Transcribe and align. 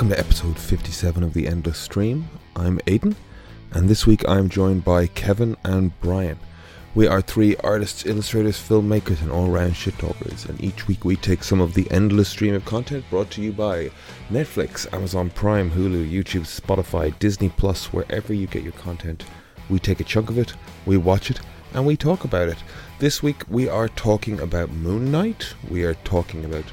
Welcome 0.00 0.16
to 0.16 0.18
episode 0.18 0.58
57 0.58 1.22
of 1.22 1.34
The 1.34 1.46
Endless 1.46 1.76
Stream. 1.76 2.30
I'm 2.56 2.80
Aidan, 2.86 3.16
and 3.72 3.86
this 3.86 4.06
week 4.06 4.26
I'm 4.26 4.48
joined 4.48 4.82
by 4.82 5.08
Kevin 5.08 5.58
and 5.62 5.92
Brian. 6.00 6.38
We 6.94 7.06
are 7.06 7.20
three 7.20 7.54
artists, 7.56 8.06
illustrators, 8.06 8.56
filmmakers, 8.56 9.20
and 9.20 9.30
all 9.30 9.50
round 9.50 9.76
shit 9.76 9.98
talkers, 9.98 10.46
and 10.46 10.58
each 10.58 10.88
week 10.88 11.04
we 11.04 11.16
take 11.16 11.44
some 11.44 11.60
of 11.60 11.74
the 11.74 11.86
endless 11.90 12.30
stream 12.30 12.54
of 12.54 12.64
content 12.64 13.04
brought 13.10 13.30
to 13.32 13.42
you 13.42 13.52
by 13.52 13.90
Netflix, 14.30 14.90
Amazon 14.94 15.28
Prime, 15.28 15.70
Hulu, 15.70 16.10
YouTube, 16.10 16.48
Spotify, 16.48 17.12
Disney 17.18 17.50
Plus, 17.50 17.92
wherever 17.92 18.32
you 18.32 18.46
get 18.46 18.62
your 18.62 18.72
content. 18.72 19.26
We 19.68 19.78
take 19.78 20.00
a 20.00 20.04
chunk 20.04 20.30
of 20.30 20.38
it, 20.38 20.54
we 20.86 20.96
watch 20.96 21.30
it, 21.30 21.40
and 21.74 21.84
we 21.84 21.98
talk 21.98 22.24
about 22.24 22.48
it. 22.48 22.64
This 23.00 23.22
week 23.22 23.42
we 23.50 23.68
are 23.68 23.88
talking 23.88 24.40
about 24.40 24.70
Moon 24.70 25.12
Knight, 25.12 25.52
we 25.68 25.84
are 25.84 25.92
talking 25.92 26.46
about 26.46 26.64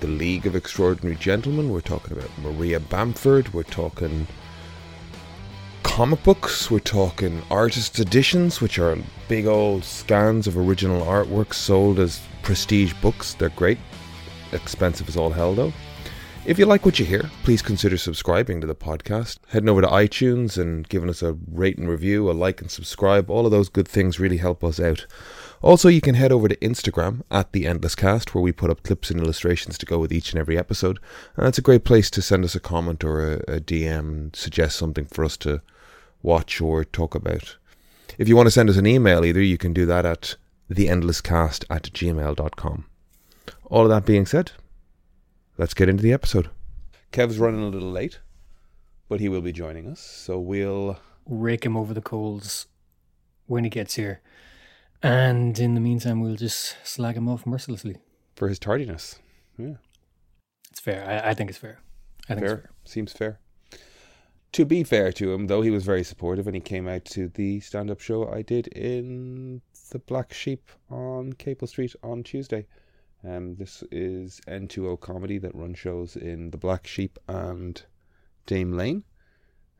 the 0.00 0.06
League 0.06 0.46
of 0.46 0.54
Extraordinary 0.54 1.16
Gentlemen, 1.16 1.70
we're 1.70 1.80
talking 1.80 2.16
about 2.16 2.30
Maria 2.42 2.80
Bamford, 2.80 3.52
we're 3.54 3.62
talking 3.62 4.26
comic 5.82 6.22
books, 6.22 6.70
we're 6.70 6.78
talking 6.80 7.42
artist 7.50 7.98
editions, 7.98 8.60
which 8.60 8.78
are 8.78 8.98
big 9.28 9.46
old 9.46 9.84
scans 9.84 10.46
of 10.46 10.58
original 10.58 11.04
artwork 11.06 11.54
sold 11.54 11.98
as 11.98 12.20
prestige 12.42 12.92
books. 13.00 13.34
They're 13.34 13.48
great, 13.50 13.78
expensive 14.52 15.08
as 15.08 15.16
all 15.16 15.30
hell 15.30 15.54
though. 15.54 15.72
If 16.44 16.60
you 16.60 16.66
like 16.66 16.84
what 16.84 17.00
you 17.00 17.04
hear, 17.04 17.28
please 17.42 17.60
consider 17.60 17.96
subscribing 17.96 18.60
to 18.60 18.68
the 18.68 18.74
podcast. 18.74 19.38
Heading 19.48 19.68
over 19.68 19.80
to 19.80 19.88
iTunes 19.88 20.56
and 20.56 20.88
giving 20.88 21.08
us 21.08 21.20
a 21.20 21.36
rate 21.50 21.76
and 21.76 21.88
review, 21.88 22.30
a 22.30 22.32
like 22.32 22.60
and 22.60 22.70
subscribe. 22.70 23.30
All 23.30 23.46
of 23.46 23.50
those 23.50 23.68
good 23.68 23.88
things 23.88 24.20
really 24.20 24.36
help 24.36 24.62
us 24.62 24.78
out. 24.78 25.06
Also, 25.66 25.88
you 25.88 26.00
can 26.00 26.14
head 26.14 26.30
over 26.30 26.46
to 26.46 26.54
Instagram 26.58 27.22
at 27.28 27.50
The 27.50 27.66
Endless 27.66 27.96
Cast, 27.96 28.32
where 28.32 28.40
we 28.40 28.52
put 28.52 28.70
up 28.70 28.84
clips 28.84 29.10
and 29.10 29.18
illustrations 29.18 29.76
to 29.78 29.84
go 29.84 29.98
with 29.98 30.12
each 30.12 30.30
and 30.30 30.38
every 30.38 30.56
episode. 30.56 31.00
And 31.34 31.44
that's 31.44 31.58
a 31.58 31.62
great 31.62 31.82
place 31.82 32.08
to 32.10 32.22
send 32.22 32.44
us 32.44 32.54
a 32.54 32.60
comment 32.60 33.02
or 33.02 33.32
a, 33.32 33.56
a 33.56 33.60
DM, 33.60 34.36
suggest 34.36 34.76
something 34.76 35.06
for 35.06 35.24
us 35.24 35.36
to 35.38 35.62
watch 36.22 36.60
or 36.60 36.84
talk 36.84 37.16
about. 37.16 37.56
If 38.16 38.28
you 38.28 38.36
want 38.36 38.46
to 38.46 38.52
send 38.52 38.70
us 38.70 38.76
an 38.76 38.86
email 38.86 39.24
either, 39.24 39.42
you 39.42 39.58
can 39.58 39.72
do 39.72 39.86
that 39.86 40.06
at 40.06 40.36
theendlesscast 40.70 41.64
at 41.68 41.90
gmail.com. 41.92 42.84
All 43.64 43.82
of 43.82 43.88
that 43.88 44.06
being 44.06 44.24
said, 44.24 44.52
let's 45.58 45.74
get 45.74 45.88
into 45.88 46.04
the 46.04 46.12
episode. 46.12 46.48
Kev's 47.10 47.38
running 47.40 47.64
a 47.64 47.68
little 47.68 47.90
late, 47.90 48.20
but 49.08 49.18
he 49.18 49.28
will 49.28 49.42
be 49.42 49.50
joining 49.50 49.88
us, 49.88 49.98
so 49.98 50.38
we'll 50.38 51.00
rake 51.26 51.66
him 51.66 51.76
over 51.76 51.92
the 51.92 52.00
coals 52.00 52.66
when 53.48 53.64
he 53.64 53.70
gets 53.70 53.94
here. 53.94 54.20
And 55.06 55.56
in 55.60 55.74
the 55.74 55.80
meantime, 55.80 56.20
we'll 56.20 56.34
just 56.34 56.76
slag 56.82 57.16
him 57.16 57.28
off 57.28 57.46
mercilessly. 57.46 57.98
For 58.34 58.48
his 58.48 58.58
tardiness. 58.58 59.20
Yeah. 59.56 59.74
It's 60.68 60.80
fair. 60.80 61.06
I, 61.08 61.30
I 61.30 61.34
think 61.34 61.48
it's 61.48 61.60
fair. 61.60 61.78
I 62.28 62.34
think 62.34 62.44
fair. 62.44 62.54
it's 62.54 62.62
fair. 62.62 62.70
Seems 62.84 63.12
fair. 63.12 63.38
To 64.50 64.64
be 64.64 64.82
fair 64.82 65.12
to 65.12 65.32
him, 65.32 65.46
though, 65.46 65.62
he 65.62 65.70
was 65.70 65.84
very 65.84 66.02
supportive 66.02 66.48
and 66.48 66.56
he 66.56 66.60
came 66.60 66.88
out 66.88 67.04
to 67.04 67.28
the 67.28 67.60
stand 67.60 67.88
up 67.88 68.00
show 68.00 68.28
I 68.28 68.42
did 68.42 68.66
in 68.66 69.62
the 69.92 70.00
Black 70.00 70.34
Sheep 70.34 70.68
on 70.90 71.34
Capel 71.34 71.68
Street 71.68 71.94
on 72.02 72.24
Tuesday. 72.24 72.66
Um, 73.22 73.54
this 73.54 73.84
is 73.92 74.40
N2O 74.48 74.98
Comedy 74.98 75.38
that 75.38 75.54
run 75.54 75.74
shows 75.74 76.16
in 76.16 76.50
the 76.50 76.58
Black 76.58 76.84
Sheep 76.84 77.16
and 77.28 77.80
Dame 78.46 78.72
Lane. 78.72 79.04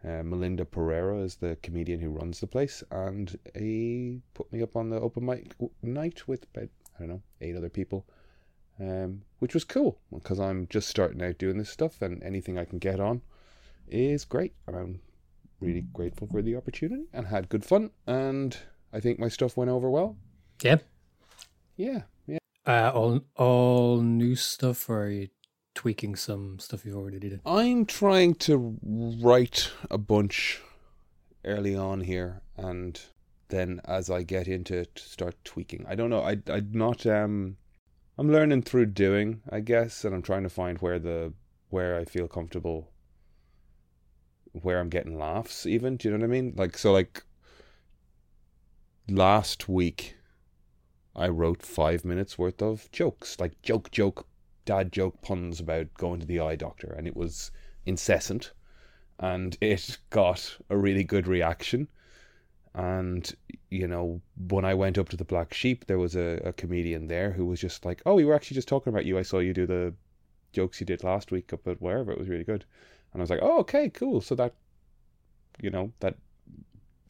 Uh, 0.07 0.23
Melinda 0.23 0.65
Pereira 0.65 1.19
is 1.19 1.35
the 1.37 1.57
comedian 1.63 2.01
who 2.01 2.11
runs 2.11 2.39
the 2.39 2.47
place, 2.47 2.85
and 2.93 3.37
he 3.59 4.21
put 4.35 4.53
me 4.53 4.63
up 4.63 4.77
on 4.77 4.89
the 4.89 5.01
open 5.01 5.27
mic 5.27 5.53
night 5.83 6.29
with 6.29 6.47
about, 6.55 6.69
I 6.95 7.01
don't 7.01 7.09
know, 7.09 7.23
eight 7.41 7.57
other 7.57 7.69
people, 7.69 8.07
um, 8.79 9.23
which 9.41 9.53
was 9.53 9.65
cool 9.65 9.99
because 10.13 10.39
I'm 10.39 10.69
just 10.69 10.89
starting 10.89 11.23
out 11.23 11.39
doing 11.39 11.59
this 11.59 11.71
stuff, 11.71 12.01
and 12.03 12.23
anything 12.23 12.57
I 12.57 12.65
can 12.65 12.79
get 12.79 13.01
on 13.01 13.23
is 13.89 14.25
great. 14.25 14.55
And 14.69 14.77
I'm 14.77 15.01
really 15.61 15.81
grateful 15.81 16.29
for 16.29 16.41
the 16.41 16.55
opportunity 16.55 17.07
and 17.13 17.27
had 17.27 17.49
good 17.49 17.65
fun, 17.65 17.91
and 18.07 18.57
I 18.93 19.01
think 19.01 19.19
my 19.19 19.29
stuff 19.29 19.57
went 19.57 19.71
over 19.71 19.91
well. 19.91 20.17
Yeah. 20.63 20.77
Yeah, 21.77 22.03
yeah. 22.29 22.39
Uh, 22.65 22.93
all 22.95 23.21
all 23.37 24.01
new 24.01 24.37
stuff, 24.37 24.89
or 24.89 25.05
are 25.05 25.11
you 25.11 25.29
tweaking 25.77 26.17
some 26.17 26.59
stuff 26.59 26.85
you've 26.85 26.97
already 26.97 27.21
did? 27.21 27.41
I'm 27.47 27.87
trying 27.87 28.35
to 28.47 28.77
write 28.83 29.71
a 29.89 29.99
bunch 29.99 30.61
early 31.45 31.77
on 31.77 32.01
here, 32.01 32.41
and 32.57 33.01
then 33.49 33.81
as 33.85 34.11
I 34.11 34.25
get 34.25 34.49
into 34.49 34.77
it, 34.77 34.99
start 34.99 35.37
tweaking. 35.45 35.85
I 35.89 35.95
don't 35.95 36.11
know. 36.11 36.23
I 36.23 36.39
I'm 36.49 36.71
not 36.73 37.07
um. 37.07 37.59
I'm 38.19 38.33
learning 38.33 38.63
through 38.63 38.87
doing, 38.87 39.43
I 39.51 39.61
guess, 39.61 40.03
and 40.03 40.15
I'm 40.15 40.23
trying 40.23 40.43
to 40.45 40.49
find 40.49 40.79
where 40.79 40.99
the 40.99 41.35
where 41.69 41.99
I 41.99 42.05
feel 42.05 42.27
comfortable, 42.27 42.91
where 44.53 44.81
I'm 44.81 44.89
getting 44.89 45.19
laughs. 45.19 45.67
Even 45.67 45.97
do 45.97 46.09
you 46.09 46.13
know 46.13 46.21
what 46.21 46.25
I 46.25 46.29
mean? 46.29 46.55
Like 46.57 46.79
so, 46.79 46.93
like 46.93 47.25
last 49.09 49.69
week, 49.69 50.17
I 51.15 51.29
wrote 51.29 51.63
five 51.63 52.05
minutes 52.05 52.39
worth 52.39 52.63
of 52.63 52.91
jokes, 52.91 53.39
like 53.39 53.61
joke, 53.63 53.91
joke, 53.91 54.27
dad 54.67 54.93
joke 54.93 55.23
puns 55.23 55.61
about 55.61 55.95
going 55.95 56.21
to 56.21 56.27
the 56.27 56.41
eye 56.41 56.57
doctor, 56.57 56.89
and 56.89 57.07
it 57.07 57.17
was 57.17 57.51
incessant, 57.87 58.53
and 59.19 59.57
it 59.63 59.97
got 60.11 60.59
a 60.69 60.77
really 60.77 61.05
good 61.05 61.27
reaction. 61.27 61.89
And 62.75 63.35
you 63.71 63.89
know, 63.89 64.21
when 64.49 64.67
I 64.67 64.75
went 64.75 64.99
up 64.99 65.09
to 65.09 65.17
the 65.17 65.25
Black 65.25 65.55
Sheep, 65.55 65.87
there 65.87 65.99
was 65.99 66.15
a, 66.15 66.43
a 66.45 66.53
comedian 66.53 67.07
there 67.07 67.33
who 67.33 67.47
was 67.47 67.61
just 67.61 67.87
like, 67.87 68.03
"Oh, 68.05 68.17
we 68.17 68.27
were 68.27 68.35
actually 68.35 68.57
just 68.57 68.69
talking 68.69 68.93
about 68.93 69.07
you. 69.07 69.19
I 69.19 69.23
saw 69.23 69.39
you 69.39 69.55
do 69.55 69.67
the 69.67 69.95
jokes 70.53 70.81
you 70.81 70.87
did 70.87 71.03
last 71.03 71.31
week 71.31 71.53
up 71.55 71.67
at 71.67 71.81
wherever. 71.81 72.13
It 72.13 72.19
was 72.19 72.29
really 72.29 72.45
good." 72.45 72.67
And 73.13 73.21
I 73.21 73.23
was 73.23 73.31
like, 73.31 73.41
"Oh, 73.43 73.61
okay, 73.61 73.89
cool." 73.89 74.21
So 74.21 74.35
that, 74.35 74.53
you 75.63 75.71
know, 75.71 75.93
that 76.01 76.17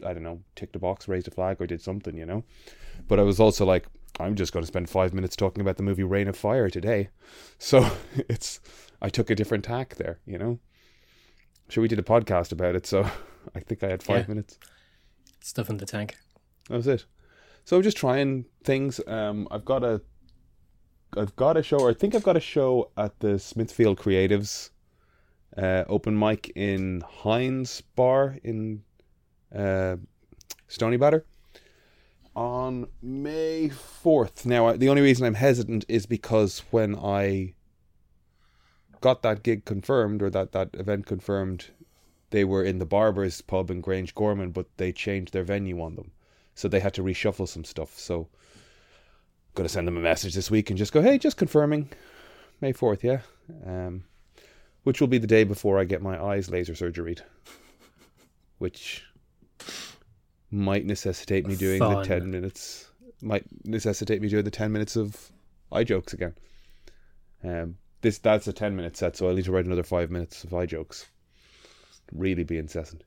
I 0.04 0.12
don't 0.12 0.22
know, 0.22 0.40
ticked 0.54 0.76
a 0.76 0.78
box, 0.78 1.08
raised 1.08 1.28
a 1.28 1.30
flag, 1.30 1.60
or 1.60 1.66
did 1.66 1.80
something, 1.80 2.16
you 2.16 2.26
know. 2.26 2.44
But 3.08 3.18
I 3.18 3.22
was 3.22 3.40
also 3.40 3.64
like, 3.64 3.86
I'm 4.18 4.34
just 4.34 4.52
going 4.52 4.62
to 4.62 4.66
spend 4.66 4.88
five 4.88 5.12
minutes 5.12 5.36
talking 5.36 5.60
about 5.60 5.76
the 5.76 5.82
movie 5.82 6.02
Reign 6.02 6.28
of 6.28 6.36
Fire 6.36 6.70
today. 6.70 7.10
So 7.58 7.90
it's, 8.16 8.60
I 9.02 9.08
took 9.08 9.30
a 9.30 9.34
different 9.34 9.64
tack 9.64 9.96
there, 9.96 10.20
you 10.26 10.38
know. 10.38 10.58
Sure, 11.68 11.82
we 11.82 11.88
did 11.88 11.98
a 11.98 12.02
podcast 12.02 12.52
about 12.52 12.74
it, 12.76 12.86
so 12.86 13.02
I 13.54 13.60
think 13.60 13.82
I 13.82 13.88
had 13.88 14.02
five 14.02 14.22
Yeah. 14.22 14.28
minutes. 14.28 14.58
Stuff 15.40 15.68
in 15.70 15.76
the 15.76 15.86
tank. 15.86 16.16
That 16.68 16.76
was 16.76 16.86
it. 16.86 17.04
So 17.64 17.76
I'm 17.76 17.82
just 17.82 17.96
trying 17.96 18.46
things. 18.64 19.00
Um, 19.06 19.48
I've 19.50 19.64
got 19.64 19.82
a, 19.84 20.00
I've 21.16 21.34
got 21.36 21.56
a 21.56 21.62
show, 21.62 21.78
or 21.78 21.90
I 21.90 21.94
think 21.94 22.14
I've 22.14 22.22
got 22.22 22.36
a 22.36 22.40
show 22.40 22.90
at 22.96 23.18
the 23.20 23.38
Smithfield 23.38 23.98
Creatives, 23.98 24.70
uh, 25.56 25.84
open 25.88 26.18
mic 26.18 26.50
in 26.56 27.02
Hynes 27.22 27.82
Bar 27.96 28.38
in, 28.44 28.82
uh, 29.54 29.96
Stoneybatter 30.68 31.22
on 32.36 32.86
May 33.00 33.70
4th. 33.70 34.44
Now, 34.44 34.70
the 34.76 34.90
only 34.90 35.00
reason 35.00 35.26
I'm 35.26 35.34
hesitant 35.34 35.86
is 35.88 36.04
because 36.04 36.62
when 36.70 36.94
I 36.94 37.54
got 39.00 39.22
that 39.22 39.42
gig 39.42 39.64
confirmed 39.64 40.22
or 40.22 40.28
that, 40.30 40.52
that 40.52 40.70
event 40.74 41.06
confirmed, 41.06 41.70
they 42.30 42.44
were 42.44 42.62
in 42.62 42.78
the 42.78 42.84
Barber's 42.84 43.40
pub 43.40 43.70
in 43.70 43.82
Grangegorman, 43.82 44.52
but 44.52 44.66
they 44.76 44.92
changed 44.92 45.32
their 45.32 45.44
venue 45.44 45.80
on 45.80 45.96
them. 45.96 46.12
So 46.54 46.68
they 46.68 46.80
had 46.80 46.92
to 46.94 47.02
reshuffle 47.02 47.48
some 47.48 47.64
stuff. 47.64 47.98
So 47.98 48.28
I'm 48.54 49.54
going 49.54 49.66
to 49.66 49.72
send 49.72 49.88
them 49.88 49.96
a 49.96 50.00
message 50.00 50.34
this 50.34 50.50
week 50.50 50.68
and 50.68 50.78
just 50.78 50.92
go, 50.92 51.00
hey, 51.00 51.16
just 51.16 51.38
confirming 51.38 51.88
May 52.60 52.74
4th, 52.74 53.02
yeah? 53.02 53.20
Um, 53.66 54.04
which 54.82 55.00
will 55.00 55.08
be 55.08 55.18
the 55.18 55.26
day 55.26 55.44
before 55.44 55.78
I 55.78 55.84
get 55.84 56.02
my 56.02 56.22
eyes 56.22 56.50
laser 56.50 56.74
surgery, 56.74 57.16
which 58.58 59.05
might 60.50 60.84
necessitate 60.86 61.46
me 61.46 61.56
doing 61.56 61.80
the 61.80 62.02
10 62.04 62.30
minutes 62.30 62.90
might 63.22 63.44
necessitate 63.64 64.20
me 64.22 64.28
doing 64.28 64.44
the 64.44 64.50
10 64.50 64.70
minutes 64.72 64.94
of 64.96 65.32
eye 65.72 65.84
jokes 65.84 66.12
again 66.12 66.34
um 67.44 67.76
this 68.02 68.18
that's 68.18 68.46
a 68.46 68.52
10 68.52 68.76
minute 68.76 68.96
set 68.96 69.16
so 69.16 69.28
i 69.28 69.34
need 69.34 69.44
to 69.44 69.52
write 69.52 69.64
another 69.66 69.82
5 69.82 70.10
minutes 70.10 70.44
of 70.44 70.54
eye 70.54 70.66
jokes 70.66 71.06
really 72.12 72.44
be 72.44 72.58
incessant 72.58 73.02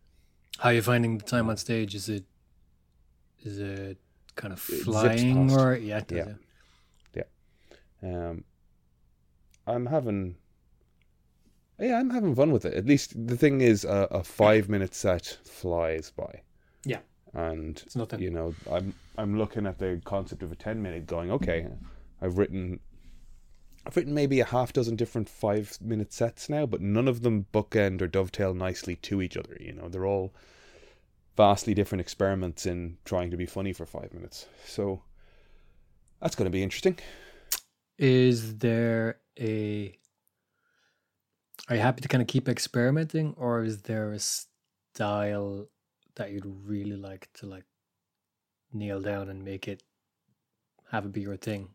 How 0.57 0.69
are 0.69 0.73
you 0.73 0.81
finding 0.81 1.17
the 1.17 1.23
time 1.23 1.49
on 1.49 1.55
stage? 1.57 1.95
Is 1.95 2.09
it 2.09 2.25
is 3.41 3.59
it 3.59 3.97
kind 4.35 4.51
of 4.53 4.59
flying 4.59 5.49
or 5.51 5.75
yeah? 5.75 6.01
does, 6.01 6.35
Yeah. 7.15 7.23
um 8.03 8.43
i'm 9.67 9.85
having 9.85 10.35
yeah 11.79 11.97
i'm 11.99 12.09
having 12.09 12.35
fun 12.35 12.51
with 12.51 12.65
it 12.65 12.73
at 12.73 12.85
least 12.85 13.13
the 13.27 13.37
thing 13.37 13.61
is 13.61 13.85
a, 13.85 14.07
a 14.11 14.23
5 14.23 14.67
minute 14.69 14.93
set 14.95 15.37
flies 15.45 16.11
by 16.11 16.41
Yeah. 16.85 16.99
And 17.33 17.81
It's 17.85 17.95
nothing. 17.95 18.21
you 18.21 18.29
know 18.31 18.55
i'm 18.71 18.93
i'm 19.17 19.37
looking 19.37 19.67
at 19.67 19.77
the 19.77 20.01
concept 20.03 20.43
of 20.43 20.51
a 20.51 20.55
10 20.55 20.81
minute 20.81 21.05
going 21.05 21.31
okay 21.31 21.67
i've 22.21 22.37
written 22.37 22.79
i've 23.85 23.95
written 23.95 24.13
maybe 24.13 24.39
a 24.39 24.45
half 24.45 24.73
dozen 24.73 24.95
different 24.95 25.29
5 25.29 25.77
minute 25.81 26.11
sets 26.11 26.49
now 26.49 26.65
but 26.65 26.81
none 26.81 27.07
of 27.07 27.21
them 27.21 27.45
bookend 27.53 28.01
or 28.01 28.07
dovetail 28.07 28.53
nicely 28.53 28.95
to 28.97 29.21
each 29.21 29.37
other 29.37 29.55
you 29.59 29.73
know. 29.73 29.89
They're 29.89 30.05
all 30.07 30.33
vastly 31.37 31.73
different 31.73 32.01
experiments 32.01 32.65
in 32.65 32.97
trying 33.05 33.31
to 33.31 33.37
be 33.37 33.45
funny 33.45 33.71
for 33.71 33.85
5 33.85 34.13
minutes. 34.13 34.45
So 34.65 35.03
that's 36.21 36.35
going 36.35 36.47
to 36.47 36.51
be 36.51 36.61
interesting. 36.63 36.97
Is 37.97 38.57
there 38.57 39.19
a 39.39 39.95
Are 41.69 41.75
you 41.75 41.81
happy 41.81 42.01
to 42.01 42.07
kind 42.09 42.21
of 42.21 42.27
keep 42.27 42.49
experimenting, 42.49 43.35
or 43.37 43.63
is 43.63 43.83
there 43.83 44.11
a 44.11 44.19
style 44.19 45.67
that 46.15 46.31
you'd 46.31 46.45
really 46.45 46.95
like 46.97 47.29
to 47.35 47.45
like 47.45 47.65
nail 48.73 49.01
down 49.01 49.29
and 49.29 49.43
make 49.43 49.67
it 49.67 49.83
have 50.91 51.05
it 51.05 51.11
be 51.13 51.21
your 51.21 51.37
thing? 51.37 51.69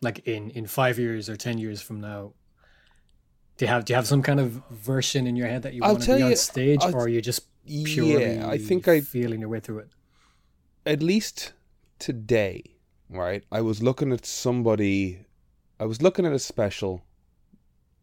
Like 0.00 0.20
in 0.26 0.50
in 0.50 0.66
five 0.66 0.98
years 0.98 1.28
or 1.28 1.36
ten 1.36 1.58
years 1.58 1.80
from 1.80 2.00
now, 2.00 2.32
do 3.56 3.64
you 3.64 3.68
have 3.68 3.84
do 3.84 3.92
you 3.92 3.96
have 3.96 4.06
some 4.06 4.22
kind 4.22 4.40
of 4.40 4.60
version 4.70 5.26
in 5.26 5.36
your 5.36 5.46
head 5.48 5.62
that 5.62 5.74
you 5.74 5.82
I'll 5.82 5.92
want 5.92 6.04
to 6.04 6.16
be 6.16 6.22
on 6.22 6.30
you- 6.30 6.36
stage, 6.36 6.80
I'll- 6.82 6.94
or 6.96 7.04
are 7.04 7.08
you 7.08 7.20
just 7.20 7.42
purely 7.64 8.34
Yeah, 8.36 8.48
I 8.48 8.58
think 8.58 8.88
I 8.88 9.00
feeling 9.00 9.40
your 9.40 9.48
way 9.48 9.60
through 9.60 9.78
it? 9.80 9.90
at 10.84 11.00
least 11.00 11.52
today, 12.00 12.64
right? 13.08 13.44
I 13.52 13.60
was 13.60 13.80
looking 13.80 14.10
at 14.12 14.26
somebody, 14.26 15.24
I 15.78 15.84
was 15.86 16.02
looking 16.02 16.26
at 16.26 16.32
a 16.32 16.40
special 16.40 17.04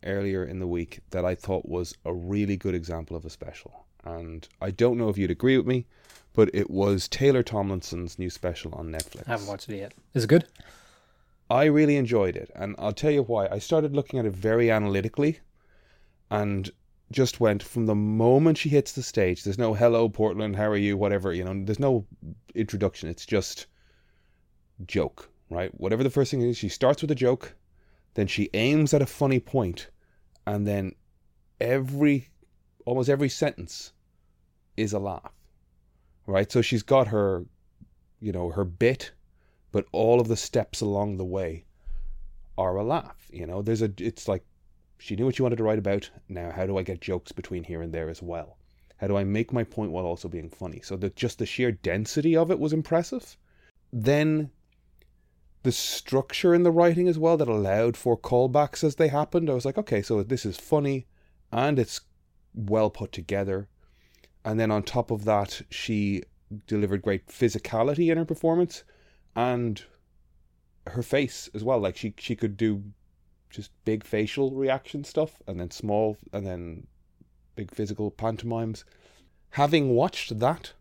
earlier 0.06 0.46
in 0.46 0.60
the 0.60 0.68
week 0.68 1.02
that 1.10 1.26
I 1.26 1.36
thought 1.36 1.68
was 1.68 1.94
a 2.06 2.14
really 2.14 2.56
good 2.56 2.74
example 2.74 3.18
of 3.18 3.26
a 3.26 3.30
special. 3.30 3.86
And 4.04 4.48
I 4.62 4.72
don't 4.72 4.98
know 4.98 5.10
if 5.10 5.18
you'd 5.18 5.32
agree 5.32 5.58
with 5.58 5.68
me, 5.68 5.86
but 6.34 6.50
it 6.54 6.70
was 6.70 7.08
Taylor 7.08 7.44
Tomlinson's 7.44 8.18
new 8.18 8.30
special 8.30 8.74
on 8.76 8.92
Netflix. 8.92 9.28
I 9.28 9.32
haven't 9.32 9.48
watched 9.48 9.70
it 9.70 9.78
yet. 9.78 9.94
Is 10.14 10.24
it 10.24 10.28
good? 10.28 10.46
I 11.50 11.66
really 11.66 11.98
enjoyed 11.98 12.36
it, 12.36 12.52
and 12.56 12.76
I'll 12.78 12.94
tell 12.94 13.12
you 13.12 13.24
why. 13.24 13.48
I 13.48 13.60
started 13.60 13.96
looking 13.96 14.20
at 14.20 14.26
it 14.26 14.34
very 14.34 14.70
analytically, 14.70 15.40
and 16.30 16.70
just 17.12 17.40
went 17.40 17.64
from 17.64 17.88
the 17.88 17.96
moment 17.96 18.60
she 18.60 18.70
hits 18.70 18.92
the 18.92 19.02
stage. 19.02 19.44
There's 19.44 19.58
no 19.58 19.74
"Hello, 19.74 20.10
Portland, 20.10 20.56
how 20.56 20.70
are 20.70 20.78
you?" 20.78 20.96
Whatever 20.96 21.34
you 21.34 21.44
know. 21.44 21.66
There's 21.66 21.80
no 21.80 22.06
introduction. 22.54 23.10
It's 23.10 23.26
just 23.26 23.66
joke, 24.86 25.30
right? 25.50 25.72
Whatever 25.80 26.04
the 26.04 26.12
first 26.12 26.30
thing 26.30 26.42
is, 26.42 26.56
she 26.56 26.70
starts 26.70 27.02
with 27.02 27.10
a 27.10 27.16
joke, 27.16 27.56
then 28.14 28.28
she 28.28 28.52
aims 28.54 28.94
at 28.94 29.02
a 29.02 29.08
funny 29.08 29.40
point, 29.40 29.90
and 30.46 30.68
then 30.68 30.94
every, 31.60 32.30
almost 32.86 33.10
every 33.10 33.30
sentence, 33.30 33.94
is 34.78 34.94
a 34.94 35.00
laugh, 35.00 35.34
right? 36.26 36.52
So 36.52 36.62
she's 36.62 36.84
got 36.84 37.08
her, 37.08 37.46
you 38.20 38.32
know, 38.32 38.50
her 38.52 38.64
bit 38.64 39.12
but 39.72 39.86
all 39.92 40.20
of 40.20 40.28
the 40.28 40.36
steps 40.36 40.82
along 40.82 41.18
the 41.18 41.26
way 41.26 41.66
are 42.58 42.76
a 42.76 42.84
laugh. 42.84 43.30
You 43.32 43.46
know, 43.46 43.62
there's 43.62 43.82
a. 43.82 43.92
It's 43.98 44.28
like 44.28 44.44
she 44.98 45.16
knew 45.16 45.26
what 45.26 45.36
she 45.36 45.44
wanted 45.44 45.58
to 45.58 45.64
write 45.64 45.80
about. 45.80 46.10
Now, 46.28 46.52
how 46.52 46.66
do 46.66 46.78
I 46.78 46.84
get 46.84 47.02
jokes 47.02 47.32
between 47.32 47.64
here 47.64 47.82
and 47.82 47.94
there 47.94 48.10
as 48.10 48.22
well? 48.22 48.58
How 48.98 49.08
do 49.08 49.16
I 49.16 49.24
make 49.24 49.54
my 49.54 49.64
point 49.64 49.92
while 49.92 50.06
also 50.06 50.28
being 50.28 50.50
funny? 50.50 50.82
So 50.84 50.98
that 50.98 51.16
just 51.16 51.40
the 51.40 51.46
sheer 51.46 51.72
density 51.72 52.36
of 52.36 52.52
it 52.52 52.60
was 52.60 52.74
impressive. 52.74 53.38
Then 53.94 54.52
the 55.64 55.72
structure 55.72 56.54
in 56.54 56.64
the 56.64 56.72
writing 56.72 57.08
as 57.08 57.20
well 57.20 57.38
that 57.38 57.48
allowed 57.48 57.96
for 57.96 58.18
callbacks 58.18 58.84
as 58.84 58.96
they 58.96 59.08
happened. 59.08 59.50
I 59.50 59.54
was 59.54 59.66
like, 59.66 59.78
okay, 59.78 60.02
so 60.02 60.22
this 60.24 60.46
is 60.46 60.58
funny 60.58 61.06
and 61.52 61.80
it's 61.80 62.02
well 62.54 62.90
put 62.90 63.12
together. 63.12 63.68
And 64.44 64.60
then 64.60 64.72
on 64.72 64.84
top 64.84 65.12
of 65.12 65.26
that, 65.26 65.62
she 65.70 66.24
delivered 66.66 67.02
great 67.02 67.28
physicality 67.28 68.12
in 68.12 68.18
her 68.18 68.26
performance 68.26 68.84
and 69.36 69.84
her 70.88 71.04
face 71.04 71.50
as 71.54 71.64
well. 71.64 71.80
Like 71.80 71.98
she 71.98 72.14
she 72.18 72.36
could 72.36 72.58
do 72.58 72.84
just 73.50 73.72
big 73.86 74.04
facial 74.04 74.52
reaction 74.52 75.04
stuff 75.04 75.42
and 75.48 75.60
then 75.60 75.72
small 75.72 76.18
and 76.32 76.46
then 76.46 76.88
big 77.56 77.72
physical 77.72 78.12
pantomimes. 78.12 78.86
Having 79.52 79.90
watched 79.90 80.40
that, 80.40 80.74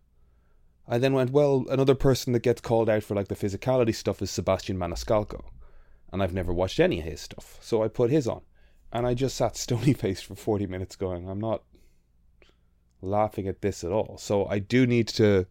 I 0.86 0.98
then 0.98 1.14
went, 1.14 1.30
well, 1.30 1.64
another 1.70 1.94
person 1.94 2.32
that 2.34 2.42
gets 2.42 2.60
called 2.60 2.88
out 2.88 3.02
for 3.02 3.14
like 3.14 3.28
the 3.28 3.34
physicality 3.34 3.94
stuff 3.94 4.22
is 4.22 4.30
Sebastian 4.30 4.78
Maniscalco. 4.78 5.44
And 6.12 6.22
I've 6.22 6.34
never 6.34 6.52
watched 6.52 6.80
any 6.80 7.00
of 7.00 7.04
his 7.04 7.20
stuff. 7.20 7.58
So 7.60 7.82
I 7.82 7.88
put 7.88 8.10
his 8.10 8.26
on. 8.26 8.42
And 8.92 9.06
I 9.06 9.14
just 9.14 9.36
sat 9.36 9.56
stony 9.58 9.92
faced 9.92 10.24
for 10.24 10.34
40 10.34 10.66
minutes 10.66 10.96
going, 10.96 11.28
I'm 11.28 11.40
not 11.40 11.62
laughing 13.00 13.46
at 13.46 13.62
this 13.62 13.84
at 13.84 13.92
all. 13.92 14.18
So 14.18 14.46
I 14.46 14.58
do 14.58 14.86
need 14.86 15.08
to 15.08 15.46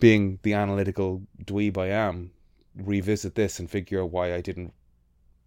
being 0.00 0.38
the 0.42 0.54
analytical 0.54 1.22
dweeb 1.44 1.76
I 1.76 1.88
am, 1.88 2.30
revisit 2.74 3.34
this 3.34 3.58
and 3.58 3.70
figure 3.70 4.02
out 4.02 4.10
why 4.10 4.34
I 4.34 4.40
didn't 4.40 4.72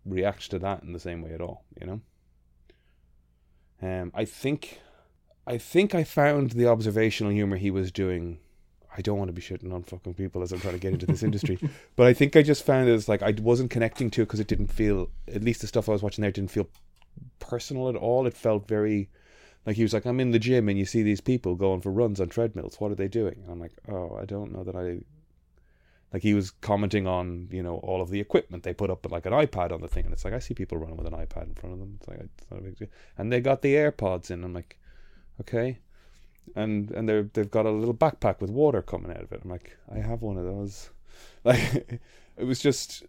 react 0.06 0.50
to 0.52 0.60
that 0.60 0.84
in 0.84 0.94
the 0.94 1.00
same 1.00 1.22
way 1.22 1.34
at 1.34 1.42
all, 1.42 1.64
you 1.80 1.88
know? 1.88 2.02
Um, 3.82 4.12
I 4.14 4.26
think, 4.26 4.80
I 5.48 5.58
think 5.58 5.96
I 5.96 6.04
found 6.04 6.52
the 6.52 6.68
observational 6.68 7.32
humor 7.32 7.58
he 7.58 7.72
was 7.72 7.92
doing. 7.92 8.40
I 8.96 9.02
don't 9.02 9.18
want 9.18 9.30
to 9.30 9.34
be 9.34 9.42
shitting 9.42 9.74
on 9.74 9.84
fucking 9.84 10.16
people 10.16 10.42
as 10.42 10.52
I'm 10.52 10.60
trying 10.60 10.74
to 10.74 10.80
get 10.80 10.94
into 10.94 11.06
this 11.06 11.24
industry, 11.24 11.58
but 11.96 12.08
I 12.08 12.14
think 12.14 12.36
I 12.36 12.42
just 12.42 12.66
found 12.66 12.90
it 12.90 12.94
as 12.94 13.08
like 13.08 13.24
I 13.24 13.34
wasn't 13.42 13.72
connecting 13.72 14.10
to 14.12 14.22
it 14.22 14.26
because 14.26 14.40
it 14.40 14.48
didn't 14.48 14.68
feel, 14.68 15.10
at 15.34 15.44
least 15.44 15.62
the 15.62 15.68
stuff 15.68 15.88
I 15.88 15.94
was 15.94 16.04
watching 16.04 16.22
there 16.22 16.32
didn't 16.32 16.52
feel 16.52 16.68
personal 17.40 17.90
at 17.90 17.96
all. 17.96 18.28
It 18.28 18.36
felt 18.36 18.68
very 18.68 19.10
like 19.66 19.76
he 19.76 19.84
was 19.84 19.94
like, 19.94 20.06
I'm 20.06 20.20
in 20.20 20.32
the 20.32 20.40
gym 20.40 20.70
and 20.70 20.78
you 20.78 20.86
see 20.86 21.04
these 21.04 21.22
people 21.22 21.56
going 21.56 21.82
for 21.82 21.92
runs 21.92 22.20
on 22.20 22.30
treadmills. 22.30 22.80
What 22.80 22.92
are 22.92 22.96
they 22.96 23.08
doing? 23.08 23.42
And 23.44 23.52
I'm 23.52 23.60
like, 23.60 23.74
oh, 23.88 24.18
I 24.20 24.26
don't 24.26 24.52
know 24.52 24.64
that 24.64 24.76
I. 24.76 25.00
Like 26.14 26.24
he 26.24 26.34
was 26.34 26.52
commenting 26.52 27.08
on, 27.08 27.48
you 27.52 27.64
know, 27.64 27.76
all 27.78 28.02
of 28.02 28.10
the 28.10 28.20
equipment 28.20 28.64
they 28.64 28.74
put 28.74 28.90
up, 28.90 29.10
like 29.10 29.26
an 29.26 29.32
iPad 29.32 29.72
on 29.72 29.80
the 29.80 29.88
thing, 29.88 30.04
and 30.04 30.12
it's 30.12 30.26
like 30.26 30.34
I 30.34 30.40
see 30.40 30.54
people 30.54 30.78
running 30.78 30.98
with 30.98 31.08
an 31.08 31.14
iPad 31.14 31.48
in 31.48 31.54
front 31.54 31.74
of 31.74 31.80
them. 31.80 31.98
It's 32.00 32.08
like 32.10 32.20
it's 32.20 32.52
not 32.52 32.60
a 32.60 32.64
big 32.64 32.78
deal. 32.78 32.90
And 33.18 33.32
they 33.32 33.40
got 33.40 33.62
the 33.62 33.76
AirPods 33.76 34.30
in. 34.30 34.44
I'm 34.44 34.54
like, 34.54 34.78
okay, 35.40 35.80
and 36.56 36.92
and 36.92 37.08
they 37.08 37.22
they've 37.22 37.52
got 37.52 37.66
a 37.66 37.72
little 37.72 37.94
backpack 37.94 38.42
with 38.42 38.50
water 38.50 38.82
coming 38.82 39.12
out 39.12 39.24
of 39.24 39.32
it. 39.32 39.42
I'm 39.44 39.50
like, 39.50 39.78
I 39.94 40.00
have 40.00 40.22
one 40.22 40.38
of 40.38 40.46
those. 40.46 40.90
Like, 41.44 42.00
it 42.38 42.44
was 42.44 42.60
just 42.60 43.04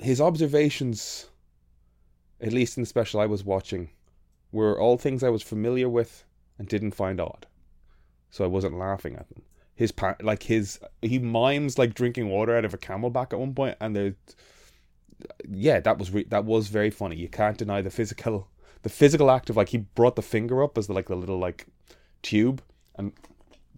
his 0.00 0.20
observations, 0.20 1.28
at 2.40 2.52
least 2.52 2.76
in 2.76 2.82
the 2.82 2.86
special 2.88 3.20
I 3.20 3.26
was 3.26 3.44
watching, 3.44 3.90
were 4.50 4.78
all 4.78 4.96
things 4.98 5.22
I 5.22 5.28
was 5.28 5.42
familiar 5.42 5.88
with 5.88 6.24
and 6.58 6.68
didn't 6.68 6.92
find 6.92 7.20
odd. 7.20 7.46
So 8.30 8.44
I 8.44 8.48
wasn't 8.48 8.78
laughing 8.78 9.16
at 9.16 9.28
them. 9.28 9.42
His 9.74 9.92
pa- 9.92 10.16
like 10.20 10.42
his 10.42 10.80
he 11.02 11.18
mimes 11.18 11.78
like 11.78 11.94
drinking 11.94 12.28
water 12.28 12.56
out 12.56 12.64
of 12.64 12.74
a 12.74 12.78
CamelBak 12.78 13.32
at 13.32 13.38
one 13.38 13.54
point, 13.54 13.76
and 13.80 13.94
there, 13.94 14.14
yeah, 15.48 15.78
that 15.80 15.98
was 15.98 16.10
re- 16.10 16.26
that 16.28 16.44
was 16.44 16.68
very 16.68 16.90
funny. 16.90 17.16
You 17.16 17.28
can't 17.28 17.56
deny 17.56 17.80
the 17.80 17.90
physical 17.90 18.48
the 18.82 18.88
physical 18.88 19.30
act 19.30 19.50
of 19.50 19.56
like 19.56 19.70
he 19.70 19.78
brought 19.78 20.16
the 20.16 20.22
finger 20.22 20.62
up 20.62 20.78
as 20.78 20.86
the, 20.86 20.92
like 20.92 21.08
the 21.08 21.16
little 21.16 21.38
like 21.38 21.66
tube 22.22 22.62
and 22.96 23.12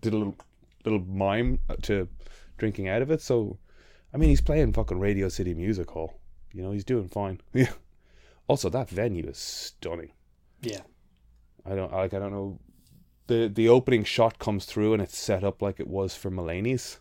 did 0.00 0.12
a 0.12 0.16
little 0.16 0.36
little 0.84 1.00
mime 1.00 1.58
to 1.82 2.08
drinking 2.58 2.88
out 2.88 3.02
of 3.02 3.10
it. 3.10 3.20
So, 3.20 3.58
I 4.14 4.16
mean, 4.16 4.28
he's 4.28 4.40
playing 4.40 4.72
fucking 4.72 4.98
Radio 4.98 5.28
City 5.28 5.54
Music 5.54 5.90
Hall. 5.90 6.20
You 6.52 6.62
know, 6.62 6.72
he's 6.72 6.84
doing 6.84 7.08
fine. 7.08 7.40
Yeah. 7.52 7.72
Also, 8.48 8.68
that 8.68 8.90
venue 8.90 9.28
is 9.28 9.38
stunning. 9.38 10.10
Yeah. 10.60 10.80
I 11.64 11.76
don't 11.76 11.92
like. 11.92 12.12
I 12.14 12.18
don't 12.18 12.32
know. 12.32 12.58
the 13.28 13.46
The 13.46 13.68
opening 13.68 14.02
shot 14.02 14.40
comes 14.40 14.64
through 14.64 14.92
and 14.92 15.00
it's 15.00 15.16
set 15.16 15.44
up 15.44 15.62
like 15.62 15.78
it 15.78 15.86
was 15.86 16.16
for 16.16 16.32
Mulaney's, 16.32 16.98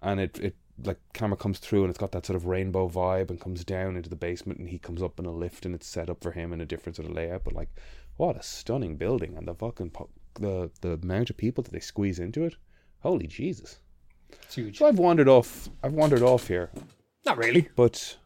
and 0.00 0.18
it 0.20 0.38
it 0.38 0.56
like 0.82 0.98
camera 1.12 1.36
comes 1.36 1.58
through 1.58 1.82
and 1.82 1.90
it's 1.90 1.98
got 1.98 2.12
that 2.12 2.26
sort 2.26 2.36
of 2.36 2.46
rainbow 2.46 2.88
vibe 2.88 3.30
and 3.30 3.40
comes 3.40 3.64
down 3.64 3.96
into 3.96 4.10
the 4.10 4.16
basement 4.16 4.58
and 4.58 4.68
he 4.68 4.78
comes 4.78 5.02
up 5.02 5.18
in 5.20 5.26
a 5.26 5.30
lift 5.30 5.64
and 5.64 5.74
it's 5.74 5.86
set 5.86 6.10
up 6.10 6.22
for 6.22 6.32
him 6.32 6.52
in 6.52 6.60
a 6.60 6.66
different 6.66 6.96
sort 6.96 7.08
of 7.08 7.14
layout. 7.14 7.44
But 7.44 7.54
like, 7.54 7.68
what 8.16 8.36
a 8.36 8.42
stunning 8.42 8.96
building 8.96 9.36
and 9.36 9.46
the 9.46 9.54
fucking 9.54 9.90
po- 9.90 10.10
the 10.34 10.70
the 10.80 10.92
amount 10.94 11.30
of 11.30 11.36
people 11.36 11.62
that 11.62 11.70
they 11.72 11.80
squeeze 11.80 12.18
into 12.18 12.44
it. 12.44 12.56
Holy 13.00 13.26
Jesus! 13.26 13.78
It's 14.42 14.54
huge. 14.56 14.78
So 14.78 14.86
I've 14.86 14.98
wandered 14.98 15.28
off. 15.28 15.68
I've 15.82 15.92
wandered 15.92 16.22
off 16.22 16.48
here, 16.48 16.70
Not 17.24 17.36
really. 17.38 17.68
but 17.76 18.16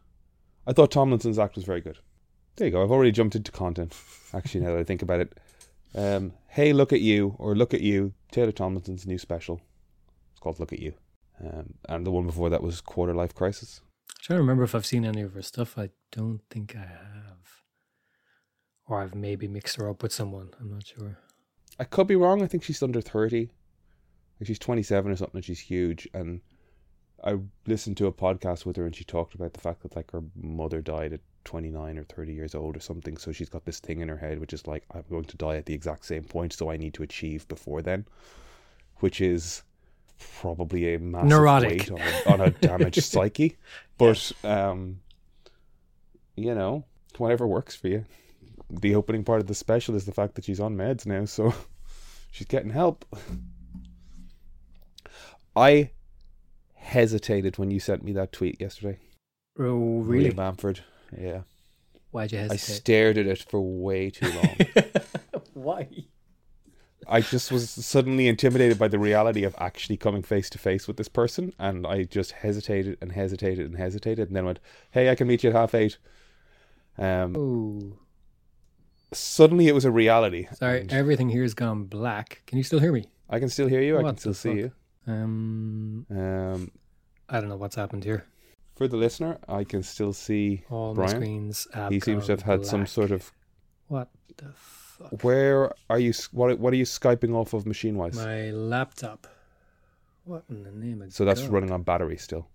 I 0.65 0.73
thought 0.73 0.91
Tomlinson's 0.91 1.37
act 1.37 1.55
was 1.55 1.65
very 1.65 1.81
good. 1.81 1.99
There 2.55 2.67
you 2.67 2.71
go. 2.71 2.81
I've 2.83 2.91
already 2.91 3.11
jumped 3.11 3.35
into 3.35 3.51
content. 3.51 3.95
Actually, 4.33 4.61
now 4.61 4.71
that 4.71 4.79
I 4.79 4.83
think 4.83 5.01
about 5.01 5.19
it, 5.19 5.37
um, 5.95 6.33
hey, 6.47 6.73
look 6.73 6.91
at 6.93 7.01
you, 7.01 7.35
or 7.37 7.55
look 7.55 7.73
at 7.73 7.81
you, 7.81 8.13
Taylor 8.31 8.51
Tomlinson's 8.51 9.05
new 9.05 9.17
special. 9.17 9.61
It's 10.31 10.39
called 10.39 10.59
Look 10.59 10.73
at 10.73 10.79
You, 10.79 10.93
um, 11.43 11.73
and 11.87 12.05
the 12.05 12.11
one 12.11 12.25
before 12.25 12.49
that 12.49 12.63
was 12.63 12.81
Quarter 12.81 13.13
Life 13.13 13.33
Crisis. 13.33 13.81
I'm 14.09 14.15
trying 14.21 14.37
to 14.37 14.41
remember 14.41 14.63
if 14.63 14.75
I've 14.75 14.85
seen 14.85 15.05
any 15.05 15.21
of 15.21 15.33
her 15.33 15.41
stuff. 15.41 15.77
I 15.77 15.89
don't 16.11 16.41
think 16.49 16.75
I 16.75 16.79
have. 16.79 17.63
Or 18.87 19.01
I've 19.01 19.15
maybe 19.15 19.47
mixed 19.47 19.77
her 19.77 19.89
up 19.89 20.01
with 20.01 20.11
someone. 20.11 20.49
I'm 20.59 20.71
not 20.71 20.87
sure. 20.87 21.17
I 21.79 21.83
could 21.83 22.07
be 22.07 22.15
wrong. 22.15 22.41
I 22.41 22.47
think 22.47 22.63
she's 22.63 22.83
under 22.83 23.01
thirty. 23.01 23.51
She's 24.43 24.59
twenty 24.59 24.83
seven 24.83 25.11
or 25.11 25.15
something, 25.15 25.37
and 25.37 25.45
she's 25.45 25.59
huge. 25.59 26.07
And 26.13 26.41
I 27.23 27.37
listened 27.67 27.97
to 27.97 28.07
a 28.07 28.11
podcast 28.11 28.65
with 28.65 28.77
her, 28.77 28.85
and 28.85 28.95
she 28.95 29.03
talked 29.03 29.35
about 29.35 29.53
the 29.53 29.59
fact 29.59 29.83
that 29.83 29.95
like 29.95 30.11
her 30.11 30.23
mother 30.35 30.81
died 30.81 31.13
at 31.13 31.21
twenty 31.45 31.69
nine 31.69 31.97
or 31.97 32.03
thirty 32.03 32.33
years 32.33 32.55
old 32.55 32.75
or 32.75 32.79
something. 32.79 33.17
So 33.17 33.31
she's 33.31 33.49
got 33.49 33.65
this 33.65 33.79
thing 33.79 33.99
in 34.01 34.09
her 34.09 34.17
head, 34.17 34.39
which 34.39 34.53
is 34.53 34.65
like 34.65 34.85
I'm 34.93 35.03
going 35.09 35.25
to 35.25 35.37
die 35.37 35.57
at 35.57 35.65
the 35.65 35.73
exact 35.73 36.05
same 36.05 36.23
point, 36.23 36.53
so 36.53 36.71
I 36.71 36.77
need 36.77 36.93
to 36.95 37.03
achieve 37.03 37.47
before 37.47 37.81
then, 37.81 38.05
which 38.97 39.21
is 39.21 39.63
probably 40.19 40.93
a 40.93 40.99
massive 40.99 41.29
Neurotic. 41.29 41.89
weight 41.89 41.91
on 41.91 41.99
a, 41.99 42.33
on 42.33 42.41
a 42.41 42.49
damaged 42.51 43.03
psyche. 43.03 43.57
But 43.97 44.31
um, 44.43 44.99
you 46.35 46.55
know, 46.55 46.85
whatever 47.17 47.47
works 47.47 47.75
for 47.75 47.87
you. 47.87 48.05
The 48.69 48.95
opening 48.95 49.23
part 49.23 49.41
of 49.41 49.47
the 49.47 49.55
special 49.55 49.95
is 49.95 50.05
the 50.05 50.11
fact 50.11 50.35
that 50.35 50.45
she's 50.45 50.59
on 50.59 50.77
meds 50.77 51.05
now, 51.05 51.25
so 51.25 51.53
she's 52.31 52.47
getting 52.47 52.69
help. 52.69 53.05
I 55.55 55.89
hesitated 56.75 57.57
when 57.57 57.71
you 57.71 57.79
sent 57.79 58.03
me 58.03 58.13
that 58.13 58.31
tweet 58.31 58.61
yesterday. 58.61 58.99
Oh, 59.57 59.99
really? 60.01 60.29
Bamford. 60.29 60.81
Yeah. 61.17 61.41
Why'd 62.11 62.31
you 62.31 62.47
I 62.49 62.55
stared 62.55 63.17
at 63.17 63.27
it 63.27 63.43
for 63.49 63.59
way 63.61 64.09
too 64.09 64.31
long. 64.31 64.57
Why? 65.53 65.87
I 67.09 67.21
just 67.21 67.51
was 67.51 67.69
suddenly 67.69 68.27
intimidated 68.27 68.77
by 68.77 68.87
the 68.87 68.99
reality 68.99 69.43
of 69.43 69.55
actually 69.57 69.97
coming 69.97 70.21
face 70.21 70.49
to 70.51 70.57
face 70.59 70.87
with 70.87 70.97
this 70.97 71.07
person, 71.07 71.53
and 71.57 71.85
I 71.87 72.03
just 72.03 72.31
hesitated 72.33 72.97
and 73.01 73.11
hesitated 73.13 73.65
and 73.65 73.77
hesitated, 73.77 74.27
and 74.27 74.35
then 74.37 74.45
went, 74.45 74.59
"Hey, 74.91 75.09
I 75.09 75.15
can 75.15 75.27
meet 75.27 75.43
you 75.43 75.49
at 75.49 75.55
half 75.55 75.73
eight. 75.73 75.97
Um, 76.97 77.97
suddenly 79.13 79.67
it 79.67 79.73
was 79.73 79.85
a 79.85 79.91
reality. 79.91 80.47
sorry. 80.53 80.81
and 80.81 80.93
Everything 80.93 81.29
here's 81.29 81.53
gone 81.53 81.85
black. 81.85 82.43
Can 82.45 82.57
you 82.57 82.63
still 82.63 82.79
hear 82.79 82.91
me? 82.91 83.05
I 83.29 83.39
can 83.39 83.49
still 83.49 83.67
hear 83.67 83.81
you. 83.81 83.97
I 83.97 84.03
can 84.03 84.17
still 84.17 84.33
see 84.33 84.53
you. 84.53 84.71
Um, 85.07 86.05
Um, 86.09 86.71
I 87.27 87.39
don't 87.39 87.49
know 87.49 87.57
what's 87.57 87.75
happened 87.75 88.03
here. 88.03 88.25
for 88.75 88.87
the 88.87 88.97
listener, 88.97 89.37
I 89.47 89.63
can 89.65 89.83
still 89.83 90.13
see. 90.13 90.63
All 90.69 90.93
Brian? 90.93 91.11
my 91.11 91.15
screens. 91.17 91.67
He 91.89 91.99
seems 91.99 92.25
to 92.27 92.33
have 92.33 92.43
had 92.43 92.65
some 92.65 92.85
sort 92.85 93.11
of. 93.11 93.31
What 93.87 94.09
the 94.37 94.53
fuck? 94.99 95.23
Where 95.23 95.71
are 95.89 95.99
you? 95.99 96.13
What 96.31 96.59
What 96.59 96.73
are 96.73 96.77
you 96.77 96.85
skyping 96.85 97.33
off 97.33 97.53
of 97.53 97.65
machine 97.65 97.95
wise? 97.97 98.15
My 98.15 98.51
laptop. 98.51 99.27
What 100.25 100.43
in 100.49 100.63
the 100.63 100.71
name 100.71 101.01
of 101.01 101.13
So 101.13 101.25
that's 101.25 101.41
God? 101.41 101.49
running 101.51 101.71
on 101.71 101.83
battery 101.83 102.17
still. 102.17 102.47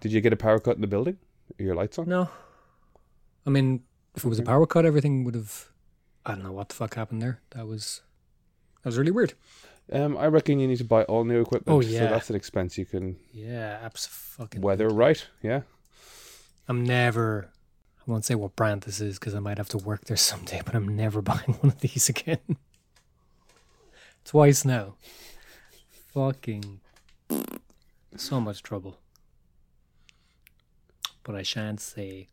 Did 0.00 0.12
you 0.12 0.20
get 0.20 0.32
a 0.32 0.36
power 0.36 0.58
cut 0.60 0.76
in 0.76 0.80
the 0.80 0.86
building? 0.86 1.18
Are 1.58 1.62
your 1.62 1.74
lights 1.74 1.98
on? 1.98 2.08
No. 2.08 2.28
I 3.46 3.50
mean, 3.50 3.82
if 4.14 4.24
it 4.24 4.28
was 4.28 4.38
a 4.38 4.42
power 4.42 4.66
cut, 4.66 4.84
everything 4.86 5.24
would 5.24 5.34
have. 5.34 5.70
I 6.24 6.32
don't 6.34 6.44
know 6.44 6.52
what 6.52 6.68
the 6.68 6.74
fuck 6.74 6.94
happened 6.94 7.22
there. 7.22 7.40
That 7.50 7.66
was. 7.66 8.02
That 8.82 8.90
was 8.90 8.98
really 8.98 9.10
weird. 9.10 9.34
Um, 9.90 10.16
I 10.18 10.26
reckon 10.26 10.60
you 10.60 10.68
need 10.68 10.76
to 10.78 10.84
buy 10.84 11.04
all 11.04 11.24
new 11.24 11.40
equipment. 11.40 11.74
Oh, 11.74 11.80
yeah, 11.80 12.00
So 12.00 12.04
that's 12.10 12.30
an 12.30 12.36
expense 12.36 12.76
you 12.76 12.84
can 12.84 13.16
Yeah, 13.32 13.78
absolutely. 13.82 14.60
weather 14.60 14.88
right. 14.88 15.26
Yeah. 15.42 15.62
I'm 16.68 16.84
never. 16.84 17.50
I 18.08 18.10
won't 18.10 18.24
say 18.24 18.34
what 18.34 18.56
brand 18.56 18.82
this 18.82 19.02
is 19.02 19.18
because 19.18 19.34
I 19.34 19.40
might 19.40 19.58
have 19.58 19.68
to 19.68 19.78
work 19.78 20.06
there 20.06 20.16
someday, 20.30 20.62
but 20.64 20.74
I'm 20.74 20.96
never 20.96 21.20
buying 21.22 21.56
one 21.60 21.72
of 21.72 21.80
these 21.80 22.08
again. 22.08 22.38
Twice 24.24 24.64
now. 24.64 24.94
Fucking. 26.14 26.80
So 28.16 28.40
much 28.40 28.62
trouble. 28.62 28.98
But 31.22 31.34
I 31.34 31.42
shan't 31.42 31.80
say. 31.80 32.28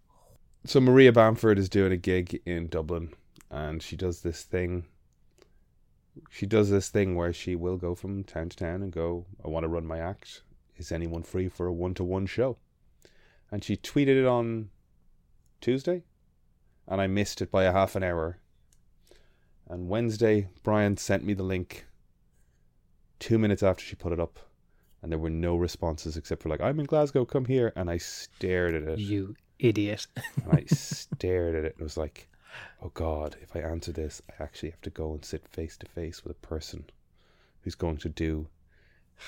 So 0.65 0.79
Maria 0.79 1.11
Bamford 1.11 1.59
is 1.59 1.67
doing 1.67 1.91
a 1.91 1.97
gig 1.97 2.41
in 2.45 2.67
Dublin, 2.67 3.13
and 3.51 3.83
she 3.83 3.97
does 3.97 4.21
this 4.21 4.43
thing. 4.43 4.85
She 6.29 6.45
does 6.45 6.69
this 6.69 6.87
thing 6.87 7.15
where 7.15 7.33
she 7.33 7.55
will 7.55 7.77
go 7.77 7.93
from 7.93 8.23
town 8.23 8.49
to 8.49 8.57
town 8.57 8.81
and 8.81 8.91
go, 8.91 9.25
"I 9.43 9.49
want 9.49 9.65
to 9.65 9.67
run 9.67 9.85
my 9.85 9.99
act. 9.99 10.41
Is 10.77 10.91
anyone 10.91 11.23
free 11.23 11.49
for 11.49 11.67
a 11.67 11.73
one-to-one 11.73 12.25
show?" 12.25 12.57
And 13.51 13.63
she 13.63 13.75
tweeted 13.75 14.17
it 14.17 14.25
on 14.25 14.69
Tuesday, 15.65 16.03
and 16.87 17.01
I 17.01 17.07
missed 17.07 17.41
it 17.41 17.49
by 17.49 17.63
a 17.63 17.71
half 17.71 17.95
an 17.95 18.03
hour. 18.03 18.37
And 19.67 19.89
Wednesday, 19.89 20.47
Brian 20.61 20.95
sent 20.95 21.23
me 21.23 21.33
the 21.33 21.41
link. 21.41 21.87
Two 23.17 23.39
minutes 23.39 23.63
after 23.63 23.83
she 23.83 23.95
put 23.95 24.13
it 24.13 24.19
up, 24.19 24.37
and 25.01 25.11
there 25.11 25.17
were 25.17 25.31
no 25.31 25.55
responses 25.55 26.17
except 26.17 26.43
for 26.43 26.49
like, 26.49 26.61
"I'm 26.61 26.79
in 26.79 26.85
Glasgow, 26.85 27.25
come 27.25 27.45
here," 27.45 27.73
and 27.75 27.89
I 27.89 27.97
stared 27.97 28.75
at 28.75 28.83
it. 28.83 28.99
You 28.99 29.35
idiot. 29.57 30.05
And 30.43 30.53
I 30.53 30.65
stared 30.65 31.55
at 31.55 31.65
it 31.65 31.75
and 31.77 31.83
was 31.83 31.97
like, 31.97 32.27
oh 32.83 32.91
God, 32.93 33.35
if 33.41 33.55
I 33.55 33.59
answer 33.59 33.91
this, 33.91 34.21
I 34.29 34.43
actually 34.43 34.69
have 34.69 34.81
to 34.81 34.89
go 34.89 35.13
and 35.13 35.25
sit 35.25 35.47
face 35.47 35.77
to 35.77 35.87
face 35.87 36.23
with 36.23 36.31
a 36.37 36.47
person 36.47 36.85
who's 37.61 37.75
going 37.75 37.97
to 37.97 38.09
do 38.09 38.47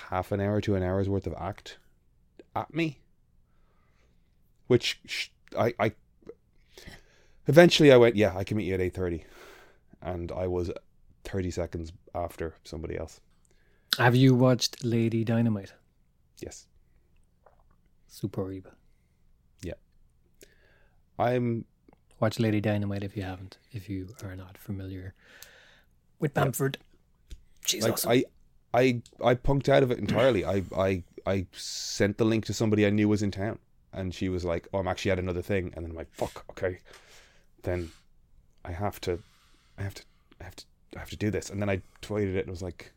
half 0.10 0.32
an 0.32 0.40
hour 0.40 0.62
to 0.62 0.76
an 0.76 0.84
hour's 0.84 1.10
worth 1.10 1.26
of 1.26 1.34
act 1.40 1.78
at 2.56 2.74
me. 2.74 3.00
Which 4.68 5.00
sh- 5.06 5.30
I, 5.58 5.74
I 5.80 5.94
eventually 7.48 7.92
I 7.92 7.98
went, 7.98 8.16
yeah, 8.16 8.36
I 8.36 8.44
can 8.44 8.58
meet 8.58 8.66
you 8.66 8.74
at 8.74 8.80
8.30. 8.80 9.24
And 10.02 10.32
I 10.32 10.48
was 10.48 10.72
30 11.24 11.52
seconds 11.52 11.92
after 12.14 12.56
somebody 12.64 12.98
else. 12.98 13.20
Have 13.98 14.16
you 14.16 14.36
watched 14.36 14.84
Lady 14.84 15.24
Dynamite? 15.24 15.74
Yes. 16.40 16.68
Superb. 18.08 18.70
Yeah. 19.64 19.74
I'm 21.18 21.66
Watch 22.20 22.40
Lady 22.40 22.62
Dynamite 22.62 23.04
if 23.04 23.16
you 23.16 23.24
haven't, 23.24 23.58
if 23.72 23.90
you 23.90 24.10
are 24.24 24.36
not 24.36 24.58
familiar 24.58 25.14
with 26.20 26.34
Bamford. 26.34 26.78
She's 27.66 27.84
like 27.84 27.94
awesome. 27.94 28.12
I, 28.12 28.26
I, 28.74 29.02
I 29.24 29.36
punked 29.36 29.70
out 29.70 29.84
of 29.84 29.92
it 29.92 30.00
entirely. 30.00 30.46
I, 30.46 30.64
I, 30.76 31.04
I 31.26 31.46
sent 31.52 32.18
the 32.18 32.26
link 32.26 32.46
to 32.46 32.54
somebody 32.54 32.86
I 32.86 32.90
knew 32.90 33.08
was 33.08 33.22
in 33.22 33.32
town, 33.32 33.60
and 33.94 34.14
she 34.14 34.30
was 34.30 34.46
like, 34.46 34.68
"Oh, 34.74 34.80
I'm 34.80 34.88
actually 34.88 35.12
at 35.12 35.20
another 35.20 35.42
thing," 35.42 35.74
and 35.76 35.84
then 35.84 35.92
I'm 35.92 35.98
like, 35.98 36.12
"Fuck, 36.12 36.46
okay." 36.52 36.80
Then 37.64 37.92
I 38.64 38.72
have 38.72 39.00
to, 39.02 39.20
I 39.78 39.84
have 39.84 39.94
to, 39.96 40.04
I 40.40 40.44
have 40.46 40.56
to, 40.56 40.66
I 40.96 41.00
have 41.00 41.10
to 41.10 41.18
do 41.18 41.30
this, 41.30 41.50
and 41.50 41.62
then 41.62 41.70
I 41.70 41.82
tweeted 42.02 42.36
it 42.36 42.42
and 42.42 42.50
was 42.50 42.62
like, 42.62 42.92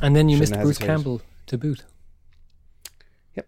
and 0.00 0.14
then 0.16 0.28
you 0.28 0.38
missed 0.38 0.54
have 0.54 0.64
Bruce. 0.64 0.78
Campbell 0.78 1.20
to 1.46 1.58
boot. 1.58 1.84
Yep. 3.36 3.46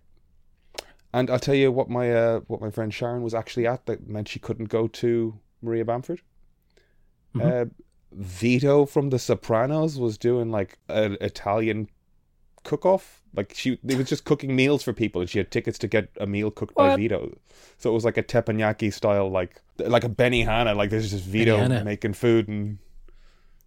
And 1.13 1.31
I'll 1.31 1.39
tell 1.39 1.55
you 1.55 1.71
what 1.73 1.89
my, 1.89 2.13
uh, 2.13 2.41
what 2.49 2.61
my 2.61 2.71
friend 2.71 2.93
Sharon 2.93 3.23
was 3.23 3.35
actually 3.35 3.67
at 3.67 3.87
that 3.87 4.09
meant 4.09 4.29
she 4.29 4.39
couldn't 4.39 4.69
go 4.69 4.89
to 4.89 5.39
Maria 5.63 5.85
Bamford. 5.85 6.21
Mhm. 7.35 7.43
Uh, 7.43 7.71
Vito 8.13 8.87
from 8.87 9.11
The 9.11 9.19
Sopranos 9.19 9.99
was 9.99 10.19
doing 10.19 10.51
like 10.51 10.79
an 10.89 11.17
Italian 11.21 11.89
cook-off. 12.65 13.23
Like 13.37 13.53
she, 13.55 13.79
they 13.83 13.95
was 13.95 14.09
just 14.09 14.25
cooking 14.25 14.55
meals 14.55 14.83
for 14.83 14.93
people, 14.93 15.21
and 15.21 15.29
she 15.31 15.39
had 15.39 15.51
tickets 15.51 15.79
to 15.81 15.89
get 15.89 16.09
a 16.21 16.27
meal 16.27 16.51
cooked 16.51 16.75
by 16.75 16.97
Vito. 16.97 17.37
So 17.79 17.91
it 17.91 17.93
was 17.95 18.05
like 18.05 18.17
a 18.17 18.23
teppanyaki 18.23 18.93
style, 18.93 19.29
like 19.31 19.61
like 19.79 20.05
a 20.05 20.09
Benny 20.09 20.45
Benihana. 20.45 20.77
Like 20.77 20.91
there's 20.91 21.11
just 21.11 21.25
Vito 21.25 21.57
Benihana. 21.59 21.85
making 21.85 22.13
food 22.15 22.47
and 22.49 22.79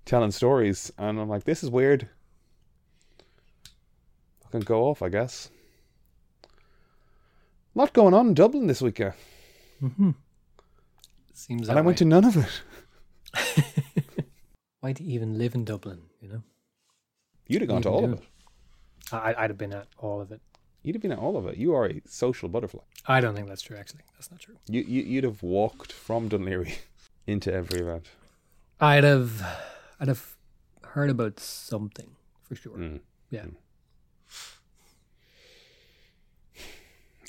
telling 0.06 0.32
stories, 0.32 0.92
and 0.98 1.20
I'm 1.20 1.28
like, 1.30 1.44
this 1.44 1.64
is 1.64 1.70
weird. 1.70 2.08
I 4.46 4.50
can 4.52 4.62
go 4.62 4.86
off, 4.86 5.02
I 5.02 5.10
guess. 5.10 5.50
lot 7.76 7.92
going 7.92 8.14
on 8.14 8.28
in 8.30 8.34
Dublin 8.34 8.68
this 8.68 8.82
weekend, 8.82 9.14
Mm-hmm. 9.84 10.12
Seems. 11.34 11.68
and 11.70 11.78
I 11.78 11.82
went 11.82 11.98
to 12.00 12.06
none 12.06 12.24
of 12.26 12.38
it. 12.38 12.62
Why 14.80 14.94
do 14.94 15.04
you 15.04 15.14
even 15.14 15.38
live 15.38 15.54
in 15.54 15.66
Dublin? 15.66 16.02
You 16.22 16.30
know, 16.30 16.44
You'd 17.48 17.62
have 17.64 17.70
gone 17.70 17.82
to 17.84 17.90
Even 17.90 18.00
all 18.00 18.06
of 18.06 18.14
it. 18.14 18.26
I, 19.12 19.36
I'd 19.38 19.50
have 19.50 19.58
been 19.58 19.74
at 19.74 19.88
all 19.98 20.22
of 20.22 20.32
it. 20.32 20.42
You'd 20.84 20.96
have 20.96 21.02
been 21.02 21.12
at 21.12 21.20
all 21.20 21.38
of 21.38 21.46
it. 21.48 21.58
You 21.58 21.74
are 21.74 21.86
a 21.86 22.02
social 22.06 22.48
butterfly. 22.50 22.82
I 23.06 23.20
don't 23.20 23.36
think 23.36 23.48
that's 23.48 23.62
true. 23.62 23.78
Actually, 23.78 24.02
that's 24.14 24.32
not 24.32 24.40
true. 24.40 24.56
You, 24.70 24.82
you 24.82 25.04
you'd 25.04 25.24
have 25.24 25.44
walked 25.44 25.92
from 25.92 26.30
Dún 26.30 26.44
Laoghaire 26.44 26.74
into 27.28 27.52
every 27.54 27.82
event. 27.82 28.06
I'd 28.80 29.04
have, 29.04 29.42
I'd 30.00 30.08
have 30.08 30.36
heard 30.84 31.10
about 31.10 31.40
something 31.40 32.12
for 32.44 32.56
sure. 32.56 32.78
Mm. 32.78 33.00
Yeah. 33.30 33.42
Mm. 33.42 33.54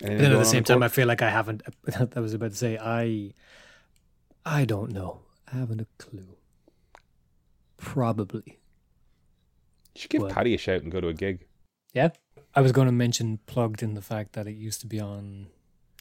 But 0.00 0.18
then 0.18 0.32
at 0.32 0.38
the 0.38 0.44
same 0.44 0.62
time, 0.62 0.82
I 0.84 0.88
feel 0.88 1.08
like 1.08 1.22
I 1.22 1.30
haven't. 1.30 1.62
I 2.16 2.20
was 2.20 2.34
about 2.34 2.50
to 2.52 2.56
say 2.56 2.78
I. 2.80 3.34
I 4.46 4.64
don't 4.64 4.92
know. 4.92 5.20
I 5.52 5.56
haven't 5.56 5.80
a 5.80 5.86
clue. 5.98 6.36
Probably. 7.76 8.58
you 9.94 10.00
should 10.00 10.10
give 10.10 10.22
What? 10.22 10.32
Paddy 10.32 10.54
a 10.54 10.58
shout 10.58 10.82
and 10.82 10.92
go 10.92 11.00
to 11.00 11.08
a 11.08 11.14
gig. 11.14 11.47
Yeah. 11.92 12.10
I 12.54 12.60
was 12.60 12.72
going 12.72 12.86
to 12.86 12.92
mention 12.92 13.38
plugged 13.46 13.82
in 13.82 13.94
the 13.94 14.02
fact 14.02 14.32
that 14.32 14.46
it 14.46 14.56
used 14.56 14.80
to 14.80 14.86
be 14.86 15.00
on. 15.00 15.48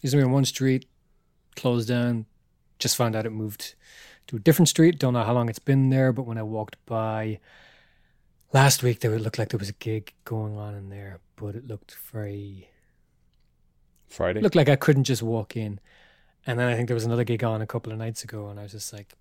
Used 0.01 0.13
to 0.13 0.17
be 0.17 0.23
on 0.23 0.31
one 0.31 0.45
street, 0.45 0.85
closed 1.55 1.87
down. 1.87 2.25
Just 2.79 2.95
found 2.95 3.15
out 3.15 3.25
it 3.25 3.31
moved 3.31 3.75
to 4.27 4.35
a 4.35 4.39
different 4.39 4.69
street. 4.69 4.99
Don't 4.99 5.13
know 5.13 5.23
how 5.23 5.33
long 5.33 5.49
it's 5.49 5.59
been 5.59 5.89
there, 5.89 6.13
but 6.13 6.23
when 6.23 6.37
I 6.37 6.43
walked 6.43 6.77
by 6.85 7.39
last 8.53 8.83
week, 8.83 8.99
there 8.99 9.11
would 9.11 9.21
look 9.21 9.37
like 9.37 9.49
there 9.49 9.57
was 9.57 9.69
a 9.69 9.73
gig 9.73 10.13
going 10.25 10.57
on 10.57 10.75
in 10.75 10.89
there, 10.89 11.19
but 11.35 11.55
it 11.55 11.67
looked 11.67 11.95
very 12.11 12.69
Friday. 14.07 14.41
looked 14.41 14.55
like 14.55 14.69
I 14.69 14.75
couldn't 14.75 15.05
just 15.05 15.23
walk 15.23 15.57
in. 15.57 15.79
And 16.45 16.59
then 16.59 16.67
I 16.69 16.75
think 16.75 16.87
there 16.87 16.95
was 16.95 17.05
another 17.05 17.23
gig 17.23 17.43
on 17.43 17.61
a 17.61 17.67
couple 17.67 17.91
of 17.91 17.97
nights 17.97 18.23
ago, 18.23 18.47
and 18.47 18.59
I 18.59 18.63
was 18.63 18.71
just 18.71 18.93
like, 18.93 19.13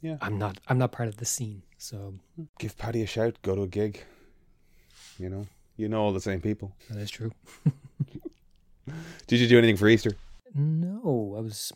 Yeah. 0.00 0.16
I'm 0.20 0.38
not, 0.38 0.58
I'm 0.68 0.78
not 0.78 0.92
part 0.92 1.08
of 1.08 1.16
the 1.18 1.24
scene." 1.24 1.62
So 1.76 2.14
give 2.58 2.76
Paddy 2.78 3.02
a 3.02 3.06
shout. 3.06 3.36
Go 3.42 3.54
to 3.54 3.62
a 3.62 3.68
gig. 3.68 4.04
You 5.18 5.28
know, 5.28 5.46
you 5.76 5.88
know 5.88 6.00
all 6.00 6.12
the 6.12 6.20
same 6.20 6.40
people. 6.40 6.72
that 6.90 6.98
is 6.98 7.10
true. 7.10 7.32
Did 9.26 9.40
you 9.40 9.48
do 9.48 9.58
anything 9.58 9.76
for 9.76 9.88
Easter? 9.88 10.12
No, 10.54 11.34
I 11.36 11.40
was 11.40 11.72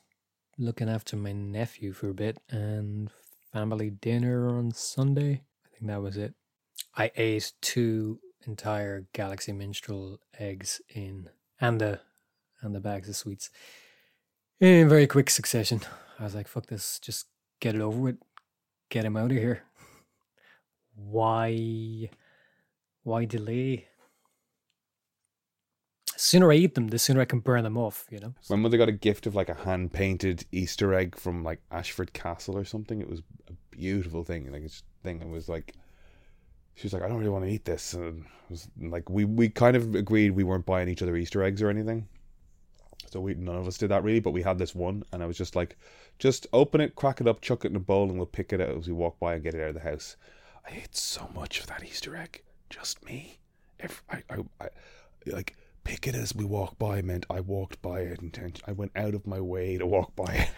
looking 0.59 0.89
after 0.89 1.17
my 1.17 1.33
nephew 1.33 1.93
for 1.93 2.09
a 2.09 2.15
bit 2.15 2.39
and 2.51 3.11
family 3.53 3.91
dinner 3.91 4.49
on 4.49 4.73
Sunday. 4.73 5.43
I 5.67 5.69
think 5.77 5.87
that 5.91 6.01
was 6.01 6.17
it. 6.17 6.35
I 6.97 7.11
ate 7.17 7.53
two 7.61 8.21
entire 8.47 9.07
Galaxy 9.13 9.53
Minstrel 9.53 10.19
eggs 10.39 10.81
in 10.95 11.29
and 11.61 11.81
the 11.81 12.01
and 12.61 12.75
the 12.75 12.81
bags 12.81 13.09
of 13.09 13.17
sweets 13.17 13.51
in 14.61 14.89
very 14.89 15.07
quick 15.07 15.29
succession. 15.31 15.81
I 16.19 16.25
was 16.25 16.35
like, 16.35 16.49
"Fuck 16.49 16.67
this! 16.67 16.99
Just 17.01 17.27
get 17.61 17.75
it 17.75 17.81
over 17.81 17.99
with. 17.99 18.19
Get 18.89 19.05
him 19.05 19.17
out 19.17 19.33
of 19.33 19.37
here. 19.37 19.63
Why? 20.95 22.09
Why 23.03 23.25
delay?" 23.25 23.87
sooner 26.23 26.53
I 26.53 26.55
eat 26.55 26.75
them, 26.77 26.89
the 26.89 26.99
sooner 26.99 27.21
I 27.21 27.25
can 27.25 27.41
burn 27.41 27.65
them 27.65 27.77
off. 27.77 28.07
You 28.11 28.21
know. 28.21 28.35
My 28.49 28.57
mother 28.57 28.79
got 28.79 28.89
a 28.89 28.93
gift 28.93 29.27
of 29.27 29.35
like 29.35 29.49
a 29.49 29.55
hand 29.55 29.93
painted 29.93 30.47
Easter 30.53 30.95
egg 30.95 31.17
from 31.17 31.43
like 31.43 31.61
Ashford 31.71 32.13
Castle 32.13 32.57
or 32.57 32.65
something. 32.65 33.01
It 33.01 33.11
was 33.11 33.23
a 33.49 33.53
beautiful 33.71 34.25
thing. 34.25 34.51
Like 34.51 34.71
thing. 35.03 35.21
It 35.21 35.29
was 35.29 35.49
like 35.49 35.75
she 36.75 36.87
was 36.87 36.93
like, 36.93 37.03
I 37.03 37.09
don't 37.09 37.19
really 37.19 37.31
want 37.31 37.45
to 37.45 37.51
eat 37.51 37.65
this. 37.65 37.95
And 37.95 38.25
was 38.49 38.69
like 38.81 39.11
we 39.11 39.25
we 39.25 39.49
kind 39.49 39.77
of 39.77 39.95
agreed 39.95 40.31
we 40.31 40.45
weren't 40.45 40.67
buying 40.67 40.89
each 40.89 41.03
other 41.03 41.17
Easter 41.17 41.43
eggs 41.43 41.61
or 41.61 41.71
anything. 41.71 42.07
So 43.11 43.21
we 43.21 43.35
none 43.35 43.57
of 43.57 43.67
us 43.67 43.79
did 43.79 43.91
that 43.91 44.05
really, 44.05 44.21
but 44.21 44.31
we 44.31 44.43
had 44.43 44.59
this 44.59 44.75
one, 44.75 45.03
and 45.13 45.23
I 45.23 45.27
was 45.27 45.37
just 45.37 45.57
like, 45.57 45.77
just 46.19 46.47
open 46.53 46.81
it, 46.81 46.95
crack 46.95 47.21
it 47.21 47.29
up, 47.29 47.43
chuck 47.43 47.65
it 47.65 47.71
in 47.71 47.77
a 47.77 47.81
bowl, 47.81 48.09
and 48.09 48.17
we'll 48.17 48.27
pick 48.27 48.53
it 48.53 48.61
out 48.61 48.71
as 48.71 48.87
we 48.87 48.95
walk 48.95 49.19
by 49.19 49.35
and 49.35 49.43
get 49.43 49.55
it 49.55 49.63
out 49.63 49.71
of 49.71 49.75
the 49.75 49.81
house. 49.81 50.17
I 50.67 50.77
ate 50.77 50.97
so 50.97 51.29
much 51.35 51.61
of 51.61 51.67
that 51.67 51.85
Easter 51.85 52.17
egg, 52.17 52.43
just 52.73 53.05
me. 53.05 53.39
If 53.79 54.03
I, 54.11 54.23
I, 54.31 54.37
I 54.61 54.69
like 55.27 55.57
pick 55.85 56.07
it 56.07 56.15
as 56.15 56.35
we 56.35 56.45
walk 56.45 56.79
by 56.79 57.03
meant 57.03 57.27
I 57.29 57.41
walked 57.41 57.83
by 57.83 58.01
it 58.01 58.21
intention. 58.21 58.65
I 58.67 58.73
went 58.73 58.93
out 58.97 59.15
of 59.15 59.27
my 59.27 59.41
way 59.41 59.79
to 59.79 59.87
walk 59.87 60.17
by 60.17 60.33
it. 60.33 60.51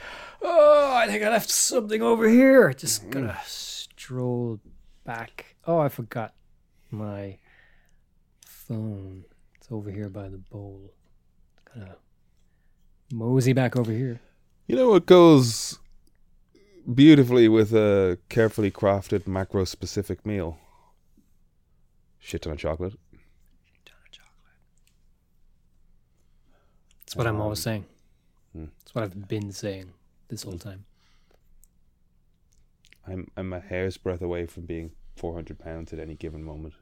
Oh, 0.43 0.95
I 0.95 1.07
think 1.07 1.25
I 1.25 1.31
left 1.31 1.51
something 1.51 2.03
over 2.03 2.29
here. 2.29 2.73
Just 2.73 3.03
mm-hmm. 3.03 3.11
gonna 3.11 3.39
stroll 3.47 4.61
back. 5.05 5.57
Oh, 5.67 5.79
I 5.79 5.89
forgot 5.89 6.35
my 6.91 7.39
phone. 8.47 9.25
It's 9.57 9.69
over 9.71 9.91
here 9.91 10.09
by 10.09 10.29
the 10.29 10.39
bowl. 10.39 10.93
Gonna 11.75 11.97
mosey 13.13 13.55
back 13.55 13.77
over 13.77 13.91
here. 13.91 14.21
You 14.67 14.77
know 14.77 14.91
what 14.91 15.07
goes 15.07 15.79
beautifully 16.93 17.49
with 17.49 17.73
a 17.73 18.19
carefully 18.29 18.71
crafted 18.71 19.27
macro 19.27 19.65
specific 19.65 20.25
meal? 20.27 20.59
Shit 22.25 22.41
ton 22.41 22.55
of 22.55 22.59
chocolate. 22.59 22.95
That's 27.05 27.17
what 27.17 27.27
I'm 27.27 27.39
always 27.39 27.59
Um, 27.59 27.63
saying. 27.63 27.85
hmm. 28.55 28.65
That's 28.79 28.95
what 28.95 29.05
I've 29.05 29.29
been 29.29 29.53
saying 29.53 29.93
this 30.29 30.43
whole 30.43 30.57
time. 30.59 30.87
I'm 33.07 33.31
I'm 33.37 33.53
a 33.53 33.61
hair's 33.61 33.99
breadth 33.99 34.23
away 34.23 34.47
from 34.47 34.65
being 34.65 34.93
400 35.17 35.59
pounds 35.59 35.93
at 35.93 35.99
any 35.99 36.15
given 36.15 36.43
moment. 36.43 36.73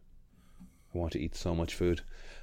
I 0.94 0.98
want 0.98 1.12
to 1.14 1.18
eat 1.20 1.34
so 1.34 1.56
much 1.56 1.74
food. 1.74 2.02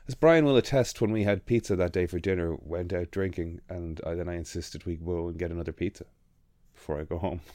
As 0.09 0.15
Brian 0.15 0.43
will 0.43 0.57
attest, 0.57 0.99
when 0.99 1.11
we 1.13 1.23
had 1.23 1.45
pizza 1.45 1.77
that 1.77 1.93
day 1.93 2.05
for 2.05 2.19
dinner, 2.19 2.57
went 2.59 2.91
out 2.91 3.11
drinking, 3.11 3.61
and 3.69 4.01
I, 4.05 4.15
then 4.15 4.27
I 4.27 4.35
insisted 4.35 4.85
we 4.85 4.97
go 4.97 5.29
and 5.29 5.37
get 5.39 5.51
another 5.51 5.71
pizza 5.71 6.05
before 6.73 6.99
I 6.99 7.05
go 7.05 7.17
home. 7.17 7.39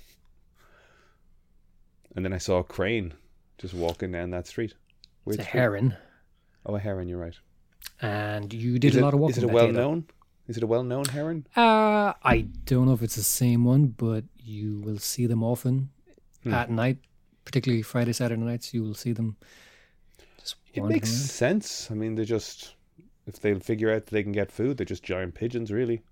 And 2.16 2.24
then 2.24 2.32
I 2.32 2.38
saw 2.38 2.58
a 2.60 2.64
crane 2.64 3.14
just 3.58 3.74
walking 3.74 4.12
down 4.12 4.30
that 4.30 4.46
street. 4.46 4.74
It's 5.26 5.38
a 5.38 5.42
heron, 5.42 5.96
Oh, 6.66 6.74
a 6.76 6.78
heron. 6.80 7.08
You're 7.08 7.18
right. 7.18 7.38
and 8.00 8.52
you 8.52 8.78
did 8.78 8.90
is 8.90 8.96
a 8.96 8.98
it, 8.98 9.02
lot 9.02 9.14
of 9.14 9.20
walking. 9.20 9.36
Is 9.36 9.42
it 9.42 9.50
a 9.50 9.52
well 9.52 9.70
known? 9.72 10.06
Is 10.48 10.56
it 10.58 10.62
a 10.62 10.66
well 10.66 10.82
known 10.82 11.04
heron? 11.06 11.46
Uh, 11.56 12.12
I 12.22 12.46
don't 12.66 12.86
know 12.86 12.92
if 12.92 13.02
it's 13.02 13.16
the 13.16 13.22
same 13.22 13.64
one, 13.64 13.86
but 13.88 14.24
you 14.36 14.80
will 14.80 14.98
see 14.98 15.26
them 15.26 15.42
often 15.42 15.90
Hmm. 16.42 16.52
at 16.52 16.70
night, 16.70 16.98
particularly 17.46 17.82
Friday, 17.82 18.12
Saturday 18.12 18.42
nights. 18.42 18.74
You 18.74 18.82
will 18.82 18.94
see 18.94 19.12
them. 19.12 19.36
Just 20.38 20.56
It 20.74 20.84
makes 20.84 21.08
around. 21.10 21.18
sense. 21.30 21.90
I 21.90 21.94
mean, 21.94 22.14
they're 22.16 22.24
just 22.26 22.74
if 23.26 23.40
they 23.40 23.54
figure 23.58 23.90
out 23.90 24.04
that 24.04 24.10
they 24.10 24.22
can 24.22 24.32
get 24.32 24.52
food, 24.52 24.76
they're 24.76 24.84
just 24.84 25.02
giant 25.02 25.34
pigeons, 25.34 25.72
really. 25.72 26.02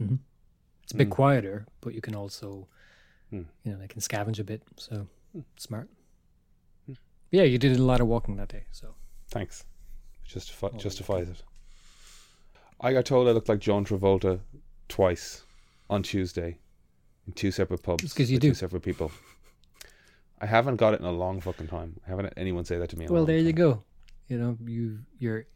It's 0.00 0.92
a 0.92 0.96
bit 0.96 1.08
Hmm. 1.08 1.12
quieter, 1.12 1.66
but 1.82 1.92
you 1.94 2.00
can 2.00 2.14
also, 2.14 2.66
Hmm. 3.30 3.42
you 3.64 3.72
know, 3.72 3.78
they 3.78 3.88
can 3.88 4.00
scavenge 4.00 4.38
a 4.38 4.44
bit. 4.44 4.62
So 4.76 5.06
smart. 5.58 5.90
Yeah, 7.30 7.42
you 7.42 7.58
did 7.58 7.76
a 7.76 7.82
lot 7.82 8.00
of 8.00 8.06
walking 8.06 8.36
that 8.36 8.48
day. 8.48 8.64
So 8.72 8.94
Thanks. 9.30 9.64
Justifi- 10.26 10.74
Oh, 10.74 10.78
justifies 10.78 11.28
it. 11.28 11.42
I 12.80 12.92
got 12.92 13.04
told 13.04 13.28
I 13.28 13.32
looked 13.32 13.48
like 13.48 13.60
John 13.60 13.84
Travolta 13.84 14.40
twice 14.88 15.42
on 15.90 16.02
Tuesday 16.02 16.58
in 17.26 17.32
two 17.32 17.50
separate 17.50 17.82
pubs. 17.82 18.04
It's 18.04 18.14
'cause 18.14 18.30
you 18.30 18.38
do. 18.38 18.50
Two 18.50 18.54
separate 18.54 18.82
people. 18.82 19.10
I 20.40 20.46
haven't 20.46 20.76
got 20.76 20.94
it 20.94 21.00
in 21.00 21.06
a 21.06 21.12
long 21.12 21.40
fucking 21.40 21.66
time. 21.66 22.00
I 22.06 22.10
haven't 22.10 22.26
had 22.26 22.34
anyone 22.36 22.64
say 22.64 22.78
that 22.78 22.90
to 22.90 22.98
me. 22.98 23.04
In 23.06 23.10
a 23.10 23.14
well, 23.14 23.26
there 23.26 23.38
you 23.38 23.52
go. 23.52 23.82
You 24.28 24.38
know, 24.38 24.58
you 24.64 25.00
you're 25.18 25.46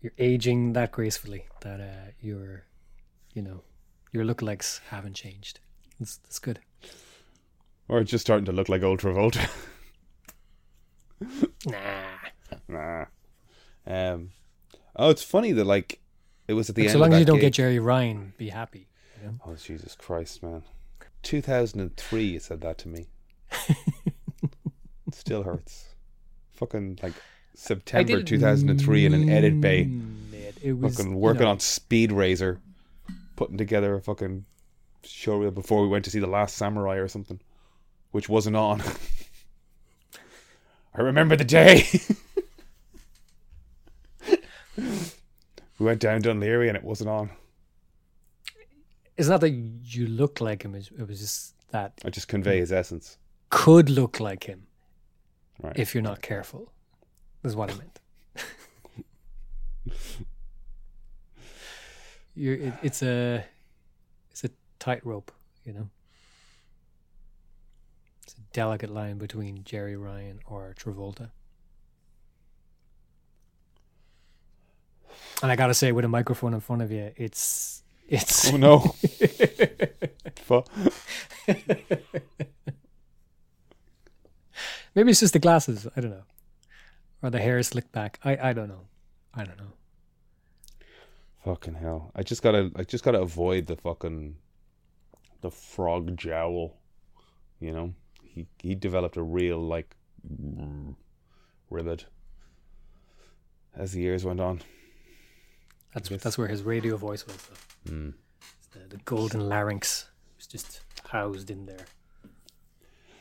you're 0.00 0.12
aging 0.18 0.72
that 0.72 0.92
gracefully 0.92 1.44
that 1.60 1.80
uh, 1.80 2.10
your, 2.20 2.64
you 3.34 3.42
know, 3.42 3.62
your 4.12 4.24
lookalikes 4.24 4.80
haven't 4.88 5.14
changed. 5.14 5.60
That's 5.98 6.16
that's 6.16 6.38
good. 6.38 6.60
Or 7.88 8.02
just 8.04 8.22
starting 8.24 8.46
to 8.46 8.52
look 8.52 8.68
like 8.68 8.82
old 8.82 9.00
Travolta. 9.00 9.50
Nah. 11.66 11.76
nah. 12.68 13.04
Um. 13.86 14.30
Oh, 14.96 15.10
it's 15.10 15.22
funny 15.22 15.52
that 15.52 15.64
like 15.64 16.00
it 16.48 16.54
was 16.54 16.68
at 16.70 16.74
the 16.76 16.82
Like, 16.82 16.88
end. 16.88 16.92
so 16.92 16.98
long 16.98 17.08
of 17.10 17.14
as 17.14 17.20
you 17.20 17.26
don't 17.26 17.36
gig- 17.36 17.42
get 17.42 17.52
Gerry 17.54 17.78
Ryan, 17.78 18.32
be 18.38 18.48
happy. 18.48 18.88
You 19.20 19.28
know? 19.28 19.34
Oh 19.46 19.54
Jesus 19.54 19.94
Christ, 19.94 20.42
man! 20.42 20.62
Two 21.22 21.40
thousand 21.42 21.80
and 21.80 21.96
three, 21.96 22.24
you 22.24 22.38
said 22.40 22.60
that 22.62 22.78
to 22.78 22.88
me. 22.88 23.06
Still 25.12 25.42
hurts. 25.42 25.86
Fucking 26.54 26.98
like 27.02 27.14
September 27.54 28.22
two 28.22 28.38
thousand 28.38 28.70
and 28.70 28.80
three 28.80 29.04
in 29.06 29.14
an 29.14 29.28
edit 29.28 29.60
bay. 29.60 29.88
it. 30.32 30.56
It 30.62 30.72
was 30.78 30.96
Fucking 30.96 31.12
you 31.12 31.18
working 31.18 31.42
know, 31.42 31.50
on 31.50 31.60
Speed 31.60 32.12
Razor, 32.12 32.60
putting 33.36 33.56
together 33.58 33.94
a 33.94 34.00
fucking 34.00 34.44
showreel 35.04 35.52
before 35.54 35.82
we 35.82 35.88
went 35.88 36.04
to 36.04 36.10
see 36.10 36.20
the 36.20 36.26
Last 36.26 36.56
Samurai 36.56 36.96
or 36.96 37.08
something, 37.08 37.40
which 38.12 38.28
wasn't 38.28 38.56
on. 38.56 38.82
I 40.94 41.02
remember 41.02 41.36
the 41.36 41.44
day. 41.44 41.86
we 44.26 45.86
went 45.86 46.00
down 46.00 46.22
Dún 46.22 46.38
Laoghaire 46.40 46.68
and 46.68 46.76
it 46.76 46.84
wasn't 46.84 47.10
on. 47.10 47.30
It's 49.16 49.28
not 49.28 49.40
that 49.42 49.50
you 49.50 50.06
look 50.06 50.40
like 50.40 50.62
him. 50.64 50.74
It 50.74 51.06
was 51.06 51.20
just 51.20 51.54
that 51.70 51.92
I 52.04 52.10
just 52.10 52.28
convey 52.28 52.58
his 52.58 52.72
essence. 52.72 53.18
could 53.50 53.88
look 53.90 54.18
like 54.20 54.44
him 54.44 54.66
Right. 55.62 55.78
if 55.78 55.94
you're 55.94 56.02
not 56.02 56.22
careful. 56.22 56.72
Is 57.44 57.54
what 57.54 57.70
I 57.70 57.74
meant. 57.74 58.00
it, 62.36 62.74
it's 62.82 63.02
a 63.02 63.44
it's 64.30 64.44
a 64.44 64.50
tightrope, 64.78 65.32
you 65.64 65.72
know. 65.72 65.88
Delicate 68.52 68.90
line 68.90 69.18
between 69.18 69.64
Gerry 69.64 69.96
Ryan 69.96 70.40
or 70.46 70.74
Travolta. 70.78 71.30
And 75.42 75.50
I 75.50 75.56
gotta 75.56 75.74
say, 75.74 75.92
with 75.92 76.04
a 76.04 76.08
microphone 76.08 76.54
in 76.54 76.60
front 76.60 76.82
of 76.82 76.92
you, 76.92 77.12
it's 77.16 77.82
it's 78.08 78.52
oh 78.52 78.56
no. 78.56 78.94
Maybe 84.94 85.10
it's 85.10 85.20
just 85.20 85.32
the 85.32 85.38
glasses. 85.38 85.86
I 85.96 86.00
don't 86.00 86.10
know, 86.10 86.24
or 87.22 87.30
the 87.30 87.38
hair 87.38 87.62
slicked 87.62 87.92
back. 87.92 88.18
I 88.24 88.50
I 88.50 88.52
don't 88.52 88.68
know. 88.68 88.86
I 89.32 89.44
don't 89.44 89.56
know. 89.58 89.72
Fucking 91.44 91.74
hell! 91.74 92.10
I 92.14 92.22
just 92.22 92.42
gotta, 92.42 92.70
I 92.76 92.82
just 92.82 93.02
gotta 93.02 93.20
avoid 93.20 93.66
the 93.66 93.76
fucking, 93.76 94.36
the 95.40 95.50
frog 95.50 96.16
jowl. 96.16 96.76
You 97.60 97.72
know, 97.72 97.94
he 98.34 98.46
he 98.58 98.74
developed 98.74 99.16
a 99.16 99.22
real 99.22 99.58
like, 99.58 99.96
mm, 100.26 100.94
ribbit. 101.68 102.06
As 103.76 103.92
the 103.92 104.00
years 104.00 104.24
went 104.24 104.40
on. 104.40 104.60
That's 105.94 106.08
that's 106.08 106.38
where 106.38 106.48
his 106.48 106.62
radio 106.62 106.96
voice 106.96 107.26
was. 107.26 107.36
Though. 107.36 107.92
Mm. 107.92 108.14
The, 108.72 108.96
the 108.96 109.02
golden 109.04 109.48
larynx 109.48 110.06
was 110.36 110.46
just 110.46 110.80
housed 111.08 111.50
in 111.50 111.66
there. 111.66 111.86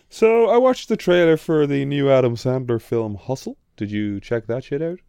So 0.09 0.49
I 0.49 0.57
watched 0.57 0.89
the 0.89 0.97
trailer 0.97 1.37
for 1.37 1.67
the 1.67 1.85
new 1.85 2.09
Adam 2.09 2.35
Sandler 2.35 2.81
film 2.81 3.15
Hustle. 3.15 3.57
Did 3.77 3.91
you 3.91 4.19
check 4.19 4.47
that 4.47 4.63
shit 4.63 4.81
out? 4.81 4.99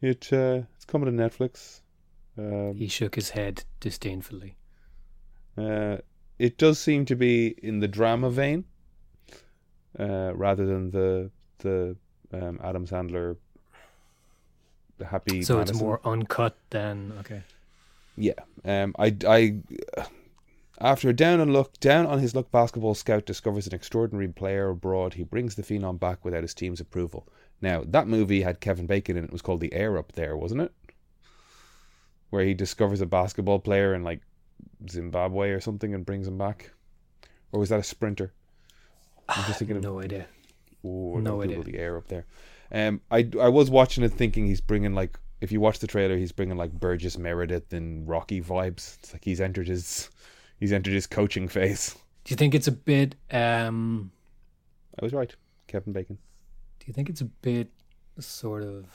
It 0.00 0.32
uh, 0.32 0.62
it's 0.74 0.84
coming 0.84 1.06
to 1.06 1.22
Netflix. 1.22 1.80
Um, 2.36 2.74
He 2.74 2.88
shook 2.88 3.14
his 3.14 3.30
head 3.30 3.64
disdainfully. 3.80 4.56
Uh, 5.56 5.98
it 6.38 6.58
does 6.58 6.80
seem 6.80 7.04
to 7.06 7.14
be 7.14 7.54
in 7.62 7.78
the 7.78 7.88
drama 7.88 8.28
vein, 8.30 8.64
uh, 9.98 10.32
rather 10.34 10.66
than 10.66 10.90
the 10.90 11.30
the 11.58 11.96
um, 12.32 12.60
Adam 12.62 12.86
Sandler 12.86 13.36
the 14.98 15.06
happy. 15.06 15.42
So 15.42 15.60
it's 15.60 15.74
more 15.74 16.00
uncut 16.04 16.56
than 16.70 17.12
okay. 17.20 17.42
Yeah. 18.16 18.32
Um. 18.64 18.94
I. 18.98 19.16
I. 19.26 19.56
After 20.80 21.08
a 21.08 21.12
down 21.12 21.38
and 21.38 21.52
look 21.52 21.78
down 21.78 22.06
on 22.06 22.18
his 22.18 22.34
luck, 22.34 22.50
basketball 22.50 22.94
scout 22.94 23.26
discovers 23.26 23.68
an 23.68 23.74
extraordinary 23.74 24.28
player 24.28 24.70
abroad. 24.70 25.14
He 25.14 25.22
brings 25.22 25.54
the 25.54 25.62
phenom 25.62 26.00
back 26.00 26.24
without 26.24 26.42
his 26.42 26.54
team's 26.54 26.80
approval. 26.80 27.28
Now 27.60 27.84
that 27.86 28.08
movie 28.08 28.42
had 28.42 28.60
Kevin 28.60 28.86
Bacon 28.86 29.16
in 29.16 29.24
it. 29.24 29.28
It 29.28 29.32
was 29.32 29.42
called 29.42 29.60
The 29.60 29.72
Air 29.72 29.96
Up 29.96 30.12
There, 30.12 30.36
wasn't 30.36 30.62
it? 30.62 30.72
Where 32.30 32.44
he 32.44 32.54
discovers 32.54 33.00
a 33.00 33.06
basketball 33.06 33.60
player 33.60 33.94
in 33.94 34.02
like 34.02 34.20
Zimbabwe 34.90 35.50
or 35.50 35.60
something 35.60 35.94
and 35.94 36.04
brings 36.04 36.26
him 36.26 36.38
back, 36.38 36.72
or 37.52 37.60
was 37.60 37.68
that 37.68 37.80
a 37.80 37.84
sprinter? 37.84 38.32
I'm 39.28 39.44
just 39.46 39.58
thinking 39.58 39.76
of 39.76 39.82
No 39.82 40.00
idea. 40.00 40.26
Ooh, 40.84 41.20
No 41.20 41.42
idea. 41.42 41.62
The 41.62 41.78
air 41.78 41.96
up 41.96 42.08
there. 42.08 42.26
Um, 42.72 43.00
I 43.10 43.28
I 43.40 43.48
was 43.48 43.70
watching 43.70 44.04
it 44.04 44.12
thinking 44.12 44.46
he's 44.46 44.60
bringing 44.60 44.94
like 44.94 45.18
if 45.40 45.52
you 45.52 45.60
watch 45.60 45.78
the 45.78 45.86
trailer, 45.86 46.16
he's 46.16 46.32
bringing 46.32 46.56
like 46.56 46.72
Burgess 46.72 47.18
Meredith 47.18 47.72
and 47.72 48.08
Rocky 48.08 48.40
vibes. 48.40 48.96
It's 48.98 49.12
like 49.12 49.24
he's 49.24 49.40
entered 49.40 49.68
his 49.68 50.10
he's 50.58 50.72
entered 50.72 50.94
his 50.94 51.06
coaching 51.06 51.48
phase. 51.48 51.94
Do 52.24 52.32
you 52.32 52.36
think 52.36 52.54
it's 52.54 52.66
a 52.66 52.72
bit? 52.72 53.14
um 53.30 54.10
I 55.00 55.04
was 55.04 55.12
right, 55.12 55.34
Kevin 55.66 55.92
Bacon. 55.92 56.18
Do 56.80 56.86
you 56.86 56.92
think 56.94 57.08
it's 57.08 57.20
a 57.20 57.26
bit 57.26 57.68
sort 58.18 58.62
of 58.62 58.86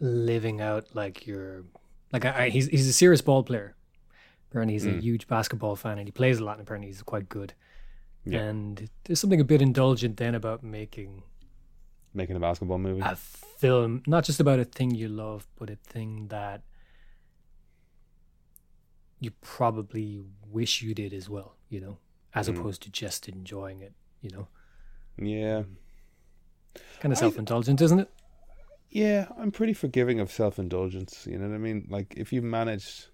living 0.00 0.60
out 0.60 0.86
like 0.94 1.26
you're 1.26 1.64
like 2.12 2.24
I, 2.24 2.44
I, 2.44 2.48
he's 2.50 2.66
he's 2.68 2.88
a 2.88 2.92
serious 2.92 3.20
ball 3.20 3.42
player. 3.42 3.74
Apparently, 4.50 4.74
he's 4.74 4.86
a 4.86 4.90
Mm. 4.90 5.00
huge 5.00 5.26
basketball 5.28 5.76
fan 5.76 5.98
and 5.98 6.06
he 6.08 6.12
plays 6.12 6.38
a 6.40 6.44
lot. 6.44 6.58
And 6.58 6.62
apparently, 6.62 6.88
he's 6.88 7.02
quite 7.02 7.28
good. 7.28 7.54
Yeah. 8.24 8.40
And 8.40 8.90
there's 9.04 9.20
something 9.20 9.40
a 9.40 9.44
bit 9.44 9.62
indulgent 9.62 10.16
then 10.18 10.34
about 10.34 10.62
making 10.62 11.22
Making 12.12 12.36
a 12.36 12.40
basketball 12.40 12.78
movie. 12.78 13.00
a 13.04 13.14
film, 13.16 14.02
not 14.06 14.24
just 14.24 14.40
about 14.40 14.58
a 14.58 14.64
thing 14.64 14.92
you 14.94 15.08
love, 15.08 15.46
but 15.56 15.70
a 15.70 15.76
thing 15.76 16.26
that 16.28 16.62
you 19.20 19.30
probably 19.40 20.20
wish 20.50 20.82
you 20.82 20.94
did 20.94 21.12
as 21.12 21.28
well. 21.28 21.56
You 21.68 21.80
know, 21.80 21.98
as 22.34 22.48
Mm. 22.48 22.58
opposed 22.58 22.82
to 22.82 22.90
just 22.90 23.28
enjoying 23.28 23.80
it. 23.80 23.92
You 24.20 24.30
know, 24.30 24.48
yeah. 25.16 25.62
kind 27.00 27.12
of 27.12 27.18
self 27.18 27.38
indulgent, 27.38 27.80
isn't 27.80 28.00
it? 28.00 28.10
Yeah, 28.90 29.28
I'm 29.38 29.50
pretty 29.52 29.72
forgiving 29.72 30.18
of 30.20 30.30
self 30.32 30.58
indulgence. 30.58 31.26
You 31.26 31.38
know 31.38 31.48
what 31.48 31.54
I 31.54 31.58
mean? 31.58 31.86
Like 31.88 32.14
if 32.16 32.32
you 32.32 32.42
manage, 32.42 33.06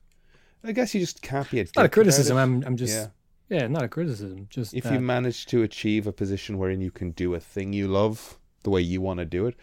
I 0.66 0.72
guess 0.72 0.94
you 0.94 1.00
just 1.00 1.22
can't 1.22 1.50
be 1.50 1.60
a. 1.60 1.66
Not 1.76 1.86
a 1.86 1.88
criticism. 1.88 2.36
I'm 2.36 2.62
I'm 2.64 2.76
just 2.76 2.94
yeah. 2.94 3.58
yeah, 3.60 3.66
not 3.68 3.82
a 3.84 3.88
criticism. 3.88 4.46
Just 4.50 4.74
If 4.74 4.84
that- 4.84 4.92
you 4.92 5.00
manage 5.00 5.46
to 5.46 5.62
achieve 5.62 6.06
a 6.06 6.12
position 6.12 6.58
wherein 6.58 6.80
you 6.80 6.90
can 6.90 7.12
do 7.12 7.34
a 7.34 7.40
thing 7.40 7.72
you 7.72 7.88
love 7.88 8.38
the 8.62 8.70
way 8.70 8.80
you 8.80 9.00
want 9.00 9.18
to 9.20 9.24
do 9.24 9.46
it, 9.46 9.54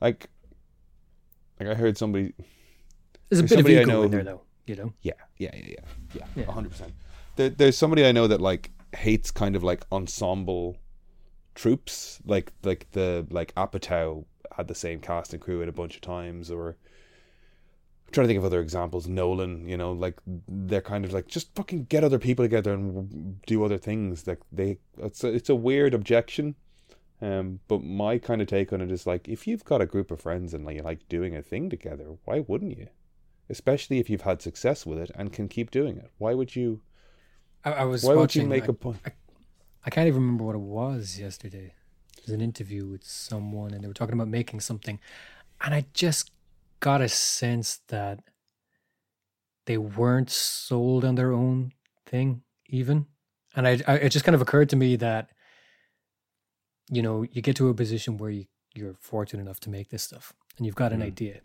like, 0.00 0.28
like 1.58 1.68
I 1.68 1.74
heard 1.74 1.98
somebody. 1.98 2.32
there's 3.28 3.40
a 3.40 3.42
bit 3.42 3.50
of 3.52 3.56
somebody 3.58 3.78
I 3.78 3.82
ego 3.82 3.90
know 3.90 4.02
in 4.04 4.10
there 4.10 4.24
though. 4.24 4.42
You 4.66 4.76
know, 4.76 4.92
Yeah, 5.02 5.12
yeah, 5.38 5.50
yeah, 5.54 5.64
yeah, 5.66 5.74
yeah, 6.14 6.24
Yeah. 6.36 6.44
a 6.48 6.52
hundred 6.52 6.70
percent. 6.72 6.92
There, 7.36 7.48
there's 7.48 7.76
somebody 7.76 8.04
I 8.06 8.12
know 8.12 8.26
that 8.26 8.40
like 8.40 8.70
hates 8.94 9.30
kind 9.30 9.56
of 9.56 9.62
like 9.64 9.84
ensemble 9.90 10.76
troops, 11.54 12.20
like 12.24 12.52
like 12.62 12.86
the 12.92 13.26
like 13.30 13.54
Apatow 13.54 14.24
had 14.56 14.68
the 14.68 14.74
same 14.74 15.00
cast 15.00 15.32
and 15.32 15.40
crew 15.42 15.62
at 15.62 15.68
a 15.68 15.72
bunch 15.72 15.94
of 15.96 16.00
times, 16.02 16.50
or 16.50 16.76
I'm 18.08 18.12
trying 18.12 18.24
to 18.24 18.28
think 18.28 18.38
of 18.38 18.44
other 18.46 18.62
examples. 18.62 19.06
Nolan, 19.06 19.68
you 19.68 19.76
know, 19.76 19.92
like 19.92 20.18
they're 20.48 20.80
kind 20.80 21.04
of 21.04 21.12
like 21.12 21.26
just 21.26 21.54
fucking 21.54 21.84
get 21.84 22.04
other 22.04 22.18
people 22.18 22.42
together 22.42 22.72
and 22.72 23.42
do 23.42 23.62
other 23.62 23.76
things. 23.76 24.26
Like 24.26 24.40
they, 24.50 24.78
it's 24.96 25.22
a, 25.22 25.28
it's 25.28 25.50
a 25.50 25.54
weird 25.54 25.92
objection. 25.92 26.54
Um, 27.20 27.60
but 27.68 27.82
my 27.82 28.16
kind 28.16 28.40
of 28.40 28.48
take 28.48 28.72
on 28.72 28.80
it 28.80 28.90
is 28.90 29.06
like 29.06 29.28
if 29.28 29.46
you've 29.46 29.64
got 29.64 29.82
a 29.82 29.86
group 29.86 30.10
of 30.10 30.22
friends 30.22 30.54
and 30.54 30.64
like 30.64 30.76
you 30.76 30.82
like 30.82 31.06
doing 31.10 31.36
a 31.36 31.42
thing 31.42 31.68
together, 31.68 32.16
why 32.24 32.40
wouldn't 32.48 32.78
you? 32.78 32.88
Especially 33.50 33.98
if 33.98 34.08
you've 34.08 34.22
had 34.22 34.40
success 34.40 34.86
with 34.86 34.98
it 34.98 35.10
and 35.14 35.30
can 35.30 35.46
keep 35.46 35.70
doing 35.70 35.98
it. 35.98 36.10
Why 36.16 36.32
would 36.32 36.56
you? 36.56 36.80
I, 37.62 37.72
I 37.72 37.84
was 37.84 38.04
Why 38.04 38.14
would 38.14 38.34
you 38.34 38.46
make 38.46 38.64
I, 38.64 38.68
a 38.68 38.72
point? 38.72 39.00
I 39.84 39.90
can't 39.90 40.08
even 40.08 40.22
remember 40.22 40.44
what 40.44 40.54
it 40.54 40.60
was 40.60 41.18
yesterday. 41.18 41.74
It 42.16 42.22
was 42.24 42.32
an 42.32 42.40
interview 42.40 42.86
with 42.86 43.04
someone, 43.04 43.74
and 43.74 43.84
they 43.84 43.88
were 43.88 43.94
talking 43.94 44.14
about 44.14 44.28
making 44.28 44.60
something, 44.60 44.98
and 45.60 45.74
I 45.74 45.84
just 45.92 46.30
got 46.80 47.00
a 47.00 47.08
sense 47.08 47.80
that 47.88 48.20
they 49.66 49.78
weren't 49.78 50.30
sold 50.30 51.04
on 51.04 51.14
their 51.14 51.32
own 51.32 51.72
thing, 52.06 52.42
even. 52.68 53.06
And 53.54 53.66
I, 53.66 53.80
I 53.86 53.94
it 53.96 54.10
just 54.10 54.24
kind 54.24 54.34
of 54.34 54.40
occurred 54.40 54.68
to 54.70 54.76
me 54.76 54.96
that, 54.96 55.30
you 56.90 57.02
know, 57.02 57.22
you 57.22 57.42
get 57.42 57.56
to 57.56 57.68
a 57.68 57.74
position 57.74 58.16
where 58.16 58.30
you, 58.30 58.46
you're 58.74 58.94
fortunate 59.00 59.42
enough 59.42 59.60
to 59.60 59.70
make 59.70 59.90
this 59.90 60.02
stuff, 60.02 60.32
and 60.56 60.64
you've 60.64 60.74
got 60.74 60.92
an 60.92 61.00
Mm. 61.00 61.04
idea, 61.06 61.40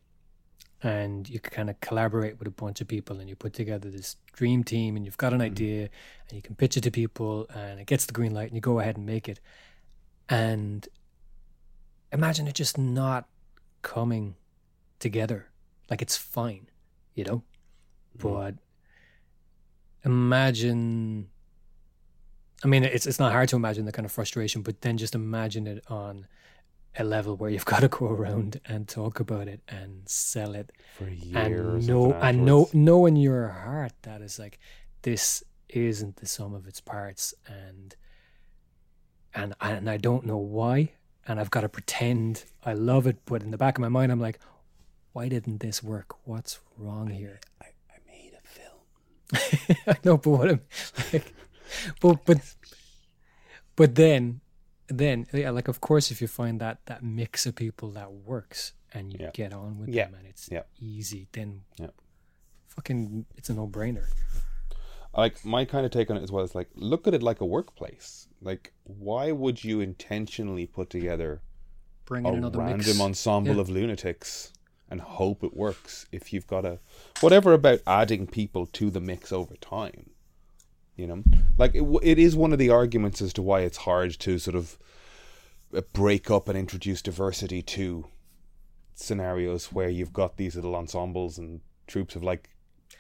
and 0.82 1.30
you 1.30 1.40
kind 1.40 1.70
of 1.70 1.80
collaborate 1.82 2.40
with 2.40 2.48
a 2.48 2.52
bunch 2.52 2.80
of 2.82 2.88
people, 2.88 3.20
and 3.20 3.28
you 3.30 3.36
put 3.36 3.54
together 3.54 3.90
this 3.90 4.16
dream 4.32 4.64
team, 4.64 4.96
and 4.96 5.06
you've 5.06 5.18
got 5.18 5.34
an 5.34 5.40
Mhm. 5.40 5.46
idea, 5.52 5.90
and 6.30 6.34
you 6.34 6.42
can 6.42 6.56
pitch 6.56 6.78
it 6.78 6.82
to 6.82 6.92
people, 6.92 7.48
and 7.54 7.80
it 7.80 7.88
gets 7.88 8.06
the 8.06 8.14
green 8.14 8.34
light, 8.34 8.48
and 8.48 8.56
you 8.56 8.62
go 8.62 8.80
ahead 8.80 8.96
and 8.96 9.06
make 9.06 9.28
it, 9.28 9.40
and 10.30 10.88
imagine 12.12 12.48
it 12.48 12.56
just 12.56 12.78
not 12.78 13.28
coming 13.82 14.36
together 15.04 15.40
like 15.90 16.02
it's 16.06 16.18
fine 16.18 16.66
you 17.14 17.24
know 17.30 17.40
Mm. 18.18 18.22
but 18.22 18.54
imagine 20.06 21.28
i 22.64 22.68
mean 22.68 22.84
it's 22.84 23.06
it's 23.08 23.20
not 23.20 23.32
hard 23.32 23.50
to 23.50 23.56
imagine 23.56 23.86
the 23.86 23.92
kind 23.92 24.06
of 24.06 24.12
frustration 24.12 24.62
but 24.62 24.82
then 24.82 24.98
just 24.98 25.16
imagine 25.16 25.66
it 25.68 25.84
on 25.90 26.28
a 27.00 27.04
level 27.04 27.36
where 27.36 27.50
you've 27.50 27.66
got 27.74 27.80
to 27.82 27.88
go 27.88 28.06
around 28.08 28.60
and 28.66 28.88
talk 28.88 29.20
about 29.20 29.48
it 29.48 29.62
and 29.68 30.08
sell 30.08 30.54
it 30.56 30.72
for 30.98 31.10
years. 31.10 31.36
and 31.36 31.88
know 31.88 32.14
and 32.14 32.46
know 32.46 32.70
know 32.74 33.06
in 33.06 33.16
your 33.16 33.48
heart 33.48 33.94
that 34.04 34.22
is 34.22 34.38
like 34.38 34.60
this 35.02 35.44
isn't 35.70 36.18
the 36.18 36.28
sum 36.28 36.54
of 36.54 36.68
its 36.68 36.80
parts 36.82 37.34
and 37.48 37.96
and 39.34 39.56
and 39.60 39.90
I 39.90 39.98
don't 39.98 40.26
know 40.26 40.38
why 40.38 40.92
and 41.28 41.40
I've 41.40 41.50
got 41.50 41.62
to 41.62 41.70
pretend 41.70 42.44
I 42.64 42.74
love 42.74 43.08
it 43.08 43.18
but 43.26 43.42
in 43.42 43.50
the 43.50 43.58
back 43.58 43.78
of 43.78 43.82
my 43.82 43.90
mind 43.90 44.12
I'm 44.12 44.20
like 44.22 44.40
why 45.14 45.28
didn't 45.30 45.60
this 45.60 45.82
work 45.82 46.16
what's 46.26 46.60
wrong 46.78 47.10
here 47.10 47.40
I, 47.62 47.66
I 47.90 47.98
made 48.08 48.34
a 48.38 48.44
film. 48.48 49.78
I 49.88 49.96
know 50.04 50.18
but 50.18 50.30
what 50.32 50.50
I'm 50.50 50.62
like 51.14 51.34
but 52.02 52.26
but 52.26 52.38
but 53.76 53.96
then 53.96 54.42
then 54.88 55.26
yeah 55.34 55.50
like 55.52 55.68
of 55.68 55.80
course 55.82 56.12
if 56.12 56.22
you 56.22 56.28
find 56.28 56.60
that 56.60 56.80
that 56.86 57.04
mix 57.04 57.46
of 57.46 57.56
people 57.56 57.90
that 57.92 58.12
works 58.12 58.74
and 58.94 59.12
you 59.14 59.20
Yeah. 59.22 59.32
get 59.34 59.54
on 59.54 59.80
with 59.80 59.90
Yeah. 59.90 60.06
them 60.06 60.16
and 60.20 60.28
it's 60.28 60.50
Yeah. 60.52 60.64
easy 60.80 61.28
then 61.32 61.62
Yeah. 61.80 61.88
fucking 62.68 63.26
it's 63.38 63.50
a 63.50 63.54
no-brainer 63.54 64.06
like 65.16 65.46
my 65.46 65.64
kind 65.64 65.86
of 65.86 65.92
take 65.92 66.10
on 66.10 66.18
it 66.18 66.24
as 66.24 66.32
well 66.32 66.44
is 66.44 66.56
like 66.56 66.70
look 66.76 67.08
at 67.08 67.14
it 67.14 67.22
like 67.22 67.40
a 67.40 67.46
workplace. 67.46 68.28
Like 68.42 68.74
why 68.84 69.32
would 69.32 69.64
you 69.64 69.80
intentionally 69.80 70.66
put 70.66 70.90
together 70.90 71.42
bring 72.06 72.26
a 72.26 72.32
random 72.32 72.78
mix 72.78 73.00
ensemble 73.00 73.60
of 73.60 73.70
lunatics 73.70 74.52
and 74.90 75.02
hope 75.02 75.44
it 75.44 75.56
works 75.56 76.06
if 76.12 76.34
you've 76.34 76.48
got 76.48 76.66
a 76.66 76.80
whatever 77.22 77.54
about 77.54 77.80
adding 77.88 78.28
people 78.28 78.66
to 78.66 78.90
the 78.90 79.00
mix 79.00 79.32
over 79.32 79.56
time 79.56 80.10
you 80.96 81.08
know? 81.08 81.24
Like 81.58 81.76
it, 81.76 81.84
it 82.02 82.20
is 82.20 82.36
one 82.36 82.54
of 82.54 82.60
the 82.60 82.70
arguments 82.70 83.22
as 83.22 83.34
to 83.34 83.42
why 83.42 83.62
it's 83.62 83.78
hard 83.78 84.12
to 84.20 84.40
sort 84.40 84.56
of 84.56 84.78
uh, 85.76 85.82
break 85.94 86.30
up 86.30 86.48
and 86.48 86.58
introduce 86.58 87.02
diversity 87.02 87.62
to 87.62 88.06
scenarios 88.96 89.72
where 89.72 89.90
you've 89.90 90.14
got 90.14 90.38
these 90.38 90.56
little 90.56 90.76
ensembles 90.76 91.38
and 91.38 91.62
troops 91.88 92.16
of 92.16 92.24
like 92.24 92.50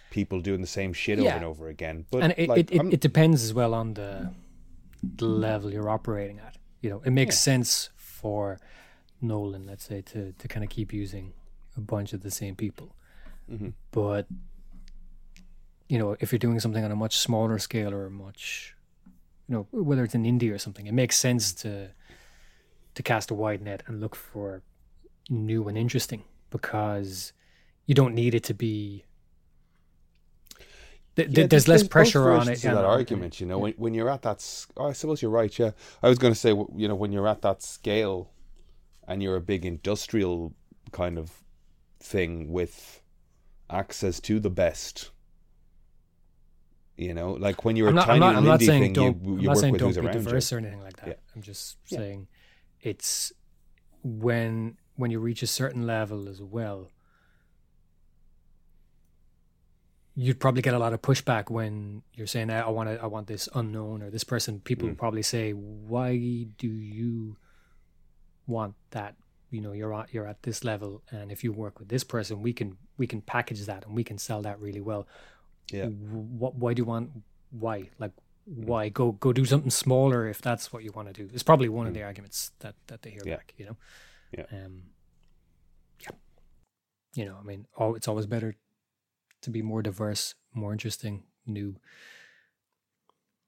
people 0.09 0.41
doing 0.41 0.61
the 0.61 0.67
same 0.67 0.93
shit 0.93 1.19
over 1.19 1.29
and 1.29 1.45
over 1.45 1.67
again. 1.67 2.05
But 2.11 2.23
and 2.23 2.33
it, 2.37 2.49
like, 2.49 2.71
it, 2.71 2.71
it, 2.71 2.93
it 2.93 2.99
depends 2.99 3.43
as 3.43 3.53
well 3.53 3.73
on 3.73 3.93
the 3.93 4.31
the 5.01 5.25
level 5.25 5.71
you're 5.71 5.89
operating 5.89 6.39
at. 6.39 6.57
You 6.81 6.89
know 6.89 7.01
it 7.05 7.11
makes 7.11 7.39
sense 7.39 7.89
for 7.95 8.59
nolan 9.21 9.65
let's 9.65 9.85
say 9.85 10.01
to 10.01 10.33
to 10.33 10.47
kind 10.49 10.65
of 10.65 10.69
keep 10.69 10.91
using 10.91 11.31
a 11.77 11.81
bunch 11.81 12.13
of 12.13 12.21
the 12.21 12.31
same 12.31 12.55
people 12.55 12.95
Mhm. 13.51 13.73
but 13.91 14.27
you 15.89 15.97
know 15.99 16.15
if 16.19 16.31
you're 16.31 16.39
doing 16.39 16.59
something 16.59 16.83
on 16.83 16.91
a 16.91 16.95
much 16.95 17.17
smaller 17.17 17.59
scale 17.59 17.93
or 17.93 18.05
a 18.05 18.11
much 18.11 18.75
you 19.47 19.55
know 19.55 19.67
whether 19.71 20.03
it's 20.03 20.15
in 20.15 20.25
india 20.25 20.53
or 20.53 20.57
something 20.57 20.87
it 20.87 20.93
makes 20.93 21.17
sense 21.17 21.51
to 21.53 21.89
to 22.95 23.03
cast 23.03 23.31
a 23.31 23.33
wide 23.33 23.61
net 23.61 23.83
and 23.87 23.99
look 23.99 24.15
for 24.15 24.61
new 25.29 25.67
and 25.67 25.77
interesting 25.77 26.23
because 26.49 27.33
you 27.85 27.93
don't 27.95 28.13
need 28.15 28.33
it 28.33 28.43
to 28.43 28.53
be 28.53 29.03
th- 31.15 31.27
th- 31.27 31.37
Yeah, 31.37 31.47
there's 31.47 31.67
less 31.67 31.87
pressure 31.87 32.31
on 32.31 32.47
it. 32.47 32.63
of 32.63 32.73
that 32.75 32.85
argument, 32.85 33.39
you 33.41 33.45
know, 33.47 33.57
when 33.59 33.73
when 33.73 33.93
you're 33.93 34.09
at 34.09 34.21
that, 34.21 34.65
oh, 34.77 34.89
I 34.89 34.93
suppose 34.93 35.21
you're 35.21 35.31
right. 35.31 35.57
Yeah, 35.59 35.71
I 36.01 36.07
was 36.09 36.17
going 36.17 36.33
to 36.33 36.39
say, 36.39 36.49
you 36.49 36.87
know, 36.87 36.95
when 36.95 37.11
you're 37.11 37.27
at 37.27 37.41
that 37.41 37.61
scale, 37.61 38.31
and 39.07 39.21
you're 39.21 39.35
a 39.35 39.41
big 39.41 39.65
industrial 39.65 40.53
kind 40.91 41.17
of 41.17 41.42
thing 42.03 42.51
with 42.51 43.01
access 43.69 44.19
to 44.19 44.39
the 44.39 44.49
best. 44.49 45.09
You 46.95 47.13
know, 47.15 47.31
like 47.33 47.65
when 47.65 47.75
you're 47.75 47.87
I'm 47.89 47.95
a 47.95 48.01
not, 48.01 48.05
tiny 48.05 48.13
I'm 48.13 48.19
not, 48.19 48.35
I'm 48.35 48.45
not 48.45 48.61
saying 48.61 48.83
thing, 48.83 48.93
don't. 48.93 49.23
you, 49.23 49.33
I'm 49.33 49.39
you 49.39 49.47
not 49.47 49.55
work 49.55 49.61
saying 49.61 49.71
with 49.73 49.79
don't 49.79 49.89
who's 49.95 49.97
be 49.97 50.11
diverse 50.11 50.51
you. 50.51 50.57
or 50.57 50.59
anything 50.59 50.81
like 50.81 50.97
that. 50.97 51.07
Yeah. 51.07 51.13
I'm 51.35 51.41
just 51.41 51.77
Yeah. 51.87 51.97
saying 51.97 52.27
it's 52.81 53.33
when 54.03 54.77
when 54.95 55.09
you 55.09 55.19
reach 55.19 55.41
a 55.41 55.47
certain 55.47 55.87
level 55.87 56.29
as 56.29 56.39
well. 56.41 56.89
You'd 60.15 60.39
probably 60.39 60.61
get 60.61 60.75
a 60.75 60.79
lot 60.79 60.93
of 60.93 61.01
pushback 61.01 61.49
when 61.49 62.03
you're 62.13 62.27
saying, 62.27 62.51
"I 62.51 62.69
want 62.69 62.87
to, 62.89 63.01
I 63.01 63.07
want 63.07 63.25
this 63.25 63.49
unknown 63.55 64.03
or 64.03 64.11
this 64.11 64.23
person." 64.23 64.59
People 64.59 64.85
Mm. 64.85 64.91
will 64.91 64.95
probably 64.97 65.23
say, 65.23 65.53
"Why 65.53 66.15
do 66.59 66.67
you 66.67 67.37
want 68.45 68.75
that?" 68.91 69.15
You 69.53 69.61
know, 69.61 69.71
you're 69.71 69.93
at 69.93 70.11
you're 70.13 70.27
at 70.27 70.41
this 70.41 70.63
level, 70.63 71.03
and 71.11 71.31
if 71.31 71.43
you 71.43 71.51
work 71.53 71.77
with 71.79 71.87
this 71.89 72.03
person, 72.03 72.41
we 72.41 72.53
can 72.53 72.75
we 72.97 73.05
can 73.07 73.21
package 73.21 73.65
that 73.67 73.85
and 73.85 73.95
we 73.95 74.03
can 74.03 74.17
sell 74.17 74.41
that 74.41 74.59
really 74.59 74.81
well. 74.81 75.07
Yeah. 75.71 75.85
What? 75.85 76.55
Why 76.55 76.73
do 76.73 76.79
you 76.81 76.85
want? 76.85 77.11
Why? 77.51 77.89
Like, 77.99 78.11
why 78.45 78.89
go 78.89 79.11
go 79.11 79.31
do 79.31 79.45
something 79.45 79.69
smaller 79.69 80.27
if 80.27 80.41
that's 80.41 80.73
what 80.73 80.83
you 80.83 80.91
want 80.91 81.07
to 81.09 81.13
do? 81.13 81.29
It's 81.33 81.43
probably 81.43 81.69
one 81.69 81.85
of 81.87 81.93
the 81.93 82.01
arguments 82.03 82.51
that 82.59 82.73
that 82.87 83.03
they 83.03 83.11
hear 83.11 83.21
Yeah. 83.25 83.35
back. 83.35 83.53
You 83.57 83.65
know. 83.67 83.77
Yeah. 84.37 84.45
Um. 84.51 84.83
Yeah. 85.99 86.15
You 87.15 87.25
know, 87.25 87.37
I 87.39 87.43
mean, 87.43 87.67
oh, 87.77 87.93
it's 87.93 88.07
always 88.07 88.25
better 88.25 88.55
to 89.41 89.49
be 89.51 89.61
more 89.61 89.83
diverse, 89.83 90.33
more 90.55 90.71
interesting, 90.71 91.23
new. 91.45 91.75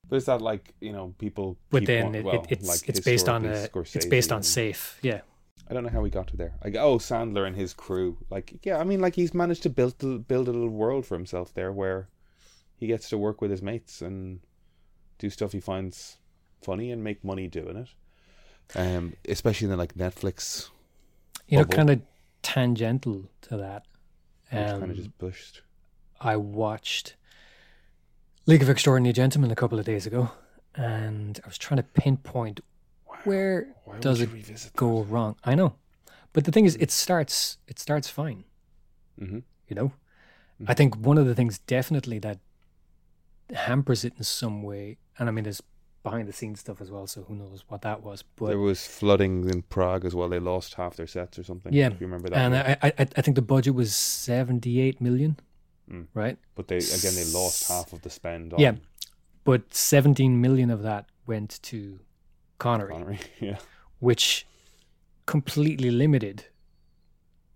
But 0.08 0.18
is 0.18 0.26
that 0.26 0.39
like 0.39 0.76
you 0.80 0.91
know 0.94 1.15
people? 1.18 1.58
But 1.72 1.80
keep 1.80 1.88
then 1.88 2.04
want- 2.04 2.15
it, 2.18 2.26
well, 2.26 2.36
it, 2.44 2.52
it's 2.52 2.68
like 2.68 2.88
it's 2.89 3.00
based 3.00 3.28
on 3.28 3.44
a 3.46 3.68
it's 3.96 4.06
based 4.06 4.32
on 4.32 4.44
safe. 4.44 5.00
Yeah. 5.02 5.22
I 5.67 5.73
don't 5.73 5.84
know 5.84 5.89
how 5.89 6.01
we 6.01 6.10
got 6.12 6.28
to 6.28 6.38
there. 6.38 6.54
Like, 6.63 6.75
oh, 6.75 6.97
Sandler 6.97 7.47
and 7.47 7.56
his 7.56 7.73
crew. 7.73 8.17
Like, 8.30 8.54
yeah, 8.63 8.78
I 8.78 8.84
mean, 8.84 8.99
like 8.99 9.15
he's 9.15 9.34
managed 9.34 9.63
to 9.63 9.69
build 9.69 9.97
build 10.28 10.47
a 10.47 10.51
little 10.51 10.69
world 10.69 11.06
for 11.06 11.15
himself 11.15 11.54
there, 11.54 11.71
where 11.71 12.08
he 12.78 12.88
gets 12.88 13.10
to 13.10 13.17
work 13.17 13.41
with 13.41 13.51
his 13.51 13.62
mates 13.62 14.01
and 14.01 14.41
do 15.17 15.30
stuff 15.30 15.54
he 15.54 15.60
finds 15.60 16.17
funny 16.62 16.91
and 16.91 17.04
make 17.04 17.23
money 17.23 17.47
doing 17.47 17.78
it. 17.78 17.89
Um, 18.75 19.13
especially 19.28 19.65
in 19.65 19.71
the 19.71 19.78
like 19.78 19.95
Netflix, 19.95 20.69
You 21.47 21.60
know, 21.60 21.65
kind 21.65 21.89
of 21.89 22.01
tangential 22.41 23.23
to 23.41 23.58
that. 23.58 23.86
which 24.51 24.62
kind 24.67 24.84
Um, 24.84 24.89
of 24.89 24.95
just 24.95 25.17
pushed. 25.17 25.62
I 26.19 26.36
watched 26.36 27.15
League 28.45 28.62
of 28.63 28.69
Extraordinary 28.69 29.13
Gentlemen 29.13 29.51
a 29.51 29.56
couple 29.56 29.80
of 29.80 29.86
days 29.86 30.06
ago, 30.06 30.32
and 30.75 31.39
I 31.43 31.47
was 31.47 31.58
trying 31.58 31.78
to 31.78 31.84
pinpoint 31.84 32.60
where 33.26 33.68
Why 33.86 34.00
does 34.00 34.22
it 34.22 34.30
you 34.30 34.36
revisit 34.36 34.74
go 34.74 35.04
wrong. 35.04 35.36
I 35.44 35.56
know, 35.56 35.76
but 36.34 36.44
the 36.46 36.52
thing 36.52 36.66
is, 36.66 36.76
it 36.78 36.92
starts 36.92 37.58
it 37.68 37.80
starts 37.80 38.08
fine. 38.10 38.44
Mm-hmm. 39.22 39.40
You 39.70 39.76
know, 39.76 39.92
Mhm. 40.62 40.70
I 40.70 40.74
think 40.74 40.96
one 40.96 41.18
of 41.18 41.26
the 41.26 41.36
things 41.36 41.60
definitely 41.60 42.20
that 42.20 42.40
hampers 43.54 44.04
it 44.06 44.14
in 44.18 44.24
some 44.24 44.64
way, 44.64 44.98
and 45.20 45.30
I 45.30 45.32
mean, 45.32 45.44
there's 45.44 45.62
behind 46.04 46.28
the 46.28 46.34
scenes 46.34 46.60
stuff 46.60 46.82
as 46.82 46.92
well, 46.92 47.08
so 47.08 47.24
who 47.24 47.36
knows 47.36 47.64
what 47.68 47.82
that 47.82 48.04
was. 48.04 48.24
But 48.36 48.48
there 48.50 48.60
was 48.60 48.86
flooding 48.86 49.50
in 49.50 49.64
Prague 49.64 50.06
as 50.06 50.14
well. 50.16 50.30
They 50.30 50.40
lost 50.40 50.76
half 50.76 50.96
their 50.96 51.08
sets 51.08 51.40
or 51.40 51.44
something. 51.44 51.74
Yeah, 51.74 51.88
if 51.88 52.00
you 52.00 52.08
remember 52.08 52.30
that. 52.30 52.38
and. 52.38 52.56
I, 52.56 52.78
I 52.84 52.92
I 53.18 53.22
think 53.22 53.36
the 53.36 53.42
budget 53.42 53.74
was 53.76 53.96
seventy 53.96 54.80
eight 54.80 55.02
million, 55.02 55.38
Mm. 55.92 56.08
right? 56.14 56.38
but 56.56 56.68
they 56.68 56.78
again 56.78 57.16
they 57.16 57.26
lost 57.26 57.68
half 57.68 57.94
of 57.94 58.02
the 58.02 58.10
spend. 58.10 58.54
On 58.54 58.60
Yeah. 58.60 58.76
But 59.44 59.74
seventeen 59.74 60.42
million 60.42 60.70
of 60.72 60.82
that 60.84 61.06
went 61.28 61.60
to 61.64 62.00
Connery. 62.58 62.91
Connery. 62.94 63.20
yeah, 63.39 63.58
which 64.00 64.46
completely 65.26 65.89
limited 65.91 66.46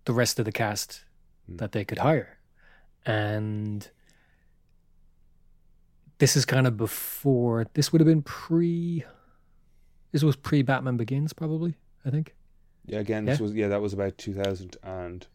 the 0.04 0.12
rest 0.12 0.38
of 0.38 0.44
the 0.44 0.52
cast 0.52 1.04
Hmm. 1.46 1.56
that 1.56 1.72
they 1.72 1.84
could 1.84 1.98
hire. 1.98 2.38
And 3.06 3.88
this 6.18 6.36
is 6.36 6.44
kind 6.44 6.66
of 6.66 6.76
before, 6.76 7.66
this 7.74 7.92
would 7.92 8.00
have 8.00 8.06
been 8.06 8.22
pre, 8.22 9.04
this 10.12 10.22
was 10.22 10.36
pre 10.36 10.62
Batman 10.62 10.96
Begins, 10.96 11.32
probably, 11.32 11.76
I 12.04 12.10
think. 12.10 12.34
yeah. 12.86 12.98
Again, 12.98 13.24
this 13.24 13.38
Yeah. 13.38 13.42
was 13.42 13.54
yeah 13.54 13.68
that 13.68 13.80
was 13.80 13.92
about 13.92 14.18
two 14.18 14.34
thousand 14.34 14.76
and 14.82 15.26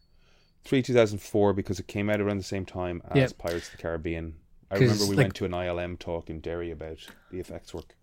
three, 0.64 0.82
two 0.82 0.94
thousand 0.94 1.18
four 1.20 1.52
because 1.52 1.80
it 1.80 1.88
came 1.88 2.08
out 2.10 2.20
around 2.20 2.36
the 2.38 2.42
same 2.44 2.64
time 2.66 3.02
as 3.10 3.16
Yeah. 3.16 3.28
Pirates 3.38 3.66
of 3.68 3.72
the 3.76 3.82
Caribbean. 3.82 4.36
I 4.70 4.76
remember 4.76 5.04
we 5.06 5.10
like- 5.16 5.24
went 5.24 5.34
to 5.36 5.44
an 5.44 5.52
ILM 5.54 5.96
talk 5.98 6.28
in 6.30 6.40
Derry 6.40 6.70
about 6.70 6.98
the 7.30 7.38
effects 7.40 7.72
work. 7.74 7.96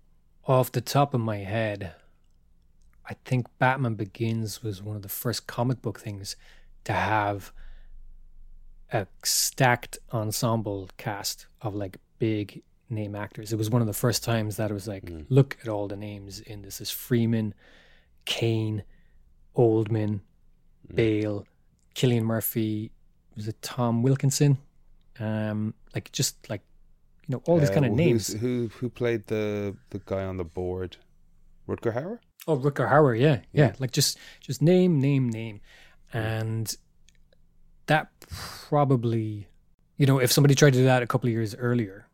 Off 0.46 0.72
the 0.72 0.82
top 0.82 1.14
of 1.14 1.22
my 1.22 1.38
head, 1.38 1.94
I 3.10 3.16
think 3.26 3.48
Batman 3.60 3.96
Begins 3.96 4.62
was 4.62 4.82
one 4.82 4.96
of 4.96 5.02
the 5.02 5.10
first 5.10 5.48
comic 5.48 5.82
book 5.82 6.00
things 6.00 6.36
to 6.84 6.94
have 6.94 7.52
a 8.92 9.08
stacked 9.24 9.98
ensemble 10.12 10.90
cast 10.98 11.48
of 11.62 11.74
like 11.76 11.98
big 12.20 12.62
name 12.90 13.16
actors. 13.16 13.52
It 13.54 13.58
was 13.58 13.70
one 13.70 13.82
of 13.82 13.88
the 13.88 13.94
first 13.94 14.24
times 14.24 14.58
that 14.58 14.70
it 14.70 14.74
was 14.74 14.88
like, 14.88 15.06
Mm. 15.06 15.26
look 15.30 15.58
at 15.62 15.68
all 15.70 15.88
the 15.88 15.96
names 15.96 16.40
in 16.40 16.62
this. 16.62 16.82
Is 16.82 16.92
Freeman, 16.92 17.54
Caine, 18.26 18.84
Oldman, 19.56 20.20
Mm. 20.90 20.96
Bale, 20.96 21.48
Cillian 21.96 22.24
Murphy. 22.24 22.92
Was 23.36 23.48
it 23.48 23.62
Tom 23.62 24.04
Wilkinson? 24.04 24.58
Um, 25.20 25.74
like 25.96 26.12
just 26.12 26.50
like 26.50 26.62
you 27.28 27.34
know 27.34 27.42
all 27.48 27.60
these 27.60 27.70
Uh, 27.70 27.74
kind 27.74 27.86
of 27.86 27.92
names. 27.94 28.34
Who 28.34 28.70
who 28.80 28.90
played 28.90 29.28
the 29.28 29.76
the 29.92 30.00
guy 30.06 30.24
on 30.24 30.38
the 30.38 30.44
board? 30.46 30.98
Rutger 31.68 31.94
Hauer. 31.94 32.20
Oh, 32.48 32.58
Rutger 32.58 32.90
Hauer, 32.90 33.18
yeah, 33.18 33.40
yeah, 33.54 33.68
Yeah. 33.68 33.74
Like 33.80 33.92
just 33.92 34.18
just 34.42 34.62
name, 34.62 35.00
name, 35.00 35.30
name, 35.30 35.62
and 36.12 36.76
that 37.86 38.08
probably, 38.70 39.48
you 39.98 40.06
know, 40.06 40.20
if 40.20 40.32
somebody 40.32 40.56
tried 40.56 40.74
to 40.74 40.80
do 40.80 40.86
that 40.86 41.04
a 41.04 41.08
couple 41.08 41.28
of 41.28 41.32
years 41.34 41.56
earlier, 41.56 42.08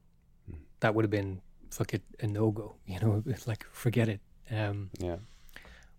Mm. 0.50 0.56
that 0.82 0.94
would 0.96 1.04
have 1.04 1.12
been 1.12 1.42
fuck 1.72 1.94
it 1.94 2.02
a 2.20 2.28
no 2.28 2.52
go. 2.52 2.76
You 2.86 3.00
know, 3.00 3.24
like 3.48 3.64
forget 3.72 4.08
it. 4.10 4.20
Um, 4.52 4.90
Yeah. 5.00 5.18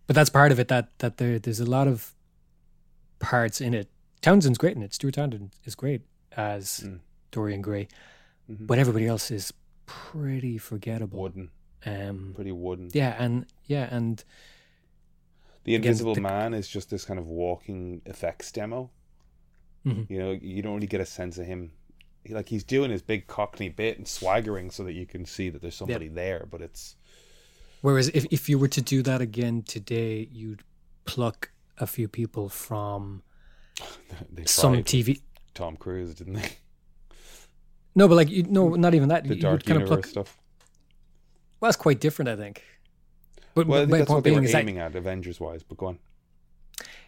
but 0.06 0.14
that's 0.16 0.30
part 0.30 0.52
of 0.52 0.58
it. 0.60 0.68
That 0.68 0.96
that 0.98 1.16
there 1.16 1.38
there's 1.38 1.60
a 1.60 1.70
lot 1.70 1.86
of 1.88 2.14
parts 3.18 3.60
in 3.60 3.74
it. 3.74 3.88
Townsend's 4.20 4.58
great 4.58 4.76
in 4.76 4.82
it. 4.82 4.94
Stuart 4.94 5.14
Townsend 5.14 5.50
is 5.64 5.74
great 5.74 6.02
as 6.36 6.80
Mm. 6.84 7.00
Dorian 7.32 7.62
Gray, 7.62 7.88
Mhm. 8.50 8.66
but 8.66 8.78
everybody 8.78 9.06
else 9.06 9.30
is 9.30 9.52
pretty 9.86 10.58
forgettable. 10.58 11.20
Wooden, 11.20 11.50
Um, 11.86 12.32
pretty 12.34 12.52
wooden. 12.52 12.90
yeah, 12.92 13.16
and 13.22 13.46
yeah, 13.66 13.88
and 13.94 14.22
The 15.64 15.74
Invisible 15.74 16.14
the- 16.14 16.20
Man 16.22 16.54
is 16.54 16.68
just 16.68 16.88
this 16.90 17.04
kind 17.04 17.18
of 17.20 17.26
walking 17.28 18.00
effects 18.06 18.50
demo. 18.50 18.90
Mhm. 19.84 20.08
You 20.10 20.18
know, 20.18 20.30
you 20.32 20.62
don't 20.62 20.74
really 20.74 20.86
get 20.86 21.00
a 21.00 21.06
sense 21.06 21.36
of 21.38 21.46
him. 21.46 21.72
He, 22.24 22.34
like 22.34 22.48
he's 22.48 22.64
doing 22.64 22.90
his 22.90 23.02
big 23.02 23.26
Cockney 23.26 23.68
bit 23.68 23.96
and 23.98 24.06
swaggering 24.08 24.70
so 24.70 24.84
that 24.84 24.92
you 24.92 25.06
can 25.06 25.24
see 25.26 25.48
that 25.50 25.60
there's 25.62 25.74
somebody 25.74 26.08
there, 26.08 26.46
but 26.50 26.60
it's 26.62 26.96
Whereas 27.82 28.08
if, 28.08 28.26
if 28.30 28.46
you 28.48 28.58
were 28.58 28.68
to 28.68 28.82
do 28.82 29.02
that 29.02 29.22
again 29.22 29.62
today, 29.62 30.28
you'd 30.32 30.62
pluck 31.06 31.50
a 31.78 31.86
few 31.86 32.08
people 32.08 32.48
from 32.50 33.22
some 34.46 34.82
TV. 34.84 35.22
Tom 35.54 35.76
Cruise, 35.78 36.14
didn't 36.14 36.34
they? 36.34 36.52
No, 38.00 38.08
but 38.08 38.14
like 38.14 38.30
you, 38.30 38.42
no, 38.44 38.70
not 38.70 38.94
even 38.94 39.08
that. 39.10 39.24
The 39.28 39.34
you 39.36 39.42
Dark 39.42 39.62
kind 39.64 39.82
of 39.82 39.88
pluck. 39.88 40.06
stuff. 40.06 40.38
Well, 41.60 41.68
that's 41.68 41.76
quite 41.76 42.00
different, 42.00 42.30
I 42.30 42.36
think. 42.36 42.64
But 43.54 43.66
Well, 43.66 43.82
I 43.82 43.84
think 43.84 43.90
that's 43.98 44.08
point 44.08 44.16
what 44.18 44.24
they 44.24 44.30
were 44.30 44.42
is 44.42 44.52
that 44.52 44.62
aiming 44.62 44.78
at, 44.78 44.94
Avengers 44.96 45.38
wise. 45.38 45.62
But 45.62 45.76
go 45.76 45.86
on. 45.86 45.98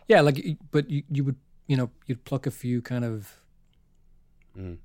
yeah, 0.07 0.20
like 0.20 0.37
you- 0.37 0.59
but 0.70 0.90
you, 0.90 1.02
you 1.11 1.24
would 1.24 1.37
you 1.66 1.76
know 1.78 1.88
you'd 2.07 2.24
pluck 2.24 2.46
a 2.46 2.50
few 2.50 2.83
kind 2.83 3.05
of 3.05 3.38
Mm. 4.59 4.76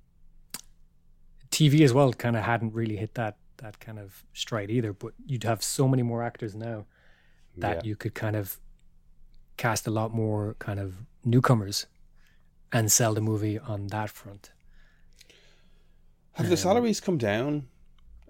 TV 1.51 1.83
as 1.83 1.93
well. 1.93 2.13
Kind 2.13 2.37
of 2.37 2.43
hadn't 2.45 2.73
really 2.73 2.95
hit 2.95 3.13
that 3.15 3.35
that 3.57 3.79
kind 3.81 3.99
of 3.99 4.23
stride 4.33 4.69
either. 4.71 4.93
But 4.93 5.13
you'd 5.25 5.43
have 5.43 5.61
so 5.61 5.87
many 5.89 6.03
more 6.03 6.23
actors 6.23 6.55
now 6.55 6.85
that 7.57 7.77
Yeah. 7.83 7.89
you 7.89 7.95
could 7.97 8.13
kind 8.15 8.35
of 8.37 8.59
cast 9.57 9.87
a 9.87 9.91
lot 9.91 10.13
more 10.13 10.55
kind 10.59 10.79
of 10.79 10.89
newcomers 11.25 11.85
and 12.71 12.89
sell 12.91 13.13
the 13.13 13.21
movie 13.21 13.59
on 13.59 13.87
that 13.87 14.09
front. 14.09 14.51
Have 16.37 16.47
the 16.47 16.53
Um, 16.53 16.57
salaries 16.57 16.99
come 16.99 17.17
down 17.17 17.67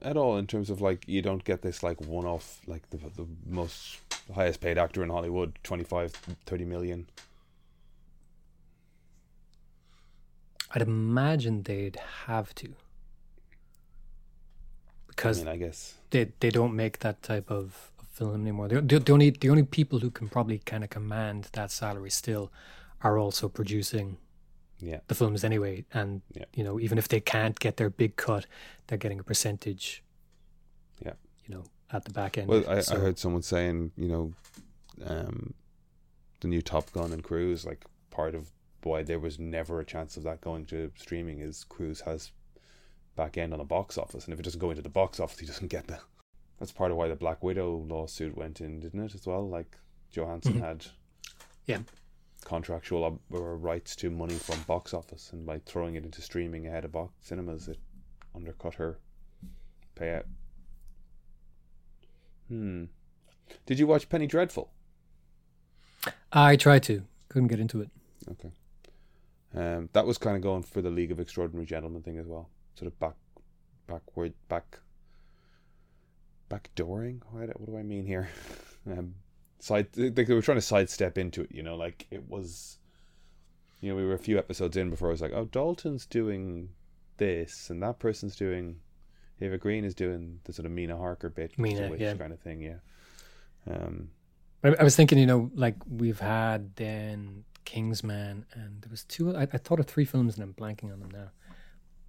at 0.01 0.15
all 0.17 0.37
in 0.37 0.47
terms 0.47 0.69
of 0.69 0.81
like 0.81 1.07
you 1.07 1.21
don't 1.21 1.43
get 1.43 1.61
this 1.61 1.83
like 1.83 1.99
one 2.01 2.25
off 2.25 2.61
like 2.67 2.89
the 2.89 2.97
the 2.97 3.27
most 3.45 3.99
the 4.27 4.33
highest 4.33 4.61
paid 4.61 4.77
actor 4.77 5.03
in 5.03 5.09
Hollywood 5.09 5.57
25 5.63 6.11
30 6.45 6.65
million? 6.65 7.07
I'd 10.71 10.81
imagine 10.81 11.63
they'd 11.63 11.97
have 12.25 12.53
to. 12.55 12.75
I 15.09 15.09
because 15.09 15.39
mean 15.39 15.47
I 15.47 15.57
guess. 15.57 15.95
they 16.11 16.31
they 16.39 16.49
don't 16.51 16.75
make 16.75 16.99
that 16.99 17.21
type 17.23 17.49
of, 17.49 17.91
of 17.99 18.07
film 18.11 18.41
anymore. 18.41 18.67
The, 18.67 18.81
the, 18.81 18.99
the 18.99 19.11
only 19.13 19.29
the 19.31 19.49
only 19.49 19.63
people 19.63 19.99
who 19.99 20.11
can 20.11 20.29
probably 20.29 20.59
kind 20.59 20.83
of 20.83 20.89
command 20.89 21.49
that 21.53 21.71
salary 21.71 22.09
still 22.11 22.51
are 23.01 23.17
also 23.17 23.49
producing 23.49 24.17
yeah 24.79 24.99
the 25.07 25.15
films 25.15 25.43
anyway. 25.43 25.85
And 25.93 26.21
Yeah. 26.33 26.45
you 26.53 26.63
know, 26.63 26.79
even 26.79 26.97
if 26.97 27.07
they 27.07 27.19
can't 27.19 27.59
get 27.59 27.77
their 27.77 27.89
big 27.89 28.15
cut, 28.15 28.45
they're 28.87 28.97
getting 28.97 29.19
a 29.19 29.23
percentage. 29.23 30.03
Yeah. 31.03 31.13
you 31.45 31.55
know, 31.55 31.63
at 31.91 32.03
the 32.05 32.11
back 32.11 32.37
end. 32.37 32.47
well 32.47 32.67
I, 32.69 32.81
So- 32.81 32.95
I 32.95 32.99
heard 32.99 33.17
someone 33.19 33.41
saying 33.43 33.91
you 33.97 34.07
know 34.07 34.33
um 35.05 35.53
the 36.39 36.47
new 36.47 36.61
Top 36.61 36.91
Gun 36.91 37.11
and 37.13 37.23
Cruise 37.23 37.65
like 37.65 37.85
part 38.09 38.35
of 38.35 38.51
why 38.83 39.03
there 39.03 39.19
was 39.19 39.37
never 39.39 39.79
a 39.79 39.85
chance 39.85 40.15
of 40.17 40.23
that 40.23 40.39
going 40.41 40.65
to 40.67 40.91
streaming 40.95 41.39
is 41.39 41.63
Cruise 41.65 42.01
has 42.01 42.31
back 43.15 43.37
end 43.37 43.51
on 43.53 43.59
the 43.59 43.65
box 43.65 43.97
office 43.97 44.25
and 44.25 44.33
if 44.33 44.39
it 44.39 44.43
doesn't 44.43 44.59
go 44.59 44.69
into 44.69 44.81
the 44.83 44.89
box 44.89 45.19
office 45.19 45.39
he 45.39 45.45
doesn't 45.45 45.67
get 45.67 45.87
the 45.87 45.99
that's 46.59 46.71
part 46.71 46.91
of 46.91 46.97
why 46.97 47.07
the 47.07 47.15
Black 47.15 47.43
Widow 47.43 47.85
lawsuit 47.87 48.37
went 48.37 48.61
in 48.61 48.79
didn't 48.79 49.03
it 49.03 49.15
as 49.15 49.25
well 49.25 49.47
like 49.47 49.77
Johansson 50.11 50.53
Mhm. 50.55 50.59
had 50.61 50.85
Yeah. 51.65 51.79
Contractual 52.45 53.03
ob- 53.03 53.19
rights 53.29 53.95
to 53.95 54.09
money 54.09 54.35
from 54.35 54.61
box 54.61 54.93
office 54.93 55.31
and 55.33 55.45
by 55.45 55.59
throwing 55.59 55.95
it 55.95 56.05
into 56.05 56.21
streaming 56.21 56.67
ahead 56.67 56.85
of 56.85 56.91
box 56.91 57.13
cinemas 57.21 57.67
it 57.67 57.77
undercut 58.35 58.75
her 58.75 58.99
payout 59.99 60.23
hmm 62.47 62.85
did 63.65 63.79
you 63.79 63.87
watch 63.87 64.07
Penny 64.09 64.27
Dreadful 64.27 64.69
I 66.31 66.55
tried 66.55 66.83
to, 66.83 67.03
couldn't 67.29 67.47
get 67.47 67.59
into 67.59 67.81
it. 67.81 67.89
Okay. 68.29 68.51
Um, 69.55 69.89
that 69.93 70.05
was 70.05 70.17
kind 70.17 70.35
of 70.35 70.41
going 70.43 70.63
for 70.63 70.81
the 70.81 70.89
League 70.89 71.11
of 71.11 71.19
Extraordinary 71.19 71.65
Gentlemen 71.65 72.03
thing 72.03 72.17
as 72.17 72.27
well. 72.27 72.49
Sort 72.75 72.87
of 72.91 72.99
back, 72.99 73.15
backward, 73.87 74.33
back, 74.49 74.79
backdooring. 76.49 77.21
What, 77.31 77.59
what 77.59 77.69
do 77.69 77.77
I 77.77 77.83
mean 77.83 78.05
here? 78.05 78.29
Um, 78.89 79.15
side. 79.59 79.87
They, 79.93 80.09
they 80.09 80.33
were 80.33 80.41
trying 80.41 80.57
to 80.57 80.61
sidestep 80.61 81.17
into 81.17 81.41
it. 81.41 81.51
You 81.51 81.63
know, 81.63 81.75
like 81.75 82.07
it 82.11 82.27
was. 82.29 82.77
You 83.79 83.89
know, 83.91 83.95
we 83.95 84.05
were 84.05 84.15
a 84.15 84.19
few 84.19 84.39
episodes 84.39 84.75
in 84.75 84.89
before 84.89 85.09
I 85.09 85.11
was 85.11 85.21
like, 85.21 85.33
"Oh, 85.33 85.45
Dalton's 85.45 86.05
doing 86.07 86.69
this, 87.17 87.69
and 87.69 87.81
that 87.83 87.99
person's 87.99 88.35
doing." 88.35 88.79
Eva 89.39 89.59
Green 89.59 89.85
is 89.85 89.93
doing 89.93 90.39
the 90.45 90.53
sort 90.53 90.65
of 90.65 90.71
Mina 90.71 90.97
Harker 90.97 91.29
bit, 91.29 91.59
Mina, 91.59 91.95
yeah. 91.95 92.15
kind 92.15 92.33
of 92.33 92.39
thing. 92.39 92.59
Yeah. 92.59 92.77
Um, 93.69 94.09
I, 94.63 94.69
I 94.79 94.83
was 94.83 94.95
thinking, 94.95 95.19
you 95.19 95.27
know, 95.27 95.51
like 95.53 95.75
we've 95.87 96.19
had 96.19 96.75
then 96.75 97.43
Kingsman, 97.63 98.45
and 98.53 98.81
there 98.81 98.89
was 98.89 99.03
two. 99.03 99.35
I, 99.35 99.43
I 99.43 99.57
thought 99.57 99.79
of 99.79 99.85
three 99.85 100.05
films, 100.05 100.35
and 100.35 100.43
I'm 100.43 100.53
blanking 100.55 100.91
on 100.91 100.99
them 100.99 101.11
now. 101.11 101.29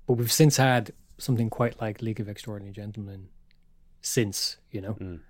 But 0.07 0.15
we've 0.15 0.33
since 0.33 0.57
had 0.57 0.93
something 1.19 1.51
quite 1.51 1.79
like 1.83 2.01
League 2.01 2.21
of 2.21 2.29
Extraordinary 2.31 2.73
Gentlemen. 2.73 3.29
Since 4.01 4.57
you 4.71 4.81
know, 4.81 4.95
Mm. 4.95 5.21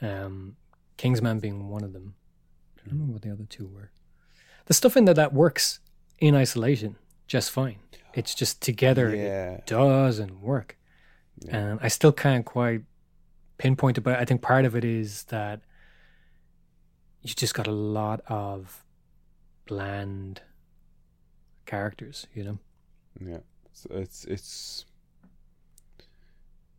um, 0.00 0.56
Kingsman 0.96 1.40
being 1.40 1.68
one 1.68 1.84
of 1.84 1.92
them. 1.92 2.14
I 2.76 2.80
don't 2.84 2.94
remember 2.94 3.12
what 3.14 3.22
the 3.22 3.30
other 3.30 3.44
two 3.48 3.66
were. 3.66 3.90
The 4.66 4.74
stuff 4.74 4.96
in 4.96 5.04
there 5.04 5.14
that 5.14 5.32
works 5.32 5.80
in 6.18 6.34
isolation 6.34 6.96
just 7.26 7.50
fine. 7.50 7.76
It's 8.14 8.34
just 8.34 8.60
together 8.60 9.08
it 9.08 9.18
yeah. 9.18 9.60
doesn't 9.66 10.40
work. 10.40 10.76
Yeah. 11.40 11.56
And 11.56 11.80
I 11.82 11.88
still 11.88 12.12
can't 12.12 12.44
quite 12.44 12.82
pinpoint 13.58 13.98
it, 13.98 14.02
but 14.02 14.18
I 14.18 14.24
think 14.24 14.42
part 14.42 14.64
of 14.64 14.76
it 14.76 14.84
is 14.84 15.24
that 15.24 15.60
you 17.22 17.34
just 17.34 17.54
got 17.54 17.66
a 17.66 17.72
lot 17.72 18.20
of 18.26 18.84
bland 19.66 20.42
characters, 21.64 22.26
you 22.34 22.44
know? 22.44 22.58
Yeah, 23.20 23.38
so 23.72 23.88
it's 23.92 24.24
it's 24.24 24.84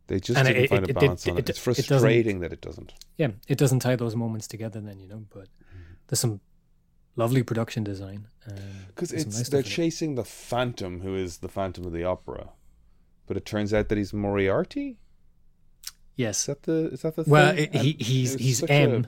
they 0.06 0.20
just 0.20 0.38
And 0.38 0.46
didn't 0.48 0.64
it- 0.64 0.68
find 0.70 0.84
it- 0.84 0.90
a 0.90 0.94
balance 0.94 1.26
it- 1.26 1.30
on 1.30 1.36
it. 1.38 1.40
it- 1.40 1.50
It's 1.50 1.58
it 1.58 1.62
frustrating 1.62 2.40
that 2.40 2.52
it 2.52 2.60
doesn't. 2.60 2.92
Yeah, 3.16 3.30
it 3.48 3.58
doesn't 3.58 3.80
tie 3.80 3.96
those 3.96 4.14
moments 4.16 4.46
together 4.46 4.80
then, 4.80 4.98
you 5.00 5.08
know, 5.08 5.24
but 5.32 5.48
there's 6.08 6.20
some 6.20 6.40
lovely 7.16 7.42
production 7.42 7.84
design. 7.84 8.28
Because 8.88 9.10
There's 9.10 9.22
some 9.22 9.28
it's 9.30 9.38
nice 9.38 9.48
they're 9.48 9.62
chasing 9.62 10.14
the 10.16 10.24
Phantom, 10.24 11.00
who 11.00 11.14
is 11.14 11.38
the 11.38 11.48
Phantom 11.48 11.84
of 11.86 11.92
the 11.92 12.04
Opera, 12.04 12.50
but 13.26 13.36
it 13.36 13.44
turns 13.46 13.72
out 13.72 13.88
that 13.88 13.96
he's 13.98 14.12
Moriarty. 14.12 14.98
Is 15.84 15.92
Yes. 16.16 16.46
that 16.46 16.62
the 16.64 16.90
is 16.92 17.02
that 17.02 17.16
the 17.16 17.24
Well, 17.26 17.54
thing? 17.54 17.72
he 17.72 17.92
he's 17.98 18.34
he's 18.34 18.58
such 18.60 18.70
a- 18.70 18.72
M. 18.72 19.06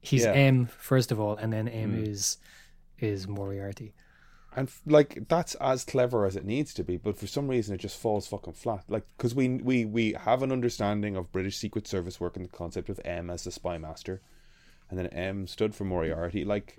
He's 0.00 0.24
Yeah. 0.24 0.32
M 0.32 0.66
first 0.66 1.12
of 1.12 1.20
all, 1.20 1.36
and 1.36 1.52
then 1.52 1.68
M 1.68 1.92
Mm. 1.96 2.08
is 2.08 2.38
is 2.98 3.26
Moriarty. 3.28 3.94
And 4.54 4.70
like 4.86 5.28
that's 5.28 5.54
as 5.56 5.84
clever 5.84 6.26
as 6.26 6.36
it 6.36 6.44
needs 6.44 6.74
to 6.74 6.84
be, 6.84 6.96
but 6.96 7.16
for 7.16 7.26
some 7.26 7.48
reason 7.48 7.74
it 7.74 7.78
just 7.78 7.98
falls 7.98 8.26
fucking 8.26 8.52
flat. 8.52 8.84
Like 8.88 9.04
because 9.16 9.34
we 9.34 9.48
we 9.48 9.84
we 9.84 10.12
have 10.12 10.42
an 10.42 10.52
understanding 10.52 11.16
of 11.16 11.32
British 11.32 11.56
Secret 11.56 11.86
Service 11.86 12.20
work 12.20 12.36
and 12.36 12.44
the 12.44 12.50
concept 12.50 12.88
of 12.88 13.00
M 13.04 13.30
as 13.30 13.44
the 13.44 13.50
spy 13.50 13.78
master, 13.78 14.20
and 14.90 14.98
then 14.98 15.06
M 15.06 15.46
stood 15.46 15.74
for 15.74 15.84
Moriarty. 15.84 16.44
Like 16.44 16.76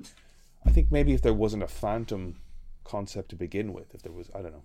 I 0.65 0.71
think 0.71 0.91
maybe 0.91 1.13
if 1.13 1.21
there 1.21 1.33
wasn't 1.33 1.63
a 1.63 1.67
Phantom 1.67 2.35
concept 2.83 3.29
to 3.29 3.35
begin 3.35 3.73
with, 3.73 3.93
if 3.93 4.01
there 4.01 4.11
was, 4.11 4.29
I 4.35 4.41
don't 4.41 4.53
know. 4.53 4.63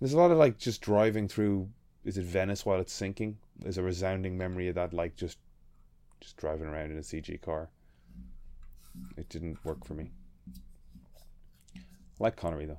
There's 0.00 0.14
a 0.14 0.18
lot 0.18 0.30
of 0.30 0.38
like 0.38 0.58
just 0.58 0.80
driving 0.80 1.28
through. 1.28 1.68
Is 2.04 2.16
it 2.16 2.24
Venice 2.24 2.64
while 2.64 2.80
it's 2.80 2.94
sinking? 2.94 3.36
There's 3.58 3.76
a 3.76 3.82
resounding 3.82 4.38
memory 4.38 4.68
of 4.68 4.74
that, 4.76 4.94
like 4.94 5.16
just 5.16 5.38
just 6.20 6.36
driving 6.36 6.66
around 6.66 6.90
in 6.90 6.98
a 6.98 7.02
CG 7.02 7.40
car. 7.42 7.68
It 9.16 9.28
didn't 9.28 9.62
work 9.64 9.84
for 9.84 9.94
me. 9.94 10.10
Like 12.20 12.36
Connery 12.36 12.66
though. 12.66 12.78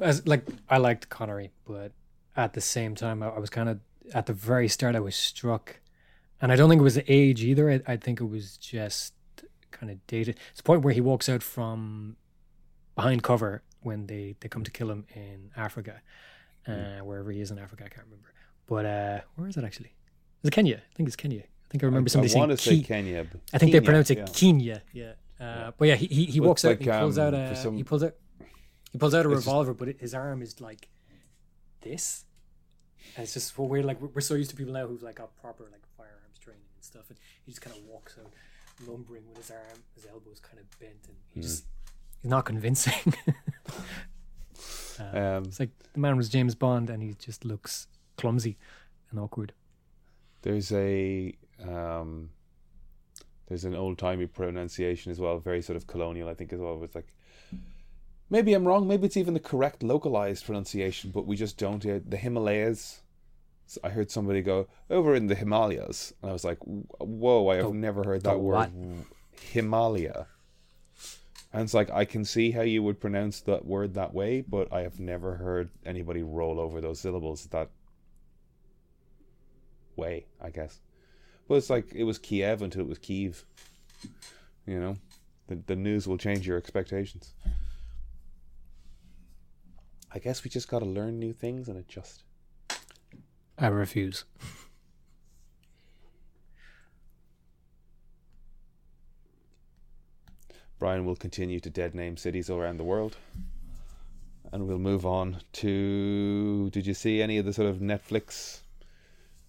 as 0.00 0.26
like 0.26 0.44
I 0.68 0.78
liked 0.78 1.08
Connery, 1.08 1.52
but 1.64 1.92
at 2.36 2.52
the 2.54 2.60
same 2.60 2.94
time, 2.94 3.22
I, 3.22 3.28
I 3.28 3.38
was 3.38 3.50
kind 3.50 3.68
of 3.68 3.80
at 4.12 4.26
the 4.26 4.32
very 4.32 4.68
start. 4.68 4.96
I 4.96 5.00
was 5.00 5.14
struck, 5.14 5.76
and 6.40 6.50
I 6.52 6.56
don't 6.56 6.68
think 6.68 6.80
it 6.80 6.84
was 6.84 6.96
the 6.96 7.10
age 7.12 7.42
either. 7.44 7.70
I, 7.70 7.92
I 7.92 7.96
think 7.96 8.20
it 8.20 8.24
was 8.24 8.56
just 8.56 9.14
kind 9.70 9.90
of 9.92 10.04
dated. 10.06 10.36
It's 10.50 10.58
the 10.58 10.64
point 10.64 10.82
where 10.82 10.92
he 10.92 11.00
walks 11.00 11.28
out 11.28 11.42
from 11.42 12.16
behind 12.96 13.22
cover 13.22 13.62
when 13.82 14.06
they 14.08 14.34
they 14.40 14.48
come 14.48 14.64
to 14.64 14.70
kill 14.70 14.90
him 14.90 15.06
in 15.14 15.50
Africa, 15.56 16.02
uh, 16.66 16.98
wherever 17.04 17.30
he 17.30 17.40
is 17.40 17.50
in 17.52 17.58
Africa. 17.58 17.84
I 17.86 17.88
can't 17.88 18.06
remember, 18.06 18.32
but 18.66 18.84
uh, 18.86 19.20
where 19.36 19.48
is 19.48 19.56
it 19.56 19.64
actually? 19.64 19.94
Is 20.42 20.48
it 20.48 20.52
Kenya? 20.52 20.78
I 20.78 20.94
think 20.96 21.06
it's 21.06 21.16
Kenya. 21.16 21.42
I 21.42 21.68
think 21.70 21.84
I 21.84 21.86
remember 21.86 22.10
somebody 22.10 22.34
I 22.34 22.38
want 22.38 22.50
to 22.50 22.56
saying 22.56 22.80
say 22.80 22.84
Ke- 22.84 22.88
Kenya. 22.88 23.26
I 23.52 23.58
think 23.58 23.70
they 23.72 23.80
pronounce 23.80 24.10
it 24.10 24.18
yeah. 24.18 24.26
Kenya. 24.34 24.82
Yeah. 24.92 25.12
Uh, 25.42 25.72
But 25.76 25.88
yeah, 25.88 25.94
he 25.96 26.06
he, 26.06 26.24
he 26.26 26.40
walks 26.40 26.62
it's 26.64 26.66
out. 26.66 26.86
like, 26.86 26.94
he 26.94 27.00
pulls 27.00 27.18
um, 27.18 27.26
out 27.26 27.34
a 27.34 27.56
some- 27.56 27.76
he 27.76 27.82
pulls 27.84 28.02
out 28.04 28.14
he 28.92 28.98
pulls 28.98 29.14
out 29.14 29.26
a 29.26 29.28
It's 29.30 29.38
just- 29.38 29.46
revolver, 29.46 29.74
but 29.74 29.88
it, 29.88 30.00
his 30.00 30.14
arm 30.14 30.42
is 30.42 30.60
like 30.60 30.88
this. 31.80 32.24
And 33.16 33.24
it's 33.24 33.34
just 33.34 33.56
well, 33.58 33.68
we're 33.68 33.82
like 33.82 34.00
we're, 34.00 34.20
so 34.20 34.34
used 34.34 34.50
to 34.50 34.56
people 34.56 34.72
now 34.74 34.86
who've 34.86 35.02
like 35.02 35.16
got 35.16 35.34
proper 35.40 35.64
like 35.72 35.84
firearms 35.96 36.38
training 36.40 36.62
and 36.76 36.84
stuff, 36.84 37.10
and 37.10 37.18
he 37.44 37.50
just 37.52 37.60
kind 37.62 37.76
of 37.76 37.82
walks 37.84 38.16
out 38.18 38.32
lumbering 38.88 39.24
with 39.28 39.38
his 39.38 39.50
arm, 39.50 39.78
his 39.94 40.06
elbows 40.06 40.40
kind 40.40 40.58
of 40.60 40.66
bent, 40.78 41.02
and 41.08 41.16
he 41.34 41.40
Hmm. 41.40 41.42
just 41.42 41.64
he's 42.22 42.30
not 42.30 42.44
convincing. 42.44 43.14
Uh, 45.00 45.18
Um, 45.18 45.44
it's 45.46 45.58
like 45.58 45.70
the 45.94 45.98
man 46.00 46.16
was 46.16 46.28
James 46.28 46.54
Bond, 46.54 46.90
and 46.90 47.02
he 47.02 47.14
just 47.14 47.44
looks 47.44 47.86
clumsy 48.16 48.56
and 49.10 49.18
awkward. 49.18 49.52
there's 50.42 50.70
a 50.72 51.34
um, 51.66 52.30
there's 53.52 53.64
an 53.66 53.74
old 53.74 53.98
timey 53.98 54.26
pronunciation 54.26 55.12
as 55.12 55.20
well, 55.20 55.38
very 55.38 55.60
sort 55.60 55.76
of 55.76 55.86
colonial, 55.86 56.28
I 56.28 56.34
think 56.34 56.52
as 56.52 56.58
well. 56.60 56.82
It's 56.82 56.94
like 56.94 57.12
maybe 58.30 58.54
I'm 58.54 58.66
wrong, 58.66 58.88
maybe 58.88 59.04
it's 59.06 59.16
even 59.18 59.34
the 59.34 59.40
correct 59.40 59.82
localized 59.82 60.46
pronunciation, 60.46 61.10
but 61.10 61.26
we 61.26 61.36
just 61.36 61.58
don't. 61.58 61.84
Uh, 61.84 62.00
the 62.08 62.16
Himalayas. 62.16 63.02
So 63.66 63.80
I 63.84 63.90
heard 63.90 64.10
somebody 64.10 64.40
go 64.42 64.68
over 64.90 65.14
in 65.14 65.26
the 65.26 65.34
Himalayas, 65.34 66.12
and 66.22 66.30
I 66.30 66.32
was 66.32 66.44
like, 66.44 66.58
"Whoa! 66.64 67.48
I 67.48 67.56
have 67.56 67.66
The- 67.66 67.74
never 67.74 68.04
heard 68.04 68.22
that 68.24 68.40
word? 68.40 68.70
Himalaya." 69.40 70.26
And 71.52 71.62
it's 71.62 71.74
like 71.74 71.90
I 71.90 72.06
can 72.06 72.24
see 72.24 72.52
how 72.52 72.62
you 72.62 72.82
would 72.82 73.00
pronounce 73.00 73.42
that 73.42 73.66
word 73.66 73.92
that 73.94 74.14
way, 74.14 74.40
but 74.40 74.72
I 74.72 74.80
have 74.80 74.98
never 74.98 75.36
heard 75.36 75.68
anybody 75.84 76.22
roll 76.22 76.58
over 76.58 76.80
those 76.80 77.00
syllables 77.00 77.44
that 77.46 77.68
way, 79.96 80.24
I 80.40 80.48
guess. 80.50 80.80
But 81.48 81.54
it's 81.54 81.70
like 81.70 81.92
it 81.94 82.04
was 82.04 82.18
Kiev 82.18 82.62
until 82.62 82.82
it 82.82 82.88
was 82.88 82.98
Kyiv. 82.98 83.44
You 84.66 84.80
know, 84.80 84.96
the 85.48 85.56
the 85.66 85.76
news 85.76 86.06
will 86.06 86.18
change 86.18 86.46
your 86.46 86.56
expectations. 86.56 87.34
I 90.14 90.18
guess 90.18 90.44
we 90.44 90.50
just 90.50 90.68
got 90.68 90.80
to 90.80 90.84
learn 90.84 91.18
new 91.18 91.32
things 91.32 91.68
and 91.68 91.78
adjust. 91.78 92.22
I 93.58 93.68
refuse. 93.68 94.24
Brian 100.78 101.04
will 101.04 101.16
continue 101.16 101.60
to 101.60 101.70
dead 101.70 101.94
name 101.94 102.16
cities 102.16 102.50
all 102.50 102.58
around 102.58 102.76
the 102.76 102.84
world. 102.84 103.16
And 104.50 104.66
we'll 104.66 104.78
move 104.78 105.06
on 105.06 105.38
to. 105.52 106.68
Did 106.70 106.86
you 106.86 106.92
see 106.92 107.22
any 107.22 107.38
of 107.38 107.46
the 107.46 107.52
sort 107.52 107.68
of 107.68 107.76
Netflix 107.76 108.62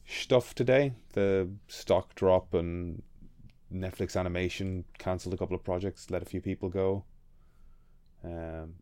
stuff 0.08 0.54
today? 0.56 0.94
The 1.14 1.50
stock 1.68 2.16
drop 2.16 2.54
and 2.54 3.02
Netflix 3.74 4.16
animation 4.20 4.86
cancelled 4.98 5.34
a 5.34 5.38
couple 5.38 5.56
of 5.56 5.64
projects, 5.64 6.10
let 6.12 6.22
a 6.22 6.26
few 6.26 6.42
people 6.42 6.70
go. 6.70 7.06
Um, 8.24 8.76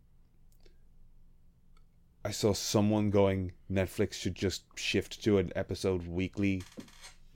I 2.23 2.31
saw 2.31 2.53
someone 2.53 3.09
going, 3.09 3.53
Netflix 3.71 4.13
should 4.13 4.35
just 4.35 4.63
shift 4.75 5.23
to 5.23 5.39
an 5.39 5.51
episode 5.55 6.05
weekly 6.07 6.61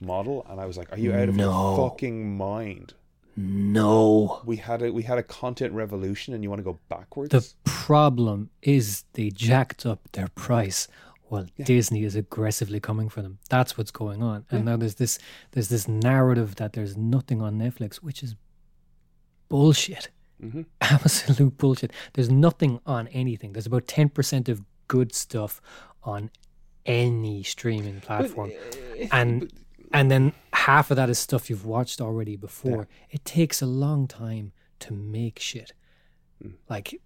model, 0.00 0.46
and 0.48 0.60
I 0.60 0.66
was 0.66 0.76
like, 0.78 0.92
"Are 0.92 0.98
you 0.98 1.12
out 1.12 1.28
of 1.28 1.34
No. 1.34 1.50
your 1.76 1.90
fucking 1.90 2.36
mind?" 2.36 2.94
No. 3.38 4.40
we 4.46 4.56
had 4.56 4.80
a 4.82 4.92
we 4.92 5.02
had 5.02 5.18
a 5.18 5.22
content 5.22 5.72
revolution 5.74 6.32
and 6.32 6.42
you 6.42 6.48
want 6.48 6.60
to 6.60 6.64
go 6.64 6.78
backwards 6.88 7.28
The 7.30 7.46
problem 7.64 8.48
is 8.62 9.04
they 9.12 9.28
jacked 9.28 9.84
up 9.84 10.08
their 10.12 10.28
price 10.28 10.88
while 11.28 11.46
Disney 11.64 12.04
is 12.04 12.14
aggressively 12.16 12.78
coming 12.80 13.08
for 13.08 13.20
them. 13.22 13.38
That's 13.50 13.76
what's 13.76 13.90
going 13.90 14.22
on. 14.22 14.44
And 14.50 14.64
now 14.64 14.76
there's 14.76 14.94
this 14.96 15.18
there's 15.52 15.68
this 15.68 15.86
narrative 15.88 16.56
that 16.56 16.72
there's 16.74 16.96
nothing 16.96 17.42
on 17.42 17.58
Netflix, 17.58 17.96
which 17.96 18.22
is 18.22 18.34
bullshit. 19.48 20.10
Mhm. 20.42 20.66
Absolute 20.80 21.56
bullshit. 21.56 21.92
There's 22.12 22.30
nothing 22.30 22.80
on 22.86 23.08
anything. 23.08 23.52
There's 23.52 23.66
about 23.66 23.86
ten 23.86 24.08
percent 24.08 24.48
of 24.48 24.62
good 24.88 25.14
stuff 25.14 25.60
on 26.02 26.30
any 26.84 27.42
streaming 27.42 28.00
platform. 28.00 28.52
and 29.10 29.52
and 29.92 30.10
then 30.10 30.32
half 30.52 30.90
of 30.90 30.96
that 30.96 31.08
is 31.08 31.18
stuff 31.18 31.48
you've 31.48 31.64
watched 31.64 32.00
already 32.00 32.36
before. 32.36 32.86
It 33.10 33.24
takes 33.24 33.62
a 33.62 33.66
long 33.66 34.06
time 34.06 34.52
to 34.80 34.92
make 34.92 35.38
shit. 35.38 35.72
Like, 36.68 37.00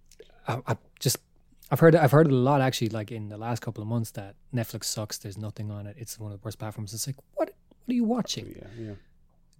I, 0.47 0.59
I 0.67 0.77
just 0.99 1.17
I've 1.71 1.79
heard 1.79 1.95
I've 1.95 2.11
heard 2.11 2.27
it 2.27 2.33
a 2.33 2.35
lot 2.35 2.59
actually. 2.61 2.89
Like 2.89 3.11
in 3.11 3.29
the 3.29 3.37
last 3.37 3.61
couple 3.61 3.81
of 3.81 3.87
months, 3.87 4.11
that 4.11 4.35
Netflix 4.53 4.83
sucks. 4.85 5.17
There's 5.17 5.37
nothing 5.37 5.71
on 5.71 5.87
it. 5.87 5.95
It's 5.97 6.19
one 6.19 6.31
of 6.31 6.39
the 6.39 6.45
worst 6.45 6.59
platforms. 6.59 6.93
It's 6.93 7.07
like 7.07 7.15
what 7.35 7.49
what 7.85 7.91
are 7.91 7.95
you 7.95 8.03
watching? 8.03 8.53
yeah 8.57 8.67
yeah 8.87 8.93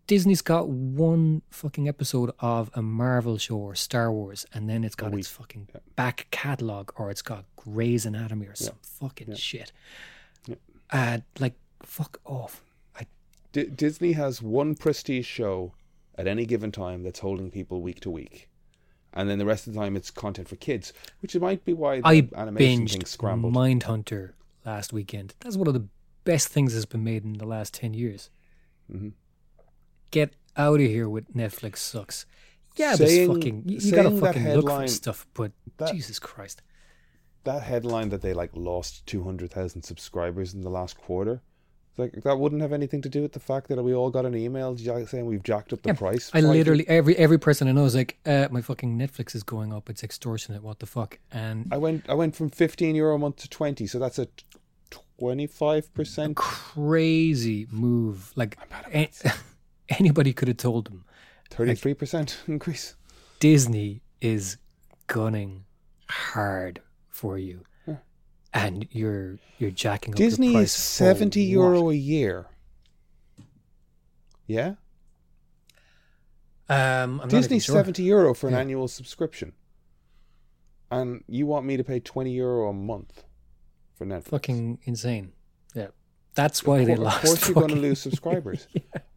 Disney's 0.08 0.42
got 0.42 0.68
one 0.68 1.42
fucking 1.52 1.88
episode 1.88 2.32
of 2.40 2.70
a 2.74 2.82
Marvel 2.82 3.38
show 3.38 3.56
or 3.58 3.76
Star 3.76 4.12
Wars, 4.12 4.46
and 4.54 4.70
then 4.70 4.84
it's 4.84 4.96
got 4.96 5.14
its 5.14 5.30
fucking 5.30 5.70
Yeah. 5.74 5.80
back 5.96 6.28
catalog, 6.32 6.92
or 6.98 7.10
it's 7.10 7.22
got 7.22 7.46
Grey's 7.56 8.06
Anatomy 8.06 8.48
or 8.48 8.56
some 8.56 8.76
fucking 8.82 9.36
shit. 9.36 9.72
Uh, 10.90 11.20
like 11.40 11.54
fuck 11.82 12.20
off. 12.26 12.62
I 13.00 13.06
D- 13.54 13.66
Disney 13.68 14.12
has 14.14 14.42
one 14.42 14.76
prestige 14.76 15.26
show 15.26 15.74
at 16.18 16.28
any 16.28 16.46
given 16.46 16.72
time 16.74 17.04
that's 17.04 17.20
holding 17.20 17.50
people 17.50 17.82
week 17.82 18.02
to 18.02 18.10
week. 18.10 18.50
And 19.14 19.30
then 19.30 19.40
the 19.40 19.46
rest 19.46 19.68
of 19.68 19.74
the 19.74 19.80
time 19.80 19.96
it's 19.96 20.10
content 20.12 20.48
for 20.48 20.56
kids, 20.56 20.94
which 21.22 21.36
might 21.36 21.66
be 21.66 21.74
why 21.74 21.98
the 22.02 22.08
I 22.08 22.28
animation 22.36 22.88
thing 22.88 23.06
scrambled. 23.06 23.54
Mindhunter 23.54 24.32
last 24.66 24.94
weekend. 24.94 25.36
That's 25.42 25.58
one 25.58 25.68
of 25.68 25.74
the 25.74 25.88
best 26.24 26.48
things 26.48 26.74
that's 26.74 26.86
been 26.86 27.04
made 27.04 27.24
in 27.26 27.34
the 27.34 27.46
last 27.46 27.74
ten 27.74 27.94
years. 27.94 28.30
Mhm. 28.92 29.14
Get 30.12 30.36
out 30.56 30.80
of 30.80 30.86
here 30.88 31.10
with 31.10 31.34
Netflix 31.34 31.78
sucks. 31.78 32.26
Yeah, 32.78 32.96
Saying- 32.96 33.28
but 33.28 33.34
fucking 33.38 33.64
you, 33.68 33.78
you 33.80 33.92
gotta 33.92 34.12
fucking 34.18 34.48
look 34.54 34.68
for 34.70 34.88
stuff. 34.88 35.28
But 35.34 35.52
that- 35.78 35.92
Jesus 35.94 36.20
Christ, 36.20 36.62
that 37.44 37.64
headline 37.64 38.10
that 38.10 38.22
they 38.22 38.34
like 38.34 38.52
lost 38.56 39.06
200,000 39.08 39.82
subscribers 39.84 40.54
in 40.54 40.62
the 40.62 40.70
last 40.70 40.98
quarter 40.98 41.42
like 41.98 42.14
that 42.24 42.40
wouldn't 42.40 42.62
have 42.62 42.74
anything 42.74 43.02
to 43.02 43.10
do 43.10 43.22
with 43.22 43.34
the 43.34 43.40
fact 43.40 43.68
that 43.68 43.82
we 43.84 43.94
all 43.94 44.10
got 44.10 44.26
an 44.26 44.34
email 44.36 44.76
saying 44.78 45.26
we've 45.26 45.44
jacked 45.44 45.74
up 45.74 45.82
the 45.82 45.90
Yeah, 45.90 45.94
price 45.96 46.32
I 46.34 46.42
five- 46.42 46.50
literally 46.50 46.88
every 46.88 47.16
every 47.18 47.38
person 47.38 47.68
I 47.68 47.72
know 47.74 47.86
is 47.86 47.96
like, 47.96 48.18
uh, 48.26 48.48
my 48.52 48.62
fucking 48.62 48.98
Netflix 48.98 49.36
is 49.36 49.44
going 49.44 49.74
up. 49.74 49.90
It's 49.90 50.04
extortionate. 50.04 50.64
What 50.64 50.80
the 50.80 50.86
fuck? 50.86 51.20
And 51.32 51.68
I 51.72 51.78
went 51.78 52.10
I 52.10 52.14
went 52.14 52.36
from 52.36 52.50
15 52.50 52.96
euro 52.96 53.16
a 53.16 53.20
month 53.20 53.38
to 53.38 53.50
20 53.50 53.88
so 53.88 54.00
that's 54.00 54.20
a 54.20 54.28
25% 55.20 56.36
crazy 56.36 57.68
move. 57.72 58.32
Like 58.36 58.58
a- 58.94 59.10
anybody 59.90 60.34
could 60.34 60.48
have 60.48 60.58
told 60.58 60.86
them 60.86 61.06
33% 61.52 62.36
increase 62.48 62.96
Disney 63.40 64.02
is 64.22 64.58
gunning 65.08 65.66
hard 66.10 66.82
for 67.10 67.38
you, 67.38 67.64
and 68.54 68.88
you're 68.92 69.38
you're 69.60 69.72
jacking 69.72 70.14
up. 70.14 70.20
your 70.20 70.30
Disney 70.30 70.48
is 70.50 70.54
price 70.54 70.76
for 70.76 70.82
70 71.06 71.40
what? 71.40 71.46
a 71.90 71.96
year 71.96 72.48
yeah 74.48 74.74
Um, 76.70 77.18
not 77.18 77.30
sure. 77.60 77.76
70 77.76 78.04
euro 78.04 78.34
for 78.34 78.48
an 78.48 78.54
Yeah. 78.54 78.60
annual 78.62 78.88
subscription 78.88 79.54
and 80.90 81.24
you 81.28 81.46
want 81.46 81.66
me 81.66 81.78
to 81.78 81.84
pay 81.84 82.00
20 82.00 82.32
euro 82.32 82.70
a 82.70 82.74
month 82.74 83.24
for 83.96 84.06
Netflix 84.06 84.28
Fucking 84.30 84.80
insane. 84.84 85.32
Yeah, 85.74 85.88
that's 86.36 86.66
why 86.66 86.84
they 86.84 86.94
Of 86.94 87.00
lost. 87.00 87.18
Of 87.18 87.24
course, 87.30 87.48
you're 87.48 87.56
going 87.56 87.70
to 87.70 87.76
lose 87.76 88.00
subscribers. 88.08 88.68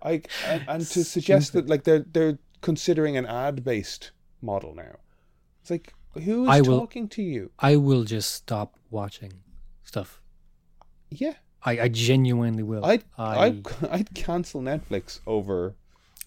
I 0.02 0.22
and, 0.46 0.64
and 0.68 0.86
to 0.86 1.02
suggest 1.04 1.52
that 1.54 1.68
like 1.68 1.82
they're 1.84 2.04
they're 2.12 2.38
considering 2.60 3.16
an 3.16 3.26
ad 3.26 3.64
based 3.64 4.12
model 4.40 4.74
now. 4.74 4.98
It's 5.62 5.70
like 5.70 5.94
who 6.22 6.44
is 6.44 6.48
I 6.48 6.60
will- 6.60 6.80
talking 6.80 7.08
to 7.10 7.22
you? 7.22 7.50
I 7.58 7.76
will 7.76 8.04
just 8.04 8.32
stop 8.32 8.74
watching 8.90 9.32
stuff. 9.82 10.20
Yeah, 11.10 11.34
I, 11.62 11.80
I 11.80 11.88
genuinely 11.88 12.62
will. 12.62 12.84
I'd 12.84 13.04
I, 13.18 13.38
I'd, 13.46 13.66
I'd 13.90 14.14
cancel 14.14 14.60
Netflix 14.60 15.20
over. 15.26 15.74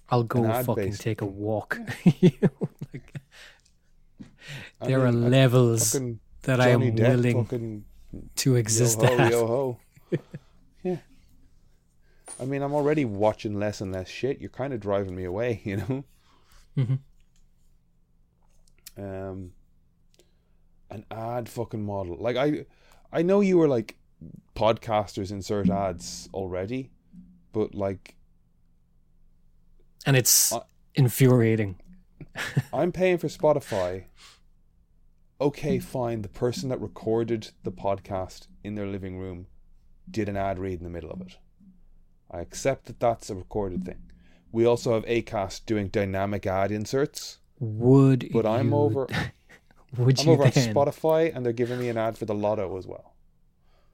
I'll 0.10 0.24
go 0.24 0.44
fucking 0.64 0.94
take 0.94 1.22
a 1.22 1.26
walk. 1.46 1.80
Like, 2.94 3.14
I 4.80 4.88
there 4.88 5.06
are 5.06 5.12
mean, 5.12 5.26
I'd 5.26 5.32
levels 5.32 5.92
fucking 5.92 6.20
that 6.44 6.62
I 6.62 6.70
am 6.70 6.82
Depp 6.82 7.00
willing 7.22 7.84
to 8.38 8.56
exist 8.56 9.02
yo 9.02 9.08
ho, 9.08 9.18
at. 9.20 9.32
yo 9.32 9.48
ho. 9.48 9.80
yeah. 10.84 10.98
I 12.40 12.46
mean, 12.46 12.62
I'm 12.62 12.74
already 12.74 13.04
watching 13.04 13.60
less 13.60 13.82
and 13.82 13.92
less 13.92 14.08
shit. 14.08 14.40
You're 14.40 14.50
kind 14.52 14.72
of 14.74 14.80
driving 14.80 15.16
me 15.16 15.26
away, 15.26 15.60
you 15.66 15.78
know. 15.78 16.04
Mhm. 16.78 17.00
um 18.98 19.52
an 20.90 21.06
ad 21.12 21.50
fucking 21.50 21.84
model. 21.84 22.18
Like 22.20 22.36
i 22.38 22.66
i 23.12 23.22
know 23.22 23.42
you 23.42 23.58
were 23.58 23.68
like 23.68 23.96
podcasters 24.56 25.32
insert 25.32 25.70
ads 25.70 26.28
already 26.34 26.90
but 27.54 27.76
like 27.76 28.16
And 30.06 30.16
it's 30.18 30.52
Uh, 30.54 30.62
infuriating. 30.96 31.76
i'm 32.74 32.92
paying 32.92 33.18
for 33.18 33.28
spotify. 33.28 34.06
Okay 35.40 35.78
fine. 35.80 36.24
The 36.24 36.30
person 36.30 36.70
that 36.70 36.82
recorded 36.82 37.52
the 37.64 37.72
podcast 37.72 38.48
in 38.64 38.74
their 38.76 38.88
living 38.88 39.20
room 39.20 39.46
did 40.10 40.28
an 40.30 40.36
ad 40.38 40.58
read 40.58 40.80
in 40.80 40.84
the 40.84 40.90
middle 40.90 41.12
of 41.12 41.22
it. 41.22 41.38
I 42.32 42.40
accept 42.40 42.86
that 42.86 43.00
that's 43.00 43.30
a 43.30 43.36
recorded 43.36 43.86
thing. 43.86 44.02
We 44.52 44.66
also 44.66 44.94
have 44.96 45.06
acast 45.06 45.66
doing 45.68 45.90
dynamic 45.90 46.48
ad 46.48 46.72
inserts. 46.72 47.38
Would 47.60 48.30
but 48.34 48.46
i'm 48.46 48.74
over 48.74 49.08
Would 49.96 50.20
i'm 50.20 50.26
you 50.26 50.32
over 50.34 50.44
on 50.44 50.52
spotify 50.52 51.34
and 51.34 51.46
they're 51.46 51.54
giving 51.54 51.80
me 51.80 51.88
an 51.90 51.98
ad 51.98 52.18
for 52.18 52.26
the 52.26 52.34
lotto 52.36 52.78
as 52.78 52.86
well 52.88 53.14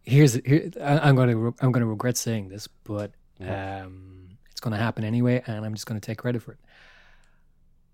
Here's 0.06 0.34
here, 0.34 0.70
I'm 0.82 1.16
going 1.16 1.30
to 1.30 1.56
I'm 1.62 1.72
going 1.72 1.80
to 1.82 1.86
regret 1.88 2.18
saying 2.18 2.50
this, 2.50 2.68
but 2.68 3.12
Yeah. 3.40 3.84
um, 3.86 4.30
it's 4.52 4.60
going 4.60 4.74
to 4.74 4.78
happen 4.78 5.06
anyway, 5.06 5.42
and 5.48 5.66
I'm 5.66 5.74
just 5.74 5.86
going 5.86 5.98
to 6.00 6.06
take 6.06 6.18
credit 6.18 6.42
for 6.42 6.52
it. 6.52 6.60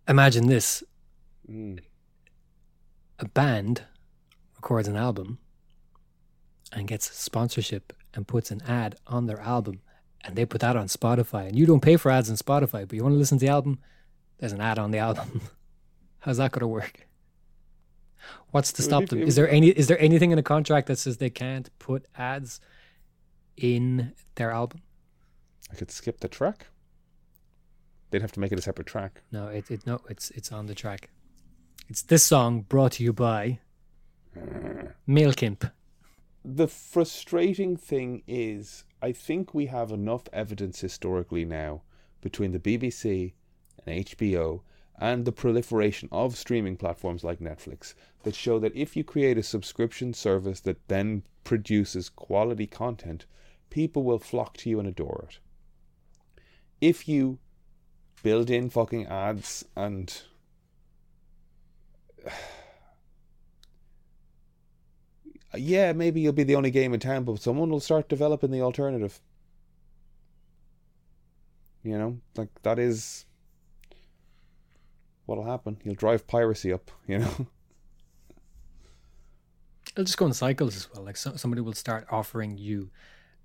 Imagine 0.07 0.47
this: 0.47 0.83
Mm. 1.47 1.79
a 3.19 3.27
band 3.27 3.83
records 4.55 4.87
an 4.87 4.95
album 4.95 5.37
and 6.71 6.87
gets 6.87 7.15
sponsorship 7.15 7.93
and 8.15 8.27
puts 8.27 8.49
an 8.49 8.61
ad 8.67 8.95
on 9.05 9.27
their 9.27 9.39
album, 9.41 9.81
and 10.23 10.35
they 10.35 10.45
put 10.47 10.61
that 10.61 10.75
on 10.75 10.87
Spotify, 10.87 11.47
and 11.47 11.55
you 11.55 11.67
don't 11.67 11.79
pay 11.81 11.95
for 11.95 12.09
ads 12.11 12.29
on 12.31 12.37
Spotify, 12.37 12.87
but 12.87 12.93
you 12.93 13.03
want 13.03 13.13
to 13.13 13.19
listen 13.19 13.37
to 13.37 13.45
the 13.45 13.51
album, 13.51 13.77
there's 14.39 14.51
an 14.53 14.61
ad 14.61 14.79
on 14.79 14.89
the 14.89 14.97
album. 15.07 15.41
How's 16.21 16.37
that 16.37 16.51
going 16.53 16.61
to 16.61 16.67
work? 16.67 17.07
What's 18.51 18.71
to 18.73 18.81
stop 18.81 19.07
them? 19.07 19.21
Is 19.21 19.35
there 19.35 19.49
any 19.49 19.69
is 19.69 19.87
there 19.87 19.99
anything 20.01 20.31
in 20.31 20.35
the 20.35 20.43
contract 20.43 20.87
that 20.87 20.97
says 20.97 21.17
they 21.17 21.29
can't 21.29 21.69
put 21.79 22.05
ads 22.17 22.59
in 23.57 24.13
their 24.35 24.51
album? 24.51 24.81
I 25.71 25.75
could 25.75 25.91
skip 25.91 26.19
the 26.19 26.27
track. 26.27 26.67
They'd 28.11 28.21
have 28.21 28.31
to 28.33 28.39
make 28.39 28.51
it 28.51 28.59
a 28.59 28.61
separate 28.61 28.87
track. 28.87 29.21
No, 29.31 29.47
it, 29.47 29.69
it 29.69 29.85
no, 29.85 30.01
it's 30.09 30.31
it's 30.31 30.51
on 30.51 30.65
the 30.65 30.75
track. 30.75 31.09
It's 31.87 32.01
this 32.01 32.23
song 32.23 32.61
brought 32.61 32.93
to 32.93 33.03
you 33.03 33.13
by 33.13 33.59
uh. 34.35 34.89
Mailchimp. 35.07 35.71
The 36.43 36.67
frustrating 36.67 37.75
thing 37.75 38.23
is, 38.27 38.85
I 39.01 39.11
think 39.11 39.53
we 39.53 39.65
have 39.67 39.91
enough 39.91 40.23
evidence 40.31 40.79
historically 40.79 41.45
now 41.45 41.81
between 42.21 42.51
the 42.51 42.59
BBC 42.59 43.33
and 43.85 44.05
HBO 44.05 44.61
and 44.99 45.23
the 45.23 45.31
proliferation 45.31 46.09
of 46.11 46.37
streaming 46.37 46.75
platforms 46.75 47.23
like 47.23 47.39
Netflix 47.39 47.93
that 48.23 48.35
show 48.35 48.59
that 48.59 48.75
if 48.75 48.97
you 48.97 49.03
create 49.03 49.37
a 49.37 49.43
subscription 49.43 50.13
service 50.13 50.59
that 50.59 50.85
then 50.89 51.23
produces 51.45 52.09
quality 52.09 52.67
content, 52.67 53.25
people 53.69 54.03
will 54.03 54.19
flock 54.19 54.57
to 54.57 54.69
you 54.69 54.77
and 54.77 54.87
adore 54.89 55.25
it. 55.29 55.39
If 56.81 57.07
you 57.07 57.39
build 58.21 58.49
in 58.49 58.69
fucking 58.69 59.07
ads 59.07 59.63
and 59.75 60.21
yeah, 65.55 65.93
maybe 65.93 66.19
you'll 66.19 66.33
be 66.33 66.43
the 66.43 66.55
only 66.55 66.71
game 66.71 66.93
in 66.93 66.99
town, 66.99 67.23
but 67.23 67.39
someone 67.39 67.69
will 67.69 67.79
start 67.79 68.09
developing 68.09 68.51
the 68.51 68.61
alternative. 68.61 69.21
You 71.83 71.97
know, 71.97 72.19
like 72.35 72.49
that 72.63 72.77
is 72.77 73.25
what'll 75.29 75.45
happen. 75.45 75.77
You'll 75.83 75.95
drive 75.95 76.27
piracy 76.27 76.73
up, 76.73 76.91
you 77.07 77.19
know. 77.19 77.31
It'll 79.93 80.03
just 80.05 80.17
go 80.17 80.25
in 80.27 80.33
cycles 80.33 80.75
as 80.75 80.87
well. 80.93 81.03
Like 81.03 81.17
so, 81.17 81.35
somebody 81.35 81.61
will 81.61 81.73
start 81.73 82.05
offering 82.11 82.57
you 82.57 82.89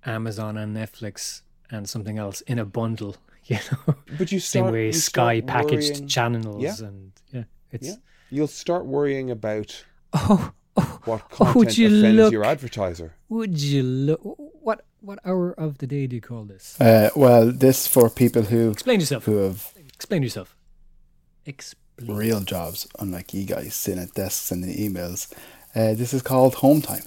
Amazon 0.05 0.57
and 0.57 0.75
Netflix 0.75 1.41
and 1.71 1.87
something 1.89 2.17
else 2.17 2.41
in 2.41 2.59
a 2.59 2.65
bundle. 2.65 3.15
You 3.47 3.57
know, 3.87 3.93
But 4.17 4.31
you 4.31 4.39
same 4.39 4.61
start, 4.63 4.73
way 4.73 4.85
you 4.87 4.91
Sky 4.91 5.37
start 5.39 5.45
packaged 5.47 5.91
worrying- 5.91 6.07
channels 6.07 6.63
Yeah. 6.63 6.87
and 6.87 7.11
yeah, 7.31 7.43
it's 7.71 7.87
Yeah. 7.89 7.95
You'll 8.31 8.47
start 8.47 8.87
worrying 8.87 9.29
about 9.29 9.85
oh, 10.13 10.51
oh 10.75 10.99
what 11.05 11.21
Oh, 11.39 11.53
would 11.53 11.77
you 11.77 11.85
offends 11.89 12.17
look- 12.17 12.31
your 12.33 12.43
advertiser. 12.43 13.13
would 13.29 13.61
you 13.61 13.83
look 13.83 14.19
what 14.23 14.83
what 14.99 15.19
hour 15.23 15.51
of 15.59 15.77
the 15.77 15.85
day 15.85 16.07
do 16.07 16.15
you 16.15 16.23
call 16.23 16.45
this? 16.45 16.81
Uh, 16.81 17.11
well, 17.15 17.51
this 17.51 17.85
for 17.87 18.09
people 18.09 18.41
who 18.41 18.71
Explain 18.71 18.99
yourself. 18.99 19.25
who 19.25 19.35
have 19.37 19.71
Explain 19.93 20.23
yourself. 20.23 20.54
Explain. 21.45 22.15
real 22.17 22.41
jobs, 22.41 22.87
unlike 22.99 23.33
you 23.33 23.45
guys 23.45 23.75
sitting 23.75 24.01
at 24.01 24.13
desks 24.13 24.41
sending 24.45 24.75
emails. 24.75 25.31
Uh, 25.75 25.93
this 25.93 26.13
is 26.13 26.21
called 26.21 26.55
home 26.55 26.81
time. 26.81 27.03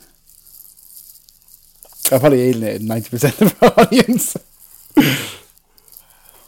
I 2.12 2.18
probably 2.18 2.42
alienated 2.42 2.82
ninety 2.82 3.10
percent 3.10 3.40
of 3.40 3.62
our 3.62 3.72
audience. 3.80 4.36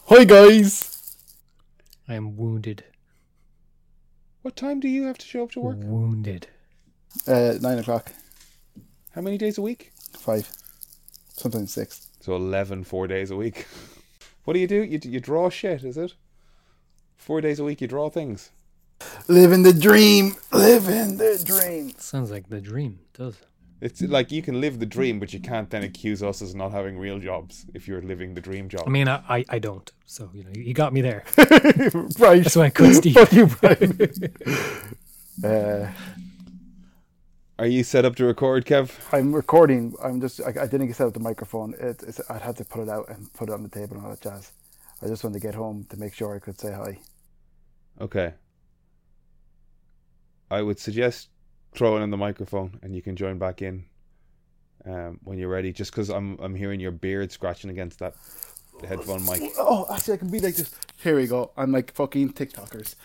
Hi 0.06 0.24
guys. 0.24 1.16
I 2.08 2.14
am 2.14 2.36
wounded. 2.36 2.84
What 4.42 4.56
time 4.56 4.80
do 4.80 4.88
you 4.88 5.04
have 5.04 5.18
to 5.18 5.26
show 5.26 5.44
up 5.44 5.50
to 5.52 5.60
work? 5.60 5.76
Wounded. 5.80 6.46
Uh, 7.26 7.54
nine 7.60 7.78
o'clock, 7.78 8.12
How 9.14 9.20
many 9.20 9.36
days 9.36 9.58
a 9.58 9.62
week? 9.62 9.92
five, 10.16 10.48
sometimes 11.32 11.72
six. 11.72 12.08
So 12.20 12.36
11, 12.36 12.84
four 12.84 13.06
days 13.06 13.30
a 13.30 13.36
week. 13.36 13.66
What 14.44 14.54
do 14.54 14.60
you 14.60 14.66
do? 14.66 14.82
You, 14.82 14.98
you 15.04 15.20
draw 15.20 15.50
shit, 15.50 15.84
is 15.84 15.96
it? 15.98 16.14
Four 17.20 17.42
days 17.42 17.60
a 17.60 17.64
week 17.64 17.82
you 17.82 17.86
draw 17.86 18.08
things. 18.08 18.50
Living 19.28 19.62
the 19.62 19.74
dream, 19.74 20.36
living 20.52 21.18
the 21.18 21.40
dream. 21.44 21.92
Sounds 21.98 22.30
like 22.30 22.48
the 22.48 22.62
dream. 22.62 22.98
It 23.02 23.18
does. 23.18 23.36
It's 23.82 24.00
like 24.00 24.32
you 24.32 24.40
can 24.40 24.58
live 24.58 24.78
the 24.78 24.86
dream, 24.86 25.20
but 25.20 25.34
you 25.34 25.38
can't 25.38 25.68
then 25.68 25.82
accuse 25.82 26.22
us 26.22 26.40
as 26.40 26.54
not 26.54 26.72
having 26.72 26.98
real 26.98 27.18
jobs 27.18 27.66
if 27.74 27.86
you're 27.86 28.00
living 28.00 28.32
the 28.32 28.40
dream 28.40 28.70
job. 28.70 28.84
I 28.86 28.90
mean, 28.90 29.06
I, 29.06 29.22
I, 29.28 29.44
I 29.50 29.58
don't. 29.58 29.92
So 30.06 30.30
you 30.32 30.44
know, 30.44 30.50
you 30.54 30.72
got 30.72 30.94
me 30.94 31.02
there. 31.02 31.22
right. 32.18 32.42
That's 32.42 32.56
why 32.56 32.64
I 32.64 32.70
cut 32.70 32.94
Steve. 32.94 33.14
Fuck 33.14 33.32
you, 33.32 33.46
Brian. 33.46 33.98
uh, 35.44 35.92
Are 37.58 37.66
you 37.66 37.84
set 37.84 38.06
up 38.06 38.16
to 38.16 38.24
record, 38.24 38.64
Kev? 38.64 38.92
I'm 39.12 39.34
recording. 39.34 39.94
I'm 40.02 40.22
just. 40.22 40.40
I, 40.40 40.54
I 40.62 40.66
didn't 40.66 40.86
get 40.86 40.96
set 40.96 41.06
up 41.06 41.12
the 41.12 41.20
microphone. 41.20 41.74
It, 41.74 42.02
it's, 42.02 42.20
I'd 42.30 42.40
had 42.40 42.56
to 42.56 42.64
put 42.64 42.80
it 42.80 42.88
out 42.88 43.10
and 43.10 43.30
put 43.34 43.50
it 43.50 43.52
on 43.52 43.62
the 43.62 43.68
table 43.68 43.96
and 43.96 44.06
all 44.06 44.10
that 44.10 44.22
jazz. 44.22 44.52
I 45.02 45.06
just 45.06 45.22
wanted 45.22 45.40
to 45.40 45.46
get 45.46 45.54
home 45.54 45.84
to 45.88 45.98
make 45.98 46.14
sure 46.14 46.34
I 46.34 46.38
could 46.38 46.58
say 46.58 46.72
hi. 46.72 46.98
Okay. 47.98 48.34
I 50.50 50.62
would 50.62 50.78
suggest 50.78 51.28
throwing 51.72 52.02
in 52.02 52.10
the 52.10 52.16
microphone, 52.16 52.78
and 52.82 52.94
you 52.94 53.02
can 53.02 53.16
join 53.16 53.38
back 53.38 53.62
in 53.62 53.84
um, 54.84 55.20
when 55.22 55.38
you're 55.38 55.48
ready. 55.48 55.72
Just 55.72 55.92
because 55.92 56.10
I'm 56.10 56.38
I'm 56.40 56.54
hearing 56.54 56.80
your 56.80 56.90
beard 56.90 57.30
scratching 57.30 57.70
against 57.70 58.00
that 58.00 58.14
headphone 58.86 59.24
mic. 59.24 59.52
Oh, 59.58 59.86
actually, 59.92 60.14
I 60.14 60.16
can 60.16 60.30
be 60.30 60.40
like 60.40 60.56
this. 60.56 60.74
Here 60.96 61.16
we 61.16 61.26
go. 61.26 61.52
I'm 61.56 61.72
like 61.72 61.94
fucking 61.94 62.32
TikTokers. 62.32 62.96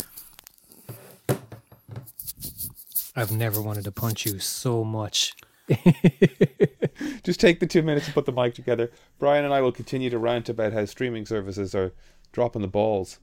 I've 3.15 3.31
never 3.31 3.61
wanted 3.61 3.85
to 3.85 3.91
punch 3.91 4.25
you 4.25 4.39
so 4.39 4.83
much. 4.83 5.33
Just 7.23 7.39
take 7.39 7.59
the 7.59 7.67
two 7.67 7.81
minutes 7.81 8.05
to 8.07 8.13
put 8.13 8.25
the 8.25 8.31
mic 8.31 8.53
together. 8.53 8.91
Brian 9.19 9.45
and 9.45 9.53
I 9.53 9.61
will 9.61 9.71
continue 9.71 10.09
to 10.09 10.17
rant 10.17 10.49
about 10.49 10.73
how 10.73 10.85
streaming 10.85 11.25
services 11.25 11.73
are 11.73 11.93
dropping 12.33 12.61
the 12.61 12.67
balls. 12.67 13.19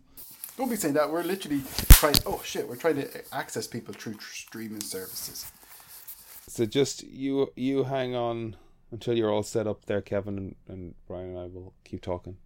Don't 0.57 0.69
be 0.69 0.77
saying 0.77 0.95
that. 0.95 1.11
We're 1.11 1.23
literally 1.23 1.63
trying. 1.89 2.15
Oh 2.27 2.43
shit, 2.45 2.69
we're 2.69 2.77
trying 2.77 2.97
to 2.97 3.35
access 3.35 3.67
people 3.67 3.95
through 3.95 4.15
tr- 4.15 4.35
streaming 4.35 4.83
services. 4.83 5.51
So 6.49 6.67
just 6.67 7.03
you 7.05 7.51
you 7.57 7.85
hang 7.85 8.15
on 8.15 8.57
until 8.91 9.17
you're 9.17 9.31
all 9.31 9.43
set 9.43 9.67
up 9.67 9.87
there, 9.87 10.03
Kevin 10.03 10.37
and, 10.39 10.55
and 10.69 10.95
Brian 11.07 11.31
and 11.31 11.39
I 11.39 11.47
will 11.47 11.73
keep 11.85 12.03
talking. 12.03 12.37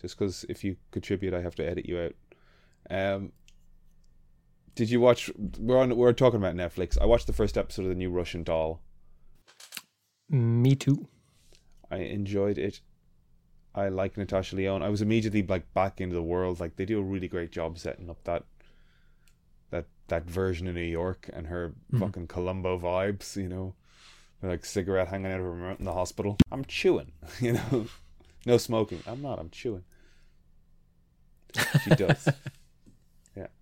Just 0.00 0.18
because 0.18 0.44
if 0.48 0.64
you 0.64 0.76
contribute, 0.90 1.34
I 1.34 1.42
have 1.42 1.54
to 1.56 1.68
edit 1.68 1.86
you 1.86 2.00
out. 2.00 2.14
Um, 2.90 3.32
did 4.74 4.90
you 4.90 5.00
watch? 5.00 5.30
We're 5.58 5.78
on. 5.78 5.96
We're 5.96 6.12
talking 6.12 6.38
about 6.38 6.56
Netflix. 6.56 6.98
I 7.00 7.06
watched 7.06 7.26
the 7.26 7.32
first 7.32 7.56
episode 7.56 7.82
of 7.82 7.88
the 7.90 7.94
new 7.94 8.10
Russian 8.10 8.42
Doll. 8.42 8.82
Me 10.28 10.74
too. 10.74 11.06
I 11.90 11.98
enjoyed 11.98 12.58
it. 12.58 12.80
I 13.74 13.88
like 13.88 14.16
Natasha 14.16 14.56
Lyonne. 14.56 14.82
I 14.82 14.88
was 14.88 15.00
immediately 15.02 15.42
like 15.42 15.72
back 15.74 16.00
into 16.00 16.14
the 16.14 16.22
world. 16.22 16.58
Like 16.60 16.76
they 16.76 16.84
do 16.84 16.98
a 16.98 17.02
really 17.02 17.28
great 17.28 17.52
job 17.52 17.78
setting 17.78 18.10
up 18.10 18.22
that 18.24 18.44
that 19.70 19.86
that 20.08 20.24
version 20.24 20.66
of 20.66 20.74
New 20.74 20.80
York 20.82 21.30
and 21.32 21.46
her 21.46 21.72
fucking 21.98 22.26
Columbo 22.26 22.78
vibes. 22.78 23.36
You 23.36 23.48
know, 23.48 23.74
like 24.42 24.64
cigarette 24.64 25.08
hanging 25.08 25.30
out 25.30 25.38
of 25.40 25.46
her 25.46 25.54
mouth 25.54 25.78
in 25.78 25.84
the 25.84 25.92
hospital. 25.92 26.36
I'm 26.50 26.64
chewing. 26.64 27.12
You 27.40 27.52
know, 27.54 27.86
no 28.46 28.56
smoking. 28.56 29.02
I'm 29.06 29.22
not. 29.22 29.38
I'm 29.38 29.50
chewing. 29.50 29.84
She 31.84 31.90
does. 31.90 32.28
yeah. 33.36 33.46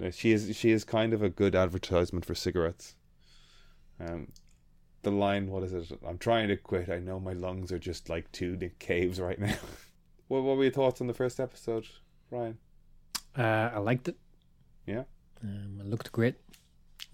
Yeah, 0.00 0.10
She 0.10 0.32
is. 0.32 0.54
She 0.56 0.70
is 0.70 0.84
kind 0.84 1.12
of 1.14 1.22
a 1.22 1.28
good 1.28 1.54
advertisement 1.54 2.24
for 2.24 2.34
cigarettes. 2.34 2.96
Um, 4.00 4.28
the 5.04 5.10
line, 5.10 5.50
what 5.50 5.62
is 5.62 5.72
it? 5.72 5.98
I'm 6.06 6.18
trying 6.18 6.48
to 6.48 6.56
quit. 6.56 6.90
I 6.90 6.98
know 6.98 7.20
my 7.20 7.32
lungs 7.32 7.72
are 7.72 7.78
just 7.78 8.08
like 8.08 8.30
two 8.32 8.56
Nick 8.56 8.78
caves 8.78 9.20
right 9.20 9.38
now. 9.38 9.54
what, 10.28 10.42
what 10.42 10.56
were 10.56 10.64
your 10.64 10.72
thoughts 10.72 11.00
on 11.00 11.06
the 11.06 11.14
first 11.14 11.40
episode, 11.40 11.86
Ryan? 12.30 12.58
Uh, 13.36 13.70
I 13.74 13.78
liked 13.78 14.08
it. 14.08 14.16
Yeah. 14.86 15.04
Um, 15.42 15.78
it 15.80 15.86
looked 15.86 16.12
great. 16.12 16.36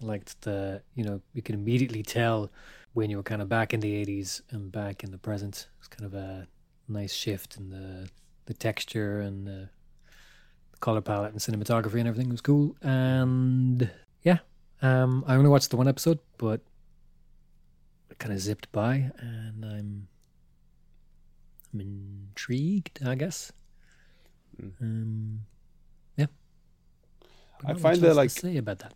I 0.01 0.05
liked 0.05 0.41
the, 0.41 0.81
you 0.95 1.03
know, 1.03 1.21
you 1.33 1.41
can 1.41 1.55
immediately 1.55 2.03
tell 2.03 2.49
when 2.93 3.09
you 3.09 3.17
were 3.17 3.23
kind 3.23 3.41
of 3.41 3.49
back 3.49 3.73
in 3.73 3.79
the 3.79 4.05
80s 4.05 4.41
and 4.51 4.71
back 4.71 5.03
in 5.03 5.11
the 5.11 5.17
present. 5.17 5.67
It's 5.79 5.87
kind 5.87 6.05
of 6.05 6.13
a 6.13 6.47
nice 6.87 7.13
shift 7.13 7.57
in 7.57 7.69
the 7.69 8.09
the 8.45 8.53
texture 8.53 9.21
and 9.21 9.45
the, 9.47 9.69
the 10.71 10.77
color 10.79 10.99
palette 10.99 11.31
and 11.31 11.39
cinematography 11.39 11.99
and 11.99 12.07
everything 12.07 12.29
was 12.29 12.41
cool. 12.41 12.75
And 12.81 13.89
yeah, 14.23 14.39
um, 14.81 15.23
I 15.27 15.35
only 15.35 15.49
watched 15.49 15.69
the 15.69 15.77
one 15.77 15.87
episode, 15.87 16.19
but 16.37 16.61
kind 18.21 18.33
of 18.33 18.39
zipped 18.39 18.71
by, 18.71 19.11
and 19.17 19.65
I'm 19.65 20.07
I'm 21.73 21.81
intrigued. 21.81 23.05
I 23.05 23.15
guess. 23.15 23.51
Mm. 24.61 24.71
Um, 24.79 25.39
yeah. 26.17 26.27
I 27.65 27.73
find 27.73 27.99
that, 28.01 28.15
like, 28.15 28.29
say 28.29 28.57
about 28.57 28.79
that. 28.79 28.93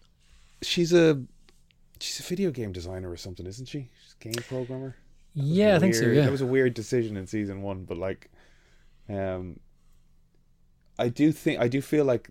She's 0.62 0.94
a 0.94 1.22
she's 2.00 2.20
a 2.20 2.24
video 2.24 2.52
game 2.52 2.72
designer 2.72 3.10
or 3.10 3.18
something, 3.18 3.46
isn't 3.46 3.68
she? 3.68 3.90
She's 4.04 4.16
a 4.20 4.24
game 4.24 4.44
programmer. 4.48 4.96
Yeah, 5.34 5.76
I 5.76 5.80
think 5.80 5.96
so. 5.96 6.06
Yeah. 6.06 6.22
That 6.22 6.32
was 6.32 6.42
a 6.42 6.46
weird 6.46 6.76
decision 6.76 7.18
in 7.18 7.28
season 7.28 7.62
one, 7.62 7.84
but 7.84 7.98
like, 7.98 8.30
um, 9.10 9.60
I 10.98 11.10
do 11.10 11.32
think 11.32 11.60
I 11.60 11.68
do 11.68 11.82
feel 11.82 12.06
like 12.06 12.30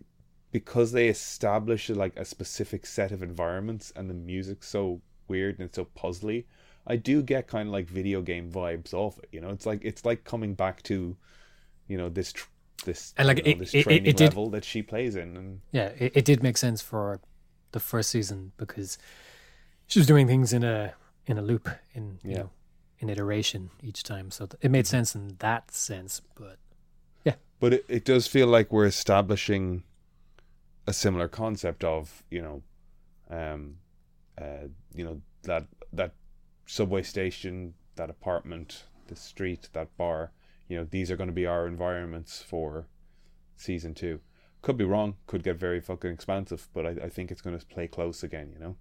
because 0.53 0.93
they 0.93 1.09
establish 1.09 1.91
like 1.91 2.17
a 2.17 2.25
specific 2.25 2.87
set 2.87 3.11
of 3.11 3.23
environments 3.23 3.93
and 3.97 4.09
the 4.09 4.15
music's 4.15 4.69
so 4.69 5.01
weird 5.27 5.59
and 5.59 5.75
so 5.75 5.85
puzzly, 5.85 6.45
I 6.87 6.97
do 6.97 7.23
get 7.23 7.47
kind 7.47 7.69
of 7.69 7.73
like 7.73 7.87
video 7.89 8.21
game 8.23 8.51
vibes 8.51 8.93
off 8.93 9.19
it. 9.19 9.29
You 9.33 9.41
know, 9.41 9.51
it's 9.51 9.67
like 9.67 9.81
it's 9.85 10.05
like 10.05 10.25
coming 10.25 10.55
back 10.55 10.83
to, 10.85 11.17
you 11.89 11.97
know, 11.97 12.09
this 12.09 12.33
tr- 12.33 12.49
this 12.85 13.15
And, 13.17 13.27
like, 13.29 13.39
you 13.39 13.45
know, 13.45 13.51
it- 13.51 13.59
this 13.61 13.75
it- 13.75 13.79
it- 13.79 13.83
training 13.85 14.07
it 14.07 14.17
did- 14.17 14.25
level 14.31 14.51
that 14.51 14.65
she 14.65 14.83
plays 14.83 15.17
in, 15.17 15.37
and 15.37 15.61
yeah, 15.73 15.89
it, 15.99 16.13
it 16.17 16.25
did 16.25 16.43
make 16.43 16.57
sense 16.59 16.83
for 16.83 17.21
the 17.73 17.81
first 17.81 18.11
season 18.11 18.53
because 18.57 18.99
she 19.87 19.99
was 19.99 20.07
doing 20.07 20.27
things 20.27 20.53
in 20.53 20.63
a 20.65 20.95
in 21.27 21.39
a 21.39 21.43
loop 21.43 21.69
in 21.95 22.19
you 22.23 22.31
Yeah. 22.33 22.37
know 22.39 22.51
in 23.01 23.09
iteration 23.11 23.71
each 23.83 24.03
time, 24.03 24.31
so 24.31 24.47
th- 24.47 24.59
it 24.63 24.71
made 24.71 24.87
sense 24.87 25.15
in 25.15 25.37
that 25.39 25.71
sense. 25.73 26.21
But 26.35 26.59
yeah, 27.25 27.35
but 27.61 27.73
it, 27.73 27.85
it 27.89 28.05
does 28.05 28.27
feel 28.27 28.47
like 28.47 28.71
we're 28.73 28.87
establishing 28.87 29.83
a 30.87 30.93
similar 30.93 31.29
concept 31.29 31.83
of 31.83 32.23
you 32.31 32.43
know 32.43 32.63
um 33.31 33.77
uh 34.39 34.69
you 34.95 35.03
know 35.05 35.23
that 35.45 35.67
that 35.93 36.13
subway 36.67 37.03
station 37.03 37.75
that 37.97 38.11
apartment 38.11 38.85
the 39.09 39.17
street 39.17 39.69
that 39.73 39.95
bar 39.97 40.33
you 40.69 40.77
know 40.77 40.85
these 40.91 41.11
are 41.11 41.17
going 41.17 41.29
to 41.29 41.33
be 41.35 41.47
our 41.47 41.67
environments 41.67 42.41
for 42.43 42.87
season 43.57 43.95
two 43.95 44.21
could 44.63 44.77
be 44.77 44.85
wrong 44.85 45.15
could 45.27 45.43
get 45.43 45.57
very 45.57 45.81
fucking 45.81 46.11
expansive 46.11 46.69
but 46.73 46.87
i, 46.87 46.91
I 47.05 47.09
think 47.09 47.31
it's 47.31 47.43
going 47.43 47.59
to 47.59 47.67
play 47.67 47.87
close 47.87 48.23
again 48.23 48.51
you 48.53 48.59
know 48.59 48.77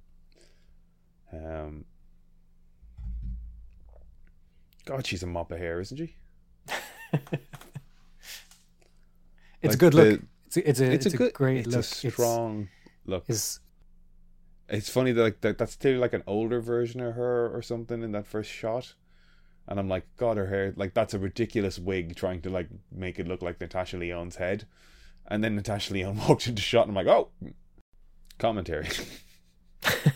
um 1.34 1.86
god 4.86 5.06
she's 5.06 5.24
a 5.24 5.28
mop 5.28 5.52
of 5.52 5.58
hair 5.60 5.80
isn't 5.80 5.98
she 5.98 6.16
it's 9.62 9.64
Like 9.64 9.74
a 9.74 9.78
good 9.78 9.94
look. 9.94 10.20
the- 10.22 10.28
It's 10.48 10.58
a, 10.58 10.70
it's 10.70 10.80
a 10.80 10.92
it's, 10.92 11.06
it's, 11.08 11.16
a 11.16 11.18
good 11.18 11.34
great 11.34 11.66
look. 11.68 11.76
it's 11.78 12.04
look. 12.04 12.12
a 12.12 12.14
strong 12.16 12.70
look 13.06 13.24
It's, 13.28 13.60
It's 14.74 14.90
funny 14.90 15.12
that 15.12 15.22
like 15.22 15.42
that, 15.42 15.60
that's 15.60 15.76
clearly 15.76 16.00
like 16.00 16.14
an 16.14 16.24
older 16.26 16.60
version 16.60 17.00
of 17.00 17.14
her 17.14 17.48
or 17.48 17.62
something 17.62 18.02
in 18.02 18.12
that 18.14 18.26
first 18.26 18.50
shot. 18.50 18.96
And 19.68 19.80
I'm 19.80 19.88
like, 19.88 20.08
God, 20.18 20.36
her 20.36 20.48
hair 20.48 20.74
like 20.76 20.96
that's 20.96 21.14
a 21.14 21.20
ridiculous 21.20 21.78
wig 21.78 22.16
trying 22.16 22.42
to 22.42 22.50
like 22.50 22.70
make 22.92 23.20
it 23.20 23.28
look 23.28 23.44
like 23.44 23.62
Natasha 23.62 23.98
Lyonne's 23.98 24.38
head. 24.38 24.66
And 25.28 25.44
then 25.44 25.56
Natasha 25.56 25.94
Lyonne 25.94 26.18
walked 26.28 26.48
into 26.48 26.64
shot 26.64 26.88
and 26.88 26.98
I'm 26.98 27.06
like, 27.06 27.16
oh 27.16 27.30
commentary. 28.40 28.88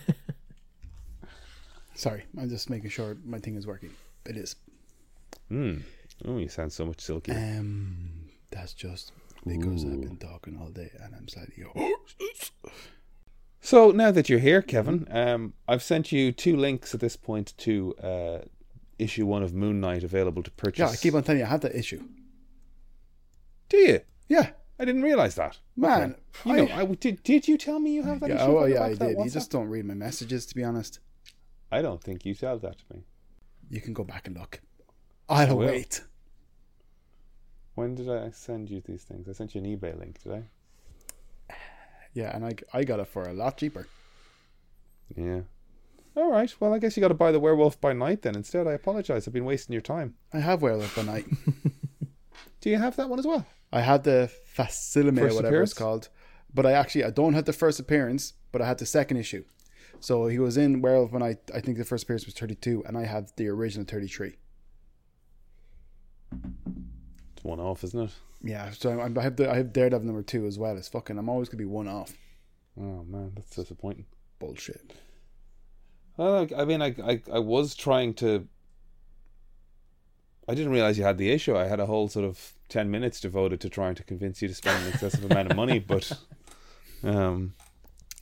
Sorry, 1.94 2.26
I'm 2.40 2.50
just 2.50 2.68
making 2.72 2.90
sure 2.90 3.16
my 3.24 3.38
thing 3.38 3.58
is 3.58 3.68
working. 3.68 3.92
It 4.26 4.38
is. 4.38 4.56
Hmm. 5.50 5.78
Oh, 6.26 6.38
you 6.38 6.50
sound 6.50 6.74
so 6.74 6.84
much 6.84 7.02
silky 7.02 7.32
Um, 7.32 8.30
that's 8.50 8.74
just 8.74 9.12
because 9.46 9.86
I've 9.86 10.02
been 10.02 10.18
talking 10.18 10.58
all 10.60 10.70
day 10.70 10.90
and 11.00 11.14
I'm 11.14 11.28
slightly. 11.28 11.64
So 13.62 13.92
now 13.92 14.12
that 14.12 14.30
you're 14.30 14.40
here, 14.40 14.62
Kevin, 14.62 15.08
um, 15.12 15.54
I've 15.68 15.84
sent 15.84 16.12
you 16.12 16.32
two 16.32 16.56
links 16.56 16.94
at 16.94 17.00
this 17.00 17.16
point 17.16 17.54
to 17.58 17.96
uh, 17.96 18.40
issue 19.00 19.26
one 19.26 19.44
of 19.44 19.54
Moon 19.54 19.80
Knight 19.80 20.04
available 20.04 20.44
to 20.44 20.52
purchase. 20.52 20.80
Yeah, 20.80 20.90
I 20.90 20.96
keep 20.96 21.14
on 21.14 21.24
telling 21.24 21.40
you, 21.40 21.46
I 21.46 21.50
had 21.50 21.62
that 21.62 21.76
issue. 21.76 22.04
Do 23.70 23.78
you? 23.78 24.02
Yeah, 24.30 24.52
I 24.80 24.86
didn't 24.86 25.02
realize 25.02 25.36
that. 25.36 25.58
man. 25.76 26.16
You 26.46 26.54
know, 26.54 26.68
I, 26.74 26.86
did. 26.86 27.24
Did 27.24 27.48
you 27.48 27.58
tell 27.58 27.80
me 27.80 27.94
you 27.94 28.04
have 28.04 28.20
that 28.22 28.30
yeah, 28.30 28.36
issue? 28.36 28.58
oh 28.58 28.66
yeah, 28.66 28.84
I 28.84 28.94
did. 28.94 29.18
You 29.18 29.30
just 29.30 29.52
don't 29.52 29.68
read 29.68 29.86
my 29.86 29.94
messages, 29.94 30.46
to 30.48 30.56
be 30.56 30.64
honest. 30.64 31.00
I 31.72 31.82
don't 31.82 32.02
think 32.02 32.26
you 32.26 32.34
said 32.34 32.62
that 32.62 32.78
to 32.78 32.86
me. 32.94 33.04
You 33.70 33.82
can 33.82 33.94
go 33.94 34.04
back 34.04 34.28
and 34.28 34.38
look. 34.38 34.62
I'll 35.28 35.58
will. 35.58 35.68
wait. 35.68 36.04
When 37.76 37.96
did 37.96 38.10
I 38.10 38.32
send 38.32 38.70
you 38.70 38.82
these 38.82 39.04
things? 39.04 39.28
I 39.28 39.34
sent 39.34 39.54
you 39.54 39.62
an 39.62 39.68
eBay 39.68 39.98
link, 40.00 40.24
did 40.24 40.34
I? 40.34 40.44
Yeah, 42.18 42.36
and 42.36 42.44
I, 42.44 42.54
I 42.74 42.84
got 42.84 43.00
it 43.00 43.08
for 43.08 43.30
a 43.30 43.34
lot 43.34 43.58
cheaper. 43.58 43.86
Yeah. 45.16 45.42
All 46.16 46.32
right. 46.32 46.52
Well, 46.60 46.74
I 46.74 46.80
guess 46.80 46.98
you 46.98 47.02
got 47.02 47.10
to 47.10 47.14
buy 47.14 47.32
the 47.32 47.40
Werewolf 47.40 47.80
by 47.80 47.94
Night 47.94 48.24
then 48.24 48.34
instead. 48.34 48.66
I 48.66 48.72
apologize. 48.72 49.28
I've 49.28 49.36
been 49.36 49.46
wasting 49.46 49.74
your 49.74 49.84
time. 49.84 50.16
I 50.34 50.40
have 50.40 50.64
Werewolf 50.64 50.96
by 50.96 51.04
Night. 51.04 51.26
Do 52.62 52.72
you 52.72 52.78
have 52.78 52.96
that 52.96 53.08
one 53.08 53.20
as 53.20 53.28
well? 53.28 53.46
I 53.72 53.82
had 53.82 54.04
the 54.04 54.32
Facsimile, 54.46 55.16
First 55.22 55.36
whatever 55.36 55.48
appearance? 55.58 55.72
it's 55.74 55.78
called. 55.78 56.10
But 56.52 56.66
I 56.66 56.72
actually 56.72 57.04
I 57.04 57.12
don't 57.12 57.36
have 57.36 57.46
the 57.46 57.54
first 57.54 57.80
appearance, 57.80 58.34
but 58.52 58.64
I 58.64 58.68
had 58.68 58.80
the 58.80 58.88
second 58.88 59.18
issue. 59.18 59.44
So 60.00 60.26
he 60.26 60.40
was 60.40 60.58
in 60.58 60.82
Werewolf 60.82 61.12
when 61.12 61.22
I 61.22 61.38
I 61.54 61.62
think 61.62 61.78
the 61.78 61.86
first 61.86 62.06
appearance 62.06 62.26
was 62.26 62.34
32, 62.34 62.84
and 62.88 62.98
I 62.98 63.06
had 63.06 63.30
the 63.36 63.48
original 63.48 63.86
33. 63.86 64.38
It's 67.36 67.44
one 67.44 67.60
off, 67.60 67.84
isn't 67.84 68.06
it? 68.06 68.12
Yeah, 68.44 68.70
so 68.72 69.00
I, 69.00 69.20
I 69.20 69.24
have 69.24 69.36
the 69.36 69.50
I 69.50 69.56
have 69.58 69.74
Daredevil 69.74 70.06
number 70.06 70.22
two 70.22 70.46
as 70.46 70.60
well. 70.60 70.78
It's 70.78 70.88
fucking. 70.88 71.18
I'm 71.18 71.30
always 71.30 71.50
gonna 71.50 71.58
be 71.60 71.66
one 71.66 71.88
off. 71.88 72.14
Oh 72.80 73.04
man, 73.04 73.32
that's 73.36 73.56
disappointing. 73.56 74.06
Bullshit. 74.40 74.94
Well, 76.18 76.48
I 76.56 76.66
mean, 76.66 76.82
I, 76.82 76.96
I 77.04 77.22
I 77.34 77.40
was 77.40 77.76
trying 77.76 78.14
to. 78.16 78.48
I 80.48 80.56
didn't 80.56 80.72
realize 80.72 80.98
you 80.98 81.04
had 81.04 81.18
the 81.18 81.32
issue. 81.32 81.58
I 81.58 81.66
had 81.68 81.80
a 81.80 81.86
whole 81.88 82.08
sort 82.08 82.26
of 82.26 82.54
ten 82.70 82.90
minutes 82.90 83.20
devoted 83.20 83.60
to 83.62 83.70
trying 83.70 83.96
to 83.96 84.04
convince 84.04 84.42
you 84.42 84.48
to 84.48 84.54
spend 84.54 84.82
an 84.84 84.90
excessive 84.94 85.30
amount 85.30 85.52
of 85.52 85.58
money, 85.58 85.80
but 85.80 86.12
um, 87.04 87.54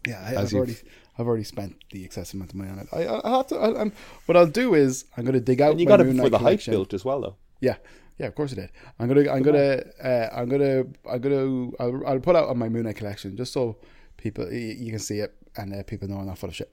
Yeah, 0.08 0.22
I, 0.26 0.42
I've 0.42 0.54
already 0.54 0.78
I've 1.18 1.28
already 1.28 1.44
spent 1.44 1.76
the 1.92 2.04
excessive 2.04 2.36
amount 2.36 2.52
of 2.52 2.56
money 2.56 2.72
on 2.72 2.80
it. 2.80 2.88
I 2.92 3.08
I 3.24 3.38
have 3.38 3.48
to. 3.48 3.58
I, 3.58 3.82
I'm 3.82 3.92
what 4.26 4.36
I'll 4.38 4.48
do 4.48 4.74
is 4.74 5.06
I'm 5.18 5.26
gonna 5.26 5.40
dig 5.40 5.62
out. 5.62 5.72
and 5.72 5.80
you 5.82 5.86
got 5.86 6.02
it 6.02 6.06
Knight 6.06 6.32
the 6.32 6.38
hype 6.38 6.40
collection. 6.40 6.72
built 6.72 6.94
as 6.94 7.06
well, 7.06 7.22
though. 7.22 7.36
Yeah, 7.62 7.76
yeah, 8.18 8.28
of 8.28 8.36
course 8.36 8.52
I 8.54 8.56
did. 8.56 8.72
I'm 9.00 9.08
gonna, 9.08 9.30
I'm 9.32 9.44
gonna, 9.44 9.84
uh, 10.04 10.30
I'm 10.34 10.48
gonna, 10.50 10.84
I'm 11.10 11.22
gonna, 11.22 11.72
I'll, 11.80 12.08
I'll 12.08 12.20
put 12.20 12.36
out 12.36 12.50
on 12.50 12.58
my 12.58 12.70
Moon 12.70 12.84
Knight 12.84 12.96
collection 12.96 13.36
just 13.36 13.54
so 13.54 13.78
people 14.18 14.52
you, 14.52 14.76
you 14.78 14.90
can 14.92 15.00
see 15.00 15.20
it 15.20 15.36
and 15.58 15.74
uh, 15.74 15.84
people 15.84 16.08
know 16.08 16.18
I'm 16.18 16.28
not 16.28 16.38
full 16.38 16.50
of 16.50 16.56
shit. 16.56 16.72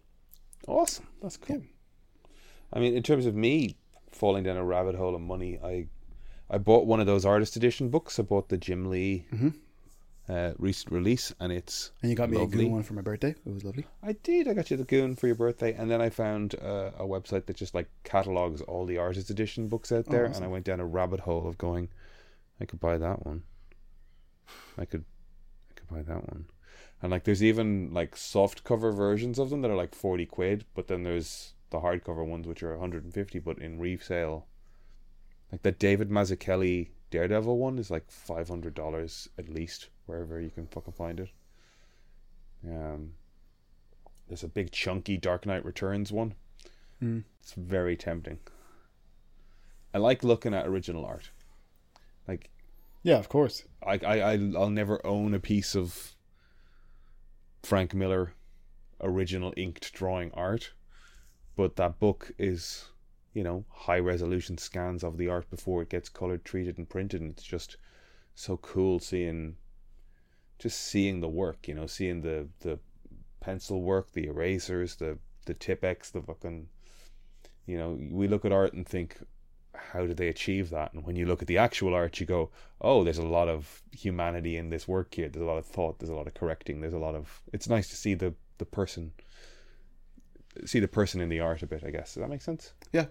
Awesome, 0.66 1.06
that's 1.20 1.36
cool. 1.36 1.62
I 2.72 2.78
mean, 2.78 2.94
in 2.96 3.02
terms 3.02 3.26
of 3.26 3.34
me 3.34 3.76
falling 4.10 4.44
down 4.44 4.56
a 4.56 4.64
rabbit 4.64 4.94
hole 4.94 5.14
of 5.14 5.20
money, 5.20 5.58
I 5.62 5.86
I 6.48 6.58
bought 6.58 6.86
one 6.86 7.00
of 7.00 7.06
those 7.06 7.24
artist 7.24 7.56
edition 7.56 7.88
books. 7.88 8.18
I 8.18 8.22
bought 8.22 8.48
the 8.48 8.56
Jim 8.58 8.88
Lee 8.90 9.26
uh, 10.28 10.52
recent 10.58 10.92
release, 10.92 11.34
and 11.40 11.52
it's 11.52 11.92
And 12.00 12.10
you 12.10 12.16
got 12.16 12.30
me 12.30 12.36
a 12.36 12.40
lovely. 12.40 12.64
good 12.64 12.72
one 12.72 12.82
for 12.82 12.94
my 12.94 13.02
birthday. 13.02 13.34
It 13.44 13.52
was 13.52 13.64
lovely. 13.64 13.86
I 14.02 14.12
did. 14.12 14.46
I 14.48 14.54
got 14.54 14.70
you 14.70 14.76
the 14.76 14.84
Goon 14.84 15.16
for 15.16 15.26
your 15.26 15.36
birthday, 15.36 15.74
and 15.74 15.90
then 15.90 16.00
I 16.00 16.10
found 16.10 16.54
uh, 16.54 16.90
a 16.98 17.04
website 17.04 17.46
that 17.46 17.56
just 17.56 17.74
like 17.74 17.88
catalogs 18.04 18.60
all 18.62 18.86
the 18.86 18.98
artist 18.98 19.30
edition 19.30 19.68
books 19.68 19.90
out 19.92 20.06
there, 20.06 20.24
and 20.26 20.44
I 20.44 20.48
went 20.48 20.64
down 20.64 20.80
a 20.80 20.86
rabbit 20.86 21.20
hole 21.20 21.46
of 21.48 21.58
going, 21.58 21.88
I 22.60 22.64
could 22.64 22.80
buy 22.80 22.98
that 22.98 23.26
one. 23.26 23.42
I 24.78 24.84
could, 24.84 25.04
I 25.70 25.74
could 25.74 25.88
buy 25.88 26.02
that 26.02 26.28
one, 26.28 26.46
and 27.00 27.10
like 27.10 27.24
there's 27.24 27.42
even 27.42 27.92
like 27.92 28.16
soft 28.16 28.64
cover 28.64 28.92
versions 28.92 29.38
of 29.38 29.50
them 29.50 29.62
that 29.62 29.70
are 29.70 29.76
like 29.76 29.94
forty 29.94 30.26
quid, 30.26 30.64
but 30.74 30.88
then 30.88 31.02
there's 31.02 31.54
the 31.70 31.80
hardcover 31.80 32.24
ones 32.24 32.46
which 32.46 32.62
are 32.62 32.72
150, 32.72 33.38
but 33.38 33.58
in 33.58 33.78
resale. 33.78 34.46
Like 35.50 35.62
that 35.62 35.78
David 35.78 36.10
Mazzucchelli 36.10 36.90
Daredevil 37.12 37.58
one 37.58 37.78
is 37.78 37.90
like 37.90 38.10
five 38.10 38.48
hundred 38.48 38.74
dollars 38.74 39.28
at 39.38 39.48
least 39.50 39.90
wherever 40.06 40.40
you 40.40 40.48
can 40.50 40.66
fucking 40.66 40.94
find 40.94 41.20
it. 41.20 41.28
Um, 42.66 43.12
there's 44.28 44.42
a 44.42 44.48
big 44.48 44.70
chunky 44.72 45.18
Dark 45.18 45.44
Knight 45.44 45.62
Returns 45.64 46.10
one. 46.10 46.34
Mm. 47.02 47.24
It's 47.40 47.52
very 47.52 47.96
tempting. 47.96 48.38
I 49.92 49.98
like 49.98 50.24
looking 50.24 50.54
at 50.54 50.66
original 50.66 51.04
art. 51.04 51.30
Like 52.26 52.48
Yeah, 53.02 53.18
of 53.18 53.28
course. 53.28 53.64
I 53.86 53.98
I 54.04 54.20
I- 54.32 54.52
I'll 54.56 54.70
never 54.70 55.04
own 55.06 55.34
a 55.34 55.40
piece 55.40 55.74
of 55.76 56.14
Frank 57.62 57.92
Miller 57.94 58.32
original 59.02 59.52
inked 59.56 59.92
drawing 59.92 60.32
art, 60.32 60.72
but 61.56 61.76
that 61.76 61.98
book 61.98 62.30
is 62.38 62.86
you 63.34 63.42
know 63.42 63.64
high 63.70 63.98
resolution 63.98 64.58
scans 64.58 65.02
of 65.02 65.16
the 65.16 65.28
art 65.28 65.48
before 65.50 65.82
it 65.82 65.88
gets 65.88 66.08
colored, 66.08 66.44
treated, 66.44 66.78
and 66.78 66.88
printed, 66.88 67.20
and 67.20 67.30
it's 67.30 67.42
just 67.42 67.76
so 68.34 68.56
cool 68.58 68.98
seeing 68.98 69.56
just 70.58 70.80
seeing 70.80 71.20
the 71.20 71.28
work, 71.28 71.66
you 71.66 71.74
know, 71.74 71.86
seeing 71.86 72.22
the 72.22 72.48
the 72.60 72.78
pencil 73.40 73.82
work, 73.82 74.12
the 74.12 74.26
erasers, 74.26 74.96
the 74.96 75.18
the 75.46 75.54
Tipp-Ex, 75.54 76.10
the 76.10 76.22
fucking 76.22 76.68
you 77.66 77.78
know, 77.78 77.98
we 78.10 78.28
look 78.28 78.44
at 78.44 78.52
art 78.52 78.72
and 78.74 78.86
think 78.86 79.18
how 79.74 80.06
did 80.06 80.16
they 80.16 80.28
achieve 80.28 80.70
that? 80.70 80.92
And 80.92 81.04
when 81.04 81.16
you 81.16 81.26
look 81.26 81.42
at 81.42 81.48
the 81.48 81.58
actual 81.58 81.94
art, 81.94 82.20
you 82.20 82.26
go, 82.26 82.50
oh, 82.80 83.04
there's 83.04 83.18
a 83.18 83.26
lot 83.26 83.48
of 83.48 83.82
humanity 83.92 84.56
in 84.56 84.70
this 84.70 84.86
work 84.86 85.14
here. 85.14 85.28
There's 85.28 85.42
a 85.42 85.46
lot 85.46 85.58
of 85.58 85.66
thought. 85.66 85.98
There's 85.98 86.10
a 86.10 86.14
lot 86.14 86.26
of 86.26 86.34
correcting. 86.34 86.80
There's 86.80 86.92
a 86.92 86.98
lot 86.98 87.14
of. 87.14 87.42
It's 87.52 87.68
nice 87.68 87.88
to 87.88 87.96
see 87.96 88.14
the 88.14 88.34
the 88.58 88.66
person, 88.66 89.12
see 90.64 90.78
the 90.78 90.88
person 90.88 91.20
in 91.20 91.28
the 91.28 91.40
art 91.40 91.62
a 91.62 91.66
bit. 91.66 91.82
I 91.84 91.90
guess 91.90 92.14
does 92.14 92.20
that 92.20 92.28
make 92.28 92.42
sense? 92.42 92.74
Yeah, 92.92 93.06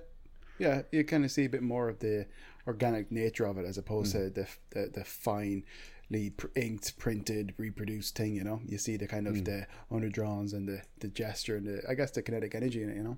yeah. 0.61 0.83
You 0.91 1.03
kind 1.03 1.25
of 1.25 1.31
see 1.31 1.45
a 1.45 1.49
bit 1.49 1.63
more 1.63 1.89
of 1.89 1.99
the 1.99 2.27
organic 2.67 3.11
nature 3.11 3.45
of 3.45 3.57
it 3.57 3.65
as 3.65 3.77
opposed 3.77 4.15
Mm. 4.15 4.19
to 4.19 4.29
the 4.29 4.47
the, 4.69 4.89
the 4.99 5.03
finely 5.03 6.33
inked, 6.55 6.97
printed, 6.97 7.53
reproduced 7.57 8.15
thing. 8.15 8.35
You 8.35 8.43
know, 8.43 8.61
you 8.65 8.77
see 8.77 8.95
the 8.97 9.07
kind 9.07 9.27
of 9.27 9.35
Mm. 9.35 9.45
the 9.45 9.67
underdrawns 9.91 10.53
and 10.53 10.67
the 10.67 10.81
the 10.99 11.07
gesture 11.07 11.57
and 11.57 11.65
the 11.67 11.81
I 11.89 11.95
guess 11.95 12.11
the 12.11 12.21
kinetic 12.21 12.53
energy 12.55 12.83
in 12.83 12.89
it. 12.89 12.95
You 12.97 13.03
know, 13.03 13.17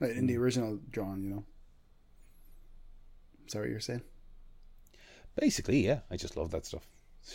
like 0.00 0.16
in 0.16 0.26
the 0.26 0.34
Mm. 0.34 0.40
original 0.40 0.80
drawing. 0.90 1.22
You 1.22 1.30
know. 1.30 1.44
Sorry, 3.46 3.70
you're 3.70 3.80
saying. 3.80 4.02
Basically, 5.36 5.84
yeah. 5.86 6.00
I 6.10 6.16
just 6.16 6.36
love 6.36 6.50
that 6.50 6.66
stuff. 6.66 6.86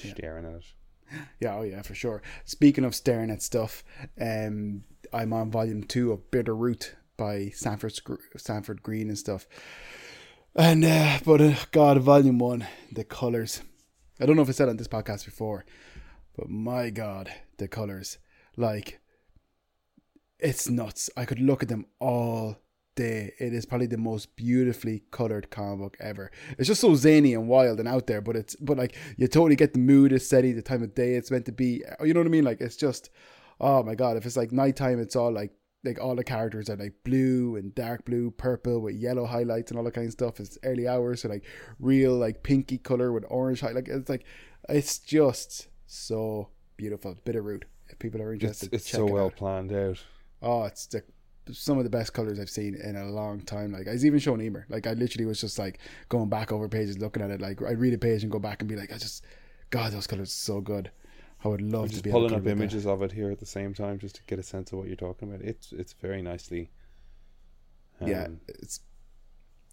Yeah. 0.03 0.13
Staring 0.13 0.45
at 0.45 0.55
it. 0.55 0.65
Yeah, 1.39 1.55
oh 1.55 1.61
yeah, 1.63 1.81
for 1.83 1.95
sure. 1.95 2.21
Speaking 2.43 2.83
of 2.83 2.93
staring 2.93 3.31
at 3.31 3.41
stuff, 3.41 3.81
um, 4.19 4.83
I'm 5.13 5.31
on 5.31 5.49
volume 5.51 5.83
two 5.83 6.11
of 6.11 6.29
Bitter 6.31 6.53
Root 6.53 6.95
by 7.17 7.49
Sanford 7.53 7.99
Sanford 8.37 8.83
Greene 8.83 9.09
and 9.09 9.17
stuff. 9.17 9.47
And 10.55 10.83
uh, 10.85 11.19
but 11.25 11.41
uh, 11.41 11.55
God, 11.71 11.99
volume 11.99 12.39
one, 12.39 12.65
the 12.91 13.03
colors. 13.03 13.61
I 14.19 14.25
don't 14.25 14.35
know 14.35 14.41
if 14.41 14.49
I 14.49 14.53
said 14.53 14.69
on 14.69 14.77
this 14.77 14.87
podcast 14.87 15.25
before, 15.25 15.65
but 16.35 16.49
my 16.49 16.89
God, 16.89 17.31
the 17.57 17.67
colors, 17.67 18.17
like, 18.55 18.99
it's 20.39 20.67
nuts. 20.67 21.11
I 21.15 21.25
could 21.25 21.39
look 21.39 21.61
at 21.61 21.69
them 21.69 21.85
all 21.99 22.57
day. 22.95 23.33
It 23.39 23.53
is 23.53 23.65
probably 23.65 23.87
the 23.87 23.97
most 23.97 24.35
beautifully 24.35 25.03
colored 25.11 25.49
comic 25.51 25.79
book 25.79 25.97
ever. 25.99 26.31
It's 26.57 26.67
just 26.67 26.81
so 26.81 26.95
zany 26.95 27.33
and 27.33 27.47
wild 27.47 27.79
and 27.79 27.87
out 27.87 28.07
there, 28.07 28.21
but 28.21 28.35
it's 28.35 28.55
but 28.55 28.77
like 28.77 28.95
you 29.15 29.27
totally 29.27 29.55
get 29.55 29.73
the 29.73 29.79
mood 29.79 30.11
it's 30.11 30.25
steady, 30.25 30.51
the 30.51 30.61
time 30.61 30.83
of 30.83 30.95
day 30.95 31.13
it's 31.13 31.31
meant 31.31 31.45
to 31.45 31.51
be. 31.51 31.83
You 32.03 32.13
know 32.13 32.19
what 32.19 32.27
I 32.27 32.31
mean? 32.31 32.43
Like 32.43 32.61
it's 32.61 32.75
just 32.75 33.09
oh 33.61 33.83
my 33.83 33.95
god, 33.95 34.17
if 34.17 34.25
it's 34.25 34.37
like 34.37 34.51
nighttime 34.51 34.99
it's 34.99 35.15
all 35.15 35.31
like 35.31 35.51
like 35.83 35.99
all 35.99 36.15
the 36.15 36.23
characters 36.23 36.69
are 36.69 36.75
like 36.75 36.93
blue 37.03 37.55
and 37.55 37.73
dark 37.75 38.05
blue, 38.05 38.31
purple 38.31 38.79
with 38.81 38.95
yellow 38.95 39.25
highlights 39.25 39.71
and 39.71 39.77
all 39.77 39.83
that 39.85 39.93
kind 39.93 40.07
of 40.07 40.13
stuff. 40.13 40.39
It's 40.39 40.57
early 40.63 40.87
hours, 40.87 41.21
so 41.21 41.29
like 41.29 41.45
real 41.79 42.15
like 42.15 42.43
pinky 42.43 42.77
color 42.77 43.11
with 43.11 43.25
orange 43.29 43.61
highlight. 43.61 43.75
Like 43.75 43.87
it's 43.89 44.09
like 44.09 44.25
it's 44.69 44.99
just 44.99 45.67
so 45.85 46.49
beautiful. 46.75 47.15
Bitter 47.23 47.41
root. 47.41 47.65
If 47.89 47.99
people 47.99 48.21
are 48.21 48.33
It's 48.41 48.43
interested, 48.43 48.73
it's 48.73 48.85
check 48.85 48.99
so 48.99 49.07
it 49.07 49.11
well 49.11 49.25
out. 49.27 49.35
planned 49.35 49.71
out. 49.71 50.03
Oh, 50.41 50.63
it's 50.65 50.87
the 50.87 51.03
some 51.51 51.77
of 51.77 51.85
the 51.85 51.89
best 51.89 52.11
colors 52.13 52.39
I've 52.39 52.49
seen 52.49 52.75
in 52.75 52.97
a 52.97 53.05
long 53.05 53.39
time. 53.41 53.71
Like 53.71 53.87
I 53.87 53.91
was 53.91 54.05
even 54.05 54.19
showing 54.19 54.41
Emer. 54.41 54.65
Like 54.69 54.85
I 54.87 54.93
literally 54.93 55.25
was 55.25 55.39
just 55.39 55.57
like 55.57 55.79
going 56.09 56.27
back 56.29 56.51
over 56.51 56.67
pages, 56.67 56.97
looking 56.97 57.23
at 57.23 57.31
it. 57.31 57.39
Like 57.39 57.61
I'd 57.61 57.79
read 57.79 57.93
a 57.93 57.97
page 57.97 58.23
and 58.23 58.31
go 58.31 58.39
back 58.39 58.61
and 58.61 58.67
be 58.67 58.75
like, 58.75 58.91
I 58.91 58.97
just, 58.97 59.23
God, 59.69 59.93
those 59.93 60.07
colors 60.07 60.27
are 60.29 60.31
so 60.31 60.59
good. 60.59 60.91
I 61.47 61.49
would 61.51 61.61
love 61.61 61.83
I'm 61.83 61.87
to 61.89 61.93
just 61.93 62.03
be 62.03 62.09
able 62.09 62.19
pulling 62.19 62.29
to 62.31 62.35
up 62.37 62.43
with 62.43 62.57
that. 62.57 62.63
images 62.63 62.85
of 62.85 63.01
it 63.01 63.11
here 63.11 63.31
at 63.31 63.39
the 63.39 63.45
same 63.45 63.73
time 63.73 63.99
just 63.99 64.15
to 64.17 64.21
get 64.27 64.39
a 64.39 64.43
sense 64.43 64.71
of 64.71 64.77
what 64.79 64.87
you're 64.87 64.95
talking 64.95 65.29
about. 65.29 65.41
It's 65.41 65.71
it's 65.71 65.93
very 65.93 66.21
nicely. 66.21 66.69
yeah, 68.05 68.25
um, 68.25 68.39
it's. 68.47 68.81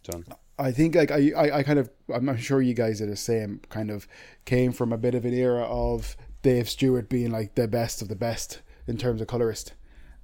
done. 0.05 0.25
I 0.59 0.71
think 0.71 0.95
like 0.95 1.11
I, 1.11 1.33
I, 1.37 1.59
I 1.59 1.63
kind 1.63 1.79
of 1.79 1.91
I'm 2.13 2.37
sure 2.37 2.63
you 2.63 2.75
guys 2.75 3.01
are 3.03 3.07
the 3.07 3.17
same. 3.17 3.61
Kind 3.69 3.91
of 3.91 4.07
came 4.45 4.73
from 4.73 4.93
a 4.93 4.99
bit 4.99 5.15
of 5.15 5.25
an 5.25 5.35
era 5.35 5.65
of 5.65 6.17
Dave 6.43 6.69
Stewart 6.69 7.09
being 7.09 7.31
like 7.31 7.55
the 7.55 7.67
best 7.67 8.03
of 8.03 8.09
the 8.09 8.17
best 8.17 8.63
in 8.87 8.97
terms 8.97 9.21
of 9.21 9.27
colorist. 9.27 9.73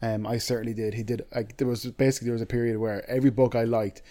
Um, 0.02 0.26
I 0.26 0.38
certainly 0.38 0.74
did. 0.74 0.94
He 0.94 1.02
did. 1.02 1.26
Like 1.34 1.56
there 1.56 1.66
was 1.66 1.84
basically 1.86 2.26
there 2.26 2.34
was 2.34 2.42
a 2.42 2.46
period 2.46 2.78
where 2.78 3.08
every 3.10 3.30
book 3.30 3.54
I 3.54 3.64
liked, 3.64 4.02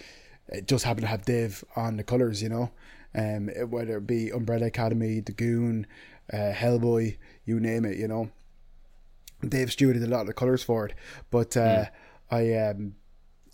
it 0.50 0.68
just 0.68 0.84
happened 0.86 1.04
to 1.04 1.08
have 1.08 1.26
Dave 1.26 1.64
on 1.76 1.98
the 1.98 2.04
colors. 2.04 2.44
You 2.44 2.50
know, 2.50 2.72
um, 3.16 3.50
whether 3.70 3.98
it 3.98 4.06
be 4.08 4.30
Umbrella 4.30 4.68
Academy, 4.68 5.20
The 5.22 5.32
Goon, 5.32 5.88
uh, 6.32 6.54
Hellboy, 6.54 7.18
you 7.46 7.60
name 7.60 7.86
it. 7.86 7.98
You 7.98 8.08
know, 8.08 8.30
Dave 9.48 9.72
Stewart 9.72 9.96
did 9.96 10.04
a 10.04 10.08
lot 10.08 10.22
of 10.22 10.28
the 10.28 10.34
colors 10.34 10.64
for 10.64 10.88
it. 10.88 10.94
But 11.32 11.56
uh, 11.58 11.86
I 12.32 12.54
um, 12.56 12.96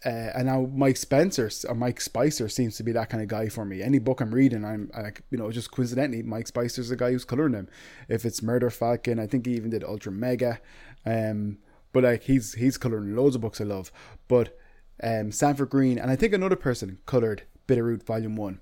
uh, 0.06 0.10
and 0.36 0.46
now 0.46 0.70
Mike 0.72 0.98
Spencer 0.98 1.50
or 1.68 1.76
Mike 1.76 2.00
Spicer 2.00 2.48
seems 2.48 2.78
to 2.78 2.84
be 2.84 2.92
that 2.92 3.10
kind 3.10 3.24
of 3.24 3.30
guy 3.30 3.50
for 3.50 3.66
me. 3.66 3.82
Any 3.82 4.00
book 4.00 4.22
I'm 4.22 4.34
reading, 4.34 4.64
I'm 4.64 4.92
like 4.96 5.22
you 5.32 5.38
know 5.38 5.52
just 5.52 5.72
coincidentally 5.72 6.22
Mike 6.22 6.48
Spicer's 6.48 6.90
the 6.90 6.96
guy 6.96 7.12
who's 7.12 7.26
coloring 7.26 7.54
them. 7.54 7.68
If 8.08 8.26
it's 8.26 8.42
Murder 8.42 8.70
Falcon, 8.70 9.20
I 9.20 9.28
think 9.28 9.46
he 9.46 9.54
even 9.54 9.72
did 9.72 9.84
Ultra 9.84 10.12
Mega. 10.12 10.60
Um, 11.06 11.58
but 11.92 12.04
like 12.04 12.24
he's 12.24 12.54
he's 12.54 12.78
coloring 12.78 13.16
loads 13.16 13.36
of 13.36 13.42
books 13.42 13.60
I 13.60 13.64
love. 13.64 13.92
But 14.28 14.58
um, 15.02 15.32
Sanford 15.32 15.70
Greene 15.70 15.98
and 15.98 16.12
I 16.12 16.16
think 16.16 16.34
another 16.34 16.56
person 16.56 17.00
colored 17.06 17.44
Bitterroot 17.68 18.04
Volume 18.04 18.36
One. 18.36 18.62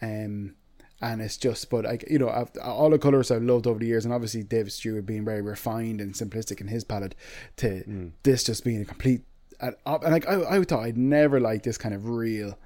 Um, 0.00 0.56
and 1.02 1.20
it's 1.20 1.36
just 1.36 1.68
but 1.68 1.84
like 1.84 2.04
you 2.08 2.18
know 2.18 2.30
I've, 2.30 2.50
all 2.62 2.88
the 2.88 2.98
colors 2.98 3.30
I've 3.30 3.42
loved 3.42 3.66
over 3.66 3.78
the 3.78 3.86
years 3.86 4.04
and 4.04 4.14
obviously 4.14 4.42
David 4.42 4.72
Stewart 4.72 5.04
being 5.04 5.24
very 5.24 5.42
refined 5.42 6.00
and 6.00 6.14
simplistic 6.14 6.60
in 6.60 6.68
his 6.68 6.84
palette 6.84 7.14
to 7.56 8.12
this 8.22 8.44
just 8.44 8.64
being 8.64 8.80
a 8.80 8.84
complete 8.84 9.22
and, 9.60 9.74
and 9.84 10.12
like 10.12 10.26
I, 10.28 10.56
I 10.56 10.64
thought 10.64 10.84
I'd 10.84 10.96
never 10.96 11.40
like 11.40 11.64
this 11.64 11.76
kind 11.76 11.94
of 11.94 12.08
real 12.08 12.56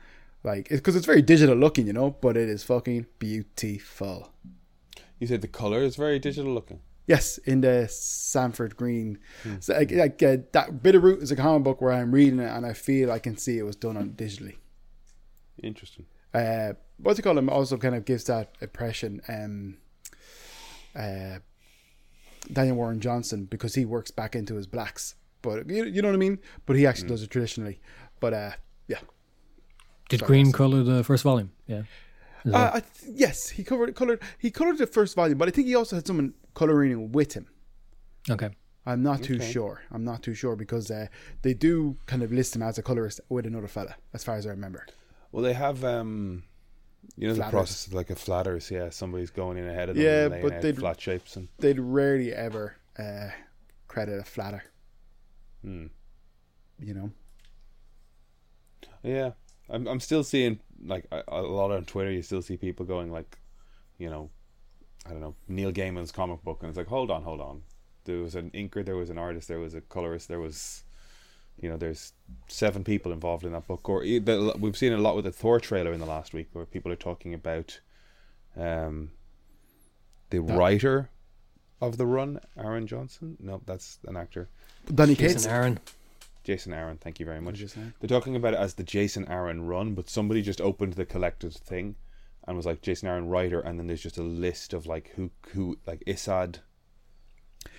like 0.45 0.69
because 0.69 0.95
it's 0.95 1.07
very 1.07 1.23
digital 1.23 1.57
looking 1.57 1.87
you 1.87 1.93
know 1.95 2.11
but 2.21 2.37
it 2.37 2.49
is 2.49 2.63
fucking 2.63 3.07
beautiful 3.19 4.31
You 5.19 5.27
said 5.27 5.41
the 5.41 5.49
color 5.49 5.83
is 5.83 5.97
very 5.97 6.19
digital 6.19 6.53
looking. 6.53 6.81
Yes, 7.07 7.39
in 7.39 7.61
the 7.61 7.87
Sanford 7.89 8.77
Greene. 8.77 9.19
So, 9.61 9.75
like, 9.75 9.93
like 9.93 10.23
uh, 10.25 10.39
that 10.53 10.83
Bitterroot 10.83 11.23
is 11.23 11.31
a 11.31 11.37
comic 11.37 11.63
book 11.63 11.81
where 11.81 11.93
I'm 11.93 12.13
reading 12.13 12.41
it 12.41 12.51
and 12.51 12.67
I 12.67 12.73
feel 12.73 13.13
I 13.13 13.21
can 13.21 13.37
see 13.37 13.59
it 13.59 13.63
was 13.63 13.77
done 13.77 13.97
on 13.97 14.11
digitally. 14.11 14.57
Interesting. 15.63 16.07
Uh, 16.37 16.75
what's 16.99 17.19
it 17.19 17.23
called? 17.23 17.39
Him 17.39 17.49
also 17.49 17.77
kind 17.79 17.95
of 17.95 18.05
gives 18.05 18.25
that 18.25 18.55
impression. 18.61 19.21
Um, 19.29 19.79
uh, 20.95 21.39
Daniel 22.53 22.77
Warren 22.77 23.01
Johnson 23.01 23.45
because 23.47 23.75
he 23.75 23.85
works 23.85 24.11
back 24.11 24.37
into 24.37 24.55
his 24.55 24.67
blacks, 24.67 25.15
but 25.43 25.69
you, 25.69 25.85
you 25.85 26.01
know 26.03 26.09
what 26.09 26.15
I 26.15 26.19
mean. 26.19 26.39
But 26.65 26.77
he 26.77 26.87
actually 26.87 27.09
does 27.09 27.23
it 27.23 27.31
traditionally. 27.31 27.81
But 28.21 28.35
uh, 28.35 28.51
yeah, 28.87 28.99
Did 30.09 30.21
Sorry, 30.21 30.29
Greene 30.29 30.53
color 30.53 30.83
the 30.83 31.03
first 31.03 31.25
volume? 31.25 31.51
Yeah. 31.67 31.83
Uh, 32.47 32.71
I 32.75 32.81
th- 32.81 33.13
yes, 33.13 33.49
he 33.49 33.65
covered 33.65 33.95
colored 33.97 34.23
he 34.39 34.51
colored 34.53 34.79
the 34.79 34.87
first 34.87 35.17
volume, 35.17 35.37
but 35.39 35.49
I 35.49 35.51
think 35.51 35.67
he 35.67 35.75
also 35.75 35.97
had 35.97 36.07
someone 36.07 36.35
coloring 36.55 37.11
with 37.13 37.33
him. 37.35 37.47
okay. 38.31 38.51
I'm 38.89 39.03
not 39.03 39.21
too 39.25 39.35
Okay. 39.35 39.51
sure. 39.51 39.83
I'm 39.91 40.05
not 40.05 40.23
too 40.23 40.33
sure 40.33 40.55
because 40.55 40.93
uh, 40.93 41.09
they 41.43 41.55
do 41.55 41.97
kind 42.07 42.23
of 42.23 42.31
list 42.31 42.55
him 42.55 42.63
as 42.63 42.79
a 42.79 42.83
colorist 42.83 43.21
with 43.29 43.45
another 43.45 43.67
fella, 43.67 43.97
as 44.15 44.23
far 44.23 44.37
as 44.37 44.47
I 44.47 44.51
remember. 44.51 44.87
Well, 45.37 45.43
they 45.45 45.53
have 45.53 45.85
um, 45.85 46.45
you 47.15 47.29
know, 47.29 47.35
the 47.35 47.43
process 47.51 47.87
of 47.87 47.93
like 47.93 48.09
a 48.09 48.17
flatters. 48.17 48.71
Yeah, 48.71 48.89
somebody's 48.89 49.29
going 49.29 49.59
in 49.59 49.69
ahead 49.69 49.91
of 49.91 49.97
them. 49.97 50.03
Yeah, 50.03 50.35
and 50.35 50.43
but 50.43 50.63
they'd- 50.63 50.79
flat 50.79 50.99
shapes 50.99 51.37
and. 51.37 51.49
They'd 51.59 51.79
rarely 51.79 52.33
ever 52.33 52.77
uh, 52.99 53.29
credit 53.87 54.19
a 54.19 54.25
flatter, 54.25 54.65
Hmm. 55.63 55.89
you 56.81 56.95
know. 56.95 57.11
Yeah, 59.03 59.33
I'm. 59.69 59.87
I'm 59.87 60.01
still 60.01 60.25
seeing 60.25 60.59
like 60.83 61.05
a, 61.13 61.23
a 61.29 61.43
lot 61.43 61.71
on 61.71 61.85
Twitter. 61.85 62.11
You 62.11 62.23
still 62.23 62.41
see 62.41 62.57
people 62.57 62.87
going 62.87 63.13
like, 63.13 63.37
you 63.99 64.09
know, 64.09 64.31
I 65.05 65.11
don't 65.11 65.21
know 65.21 65.35
Neil 65.49 65.71
Gaiman's 65.71 66.13
comic 66.13 66.43
book, 66.45 66.61
and 66.63 66.71
it's 66.71 66.79
like, 66.79 66.87
hold 66.89 67.11
on, 67.11 67.25
hold 67.25 67.43
on. 67.43 67.61
There 68.05 68.21
was 68.21 68.35
an 68.37 68.53
inker, 68.53 68.83
there 68.83 68.97
was 68.97 69.11
an 69.11 69.19
artist, 69.19 69.49
there 69.49 69.61
was 69.61 69.75
a 69.75 69.83
colorist, 69.83 70.29
there 70.29 70.41
was, 70.41 70.85
you 71.61 71.69
know, 71.71 71.77
there's 71.77 72.13
seven 72.49 72.85
people 72.85 73.13
involved 73.13 73.45
in 73.45 73.53
that 73.53 73.67
book. 73.67 73.89
Or 73.89 74.03
e- 74.05 74.19
we've 74.59 74.77
seen 74.77 74.93
a 74.93 74.99
lot 74.99 75.17
with 75.17 75.25
the 75.25 75.33
Thor 75.33 75.59
trailer 75.61 75.93
in 75.93 76.01
the 76.01 76.07
last 76.07 76.33
week, 76.35 76.49
where 76.53 76.67
people 76.67 76.93
are 76.93 76.97
talking 76.97 77.33
about, 77.35 77.81
um, 78.57 79.11
the 80.31 80.41
That- 80.41 80.59
writer 80.59 81.11
of 81.81 81.97
the 81.99 82.07
run, 82.07 82.41
Aaron 82.59 82.87
Johnson. 82.87 83.37
No, 83.41 83.61
that's 83.67 83.99
an 84.07 84.17
actor. 84.17 84.49
Donny 84.93 85.15
Jason 85.15 85.35
Cates. 85.37 85.47
Aaron. 85.47 85.79
Jason 86.45 86.73
Aaron. 86.73 86.97
Thank 86.99 87.19
you 87.21 87.27
very 87.27 87.41
much. 87.41 87.61
They're 87.75 88.09
talking 88.09 88.37
about 88.37 88.55
it 88.55 88.61
as 88.61 88.75
the 88.75 88.85
Jason 88.85 89.27
Aaron 89.29 89.67
run, 89.67 89.95
but 89.95 90.09
somebody 90.09 90.43
just 90.43 90.61
opened 90.61 90.93
the 90.95 91.05
collected 91.05 91.53
thing 91.55 91.97
and 92.47 92.57
was 92.57 92.67
like 92.67 92.83
Jason 92.83 93.09
Aaron 93.09 93.29
writer, 93.29 93.59
and 93.61 93.79
then 93.79 93.89
there's 93.89 94.03
just 94.03 94.17
a 94.19 94.23
list 94.23 94.73
of 94.73 94.87
like 94.87 95.09
who 95.17 95.31
who 95.53 95.77
like 95.87 96.03
Esad. 96.07 96.61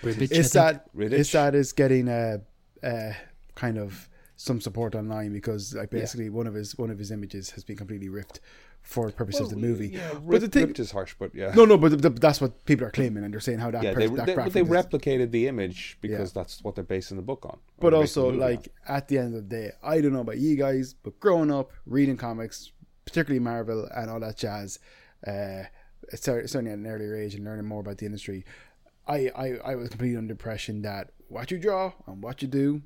Ribic, 0.03 0.19
I 0.19 0.23
Is 0.23 0.29
think. 0.29 0.51
that 0.53 0.93
Riddich? 0.93 1.53
is 1.55 1.71
getting 1.71 2.09
a, 2.09 2.41
a 2.83 3.15
kind 3.57 3.77
of 3.77 4.07
some 4.39 4.61
support 4.61 4.93
online 4.93 5.33
because 5.33 5.73
like 5.73 5.91
Yeah. 5.91 5.99
basically 6.01 6.29
one 6.29 6.47
of 6.47 6.53
his 6.53 6.77
one 6.77 6.91
of 6.91 6.99
his 6.99 7.09
images 7.11 7.49
has 7.51 7.63
been 7.63 7.75
completely 7.75 8.07
ripped 8.07 8.39
for 8.81 9.09
purposes 9.11 9.17
purpose 9.17 9.39
of 9.41 9.49
the 9.49 9.55
movie. 9.67 9.89
Yeah, 9.89 10.13
but 10.13 10.23
rip, 10.23 10.41
the 10.41 10.47
thing, 10.47 10.67
ripped 10.67 10.79
is 10.79 10.91
harsh, 10.91 11.15
but 11.19 11.33
yeah. 11.33 11.53
no, 11.55 11.65
no, 11.65 11.75
but 11.77 11.89
th- 11.89 12.01
th- 12.03 12.19
that's 12.25 12.39
what 12.39 12.63
people 12.65 12.85
are 12.87 12.91
claiming, 12.91 13.23
and 13.23 13.33
they're 13.33 13.41
saying 13.41 13.59
how 13.59 13.71
that 13.71 13.83
yeah, 13.83 13.93
person, 13.93 14.15
they 14.15 14.33
that 14.35 14.53
they, 14.53 14.61
they 14.61 14.69
replicated 14.79 15.31
the 15.31 15.47
image 15.47 15.97
because 16.01 16.31
that's 16.31 16.63
what 16.63 16.75
they're 16.75 16.83
basing 16.95 17.17
the 17.17 17.23
book 17.23 17.45
on. 17.45 17.57
But 17.79 17.93
also, 17.93 18.31
the 18.31 18.37
like 18.37 18.69
at 18.87 19.07
the 19.07 19.17
end 19.17 19.35
of 19.35 19.49
the 19.49 19.55
day, 19.57 19.71
I 19.83 19.99
don't 20.01 20.13
know 20.13 20.21
about 20.21 20.37
you 20.37 20.55
guys, 20.55 20.93
but 20.93 21.19
growing 21.19 21.51
up 21.51 21.71
reading 21.85 22.15
comics, 22.15 22.71
particularly 23.05 23.39
Marvel 23.39 23.89
and 23.95 24.09
all 24.09 24.19
that 24.19 24.37
jazz, 24.37 24.79
uh, 25.25 25.63
cer- 26.13 26.47
certainly 26.47 26.71
at 26.71 26.77
an 26.77 26.87
earlier 26.87 27.15
age 27.15 27.33
and 27.35 27.43
learning 27.43 27.65
more 27.65 27.81
about 27.81 27.97
the 27.97 28.05
industry, 28.05 28.45
I, 29.07 29.31
I, 29.35 29.47
I 29.71 29.75
was 29.75 29.89
completely 29.89 30.17
under 30.17 30.33
the 30.33 30.39
impression 30.39 30.81
that 30.83 31.09
what 31.27 31.49
you 31.51 31.57
draw 31.59 31.91
and 32.05 32.23
what 32.23 32.41
you 32.41 32.47
do, 32.47 32.83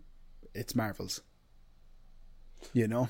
it's 0.54 0.76
Marvel's. 0.76 1.22
You 2.74 2.88
know, 2.88 3.10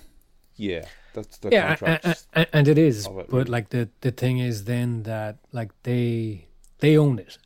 yeah, 0.56 0.86
that's 1.14 1.38
the 1.40 1.50
yeah, 1.52 1.76
contract. 1.76 2.06
a- 2.34 2.42
a- 2.42 2.56
and 2.56 2.68
it 2.68 2.78
is. 2.78 3.06
it, 3.06 3.12
but 3.14 3.32
really. 3.32 3.44
like 3.52 3.70
the 3.70 3.90
the 4.02 4.12
thing 4.12 4.40
is 4.40 4.64
then 4.64 5.04
that 5.04 5.40
like 5.52 5.72
they 5.84 6.48
they 6.80 6.98
own 6.98 7.20
it, 7.20 7.38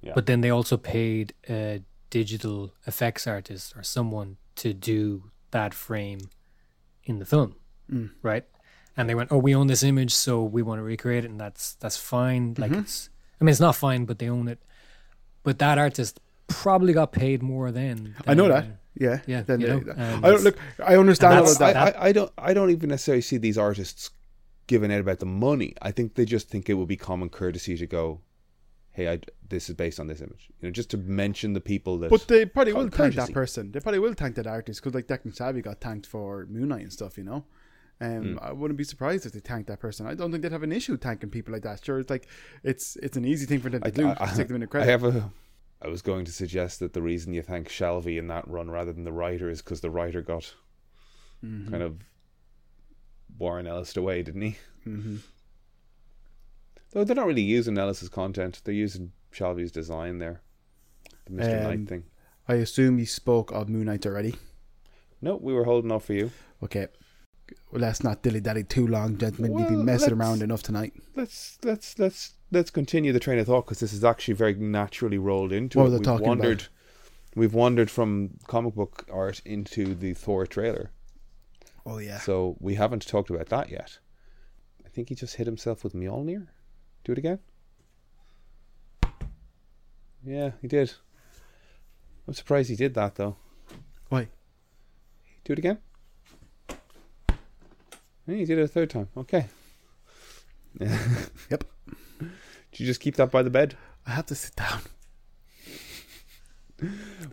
Yeah. 0.00 0.12
but 0.14 0.24
then 0.26 0.40
they 0.40 0.50
also 0.50 0.76
paid 0.78 1.34
a 1.48 1.82
digital 2.10 2.72
effects 2.86 3.26
artist 3.26 3.76
or 3.76 3.82
someone 3.82 4.36
to 4.56 4.72
do 4.72 5.30
that 5.50 5.74
frame 5.74 6.20
in 7.04 7.18
the 7.18 7.26
film, 7.26 7.56
Mm. 7.90 8.10
right? 8.22 8.44
And 8.96 9.08
they 9.08 9.14
went, 9.14 9.30
"Oh, 9.30 9.38
we 9.38 9.54
own 9.54 9.66
this 9.66 9.82
image, 9.82 10.12
so 10.14 10.42
we 10.42 10.62
want 10.62 10.78
to 10.78 10.82
recreate 10.82 11.24
it, 11.24 11.30
and 11.30 11.38
that's 11.40 11.74
that's 11.74 11.96
fine." 11.98 12.54
Like 12.56 12.70
Mm-hmm. 12.70 12.80
it's, 12.80 13.10
I 13.40 13.44
mean, 13.44 13.50
it's 13.52 13.60
not 13.60 13.76
fine, 13.76 14.06
but 14.06 14.18
they 14.18 14.30
own 14.30 14.48
it. 14.48 14.60
But 15.42 15.58
that 15.58 15.76
artist 15.78 16.20
probably 16.46 16.92
got 16.94 17.12
paid 17.12 17.42
more 17.42 17.70
then. 17.70 18.14
I 18.26 18.32
know 18.34 18.48
that. 18.48 18.64
Yeah, 18.96 19.20
Yeah, 19.26 19.42
Then 19.42 19.60
you 19.60 19.66
they- 19.66 19.72
know, 19.80 19.92
and 19.96 20.24
I 20.26 20.30
don't 20.30 20.44
look. 20.44 20.56
I 20.84 20.96
understand 20.96 21.38
all 21.38 21.50
of 21.50 21.58
that. 21.58 21.76
I, 21.76 21.88
I, 21.88 22.06
I 22.08 22.12
don't 22.12 22.32
I 22.38 22.54
don't 22.54 22.70
even 22.70 22.90
necessarily 22.90 23.22
see 23.22 23.36
these 23.38 23.58
artists 23.58 24.10
giving 24.66 24.92
out 24.92 25.00
about 25.00 25.18
the 25.18 25.26
money. 25.26 25.74
I 25.82 25.90
think 25.90 26.14
they 26.14 26.24
just 26.24 26.48
think 26.48 26.70
it 26.70 26.74
would 26.74 26.88
be 26.88 26.96
common 26.96 27.28
courtesy 27.28 27.76
to 27.76 27.86
go, 27.86 28.20
"Hey, 28.92 29.08
I, 29.08 29.18
this 29.48 29.68
is 29.68 29.74
based 29.74 29.98
on 29.98 30.06
this 30.06 30.20
image," 30.20 30.48
you 30.60 30.68
know, 30.68 30.72
just 30.72 30.90
to 30.90 30.96
mention 30.96 31.52
the 31.54 31.60
people 31.60 31.98
that. 31.98 32.10
But 32.10 32.28
they 32.28 32.46
probably 32.46 32.72
will 32.72 32.88
thank 32.88 33.14
that 33.16 33.32
person. 33.32 33.72
They 33.72 33.80
probably 33.80 33.98
will 33.98 34.14
thank 34.14 34.36
that 34.36 34.46
artist 34.46 34.80
because, 34.80 34.94
like, 34.94 35.06
Declan 35.08 35.36
Shalvey 35.36 35.62
got 35.62 35.80
thanked 35.80 36.06
for 36.06 36.46
Moon 36.48 36.68
Knight 36.68 36.82
and 36.82 36.92
stuff. 36.92 37.18
You 37.18 37.24
know, 37.24 37.44
um, 38.00 38.38
I 38.40 38.52
wouldn't 38.52 38.78
be 38.78 38.84
surprised 38.84 39.26
if 39.26 39.32
they 39.32 39.40
thanked 39.40 39.66
that 39.68 39.80
person. 39.80 40.06
I 40.06 40.14
don't 40.14 40.30
think 40.30 40.42
they'd 40.42 40.52
have 40.52 40.62
an 40.62 40.72
issue 40.72 40.96
thanking 40.96 41.30
people 41.30 41.52
like 41.52 41.62
that. 41.62 41.84
Sure, 41.84 41.98
it's 41.98 42.10
like 42.10 42.28
it's 42.62 42.96
it's 43.02 43.16
an 43.16 43.24
easy 43.24 43.44
thing 43.46 43.58
for 43.60 43.70
them 43.70 43.80
to 43.82 43.88
I, 43.88 43.90
do. 43.90 44.08
I- 44.20 44.26
to 44.30 44.36
take 44.36 44.46
them 44.48 44.54
into 44.56 44.68
I 44.68 44.70
credit. 44.70 44.90
have 44.90 45.02
a. 45.04 45.30
I 45.84 45.88
was 45.88 46.00
going 46.02 46.24
to 46.24 46.32
suggest 46.32 46.80
that 46.80 46.94
the 46.94 47.02
reason 47.02 47.34
you 47.34 47.42
thank 47.42 47.68
Shalvey 47.68 48.18
in 48.18 48.26
that 48.28 48.48
run 48.48 48.70
rather 48.70 48.92
than 48.92 49.04
the 49.04 49.12
writer 49.12 49.50
is 49.50 49.60
because 49.60 49.80
the 49.82 49.90
writer 49.90 50.22
got 50.22 50.54
Mhm. 51.44 51.70
kind 51.70 51.82
of 51.82 51.98
Warren 53.38 53.66
Ellis 53.66 53.96
away, 53.96 54.22
didn't 54.22 54.40
he? 54.42 54.56
Mhm. 54.86 55.18
Though 56.92 57.04
they're 57.04 57.16
not 57.16 57.26
really 57.26 57.42
using 57.42 57.76
Ellis's 57.76 58.08
content; 58.08 58.62
they're 58.64 58.72
using 58.74 59.12
Shalvey's 59.32 59.72
design 59.72 60.18
there, 60.18 60.40
the 61.26 61.32
Mister 61.32 61.56
Um, 61.58 61.62
Knight 61.64 61.88
thing. 61.88 62.04
I 62.48 62.54
assume 62.54 62.98
you 62.98 63.06
spoke 63.06 63.50
of 63.52 63.68
Moon 63.68 63.86
Knight 63.86 64.06
already. 64.06 64.36
No, 65.20 65.36
we 65.36 65.52
were 65.52 65.64
holding 65.64 65.90
off 65.90 66.04
for 66.06 66.12
you. 66.14 66.30
Okay. 66.62 66.86
Well, 67.70 67.80
let's 67.82 68.02
not 68.04 68.22
dilly 68.22 68.40
dally 68.40 68.64
too 68.64 68.86
long, 68.86 69.18
gentlemen. 69.18 69.52
We've 69.52 69.66
Well, 69.66 69.76
been 69.76 69.84
messing 69.84 70.12
around 70.14 70.42
enough 70.42 70.62
tonight. 70.62 70.94
let's 71.16 71.58
let's 71.64 71.98
let's 71.98 72.34
let's 72.54 72.70
continue 72.70 73.12
the 73.12 73.20
train 73.20 73.38
of 73.38 73.46
thought 73.46 73.66
because 73.66 73.80
this 73.80 73.92
is 73.92 74.04
actually 74.04 74.34
very 74.34 74.54
naturally 74.54 75.18
rolled 75.18 75.52
into 75.52 75.78
What 75.78 75.84
it. 75.86 75.90
was 75.90 75.94
I 75.94 75.98
we've 75.98 76.04
talking 76.04 76.26
about? 76.26 76.28
wandered, 76.38 76.64
we've 77.34 77.54
wandered 77.54 77.90
from 77.90 78.30
comic 78.46 78.74
book 78.74 79.06
art 79.12 79.40
into 79.44 79.94
the 79.94 80.14
Thor 80.14 80.46
trailer, 80.46 80.90
Oh 81.84 81.98
yeah. 81.98 82.18
so 82.18 82.56
we 82.60 82.74
haven't 82.76 83.06
talked 83.06 83.28
about 83.30 83.46
that 83.48 83.70
yet. 83.70 83.98
I 84.84 84.88
think 84.88 85.08
he 85.10 85.14
just 85.14 85.36
hit 85.36 85.46
himself 85.46 85.84
with 85.84 85.92
Mjolnir. 85.94 86.46
Do 87.04 87.12
it 87.12 87.18
again. 87.18 87.40
Yeah, 90.24 90.52
he 90.62 90.68
did. 90.68 90.92
I'm 92.26 92.32
surprised 92.34 92.70
he 92.70 92.76
did 92.76 92.94
that 92.94 93.16
though. 93.16 93.36
Why? 94.08 94.28
Do 95.44 95.52
it 95.52 95.58
again. 95.58 95.78
Yeah, 98.26 98.36
he 98.36 98.44
did 98.46 98.58
it 98.58 98.62
a 98.62 98.68
third 98.68 98.90
time. 98.90 99.08
Okay. 99.16 99.46
Yep. 101.50 101.64
Did 102.74 102.80
you 102.80 102.86
just 102.86 103.00
keep 103.00 103.14
that 103.16 103.30
by 103.30 103.42
the 103.42 103.50
bed? 103.50 103.76
I 104.04 104.10
have 104.10 104.26
to 104.26 104.34
sit 104.34 104.54
down. 104.56 104.80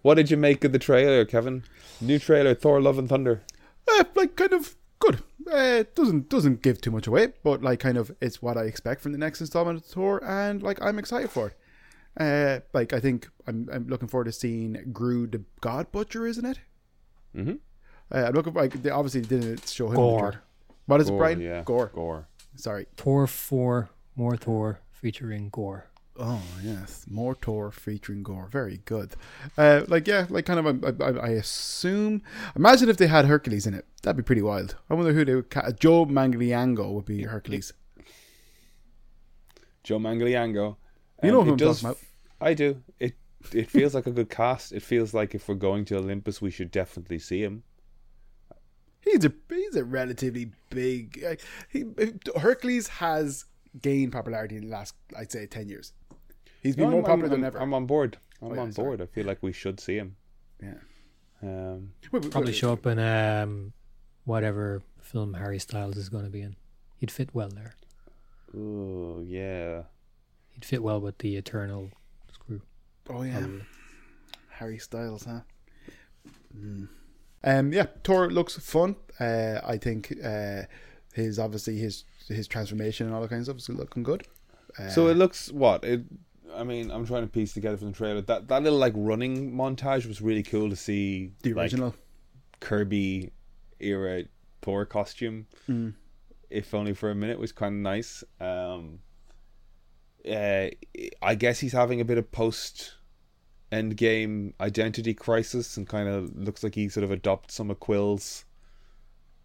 What 0.03 0.15
did 0.15 0.31
you 0.31 0.37
make 0.37 0.63
of 0.63 0.71
the 0.71 0.79
trailer, 0.79 1.25
Kevin? 1.25 1.63
New 1.99 2.19
trailer, 2.19 2.53
Thor: 2.53 2.79
Love 2.79 2.97
and 2.99 3.09
Thunder. 3.09 3.41
Uh, 3.87 4.03
like 4.15 4.35
kind 4.35 4.53
of 4.53 4.75
good. 4.99 5.23
Uh, 5.51 5.83
doesn't 5.95 6.29
doesn't 6.29 6.61
give 6.61 6.79
too 6.79 6.91
much 6.91 7.07
away, 7.07 7.33
but 7.43 7.61
like 7.61 7.79
kind 7.79 7.97
of 7.97 8.15
it's 8.21 8.41
what 8.41 8.55
I 8.55 8.63
expect 8.63 9.01
from 9.01 9.11
the 9.11 9.17
next 9.17 9.41
installment 9.41 9.77
of 9.79 9.87
the 9.87 9.93
tour, 9.93 10.21
and 10.23 10.61
like 10.63 10.81
I'm 10.81 10.97
excited 10.99 11.31
for 11.31 11.47
it. 11.47 11.57
Uh, 12.17 12.59
like 12.73 12.93
I 12.93 12.99
think 12.99 13.29
I'm 13.47 13.67
I'm 13.73 13.87
looking 13.87 14.07
forward 14.07 14.25
to 14.25 14.31
seeing 14.31 14.89
Gru 14.93 15.27
the 15.27 15.43
God 15.59 15.91
Butcher, 15.91 16.27
isn't 16.27 16.45
it? 16.45 16.59
Mm-hmm. 17.35 17.55
Uh, 18.13 18.23
I'm 18.27 18.33
looking 18.33 18.53
like 18.53 18.81
they 18.83 18.91
obviously 18.91 19.21
didn't 19.21 19.67
show 19.67 19.87
him. 19.87 19.95
in 19.95 19.95
the 19.95 20.01
Gorr. 20.01 20.19
trailer. 20.19 20.43
What 20.85 21.01
is 21.01 21.09
it, 21.09 21.17
Brian? 21.17 21.41
yeah. 21.41 21.63
Gorr. 21.65 21.87
Gorr. 21.93 22.27
Sorry. 22.55 22.85
Thor 22.95 23.27
four, 23.27 23.89
more 24.15 24.37
Thor 24.37 24.79
featuring 25.01 25.49
Gorr. 25.49 25.87
Oh 26.19 26.41
yes, 26.61 27.05
Mortor 27.11 27.73
featuring 27.73 28.21
Gorr. 28.21 28.47
Very 28.47 28.81
good. 28.85 29.15
Uh, 29.57 29.83
like 29.87 30.07
yeah, 30.07 30.27
like 30.29 30.45
kind 30.45 30.59
of. 30.65 30.83
I, 31.01 31.03
I, 31.05 31.09
I 31.09 31.29
assume. 31.29 32.21
Imagine 32.55 32.89
if 32.89 32.97
they 32.97 33.07
had 33.07 33.25
Hercules 33.25 33.65
in 33.65 33.73
it. 33.73 33.85
That'd 34.03 34.17
be 34.17 34.23
pretty 34.23 34.41
wild. 34.41 34.75
I 34.89 34.93
wonder 34.93 35.13
who 35.13 35.23
they 35.25 35.35
would. 35.35 35.49
Ca- 35.49 35.71
Joe 35.79 36.05
Manganiello 36.05 36.91
would 36.93 37.05
be 37.05 37.23
Hercules. 37.23 37.73
Joe 39.83 39.99
Manganiello. 39.99 40.75
You 41.23 41.31
know 41.31 41.39
Um, 41.41 41.45
who 41.45 41.51
I'm 41.53 41.57
does- 41.57 41.81
talking 41.81 41.89
about. 42.39 42.47
I 42.47 42.53
do. 42.55 42.81
It 42.99 43.15
it 43.53 43.69
feels 43.69 43.93
like 43.95 44.05
a 44.07 44.11
good 44.11 44.29
cast. 44.29 44.71
It 44.71 44.83
feels 44.83 45.13
like 45.13 45.33
if 45.33 45.47
we're 45.47 45.55
going 45.55 45.85
to 45.85 45.97
Olympus, 45.97 46.41
we 46.41 46.51
should 46.51 46.71
definitely 46.71 47.19
see 47.19 47.41
him. 47.43 47.63
He's 49.01 49.25
a 49.25 49.31
he's 49.49 49.75
a 49.75 49.83
relatively 49.83 50.51
big. 50.69 51.21
Like, 51.23 51.41
he, 51.69 51.85
Hercules 52.39 52.87
has 52.87 53.45
gained 53.81 54.11
popularity 54.11 54.57
in 54.57 54.63
the 54.65 54.69
last, 54.71 54.95
I'd 55.17 55.31
say, 55.31 55.45
ten 55.45 55.67
years. 55.69 55.93
He's 56.61 56.75
been 56.75 56.85
No, 56.85 56.91
more 56.91 56.99
I'm- 57.01 57.05
popular 57.19 57.25
I'm, 57.35 57.41
than 57.41 57.43
ever. 57.45 57.59
I'm 57.61 57.73
on 57.73 57.85
board. 57.85 58.17
I'm 58.41 58.51
Oh, 58.51 58.53
yeah, 58.55 58.61
on 58.61 58.71
sorry. 58.71 58.85
board. 58.97 59.01
I 59.01 59.05
feel 59.05 59.25
like 59.25 59.41
we 59.41 59.51
should 59.53 59.79
see 59.79 59.95
him. 59.97 60.15
yeah. 60.61 60.73
Um, 61.43 61.93
Wait, 62.11 62.21
wait, 62.23 62.31
Probably 62.31 62.51
wait, 62.51 62.55
show 62.55 62.73
up 62.73 62.85
in 62.85 62.99
um, 62.99 63.73
whatever 64.25 64.83
film 65.01 65.33
Harry 65.33 65.57
Styles 65.57 65.97
is 65.97 66.07
going 66.09 66.23
to 66.23 66.29
be 66.29 66.41
in. 66.41 66.55
He'd 66.97 67.09
fit 67.09 67.33
well 67.33 67.49
there. 67.49 67.73
oh 68.55 69.21
yeah. 69.25 69.83
He'd 70.49 70.65
fit 70.65 70.83
well 70.83 71.01
with 71.01 71.17
the 71.17 71.37
Eternals 71.37 71.89
crew. 72.39 72.61
Oh 73.09 73.23
yeah, 73.23 73.39
probably. 73.39 73.61
Harry 74.49 74.77
Styles, 74.77 75.23
huh? 75.25 75.39
Mm. 76.55 76.87
Um, 77.43 77.73
yeah, 77.73 77.87
Thor 78.03 78.29
looks 78.29 78.55
fun. 78.57 78.95
Uh, 79.19 79.59
I 79.63 79.77
think 79.77 80.13
uh, 80.23 80.63
his 81.13 81.37
obviously 81.39 81.77
his 81.77 82.03
his 82.27 82.47
transformation 82.47 83.05
and 83.07 83.15
all 83.15 83.21
that 83.21 83.29
kind 83.29 83.39
of 83.39 83.45
stuff 83.45 83.57
is 83.57 83.69
looking 83.69 84.03
good. 84.03 84.23
Uh, 84.79 84.89
So 84.89 85.07
it 85.07 85.15
looks 85.17 85.51
what 85.51 85.83
it. 85.83 86.03
I 86.53 86.63
mean, 86.63 86.91
I'm 86.91 87.05
trying 87.05 87.21
to 87.23 87.29
piece 87.29 87.53
together 87.53 87.77
from 87.77 87.87
the 87.91 87.97
trailer 87.97 88.21
that 88.21 88.47
that 88.49 88.63
little 88.63 88.79
like 88.79 88.93
running 88.95 89.53
montage 89.53 90.05
was 90.05 90.21
really 90.21 90.43
cool 90.43 90.69
to 90.69 90.75
see. 90.75 91.31
the 91.43 91.53
like, 91.53 91.63
original. 91.63 91.95
Kirby 92.59 93.31
era 93.79 94.23
Thor 94.61 94.85
costume, 94.85 95.47
Mm. 95.67 95.93
if 96.49 96.73
only 96.73 96.93
for 96.93 97.09
a 97.09 97.15
minute, 97.15 97.39
was 97.39 97.51
kind 97.51 97.75
of 97.75 97.81
nice. 97.81 98.23
Um, 98.39 98.99
uh, 100.29 100.67
I 101.21 101.35
guess 101.35 101.59
he's 101.59 101.73
having 101.73 101.99
a 101.99 102.05
bit 102.05 102.17
of 102.17 102.31
post 102.31 102.93
end 103.71 103.95
game 103.97 104.53
identity 104.59 105.13
crisis 105.13 105.77
and 105.77 105.87
kind 105.87 106.07
of 106.09 106.35
looks 106.35 106.63
like 106.63 106.75
he 106.75 106.89
sort 106.89 107.03
of 107.05 107.11
adopts 107.11 107.55
some 107.55 107.71
of 107.71 107.79
Quill's 107.79 108.45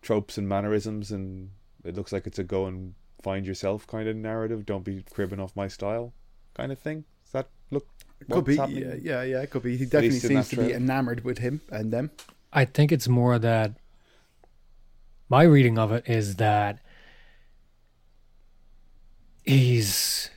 tropes 0.06 0.38
and 0.38 0.48
mannerisms, 0.48 1.10
and 1.10 1.50
it 1.84 1.96
looks 1.96 2.12
like 2.12 2.26
it's 2.26 2.38
a 2.38 2.44
go 2.44 2.66
and 2.66 2.94
find 3.22 3.44
yourself 3.44 3.86
kind 3.86 4.08
of 4.08 4.14
narrative. 4.16 4.64
Don't 4.64 4.84
be 4.84 5.04
cribbing 5.10 5.40
off 5.40 5.54
my 5.56 5.68
style, 5.68 6.12
kind 6.54 6.70
of 6.70 6.78
thing. 6.78 7.04
Does 7.24 7.32
that 7.32 7.48
look? 7.70 7.86
Could 8.20 8.28
what's 8.28 8.46
be, 8.46 8.56
happening? 8.56 8.82
yeah, 8.82 8.94
yeah, 9.00 9.22
yeah. 9.22 9.42
It 9.42 9.50
could 9.50 9.62
be. 9.64 9.76
He 9.76 9.84
definitely 9.84 10.20
seems 10.20 10.48
to 10.50 10.56
be 10.56 10.72
enamored 10.72 11.24
with 11.24 11.38
him 11.38 11.60
and 11.70 11.92
them. 11.92 12.10
I 12.52 12.64
think 12.64 12.92
it's 12.92 13.08
more 13.08 13.38
that 13.38 13.72
my 15.28 15.42
reading 15.42 15.76
of 15.78 15.90
it 15.92 16.08
is 16.08 16.36
that 16.36 16.78
he's 19.44 20.30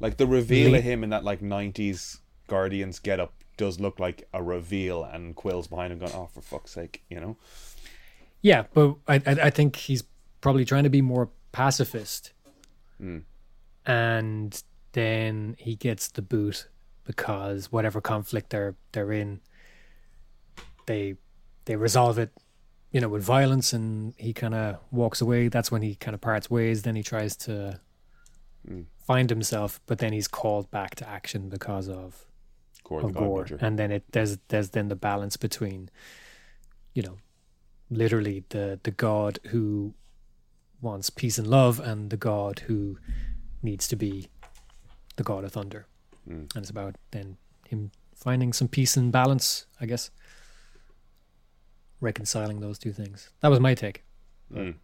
Like 0.00 0.16
the 0.16 0.26
reveal 0.26 0.72
Le- 0.72 0.78
of 0.78 0.84
him 0.84 1.04
in 1.04 1.10
that 1.10 1.24
like 1.24 1.40
nineties 1.42 2.18
Guardians 2.48 2.98
get 2.98 3.20
up 3.20 3.32
does 3.56 3.78
look 3.78 4.00
like 4.00 4.26
a 4.32 4.42
reveal 4.42 5.04
and 5.04 5.36
Quill's 5.36 5.68
behind 5.68 5.92
him 5.92 5.98
going, 5.98 6.12
Oh 6.12 6.28
for 6.32 6.40
fuck's 6.40 6.72
sake, 6.72 7.02
you 7.08 7.20
know? 7.20 7.36
Yeah, 8.42 8.64
but 8.72 8.96
I 9.08 9.14
I, 9.26 9.32
I 9.44 9.50
think 9.50 9.76
he's 9.76 10.04
probably 10.40 10.64
trying 10.64 10.84
to 10.84 10.90
be 10.90 11.02
more 11.02 11.28
pacifist, 11.52 12.32
Mm. 13.00 13.22
and 13.86 14.62
then 14.92 15.56
he 15.58 15.74
gets 15.76 16.08
the 16.08 16.22
boot 16.22 16.68
because 17.04 17.70
whatever 17.72 18.00
conflict 18.00 18.50
they're 18.50 18.74
they're 18.92 19.12
in, 19.12 19.40
they 20.86 21.16
they 21.66 21.76
resolve 21.76 22.18
it, 22.18 22.30
you 22.92 23.00
know, 23.00 23.08
with 23.08 23.22
violence, 23.22 23.72
and 23.72 24.14
he 24.16 24.32
kind 24.32 24.54
of 24.54 24.76
walks 24.90 25.20
away. 25.20 25.48
That's 25.48 25.70
when 25.70 25.82
he 25.82 25.94
kind 25.94 26.14
of 26.14 26.20
parts 26.20 26.50
ways. 26.50 26.82
Then 26.82 26.96
he 26.96 27.02
tries 27.02 27.36
to 27.36 27.80
Mm. 28.68 28.84
find 29.06 29.30
himself, 29.30 29.80
but 29.86 29.98
then 29.98 30.12
he's 30.12 30.28
called 30.28 30.70
back 30.70 30.94
to 30.96 31.08
action 31.08 31.48
because 31.48 31.88
of 31.88 32.26
Gorr 32.84 33.00
of 33.00 33.14
God 33.14 33.18
gore, 33.20 33.46
and 33.60 33.78
then 33.78 33.90
it 33.90 34.04
there's 34.12 34.36
there's 34.48 34.70
then 34.70 34.88
the 34.88 34.96
balance 34.96 35.38
between, 35.38 35.88
you 36.94 37.02
know, 37.02 37.16
literally 37.90 38.44
the 38.50 38.78
the 38.82 38.90
god 38.92 39.38
who 39.48 39.94
wants 40.80 41.10
peace 41.10 41.38
and 41.38 41.46
love, 41.48 41.78
and 41.80 42.10
the 42.10 42.16
god 42.16 42.60
who 42.60 42.98
needs 43.62 43.86
to 43.88 43.96
be 43.96 44.28
the 45.16 45.22
god 45.24 45.44
of 45.44 45.52
thunder, 45.52 45.86
Mm. 46.28 46.54
and 46.54 46.56
it's 46.56 46.70
about 46.70 46.96
then 47.10 47.36
him 47.68 47.90
finding 48.14 48.52
some 48.52 48.68
peace 48.68 48.96
and 48.96 49.10
balance, 49.12 49.66
I 49.80 49.86
guess, 49.86 50.10
reconciling 52.00 52.60
those 52.60 52.78
two 52.78 52.92
things. 52.92 53.30
That 53.40 53.48
was 53.48 53.60
my 53.60 53.74
take. 53.74 54.04
Mm. 54.52 54.74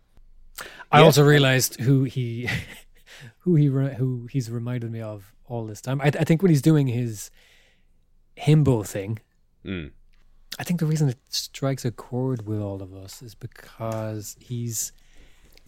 I 0.91 0.99
Yeah. 1.01 1.05
also 1.05 1.25
realized 1.25 1.81
who 1.81 2.05
he, 2.05 2.49
who 3.41 3.55
he, 3.57 3.67
who 3.67 4.27
he's 4.31 4.51
reminded 4.51 4.91
me 4.91 5.01
of 5.01 5.35
all 5.47 5.67
this 5.67 5.81
time. 5.81 6.01
I, 6.01 6.07
I 6.07 6.25
think 6.25 6.43
when 6.43 6.51
he's 6.51 6.63
doing 6.63 6.87
his 6.89 7.31
himbo 8.37 8.87
thing, 8.87 9.19
Mm. 9.65 9.91
I 10.59 10.65
think 10.65 10.81
the 10.81 10.87
reason 10.87 11.09
it 11.09 11.19
strikes 11.29 11.85
a 11.85 11.91
chord 11.91 12.47
with 12.47 12.61
all 12.61 12.83
of 12.83 12.95
us 12.95 13.23
is 13.23 13.35
because 13.35 14.37
he's 14.41 14.93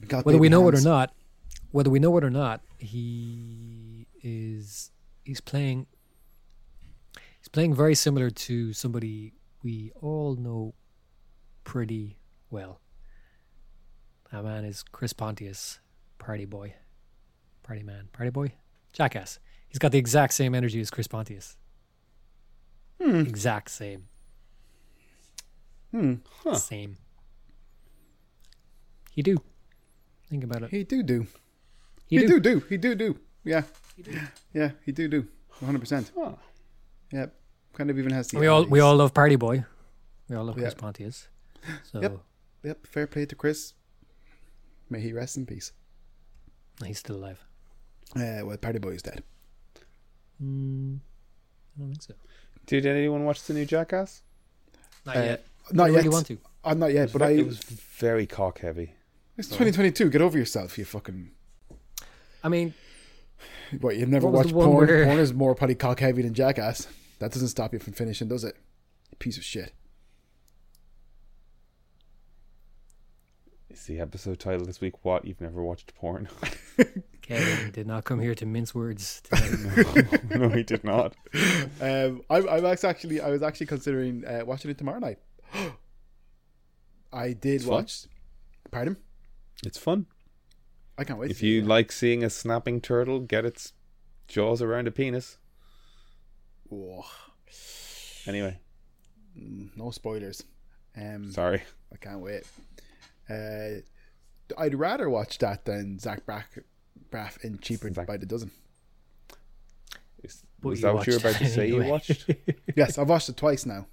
Got 0.07 0.25
whether 0.25 0.39
we 0.39 0.49
know 0.49 0.67
it 0.69 0.75
or 0.75 0.81
not, 0.81 1.13
whether 1.73 1.91
we 1.91 1.99
know 1.99 2.17
it 2.17 2.25
or 2.25 2.31
not, 2.31 2.61
he 2.79 4.07
is 4.23 4.91
he's 5.25 5.41
playing 5.41 5.87
he's 7.39 7.49
playing 7.49 7.75
very 7.75 7.95
similar 7.95 8.31
to 8.31 8.73
somebody 8.73 9.35
we 9.63 9.91
all 10.01 10.37
know 10.37 10.75
pretty 11.65 12.17
well. 12.51 12.81
That 14.33 14.45
man 14.45 14.65
is 14.65 14.83
Chris 14.83 15.13
Pontius, 15.13 15.81
party 16.19 16.45
boy, 16.45 16.75
party 17.63 17.83
man, 17.83 18.09
party 18.13 18.31
boy, 18.31 18.53
jackass. 18.93 19.41
He's 19.69 19.79
got 19.79 19.93
the 19.93 19.99
exact 19.99 20.33
same 20.33 20.55
energy 20.55 20.81
as 20.81 20.91
Chris 20.91 21.09
Pontius. 21.09 21.57
Hmm. 23.03 23.21
Exact 23.21 23.71
same. 23.71 24.09
Hmm. 25.91 26.15
Huh. 26.45 26.55
Same. 26.55 26.97
He 29.13 29.23
do. 29.23 29.37
Think 30.29 30.45
about 30.45 30.63
it. 30.65 30.71
He 30.71 30.85
do 30.85 31.03
do. 31.03 31.27
He, 32.07 32.19
He, 32.19 32.27
do. 32.27 32.41
do. 32.41 32.61
do. 32.61 32.67
He 32.69 32.77
do 32.77 32.95
do. 32.95 33.19
Yeah. 33.45 33.63
Yeah. 34.53 34.71
He 34.85 34.93
do 34.93 35.09
do. 35.09 35.27
One 35.61 35.67
hundred 35.67 35.81
percent. 35.81 36.13
Huh. 36.17 36.33
Yeah. 37.13 37.27
Kind 37.75 37.91
of 37.91 37.99
even 37.99 38.13
has 38.13 38.29
the. 38.29 38.39
We 38.39 38.47
all 38.47 38.65
we 38.65 38.81
all 38.81 38.97
love 38.97 39.15
Party 39.15 39.37
Boy. 39.37 39.65
We 40.29 40.37
all 40.37 40.45
love 40.45 40.57
Chris 40.57 40.75
Yeah. 40.75 40.81
Pontius. 40.81 41.29
So 41.91 42.01
Yep. 42.03 42.19
Yep. 42.65 42.87
Fair 42.87 43.07
play 43.07 43.27
to 43.27 43.35
Chris. 43.35 43.75
May 44.91 45.01
he 45.01 45.13
rest 45.13 45.37
in 45.37 45.47
peace. 45.47 45.73
he's 46.85 46.99
still 46.99 47.17
alive. 47.17 47.45
Uh, 48.17 48.41
well, 48.45 48.57
Party 48.57 48.79
Boy 48.79 48.91
is 48.93 49.03
dead. 49.03 49.23
Mm, 50.43 50.99
I 51.77 51.81
don't 51.81 51.89
think 51.91 52.03
so. 52.03 52.15
Did 52.67 52.87
anyone 52.87 53.25
watch 53.25 53.43
the 53.45 53.53
new 53.55 53.65
Jackass? 53.67 54.23
Not 55.05 55.17
Uh, 55.17 55.21
yet. 55.21 55.45
Not 55.73 55.85
I 55.85 55.91
yet. 55.91 55.97
really 55.99 56.09
want 56.09 56.27
to. 56.27 56.39
I'm 56.65 56.79
not 56.79 56.93
yet, 56.93 57.13
but 57.13 57.21
was 57.23 57.29
I. 57.29 57.33
it 57.33 57.47
was 57.47 57.59
very 57.59 58.27
cock 58.27 58.61
heavy. 58.61 58.95
It's 59.37 59.49
2022. 59.49 60.11
Get 60.11 60.21
over 60.21 60.37
yourself, 60.39 60.77
you 60.79 60.85
fucking. 60.85 61.31
I 62.43 62.49
mean, 62.49 62.75
What 63.81 63.97
you've 63.97 64.09
never 64.09 64.27
What 64.27 64.45
watched 64.45 64.53
porn? 64.53 64.87
where- 64.87 65.05
Porn 65.05 65.19
is 65.19 65.33
more 65.33 65.55
probably 65.55 65.75
cock 65.77 66.01
heavy 66.01 66.23
than 66.23 66.35
Jackass. 66.35 66.89
That 67.21 67.33
doesn't 67.33 67.49
stop 67.49 67.73
you 67.73 67.79
from 67.79 67.93
finishing, 67.95 68.29
does 68.29 68.45
it? 68.45 68.57
You 69.11 69.17
piece 69.19 69.37
of 69.37 69.45
shit. 69.45 69.73
Is 73.71 73.85
the 73.87 74.01
episode 74.01 74.39
title 74.41 74.65
this 74.67 74.81
week 74.81 75.05
what? 75.05 75.25
You've 75.25 75.41
never 75.41 75.63
watched 75.63 75.95
porn? 75.95 76.29
Kevin 77.23 77.71
did 77.73 77.87
not 77.87 78.05
come 78.05 78.21
here 78.21 78.35
to 78.35 78.47
mince 78.47 78.75
words. 78.75 79.21
Today. 79.31 80.19
no, 80.35 80.49
he 80.49 80.63
did 80.63 80.83
not. 80.85 81.15
Um, 81.81 82.23
I'm, 82.31 82.49
I'm 82.49 82.65
actually, 82.65 83.21
I 83.21 83.29
was 83.29 83.43
actually 83.43 83.67
considering 83.67 84.25
uh, 84.25 84.45
watching 84.47 84.71
it 84.71 84.79
tomorrow 84.79 84.99
night. 84.99 85.19
I 87.13 87.33
did 87.33 87.57
It's 87.57 87.65
fun. 87.65 87.73
watch. 87.75 88.05
Pardon? 88.71 88.97
It's 89.65 89.79
fun. 89.79 90.07
I 90.99 91.05
can't 91.05 91.19
wait. 91.19 91.31
If 91.31 91.41
to 91.41 91.47
you 91.47 91.61
see 91.61 91.65
it. 91.65 91.69
like 91.69 91.93
seeing 91.93 92.25
a 92.25 92.31
snapping 92.31 92.81
turtle 92.81 93.21
get 93.21 93.45
its 93.45 93.73
jaws 94.27 94.61
around 94.61 94.89
a 94.89 94.91
penis. 94.91 95.39
Oh, 96.73 97.05
Anyway, 98.27 98.59
no 99.35 99.91
spoilers. 99.91 100.43
Um, 100.95 101.31
sorry. 101.33 101.63
I 101.93 101.97
can't 101.97 102.21
wait. 102.21 102.43
Uh, 103.31 103.81
I'd 104.59 104.75
rather 104.75 105.09
watch 105.09 105.39
that 105.39 105.65
than 105.65 105.99
Zach 105.99 106.27
Braff, 106.27 106.45
Braff 107.11 107.43
in 107.43 107.59
Cheaper 107.59 107.91
Zach- 107.93 108.07
by 108.07 108.19
the 108.19 108.27
Dozen. 108.27 108.51
Is, 110.23 110.43
But 110.61 110.69
was 110.71 110.81
you 110.81 110.83
that 110.87 110.95
what 110.95 111.07
you 111.07 111.15
were 111.15 111.19
about 111.21 111.37
to 111.37 111.45
it 111.45 111.49
say? 111.49 111.69
You 111.69 111.77
anyway. 111.77 111.91
watched? 111.91 112.27
Yes, 112.77 112.99
I've 112.99 113.09
watched 113.09 113.29
it 113.31 113.37
twice 113.39 113.65
now. 113.65 113.87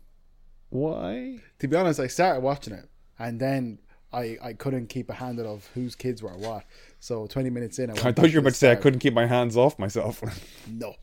Why? 0.69 1.37
To 1.59 1.67
be 1.67 1.77
honest, 1.77 1.99
I 2.01 2.07
started 2.07 2.41
watching 2.41 2.73
it 2.73 2.89
and 3.19 3.39
then 3.39 3.79
I, 4.13 4.37
I 4.41 4.53
couldn't 4.53 4.87
keep 4.87 5.09
a 5.09 5.13
handle 5.13 5.53
of 5.53 5.67
whose 5.73 5.95
kids 5.95 6.23
were 6.23 6.37
what. 6.37 6.65
So 6.99 7.27
20 7.27 7.49
minutes 7.49 7.79
in, 7.79 7.89
I, 7.89 7.93
went 7.95 8.05
I 8.05 8.11
thought 8.11 8.29
you 8.29 8.35
were 8.35 8.39
about 8.39 8.53
to 8.53 8.55
say 8.55 8.71
I 8.71 8.75
couldn't 8.75 8.99
keep 8.99 9.13
my 9.13 9.25
hands 9.25 9.57
off 9.57 9.77
myself. 9.77 10.23
No. 10.67 10.95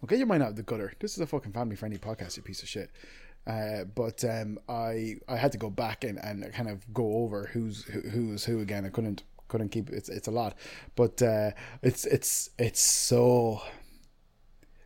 Don't 0.00 0.08
get 0.08 0.18
your 0.18 0.28
mind 0.28 0.44
out 0.44 0.50
of 0.50 0.56
the 0.56 0.62
gutter. 0.62 0.92
This 1.00 1.14
is 1.14 1.20
a 1.20 1.26
fucking 1.26 1.52
family 1.52 1.74
friendly 1.74 1.98
podcast, 1.98 2.36
you 2.36 2.42
piece 2.44 2.62
of 2.62 2.68
shit. 2.68 2.90
Uh, 3.48 3.84
but 3.84 4.22
um, 4.24 4.58
I 4.68 5.16
I 5.26 5.36
had 5.36 5.50
to 5.52 5.58
go 5.58 5.70
back 5.70 6.04
and, 6.04 6.18
and 6.22 6.52
kind 6.52 6.68
of 6.68 6.92
go 6.92 7.16
over 7.16 7.46
who's 7.46 7.82
who, 7.84 8.00
who's 8.02 8.44
who 8.44 8.60
again. 8.60 8.84
I 8.84 8.90
couldn't 8.90 9.24
couldn't 9.48 9.70
keep 9.70 9.90
it's 9.90 10.08
it's 10.08 10.28
a 10.28 10.30
lot, 10.30 10.54
but 10.94 11.20
uh, 11.20 11.50
it's 11.82 12.04
it's 12.06 12.50
it's 12.58 12.80
so 12.80 13.62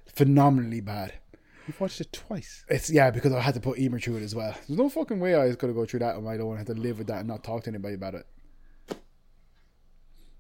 phenomenally 0.07 0.81
bad. 0.81 1.15
You've 1.67 1.81
watched 1.81 2.01
it 2.01 2.13
twice. 2.13 2.65
It's 2.69 2.91
yeah 2.91 3.11
because 3.11 3.33
I 3.33 3.41
had 3.41 3.55
to 3.55 3.61
put 3.61 3.79
Emer 3.79 4.01
through 4.01 4.17
it 4.17 4.23
as 4.23 4.35
well. 4.35 4.53
There's 4.67 4.79
no 4.79 4.89
fucking 4.89 5.21
way 5.21 5.35
I 5.35 5.45
was 5.47 5.57
gonna 5.57 5.73
go 5.73 5.85
through 5.87 6.01
that 6.01 6.17
and 6.17 6.29
I 6.29 6.37
don't 6.37 6.47
want 6.47 6.59
to 6.59 6.67
have 6.67 6.77
to 6.77 6.83
live 6.83 6.99
with 6.99 7.07
that 7.09 7.19
and 7.21 7.29
not 7.29 7.45
talk 7.45 7.65
to 7.65 7.71
anybody 7.71 7.95
about 7.95 8.15
it. 8.15 8.27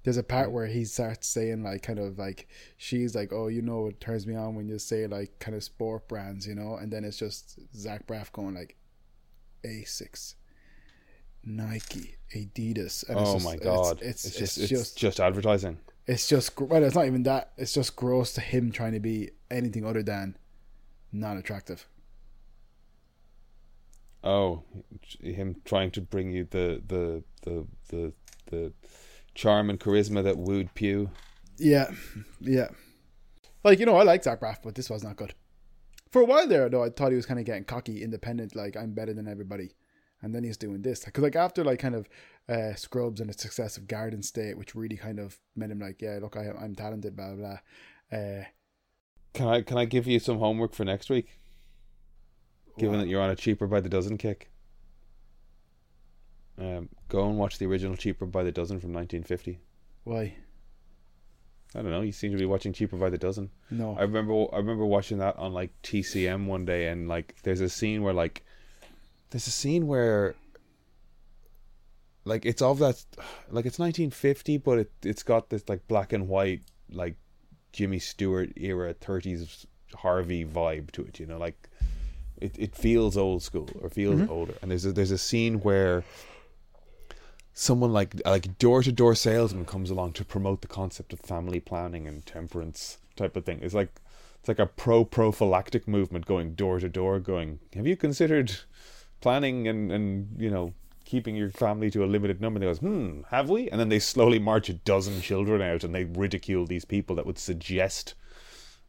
There's 0.04 0.16
a 0.16 0.24
part 0.24 0.50
where 0.50 0.66
he 0.66 0.84
starts 0.84 1.28
saying 1.28 1.62
like 1.62 1.82
kind 1.82 2.00
of 2.00 2.18
like 2.18 2.48
she's 2.76 3.14
like, 3.14 3.32
oh, 3.32 3.46
you 3.46 3.62
know, 3.62 3.86
it 3.86 4.00
turns 4.00 4.26
me 4.26 4.34
on 4.34 4.56
when 4.56 4.66
you 4.68 4.78
say 4.80 5.06
like 5.06 5.38
kind 5.38 5.54
of 5.56 5.62
sport 5.62 6.08
brands, 6.08 6.44
you 6.44 6.56
know, 6.56 6.74
and 6.74 6.92
then 6.92 7.04
it's 7.04 7.18
just 7.18 7.60
Zach 7.76 8.06
Braff 8.08 8.32
going 8.32 8.54
like, 8.54 8.76
Asics, 9.64 10.34
Nike, 11.44 12.16
Adidas. 12.34 13.08
And 13.08 13.16
it's 13.20 13.30
oh 13.30 13.34
just- 13.34 13.44
my 13.44 13.56
god! 13.56 14.00
It's 14.02 14.24
It's, 14.24 14.40
it's, 14.40 14.56
just 14.56 14.68
just 14.68 14.72
it's 14.72 14.94
just 14.94 15.20
advertising. 15.20 15.78
it's 16.08 16.28
just 16.28 16.60
well, 16.60 16.82
it's 16.82 16.96
not 16.96 17.06
even 17.06 17.22
that. 17.22 17.52
It's 17.56 17.72
just 17.72 17.94
gross 17.94 18.32
to 18.32 18.40
him 18.40 18.72
trying 18.72 18.94
to 18.94 19.00
be 19.00 19.30
anything 19.52 19.84
other 19.86 20.02
than 20.02 20.36
not 21.12 21.36
attractive. 21.36 21.86
Oh, 24.24 24.62
him 25.20 25.56
trying 25.64 25.90
to 25.92 26.00
bring 26.00 26.30
you 26.30 26.46
the 26.50 26.82
the 26.86 27.24
the 27.42 27.66
the 27.88 28.12
the 28.50 28.72
charm 29.34 29.68
and 29.68 29.80
charisma 29.80 30.22
that 30.22 30.38
wooed 30.38 30.74
Pugh. 30.74 31.10
Yeah, 31.58 31.90
yeah. 32.40 32.68
Like 33.64 33.78
you 33.78 33.86
know, 33.86 33.96
I 33.96 34.04
like 34.04 34.22
Zach 34.22 34.40
Braff, 34.40 34.58
but 34.62 34.74
this 34.74 34.90
was 34.90 35.02
not 35.02 35.16
good. 35.16 35.34
For 36.10 36.20
a 36.20 36.24
while 36.24 36.46
there, 36.46 36.68
though, 36.68 36.84
I 36.84 36.90
thought 36.90 37.10
he 37.10 37.16
was 37.16 37.26
kind 37.26 37.40
of 37.40 37.46
getting 37.46 37.64
cocky, 37.64 38.02
independent, 38.02 38.54
like 38.54 38.76
I'm 38.76 38.92
better 38.92 39.14
than 39.14 39.26
everybody, 39.26 39.74
and 40.20 40.34
then 40.34 40.44
he's 40.44 40.56
doing 40.56 40.82
this. 40.82 41.04
Because 41.04 41.22
like 41.22 41.36
after 41.36 41.64
like 41.64 41.78
kind 41.80 41.94
of 41.94 42.08
uh, 42.48 42.74
Scrubs 42.74 43.20
and 43.20 43.28
the 43.28 43.34
success 43.34 43.76
of 43.76 43.88
Garden 43.88 44.22
State, 44.22 44.56
which 44.56 44.74
really 44.74 44.96
kind 44.96 45.18
of 45.18 45.38
made 45.56 45.70
him 45.70 45.80
like, 45.80 46.00
yeah, 46.00 46.18
look, 46.20 46.36
I, 46.36 46.50
I'm 46.50 46.74
talented, 46.74 47.16
blah 47.16 47.34
blah. 47.34 47.56
blah. 48.10 48.18
Uh, 48.18 48.44
Can 49.34 49.48
I 49.48 49.62
can 49.62 49.78
I 49.78 49.84
give 49.84 50.06
you 50.06 50.18
some 50.18 50.38
homework 50.38 50.74
for 50.74 50.84
next 50.84 51.08
week? 51.10 51.38
Given 52.78 52.96
Wow. 52.96 53.00
that 53.02 53.08
you're 53.08 53.20
on 53.22 53.30
a 53.30 53.36
cheaper 53.36 53.66
by 53.66 53.80
the 53.80 53.88
dozen 53.88 54.18
kick. 54.18 54.50
Um, 56.58 56.88
go 57.08 57.28
and 57.28 57.38
watch 57.38 57.58
the 57.58 57.66
original 57.66 57.96
Cheaper 57.96 58.26
by 58.26 58.42
the 58.42 58.52
Dozen 58.52 58.78
from 58.78 58.92
1950. 58.92 59.58
why? 60.04 60.34
I 61.74 61.80
don't 61.80 61.90
know. 61.90 62.02
You 62.02 62.12
seem 62.12 62.30
to 62.32 62.36
be 62.38 62.44
watching 62.44 62.74
Cheaper 62.74 62.98
by 62.98 63.08
the 63.08 63.16
Dozen. 63.16 63.50
No. 63.70 63.96
I 63.98 64.02
remember 64.02 64.44
I 64.52 64.58
remember 64.58 64.84
watching 64.84 65.16
that 65.18 65.38
on 65.38 65.54
like 65.54 65.70
TCM 65.82 66.44
one 66.46 66.66
day, 66.66 66.88
and 66.88 67.08
like 67.08 67.36
there's 67.44 67.62
a 67.62 67.70
scene 67.70 68.02
where 68.02 68.12
like 68.12 68.44
there's 69.30 69.46
a 69.46 69.50
scene 69.50 69.86
where 69.86 70.34
like 72.26 72.44
it's 72.44 72.60
of 72.60 72.78
that 72.80 73.02
like 73.50 73.64
it's 73.64 73.78
1950, 73.78 74.58
but 74.58 74.78
it 74.80 74.92
it's 75.02 75.22
got 75.22 75.48
this 75.48 75.66
like 75.70 75.88
black 75.88 76.12
and 76.12 76.28
white 76.28 76.60
like 76.90 77.16
Jimmy 77.72 77.98
Stewart 77.98 78.52
era 78.56 78.94
30s 78.94 79.66
Harvey 79.96 80.44
vibe 80.44 80.90
to 80.92 81.02
it. 81.02 81.18
You 81.18 81.26
know, 81.26 81.38
like 81.38 81.68
it 82.40 82.54
it 82.58 82.74
feels 82.74 83.16
old 83.16 83.42
school 83.42 83.68
or 83.80 83.88
feels 83.88 84.20
mm-hmm. 84.20 84.32
older. 84.32 84.54
And 84.62 84.70
there's 84.70 84.84
a, 84.86 84.92
there's 84.92 85.10
a 85.10 85.18
scene 85.18 85.60
where 85.60 86.04
someone 87.54 87.92
like 87.92 88.14
like 88.24 88.58
door 88.58 88.82
to 88.82 88.92
door 88.92 89.14
salesman 89.14 89.64
comes 89.64 89.90
along 89.90 90.12
to 90.14 90.24
promote 90.24 90.62
the 90.62 90.68
concept 90.68 91.12
of 91.12 91.20
family 91.20 91.60
planning 91.60 92.06
and 92.06 92.24
temperance 92.24 92.98
type 93.16 93.36
of 93.36 93.44
thing. 93.44 93.60
It's 93.62 93.74
like 93.74 94.00
it's 94.42 94.48
like 94.48 94.58
a 94.58 94.66
pro 94.66 95.04
prophylactic 95.04 95.86
movement 95.86 96.26
going 96.26 96.54
door 96.54 96.80
to 96.80 96.88
door, 96.88 97.20
going, 97.20 97.60
Have 97.74 97.86
you 97.86 97.96
considered 97.96 98.52
planning 99.20 99.68
and, 99.68 99.92
and 99.92 100.34
you 100.36 100.50
know, 100.50 100.74
keeping 101.12 101.36
your 101.36 101.50
family 101.50 101.90
to 101.90 102.02
a 102.02 102.06
limited 102.14 102.40
number? 102.40 102.56
And 102.56 102.62
they 102.62 102.66
goes, 102.70 102.78
Hmm, 102.78 103.20
have 103.30 103.50
we? 103.50 103.68
And 103.70 103.78
then 103.78 103.90
they 103.90 103.98
slowly 103.98 104.38
march 104.38 104.68
a 104.70 104.74
dozen 104.74 105.20
children 105.20 105.60
out 105.60 105.84
and 105.84 105.94
they 105.94 106.04
ridicule 106.04 106.64
these 106.66 106.84
people 106.86 107.14
that 107.16 107.26
would 107.26 107.38
suggest 107.38 108.14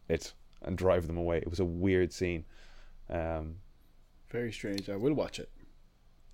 it 0.08 0.34
and 0.62 0.78
drive 0.78 1.08
them 1.08 1.18
away. 1.18 1.38
It 1.40 1.50
was 1.50 1.60
a 1.60 1.66
weird 1.66 2.14
scene. 2.14 2.46
Um 3.10 3.58
Very 4.30 4.52
strange. 4.54 4.90
I 4.90 4.96
will 4.96 5.14
watch 5.14 5.38
it. 5.40 5.50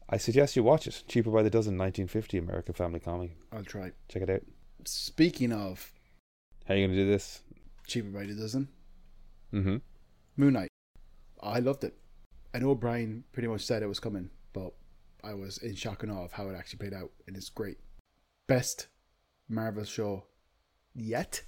I 0.08 0.18
suggest 0.18 0.56
you 0.56 0.64
watch 0.64 0.86
it. 0.88 1.04
Cheaper 1.08 1.32
by 1.32 1.44
the 1.44 1.50
dozen, 1.50 1.78
1950 1.78 2.38
American 2.38 2.74
Family 2.74 3.00
Comedy. 3.00 3.34
I'll 3.52 3.64
try. 3.64 3.92
Check 4.08 4.24
it 4.24 4.30
out. 4.30 4.44
Speaking 4.86 5.52
of 5.52 5.92
How 6.68 6.74
are 6.74 6.78
you 6.78 6.86
gonna 6.88 6.98
do 7.04 7.08
this? 7.08 7.42
cheaper 7.88 8.10
by 8.10 8.26
the 8.26 8.36
dozen, 8.36 8.68
Mm-hmm. 9.54 9.78
Moon 10.38 10.54
Knight. 10.54 10.70
I 11.42 11.60
loved 11.60 11.84
it. 11.84 11.96
I 12.54 12.60
know 12.60 12.76
Brian 12.76 13.24
pretty 13.32 13.48
much 13.48 13.62
said 13.66 13.82
it 13.82 13.88
was 13.88 14.00
coming, 14.00 14.30
but 14.54 14.74
I 15.24 15.34
was 15.34 15.58
in 15.58 15.76
shock 15.76 16.04
and 16.04 16.12
awe 16.12 16.24
of 16.26 16.34
how 16.34 16.50
it 16.50 16.56
actually 16.56 16.80
played 16.80 16.94
out, 16.94 17.12
and 17.28 17.36
it's 17.36 17.50
great. 17.50 17.78
Best 18.48 18.88
Marvel 19.48 19.84
show 19.84 20.26
yet. 20.94 21.44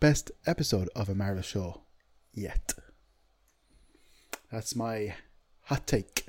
Best 0.00 0.30
episode 0.46 0.88
of 0.94 1.08
a 1.08 1.14
Marvel 1.14 1.42
show 1.42 1.82
yet. 2.32 2.74
That's 4.50 4.76
my 4.76 5.14
hot 5.62 5.86
take. 5.86 6.26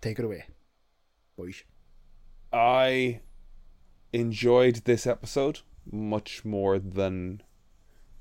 Take 0.00 0.18
it 0.18 0.24
away, 0.24 0.44
boys. 1.36 1.62
I 2.52 3.20
enjoyed 4.12 4.76
this 4.84 5.06
episode 5.06 5.60
much 5.90 6.44
more 6.44 6.78
than 6.78 7.42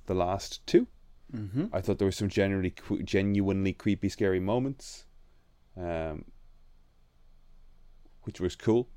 the 0.06 0.14
last 0.14 0.66
two. 0.66 0.88
Mm-hmm. 1.36 1.66
I 1.74 1.82
thought 1.82 1.98
there 1.98 2.08
were 2.08 2.12
some 2.12 2.30
genuinely, 2.30 2.74
genuinely 3.04 3.74
creepy, 3.74 4.10
scary 4.10 4.40
moments, 4.40 5.06
um, 5.76 6.26
which 8.24 8.40
was 8.42 8.56
cool. 8.56 8.88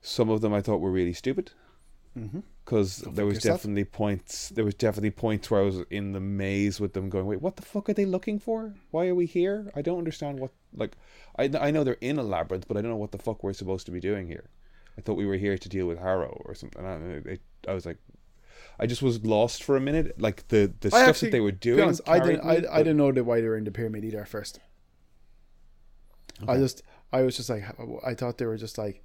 Some 0.00 0.28
of 0.30 0.40
them 0.40 0.52
I 0.54 0.60
thought 0.62 0.80
were 0.80 0.90
really 0.92 1.12
stupid 1.12 1.52
Mm-hmm. 2.18 2.40
because 2.64 2.98
there 3.12 3.26
was 3.26 3.36
yourself. 3.36 3.58
definitely 3.60 3.84
points. 3.84 4.48
There 4.48 4.64
was 4.64 4.74
definitely 4.74 5.10
points 5.12 5.50
where 5.50 5.60
I 5.60 5.64
was 5.64 5.82
in 5.90 6.12
the 6.12 6.20
maze 6.20 6.80
with 6.80 6.92
them, 6.94 7.08
going, 7.10 7.26
"Wait, 7.26 7.40
what 7.40 7.54
the 7.56 7.62
fuck 7.62 7.88
are 7.88 7.92
they 7.94 8.06
looking 8.06 8.40
for? 8.40 8.74
Why 8.90 9.06
are 9.06 9.14
we 9.14 9.26
here? 9.26 9.70
I 9.76 9.82
don't 9.82 9.98
understand 9.98 10.40
what 10.40 10.50
like. 10.74 10.96
I 11.38 11.48
I 11.60 11.70
know 11.70 11.84
they're 11.84 11.96
in 12.00 12.18
a 12.18 12.24
labyrinth, 12.24 12.66
but 12.66 12.76
I 12.76 12.80
don't 12.80 12.90
know 12.90 12.96
what 12.96 13.12
the 13.12 13.18
fuck 13.18 13.44
we're 13.44 13.52
supposed 13.52 13.86
to 13.86 13.92
be 13.92 14.00
doing 14.00 14.26
here. 14.26 14.48
I 14.96 15.00
thought 15.00 15.14
we 15.16 15.26
were 15.26 15.36
here 15.36 15.56
to 15.58 15.68
deal 15.68 15.86
with 15.86 15.98
Harrow 15.98 16.42
or 16.44 16.54
something. 16.56 16.84
And 16.84 17.24
I, 17.28 17.30
it, 17.34 17.40
I 17.68 17.74
was 17.74 17.86
like, 17.86 17.98
I 18.80 18.86
just 18.86 19.02
was 19.02 19.24
lost 19.24 19.62
for 19.62 19.76
a 19.76 19.80
minute. 19.80 20.20
Like 20.20 20.48
the 20.48 20.72
the 20.80 20.88
I 20.88 20.90
stuff 20.90 21.08
actually- 21.08 21.28
that 21.28 21.32
they 21.36 21.40
were 21.40 21.52
doing. 21.52 21.80
honest, 21.84 22.00
I 22.08 22.18
didn't. 22.18 22.40
I, 22.40 22.44
me, 22.44 22.56
I 22.56 22.60
but- 22.62 22.76
didn't 22.78 22.96
know 22.96 23.12
why 23.22 23.40
they 23.40 23.46
were 23.46 23.56
in 23.58 23.64
the 23.64 23.70
pyramid 23.70 24.04
either 24.04 24.22
at 24.22 24.28
first. 24.28 24.58
I 26.48 26.56
just, 26.56 26.82
I 27.12 27.22
was 27.22 27.36
just 27.36 27.50
like, 27.50 27.64
I 28.04 28.14
thought 28.14 28.38
they 28.38 28.46
were 28.46 28.56
just 28.56 28.78
like, 28.78 29.04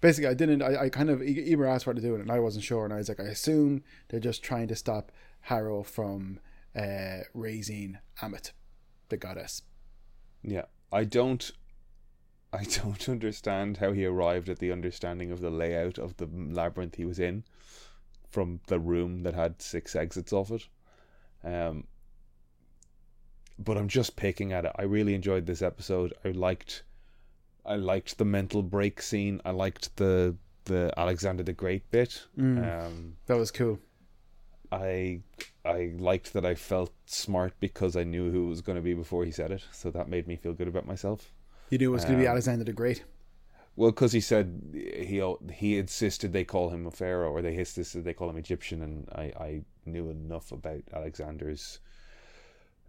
basically, 0.00 0.28
I 0.28 0.34
didn't. 0.34 0.62
I, 0.62 0.84
I 0.84 0.88
kind 0.88 1.10
of 1.10 1.22
Eber 1.22 1.66
asked 1.66 1.86
what 1.86 1.96
they're 1.96 2.10
doing, 2.10 2.20
and 2.20 2.30
I 2.30 2.40
wasn't 2.40 2.64
sure, 2.64 2.84
and 2.84 2.92
I 2.92 2.98
was 2.98 3.08
like, 3.08 3.20
I 3.20 3.24
assume 3.24 3.82
they're 4.08 4.20
just 4.20 4.42
trying 4.42 4.68
to 4.68 4.76
stop 4.76 5.12
Harrow 5.40 5.82
from 5.82 6.40
uh, 6.74 7.20
raising 7.32 7.98
Ammit, 8.20 8.52
the 9.08 9.16
goddess. 9.16 9.62
Yeah, 10.42 10.64
I 10.92 11.04
don't. 11.04 11.50
I 12.52 12.64
don't 12.82 13.08
understand 13.08 13.78
how 13.78 13.92
he 13.92 14.04
arrived 14.04 14.48
at 14.48 14.58
the 14.58 14.72
understanding 14.72 15.32
of 15.32 15.40
the 15.40 15.50
layout 15.50 15.98
of 15.98 16.16
the 16.16 16.28
labyrinth 16.32 16.96
he 16.96 17.04
was 17.04 17.18
in, 17.18 17.44
from 18.28 18.60
the 18.68 18.78
room 18.78 19.22
that 19.22 19.34
had 19.34 19.60
six 19.62 19.96
exits 19.96 20.32
off 20.32 20.50
it. 20.50 20.66
Um, 21.44 21.84
but 23.58 23.76
I'm 23.76 23.88
just 23.88 24.16
picking 24.16 24.52
at 24.52 24.64
it. 24.64 24.72
I 24.76 24.82
really 24.82 25.14
enjoyed 25.14 25.46
this 25.46 25.62
episode. 25.62 26.12
I 26.24 26.30
liked, 26.30 26.82
I 27.66 27.76
liked 27.76 28.18
the 28.18 28.24
mental 28.24 28.62
break 28.62 29.02
scene. 29.02 29.40
I 29.44 29.50
liked 29.50 29.96
the 29.96 30.36
the 30.64 30.92
Alexander 30.96 31.42
the 31.42 31.52
Great 31.52 31.90
bit. 31.90 32.26
Mm. 32.38 32.86
Um, 32.86 33.16
That 33.26 33.36
was 33.36 33.50
cool. 33.50 33.78
I 34.72 35.20
I 35.64 35.92
liked 35.98 36.32
that 36.32 36.44
I 36.44 36.54
felt 36.54 36.92
smart 37.06 37.54
because 37.60 37.96
I 37.96 38.04
knew 38.04 38.30
who 38.30 38.46
it 38.46 38.48
was 38.48 38.62
going 38.62 38.76
to 38.76 38.82
be 38.82 38.94
before 38.94 39.24
he 39.24 39.30
said 39.30 39.50
it, 39.50 39.64
so 39.72 39.90
that 39.90 40.08
made 40.08 40.26
me 40.26 40.36
feel 40.36 40.52
good 40.54 40.68
about 40.68 40.86
myself. 40.86 41.32
You 41.70 41.78
knew 41.78 41.90
it 41.90 41.92
was 41.92 42.04
going 42.04 42.16
to 42.16 42.22
be 42.22 42.26
Um, 42.26 42.32
Alexander 42.32 42.64
the 42.64 42.72
Great. 42.72 43.04
Well, 43.76 43.90
because 43.90 44.12
he 44.12 44.20
said 44.20 44.46
he 44.72 45.22
he 45.52 45.78
insisted 45.78 46.32
they 46.32 46.44
call 46.44 46.70
him 46.70 46.86
a 46.86 46.90
pharaoh, 46.90 47.30
or 47.30 47.42
they 47.42 47.56
insisted 47.56 48.04
they 48.04 48.14
call 48.14 48.30
him 48.30 48.36
Egyptian, 48.38 48.82
and 48.82 49.08
I, 49.14 49.24
I 49.38 49.62
knew 49.84 50.08
enough 50.10 50.50
about 50.50 50.82
Alexander's 50.92 51.80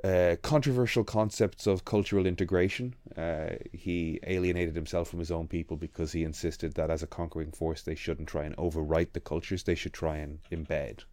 uh, 0.04 0.36
controversial 0.42 1.04
concepts 1.04 1.66
of 1.66 1.86
cultural 1.86 2.26
integration. 2.26 2.94
Uh, 3.16 3.56
he 3.74 4.20
alienated 4.28 4.76
himself 4.76 5.10
from 5.10 5.20
his 5.20 5.32
own 5.32 5.48
people 5.48 5.76
because 5.76 6.12
he 6.12 6.24
insisted 6.24 6.74
that 6.76 6.92
as 6.92 7.02
a 7.02 7.08
conquering 7.08 7.52
force 7.52 7.82
they 7.82 7.96
shouldn't 7.96 8.30
try 8.30 8.44
and 8.44 8.56
overwrite 8.58 9.14
the 9.14 9.20
cultures; 9.20 9.64
they 9.64 9.76
should 9.76 9.94
try 9.94 10.18
and 10.18 10.40
embed. 10.52 11.04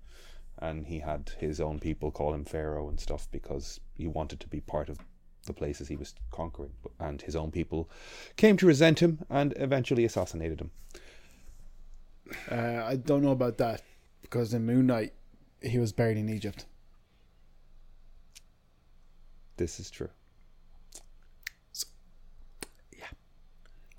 And 0.59 0.87
he 0.87 1.01
had 1.01 1.33
his 1.39 1.61
own 1.61 1.81
people 1.81 2.11
call 2.11 2.35
him 2.35 2.45
pharaoh 2.45 2.89
and 2.89 3.01
stuff 3.01 3.27
because 3.31 3.81
he 3.95 4.07
wanted 4.07 4.41
to 4.41 4.49
be 4.49 4.61
part 4.61 4.89
of 4.89 4.99
the 5.47 5.53
places 5.53 5.89
he 5.89 5.97
was 5.97 6.15
conquering. 6.31 6.73
And 7.01 7.21
his 7.23 7.37
own 7.37 7.51
people 7.51 7.91
came 8.37 8.57
to 8.59 8.67
resent 8.67 9.01
him 9.01 9.21
and 9.29 9.53
eventually 9.57 10.05
assassinated 10.05 10.61
him. 10.61 10.71
Uh, 12.51 12.85
I 12.85 12.97
don't 12.97 13.23
know 13.23 13.33
about 13.33 13.59
that 13.59 13.83
because 14.23 14.55
in 14.55 14.65
Moon 14.65 14.87
Knight, 14.87 15.13
he 15.61 15.79
was 15.79 15.93
buried 15.93 16.17
in 16.17 16.29
Egypt. 16.29 16.67
This 19.57 19.79
is 19.81 19.91
true. 19.91 20.09
yeah. 22.97 23.05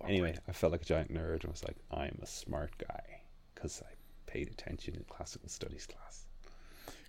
Anyway, 0.07 0.35
I 0.47 0.51
felt 0.51 0.71
like 0.71 0.81
a 0.81 0.85
giant 0.85 1.13
nerd 1.13 1.43
and 1.43 1.51
was 1.51 1.63
like, 1.63 1.77
I'm 1.91 2.19
a 2.21 2.25
smart 2.25 2.71
guy 2.77 3.21
because 3.53 3.81
I 3.85 3.93
paid 4.25 4.49
attention 4.49 4.95
in 4.95 5.03
classical 5.09 5.49
studies 5.49 5.85
class. 5.87 6.25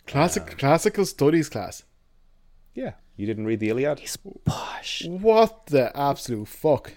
Classic, 0.06 0.58
classical 0.58 1.04
studies 1.04 1.48
class. 1.48 1.82
Yeah, 2.74 2.92
you 3.16 3.26
didn't 3.26 3.46
read 3.46 3.60
the 3.60 3.70
Iliad? 3.70 3.98
He's 4.00 4.16
posh. 4.44 5.02
What 5.06 5.66
the 5.66 5.96
absolute 5.96 6.46
fuck? 6.46 6.92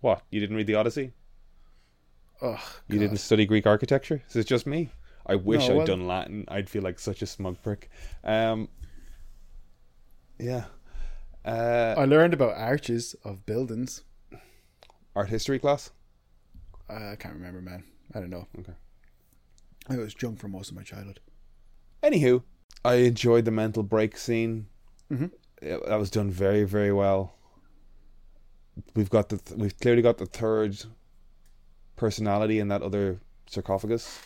What? 0.00 0.22
You 0.30 0.40
didn't 0.40 0.56
read 0.56 0.66
the 0.66 0.74
Odyssey? 0.74 1.12
Oh, 2.42 2.60
You 2.88 2.98
God. 2.98 3.00
didn't 3.04 3.16
study 3.18 3.46
Greek 3.46 3.66
architecture? 3.66 4.22
Is 4.28 4.36
it 4.36 4.46
just 4.46 4.66
me? 4.66 4.90
I 5.26 5.34
wish 5.36 5.66
No, 5.68 5.72
I'd 5.72 5.76
well- 5.78 5.86
done 5.86 6.06
Latin. 6.06 6.44
I'd 6.48 6.68
feel 6.70 6.82
like 6.82 6.98
such 6.98 7.22
a 7.22 7.26
smug 7.26 7.60
prick. 7.62 7.88
Um, 8.24 8.68
yeah. 10.38 10.64
Uh, 11.44 11.94
I 11.96 12.04
learned 12.04 12.34
about 12.34 12.54
arches 12.56 13.14
of 13.24 13.46
buildings. 13.46 14.02
art 15.16 15.28
history 15.30 15.58
class. 15.58 15.90
Uh, 16.88 17.10
I 17.12 17.16
can't 17.16 17.34
remember, 17.34 17.60
man. 17.60 17.84
I 18.14 18.20
don't 18.20 18.30
know. 18.30 18.46
Okay. 18.58 18.72
I 19.88 19.96
was 19.96 20.14
drunk 20.14 20.38
for 20.38 20.48
most 20.48 20.70
of 20.70 20.76
my 20.76 20.82
childhood. 20.82 21.20
Anywho, 22.02 22.42
I 22.84 22.94
enjoyed 22.96 23.44
the 23.44 23.50
mental 23.50 23.82
break 23.82 24.16
scene. 24.16 24.66
Mhm. 25.10 25.30
Yeah, 25.62 25.78
That 25.86 25.96
was 25.98 26.10
done 26.10 26.30
very, 26.30 26.64
very 26.64 26.92
well. 26.92 27.34
We've 28.94 29.10
got 29.10 29.28
the 29.30 29.38
th- 29.38 29.58
we've 29.58 29.78
clearly 29.80 30.02
got 30.02 30.18
the 30.18 30.26
third 30.26 30.84
personality 31.96 32.58
in 32.60 32.68
that 32.68 32.82
other 32.82 33.20
sarcophagus. 33.48 34.20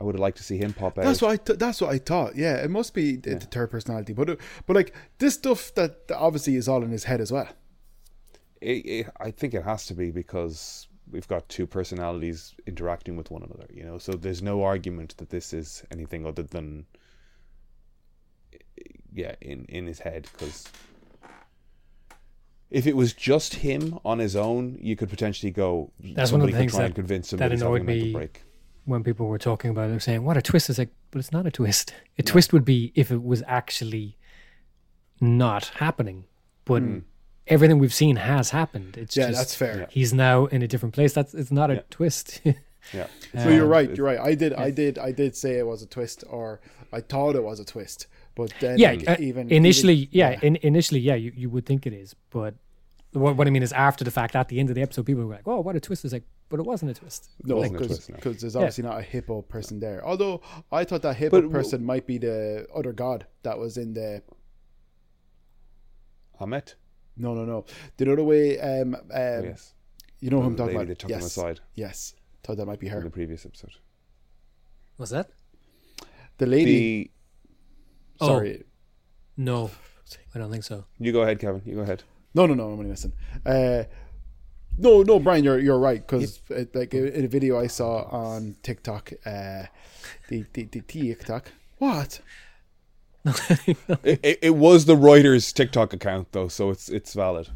I 0.00 0.04
would 0.04 0.14
have 0.14 0.20
liked 0.20 0.36
to 0.38 0.42
see 0.42 0.58
him 0.58 0.72
pop 0.74 0.98
out. 0.98 1.04
That's 1.04 1.22
what 1.22 1.30
I. 1.30 1.36
Th- 1.36 1.58
that's 1.58 1.80
what 1.80 1.90
I 1.90 1.98
thought. 1.98 2.36
Yeah, 2.36 2.56
it 2.56 2.70
must 2.70 2.92
be 2.94 3.16
the, 3.16 3.30
Yeah. 3.30 3.38
the 3.38 3.46
third 3.46 3.70
personality, 3.70 4.12
but 4.12 4.28
it, 4.30 4.40
but 4.66 4.76
like 4.76 4.94
this 5.18 5.34
stuff 5.34 5.74
that, 5.74 6.08
that 6.08 6.18
obviously 6.18 6.56
is 6.56 6.68
all 6.68 6.82
in 6.82 6.90
his 6.90 7.04
head 7.04 7.20
as 7.20 7.32
well. 7.32 7.48
it, 8.60 8.84
it, 8.86 9.06
I 9.20 9.30
think 9.30 9.54
it 9.54 9.62
has 9.64 9.86
to 9.86 9.94
be 9.94 10.10
because 10.10 10.88
we've 11.10 11.28
got 11.28 11.48
two 11.48 11.66
personalities 11.66 12.54
interacting 12.66 13.16
with 13.16 13.30
one 13.30 13.42
another, 13.42 13.66
you 13.72 13.84
know. 13.84 13.96
So 13.98 14.12
there's 14.12 14.42
no 14.42 14.62
argument 14.64 15.16
that 15.18 15.30
this 15.30 15.52
is 15.54 15.84
anything 15.90 16.26
other 16.26 16.42
than, 16.42 16.84
yeah, 19.12 19.34
in 19.40 19.64
in 19.66 19.86
his 19.86 20.00
head. 20.00 20.28
Because 20.32 20.66
if 22.70 22.86
it 22.86 22.96
was 22.96 23.12
just 23.12 23.54
him 23.54 23.98
on 24.04 24.18
his 24.18 24.36
own, 24.36 24.78
you 24.80 24.96
could 24.96 25.08
potentially 25.08 25.52
go. 25.52 25.92
That's 26.00 26.32
one 26.32 26.40
of 26.40 26.46
the 26.48 26.52
could 26.52 26.58
things 26.58 26.72
try 26.72 26.80
that- 26.80 26.86
and 26.86 26.94
convince 26.94 27.32
him 27.32 27.38
that 27.38 27.48
that 27.48 27.52
he's 27.52 27.60
having 27.62 27.72
a 27.72 27.76
annoyed 27.76 27.86
mental 27.86 28.06
me. 28.06 28.12
Break. 28.86 28.90
when 28.92 29.04
people 29.04 29.26
were 29.26 29.38
talking 29.38 29.70
about 29.70 29.84
it, 29.84 29.88
they 29.88 29.94
were 29.94 30.00
saying, 30.00 30.24
"What 30.24 30.36
a 30.36 30.42
twist!" 30.42 30.70
It's 30.70 30.78
like, 30.78 30.90
but 31.10 31.18
it's 31.18 31.32
not 31.32 31.46
a 31.46 31.50
twist. 31.50 31.92
A 32.18 32.22
twist 32.22 32.52
would 32.52 32.64
be 32.64 32.92
if 32.94 33.10
it 33.10 33.22
was 33.22 33.42
actually 33.46 34.16
not 35.20 35.66
happening. 35.76 36.24
But 36.64 36.82
Hmm. 36.82 36.98
everything 37.46 37.78
we've 37.78 37.94
seen 37.94 38.16
has 38.16 38.50
happened. 38.50 38.96
It's 38.96 39.16
Yeah, 39.16 39.28
just 39.28 39.38
that's 39.38 39.54
fair. 39.54 39.86
He's 39.90 40.12
now 40.12 40.46
in 40.46 40.62
a 40.62 40.68
different 40.68 40.94
place. 40.94 41.12
That's 41.12 41.34
it's 41.34 41.52
not 41.52 41.70
a 41.70 41.84
twist. 41.90 42.40
Yeah. 42.94 43.08
So 43.36 43.48
you're 43.48 43.64
Um, 43.64 43.68
right. 43.70 43.96
You're 43.96 44.06
right. 44.06 44.20
I 44.20 44.36
did. 44.36 44.52
I 44.52 44.70
did. 44.70 44.96
I 44.96 45.10
did 45.10 45.34
say 45.34 45.58
it 45.58 45.66
was 45.66 45.82
a 45.82 45.86
twist, 45.88 46.22
or 46.30 46.60
I 46.92 47.00
thought 47.00 47.34
it 47.34 47.42
was 47.42 47.58
a 47.58 47.64
twist. 47.64 48.06
But 48.36 48.52
then, 48.60 48.78
yeah, 48.78 48.92
like, 48.92 49.08
uh, 49.08 49.16
even 49.18 49.50
initially, 49.50 49.94
even- 49.96 50.08
yeah, 50.12 50.38
In, 50.40 50.54
initially, 50.62 51.00
yeah, 51.00 51.16
you, 51.16 51.32
you 51.34 51.50
would 51.50 51.66
think 51.66 51.84
it 51.84 51.92
is, 51.92 52.14
but 52.30 52.54
what, 53.16 53.36
what 53.36 53.46
I 53.46 53.50
mean 53.50 53.62
is 53.62 53.72
after 53.72 54.04
the 54.04 54.10
fact, 54.10 54.36
at 54.36 54.48
the 54.48 54.58
end 54.60 54.68
of 54.68 54.74
the 54.74 54.82
episode, 54.82 55.06
people 55.06 55.24
were 55.24 55.34
like, 55.34 55.46
"Oh, 55.46 55.60
what 55.60 55.74
a 55.76 55.80
twist!" 55.80 56.04
It's 56.04 56.12
like, 56.12 56.24
but 56.48 56.60
it 56.60 56.66
wasn't 56.66 56.90
a 56.90 56.94
twist. 56.94 57.30
No, 57.44 57.60
because 57.62 57.86
twist, 57.86 58.10
no. 58.10 58.16
there's 58.32 58.56
obviously 58.56 58.84
not 58.84 58.98
a 58.98 59.02
hippo 59.02 59.42
person 59.42 59.80
there. 59.80 60.04
Although 60.06 60.42
I 60.70 60.84
thought 60.84 61.02
that 61.02 61.16
hippo 61.16 61.42
But- 61.42 61.50
person 61.50 61.84
might 61.84 62.06
be 62.06 62.18
the 62.18 62.66
other 62.74 62.92
god 62.92 63.26
that 63.42 63.58
was 63.58 63.76
in 63.76 63.94
the. 63.94 64.22
Ammit. 66.40 66.74
No, 67.16 67.34
no, 67.34 67.44
no. 67.44 67.64
The 67.96 68.12
other 68.12 68.22
way. 68.22 68.58
Um, 68.60 68.94
um, 68.94 69.02
Oh, 69.10 69.42
yes. 69.42 69.74
you 70.20 70.30
know 70.30 70.40
who 70.40 70.48
I'm 70.48 70.56
talking 70.56 70.76
about. 70.76 70.88
that 70.88 71.08
yes, 71.08 71.24
aside 71.26 71.60
yes. 71.74 72.14
Thought 72.42 72.58
that 72.58 72.66
might 72.66 72.78
be 72.80 72.88
her. 72.88 72.98
in 72.98 73.02
her. 73.02 73.08
the 73.08 73.12
previous 73.12 73.46
episode. 73.46 73.72
Was 74.98 75.10
that? 75.10 75.30
The 76.38 76.46
lady. 76.46 77.04
The 77.04 77.10
Oh. 78.20 78.26
sorry. 78.28 78.64
No, 79.36 79.70
I 80.34 80.38
don't 80.38 80.50
think 80.50 80.64
so. 80.64 80.84
you 80.98 81.12
go 81.12 81.22
ahead, 81.22 81.38
Kevin. 81.38 81.62
You 81.64 81.74
go 81.76 81.80
ahead. 81.82 82.02
No, 82.36 82.44
no, 82.44 82.52
no. 82.52 82.66
I'm 82.66 82.72
only 82.72 82.90
missing. 82.90 83.14
Uh, 83.46 83.84
no, 84.76 85.02
no, 85.02 85.18
Brian, 85.18 85.42
you're 85.42 85.58
you're 85.58 85.78
right 85.78 86.06
because 86.06 86.38
like 86.74 86.92
in 86.92 87.24
a 87.24 87.28
video 87.28 87.58
I 87.58 87.66
saw 87.66 88.02
on 88.10 88.56
TikTok, 88.62 89.10
uh, 89.24 89.64
the 90.28 90.44
the, 90.52 90.64
the 90.64 90.82
TikTok. 90.82 91.50
What? 91.78 92.20
it, 93.24 94.20
it, 94.22 94.38
it 94.42 94.54
was 94.54 94.84
the 94.84 94.94
Reuters 94.94 95.52
TikTok 95.52 95.94
account 95.94 96.32
though, 96.32 96.48
so 96.48 96.68
it's 96.68 96.90
it's 96.90 97.14
valid. 97.14 97.48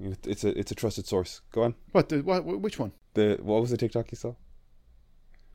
It's 0.00 0.42
a 0.42 0.58
it's 0.58 0.72
a 0.72 0.74
trusted 0.74 1.06
source. 1.06 1.42
Go 1.52 1.62
on. 1.62 1.76
What? 1.92 2.08
The, 2.08 2.22
what? 2.22 2.44
Which 2.44 2.80
one? 2.80 2.90
The 3.14 3.38
what 3.40 3.60
was 3.60 3.70
the 3.70 3.76
TikTok 3.76 4.10
you 4.10 4.16
saw? 4.16 4.34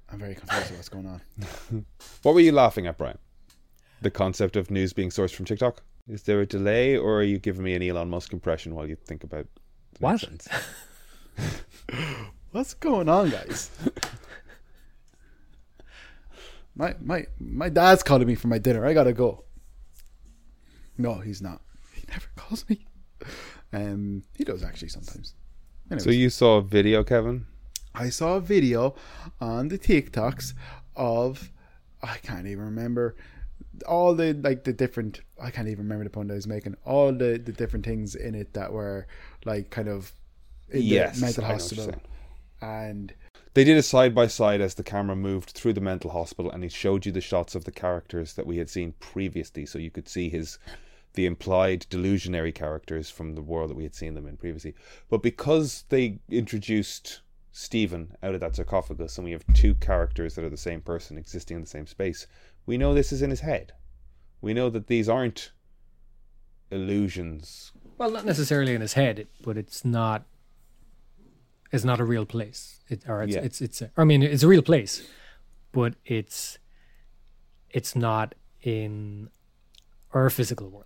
I'm 0.09 0.19
very 0.19 0.35
confused 0.35 0.69
with 0.69 0.79
what's 0.79 0.89
going 0.89 1.05
on. 1.05 1.21
What 2.21 2.33
were 2.33 2.41
you 2.41 2.53
laughing 2.53 2.87
at, 2.87 2.97
Brian? 2.97 3.17
The 4.01 4.11
concept 4.11 4.55
of 4.55 4.71
news 4.71 4.93
being 4.93 5.09
sourced 5.09 5.33
from 5.35 5.45
TikTok. 5.45 5.83
Is 6.07 6.23
there 6.23 6.41
a 6.41 6.45
delay, 6.45 6.97
or 6.97 7.19
are 7.19 7.23
you 7.23 7.37
giving 7.39 7.63
me 7.63 7.73
an 7.75 7.83
Elon 7.83 8.09
Musk 8.09 8.33
impression 8.33 8.75
while 8.75 8.87
you 8.87 8.95
think 8.95 9.23
about 9.23 9.47
the 9.93 10.07
next 10.07 10.27
What? 11.37 11.97
What's 12.51 12.73
going 12.73 13.07
on, 13.07 13.29
guys? 13.29 13.69
my 16.75 16.95
my 17.01 17.25
my 17.39 17.69
dad's 17.69 18.03
calling 18.03 18.27
me 18.27 18.35
for 18.35 18.47
my 18.47 18.57
dinner. 18.57 18.85
I 18.85 18.93
gotta 18.93 19.13
go. 19.13 19.45
No, 20.97 21.15
he's 21.15 21.41
not. 21.41 21.61
He 21.93 22.03
never 22.09 22.27
calls 22.35 22.65
me. 22.69 22.85
Um, 23.73 24.23
he 24.35 24.43
does 24.43 24.63
actually 24.63 24.89
sometimes. 24.89 25.35
Anyways, 25.89 26.03
So 26.03 26.09
you 26.09 26.29
saw 26.29 26.57
a 26.57 26.61
video, 26.61 27.03
Kevin? 27.03 27.45
I 27.93 28.09
saw 28.09 28.35
a 28.35 28.41
video 28.41 28.95
on 29.39 29.67
the 29.69 29.77
TikToks 29.77 30.53
of 30.95 31.51
I 32.01 32.17
can't 32.17 32.47
even 32.47 32.65
remember 32.65 33.15
all 33.87 34.13
the 34.15 34.33
like 34.33 34.63
the 34.63 34.73
different 34.73 35.21
I 35.41 35.51
can't 35.51 35.67
even 35.67 35.85
remember 35.85 36.03
the 36.03 36.09
point 36.09 36.31
I 36.31 36.35
was 36.35 36.47
making. 36.47 36.75
All 36.85 37.11
the 37.11 37.37
the 37.37 37.51
different 37.51 37.85
things 37.85 38.15
in 38.15 38.35
it 38.35 38.53
that 38.53 38.71
were 38.71 39.07
like 39.45 39.69
kind 39.69 39.87
of 39.87 40.11
in 40.69 40.83
yes, 40.83 41.15
the 41.15 41.25
mental 41.25 41.45
I 41.45 41.47
know 41.47 41.53
what 41.53 41.71
you're 41.71 41.85
hospital 41.85 42.01
and 42.61 43.13
They 43.53 43.63
did 43.63 43.77
a 43.77 43.83
side 43.83 44.15
by 44.15 44.27
side 44.27 44.61
as 44.61 44.75
the 44.75 44.83
camera 44.83 45.15
moved 45.15 45.49
through 45.49 45.73
the 45.73 45.81
mental 45.81 46.11
hospital, 46.11 46.51
and 46.51 46.63
he 46.63 46.69
showed 46.69 47.05
you 47.05 47.11
the 47.11 47.19
shots 47.21 47.55
of 47.55 47.65
the 47.65 47.71
characters 47.71 48.33
that 48.33 48.47
we 48.47 48.57
had 48.57 48.69
seen 48.69 48.93
previously, 48.99 49.65
so 49.65 49.79
you 49.79 49.91
could 49.91 50.07
see 50.07 50.29
his 50.29 50.57
the 51.13 51.25
implied 51.25 51.85
delusionary 51.89 52.55
characters 52.55 53.09
from 53.09 53.35
the 53.35 53.41
world 53.41 53.69
that 53.69 53.75
we 53.75 53.83
had 53.83 53.93
seen 53.93 54.13
them 54.13 54.25
in 54.25 54.37
previously. 54.37 54.73
But 55.09 55.21
because 55.21 55.83
they 55.89 56.19
introduced 56.29 57.19
Stephen 57.51 58.15
out 58.23 58.33
of 58.33 58.39
that 58.39 58.55
sarcophagus, 58.55 59.17
and 59.17 59.25
we 59.25 59.33
have 59.33 59.43
two 59.53 59.75
characters 59.75 60.35
that 60.35 60.45
are 60.45 60.49
the 60.49 60.55
same 60.55 60.79
person 60.79 61.17
existing 61.17 61.57
in 61.57 61.61
the 61.61 61.67
same 61.67 61.85
space, 61.85 62.27
we 62.71 62.77
know 62.77 62.93
this 62.93 63.11
is 63.11 63.21
in 63.21 63.29
his 63.31 63.41
head. 63.41 63.73
We 64.39 64.53
know 64.53 64.69
that 64.69 64.87
these 64.87 65.09
aren't 65.09 65.51
illusions. 66.71 67.73
Well, 67.97 68.11
not 68.11 68.25
necessarily 68.25 68.73
in 68.73 68.79
his 68.79 68.93
head, 68.93 69.27
but 69.43 69.57
it's 69.57 69.83
not. 69.83 70.23
It's 71.73 71.83
not 71.83 71.99
a 71.99 72.05
real 72.05 72.25
place. 72.25 72.79
It, 72.87 73.03
or 73.09 73.23
it's 73.23 73.35
Yeah. 73.35 73.41
it's 73.41 73.59
it's. 73.61 73.81
A, 73.81 73.91
I 73.97 74.05
mean, 74.05 74.23
it's 74.23 74.43
a 74.43 74.47
real 74.47 74.61
place, 74.61 75.05
but 75.73 75.95
it's 76.05 76.57
it's 77.69 77.93
not 77.93 78.35
in 78.61 79.29
our 80.13 80.29
physical 80.29 80.69
world. 80.69 80.85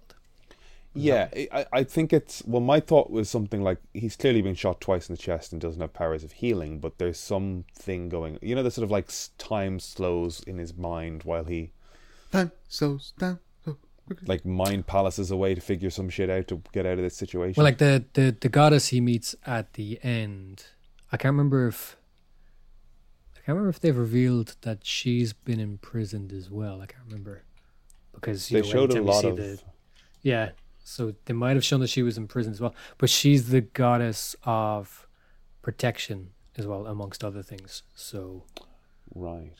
Yeah, 0.98 1.28
I- 1.36 1.50
I, 1.52 1.66
I 1.80 1.84
think 1.84 2.12
it's 2.14 2.42
well. 2.48 2.62
My 2.62 2.80
thought 2.80 3.12
was 3.12 3.30
something 3.30 3.62
like 3.62 3.80
he's 3.94 4.16
clearly 4.16 4.42
been 4.42 4.56
shot 4.56 4.82
twice 4.82 5.08
in 5.08 5.14
the 5.16 5.22
chest 5.22 5.52
and 5.52 5.62
doesn't 5.62 5.82
have 5.82 5.94
powers 5.94 6.24
of 6.24 6.32
healing, 6.32 6.80
but 6.80 6.98
there's 6.98 7.20
something 7.20 8.10
going. 8.10 8.40
You 8.42 8.56
know, 8.56 8.64
the 8.64 8.72
sort 8.72 8.86
of 8.86 8.92
like 8.92 9.10
time 9.38 9.80
slows 9.80 10.42
in 10.44 10.58
his 10.58 10.74
mind 10.76 11.22
while 11.24 11.46
he 11.46 11.72
time 12.32 12.52
so 12.68 13.00
down. 13.18 13.40
So 13.64 13.78
like 14.26 14.46
mind 14.46 14.88
palaces 14.88 15.32
away 15.32 15.56
to 15.56 15.62
figure 15.62 15.90
some 15.90 16.10
shit 16.10 16.30
out 16.30 16.48
to 16.50 16.62
get 16.74 16.86
out 16.86 16.94
of 16.94 17.04
this 17.04 17.16
situation. 17.16 17.56
Well, 17.60 17.66
like 17.66 17.78
the 17.80 18.06
the 18.14 18.36
the 18.40 18.50
goddess 18.50 18.88
he 18.88 19.02
meets 19.02 19.36
at 19.46 19.74
the 19.74 20.00
end. 20.04 20.66
I 21.12 21.18
can't 21.18 21.34
remember 21.34 21.68
if 21.68 21.98
I 23.36 23.38
can't 23.46 23.50
remember 23.56 23.70
if 23.70 23.80
they've 23.80 23.96
revealed 23.98 24.56
that 24.62 24.86
she's 24.86 25.34
been 25.34 25.60
imprisoned 25.60 26.34
as 26.34 26.50
well. 26.50 26.82
I 26.82 26.88
can't 26.88 27.04
remember 27.06 27.44
because 28.14 28.50
you 28.52 28.62
they 28.62 28.68
know, 28.68 28.74
showed 28.74 28.94
a 28.94 29.02
lot 29.02 29.26
of. 29.26 29.38
the- 29.38 29.62
yeah. 30.22 30.50
So 30.84 31.16
they 31.26 31.34
might 31.34 31.56
have 31.56 31.64
shown 31.66 31.80
that 31.80 31.90
she 31.90 32.04
was 32.04 32.16
in 32.18 32.28
prison 32.28 32.54
as 32.54 32.62
well, 32.62 32.76
but 33.00 33.10
she's 33.10 33.50
the 33.50 33.62
goddess 33.62 34.36
of 34.44 35.08
protection 35.64 36.30
as 36.58 36.68
well, 36.68 36.86
amongst 36.86 37.24
other 37.24 37.42
things. 37.42 37.82
So 37.96 38.44
Right. 39.14 39.54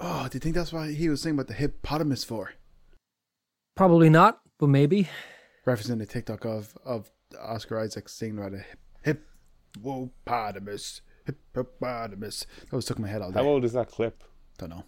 Oh, 0.00 0.28
do 0.28 0.36
you 0.36 0.40
think 0.40 0.54
that's 0.54 0.72
why 0.72 0.92
he 0.92 1.08
was 1.08 1.22
saying 1.22 1.36
about 1.36 1.46
the 1.48 1.54
hippopotamus 1.54 2.24
for? 2.24 2.52
probably 3.76 4.08
not, 4.08 4.40
but 4.58 4.68
maybe. 4.68 5.08
Referencing 5.66 5.98
the 5.98 6.06
TikTok 6.06 6.44
of 6.44 6.76
of 6.84 7.10
Oscar 7.40 7.78
Isaac 7.78 8.08
singing 8.08 8.38
about 8.38 8.54
a 8.54 8.64
hip 9.02 9.26
hippopotamus. 9.74 11.02
Hippopotamus. 11.24 12.46
That 12.70 12.76
was 12.76 12.84
stuck 12.84 12.98
in 12.98 13.02
my 13.02 13.08
head 13.08 13.22
all 13.22 13.30
day. 13.32 13.40
How 13.40 13.46
old 13.46 13.64
is 13.64 13.72
that 13.72 13.90
clip? 13.90 14.22
Don't 14.58 14.70
know. 14.70 14.84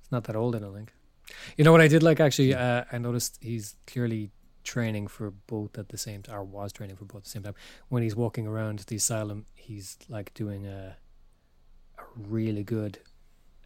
It's 0.00 0.12
not 0.12 0.24
that 0.24 0.36
old, 0.36 0.56
I 0.56 0.60
don't 0.60 0.74
think. 0.74 0.92
You 1.56 1.64
know 1.64 1.72
what 1.72 1.80
I 1.80 1.88
did 1.88 2.02
like 2.02 2.20
actually? 2.20 2.54
Uh, 2.54 2.84
I 2.92 2.98
noticed 2.98 3.38
he's 3.40 3.76
clearly 3.86 4.30
training 4.62 5.08
for 5.08 5.30
both 5.30 5.78
at 5.78 5.88
the 5.88 5.98
same 5.98 6.22
time, 6.22 6.36
or 6.36 6.44
was 6.44 6.72
training 6.72 6.96
for 6.96 7.04
both 7.04 7.18
at 7.18 7.24
the 7.24 7.30
same 7.30 7.42
time. 7.42 7.54
When 7.88 8.02
he's 8.02 8.16
walking 8.16 8.46
around 8.46 8.78
the 8.80 8.96
asylum, 8.96 9.46
he's 9.54 9.98
like 10.08 10.32
doing 10.34 10.66
a 10.66 10.96
a 11.98 12.02
really 12.16 12.64
good 12.64 12.98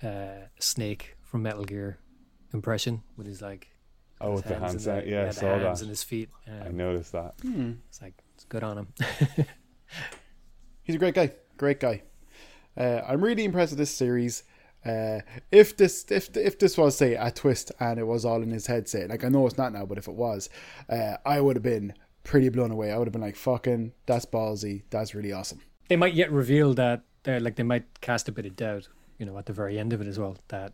uh, 0.03 0.47
Snake 0.59 1.17
from 1.23 1.43
Metal 1.43 1.65
Gear 1.65 1.99
impression 2.53 3.03
with 3.17 3.27
his 3.27 3.43
like 3.43 3.69
Oh, 4.21 4.33
his 4.33 4.37
with 4.43 4.45
the 4.49 4.59
hands 4.59 4.73
hands. 4.73 4.87
in 4.89 4.97
out. 4.97 5.07
Yeah, 5.07 5.27
I 5.27 5.31
saw 5.31 5.47
hands 5.59 5.79
that. 5.81 5.85
and 5.85 5.91
his 5.91 6.03
feet. 6.03 6.29
I 6.47 6.67
Um, 6.69 6.77
noticed 6.77 7.13
that. 7.13 7.35
Hmm. 7.43 7.73
it's 7.89 8.03
like 8.03 8.15
it's 8.35 8.45
good 8.45 8.65
on 8.65 8.79
him. 8.79 8.89
He's 10.83 10.97
a 10.97 10.99
great 10.99 11.15
guy. 11.15 11.33
Great 11.57 11.81
guy. 11.81 12.03
Uh, 12.77 13.03
I'm 13.07 13.23
really 13.23 13.45
impressed 13.45 13.73
with 13.73 13.79
this 13.79 13.91
series. 13.91 14.45
Uh, 14.85 15.21
if 15.51 15.77
this 15.77 16.05
if 16.11 16.35
if 16.37 16.59
this 16.59 16.79
was 16.79 16.97
say 16.97 17.15
a 17.15 17.31
twist 17.31 17.73
and 17.81 17.99
it 17.99 18.05
was 18.07 18.25
all 18.25 18.43
in 18.43 18.51
his 18.51 18.67
head, 18.67 18.89
say 18.89 19.07
like 19.07 19.25
I 19.25 19.29
know 19.29 19.47
it's 19.47 19.59
not 19.59 19.73
now, 19.73 19.85
but 19.85 19.99
if 19.99 20.09
it 20.09 20.15
was, 20.15 20.49
uh, 20.89 21.17
I 21.27 21.41
would 21.41 21.57
have 21.57 21.63
been 21.65 21.95
pretty 22.25 22.49
blown 22.49 22.71
away. 22.71 22.93
I 22.93 22.97
would 22.99 23.07
have 23.09 23.13
been 23.13 23.21
like, 23.23 23.37
"Fucking, 23.37 23.93
that's 24.07 24.25
ballsy. 24.27 24.85
That's 24.91 25.15
really 25.15 25.33
awesome." 25.33 25.61
They 25.89 25.97
might 25.97 26.15
yet 26.15 26.31
reveal 26.31 26.75
that 26.75 27.03
they're 27.25 27.41
like 27.41 27.57
they 27.57 27.63
might 27.65 28.01
cast 28.01 28.29
a 28.29 28.33
bit 28.33 28.47
of 28.47 28.55
doubt, 28.57 28.89
you 29.19 29.27
know, 29.27 29.37
at 29.39 29.47
the 29.47 29.53
very 29.53 29.79
end 29.79 29.93
of 29.93 30.01
it 30.01 30.07
as 30.07 30.19
well. 30.19 30.37
That 30.49 30.73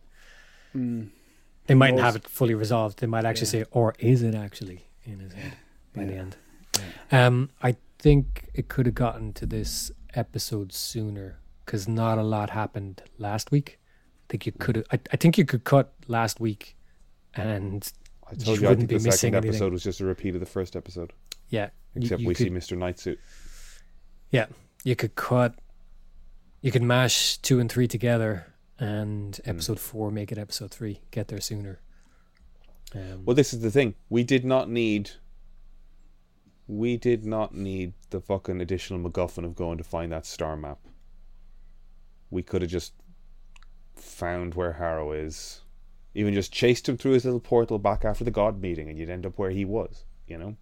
they 0.73 1.73
mightn't 1.73 2.01
have 2.01 2.15
it 2.15 2.27
fully 2.27 2.53
resolved. 2.53 2.99
They 2.99 3.07
might 3.07 3.25
actually 3.25 3.47
say, 3.47 3.65
or 3.71 3.95
is 3.99 4.21
it 4.21 4.35
actually 4.35 4.85
in 5.03 5.19
his 5.19 5.33
head 5.33 5.53
by 5.95 6.03
the 6.05 6.15
end? 6.15 6.37
Um, 7.11 7.49
I 7.61 7.75
think 7.99 8.49
it 8.53 8.67
could 8.67 8.85
have 8.85 8.95
gotten 8.95 9.33
to 9.33 9.45
this 9.45 9.91
episode 10.13 10.71
sooner 10.73 11.39
because 11.65 11.87
not 11.87 12.17
a 12.17 12.23
lot 12.23 12.49
happened 12.51 13.01
last 13.17 13.51
week. 13.51 13.79
I 13.81 14.25
think 14.29 14.45
you 14.45 14.51
could. 14.51 14.85
I, 14.91 14.99
I 15.11 15.15
think 15.17 15.37
you 15.37 15.45
could 15.45 15.63
cut 15.63 15.93
last 16.07 16.39
week, 16.39 16.75
and 17.35 17.91
I 18.29 18.35
told 18.35 18.57
you 18.57 18.63
you, 18.63 18.67
I 18.67 18.71
wouldn't 18.71 18.79
think 18.81 18.89
be 18.89 18.97
the 18.97 19.03
missing 19.03 19.11
second 19.11 19.35
anything. 19.35 19.49
episode 19.51 19.71
was 19.71 19.83
just 19.83 19.99
a 20.01 20.05
repeat 20.05 20.33
of 20.33 20.39
the 20.39 20.45
first 20.47 20.75
episode, 20.75 21.13
yeah, 21.49 21.69
except 21.95 22.21
you 22.21 22.27
we 22.27 22.33
see 22.35 22.45
could- 22.45 22.53
Mr. 22.53 22.77
Nightsuit. 22.77 23.17
Yeah, 24.31 24.47
you 24.83 24.95
could 24.95 25.15
cut, 25.15 25.55
you 26.65 26.71
could 26.71 26.81
mash 26.81 27.37
two 27.37 27.59
and 27.59 27.71
three 27.71 27.87
together, 27.87 28.47
and 28.79 29.39
episode 29.45 29.79
four 29.79 30.09
make 30.09 30.31
it 30.31 30.39
episode 30.39 30.71
three. 30.71 30.99
Get 31.11 31.27
there 31.27 31.39
sooner. 31.39 31.79
Um, 32.95 33.23
Well, 33.23 33.35
this 33.35 33.53
is 33.53 33.61
the 33.61 33.69
thing. 33.69 33.93
We 34.09 34.23
did 34.23 34.43
not 34.43 34.67
need. 34.67 35.11
We 36.67 36.97
did 36.97 37.23
not 37.23 37.53
need 37.53 37.93
the 38.09 38.19
fucking 38.19 38.61
additional 38.61 38.99
MacGuffin 38.99 39.45
of 39.45 39.55
going 39.55 39.77
to 39.77 39.83
find 39.83 40.11
that 40.11 40.25
star 40.25 40.57
map. 40.57 40.79
We 42.31 42.41
could 42.41 42.63
have 42.63 42.71
just 42.71 42.93
found 43.95 44.55
where 44.55 44.73
Harrow 44.73 45.11
is, 45.11 45.61
even 46.15 46.33
just 46.33 46.51
chased 46.51 46.89
him 46.89 46.97
through 46.97 47.11
his 47.11 47.25
little 47.25 47.39
portal 47.39 47.77
back 47.77 48.03
after 48.03 48.23
the 48.23 48.31
God 48.31 48.59
meeting, 48.59 48.89
and 48.89 48.97
you'd 48.97 49.11
end 49.11 49.27
up 49.27 49.37
where 49.37 49.51
he 49.51 49.65
was. 49.65 50.05
You 50.25 50.39
know. 50.39 50.55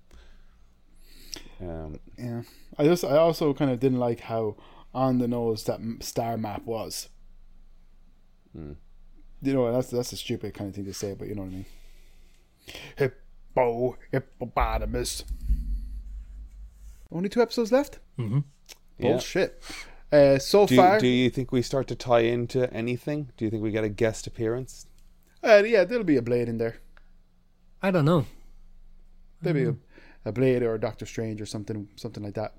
Um, 1.61 1.99
Yeah, 2.17 2.41
I 2.77 2.84
just 2.84 3.05
I 3.05 3.15
also 3.15 3.53
kind 3.53 3.71
of 3.71 3.80
didn't 3.80 3.99
like 3.99 4.19
how 4.19 4.57
on 4.93 5.17
the 5.19 5.27
nose 5.27 5.63
that 5.65 5.79
star 6.01 6.37
map 6.37 6.63
was. 6.65 7.09
Hmm. 8.55 8.73
You 9.41 9.53
know, 9.53 9.71
that's 9.73 9.89
that's 9.89 10.13
a 10.13 10.17
stupid 10.17 10.53
kind 10.53 10.69
of 10.69 10.75
thing 10.75 10.85
to 10.85 10.93
say, 10.93 11.13
but 11.13 11.27
you 11.27 11.35
know 11.35 11.41
what 11.43 11.51
I 11.51 11.53
mean. 11.53 11.65
Hippo 12.97 13.97
hippopotamus. 14.11 15.23
Only 17.11 17.29
two 17.29 17.41
episodes 17.41 17.71
left. 17.71 17.99
mhm. 18.17 18.43
yeah. 18.97 19.11
Bullshit. 19.11 19.61
Uh, 20.11 20.37
so 20.37 20.65
Do, 20.67 20.75
far, 20.75 20.99
do 20.99 21.07
you 21.07 21.29
think 21.29 21.51
we 21.51 21.61
start 21.61 21.87
to 21.87 21.95
tie 21.95 22.19
into 22.21 22.71
anything? 22.73 23.31
Do 23.35 23.45
you 23.45 23.51
think 23.51 23.63
we 23.63 23.71
get 23.71 23.83
a 23.83 23.89
guest 23.89 24.27
appearance? 24.27 24.85
uh, 25.43 25.63
yeah, 25.65 25.83
there'll 25.83 26.03
be 26.03 26.17
a 26.17 26.21
blade 26.21 26.47
in 26.47 26.57
there. 26.57 26.77
I 27.81 27.91
don't 27.91 28.05
know. 28.05 28.25
There'll 29.41 29.59
Mm-hmm. 29.59 29.71
be 29.71 29.77
a, 30.25 30.29
a 30.29 30.31
blade 30.31 30.63
or 30.63 30.75
a 30.75 30.79
Doctor 30.79 31.05
Strange 31.05 31.41
or 31.41 31.45
something, 31.45 31.89
something 31.97 32.23
like 32.23 32.35
that. 32.35 32.53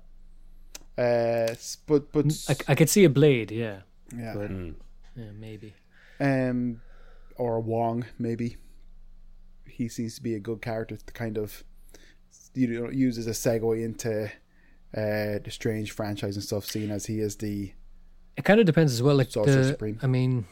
Uh, 0.97 1.53
but 1.87 2.11
but 2.11 2.25
I, 2.49 2.71
I 2.71 2.75
could 2.75 2.89
see 2.89 3.03
a 3.03 3.09
blade. 3.09 3.51
Yeah, 3.51 3.81
yeah, 4.17 4.33
but 4.35 4.49
Hmm. 4.49 4.71
yeah, 5.15 5.31
maybe. 5.37 5.73
um, 6.19 6.81
or 7.37 7.59
Wong 7.59 8.05
maybe. 8.17 8.57
He 9.67 9.89
seems 9.89 10.15
to 10.15 10.23
be 10.23 10.35
a 10.35 10.39
good 10.39 10.61
character 10.61 10.95
to 10.95 11.13
kind 11.13 11.37
of 11.37 11.63
you 12.53 12.67
know 12.67 12.89
use 12.89 13.17
as 13.17 13.27
a 13.27 13.31
segue 13.31 13.83
into 13.83 14.25
uh, 14.95 15.39
the 15.43 15.49
Strange 15.49 15.91
franchise 15.91 16.35
and 16.37 16.43
stuff, 16.45 16.65
seeing 16.65 16.91
as 16.91 17.05
he 17.07 17.19
is 17.19 17.35
the 17.37 17.73
It 18.37 18.45
kind 18.45 18.61
of 18.61 18.65
depends 18.65 18.93
as 18.93 19.03
well. 19.03 19.15
Like 19.17 19.31
Sorcerer 19.31 19.55
the, 19.63 19.63
Supreme. 19.65 19.99
I 20.01 20.07
mean, 20.07 20.45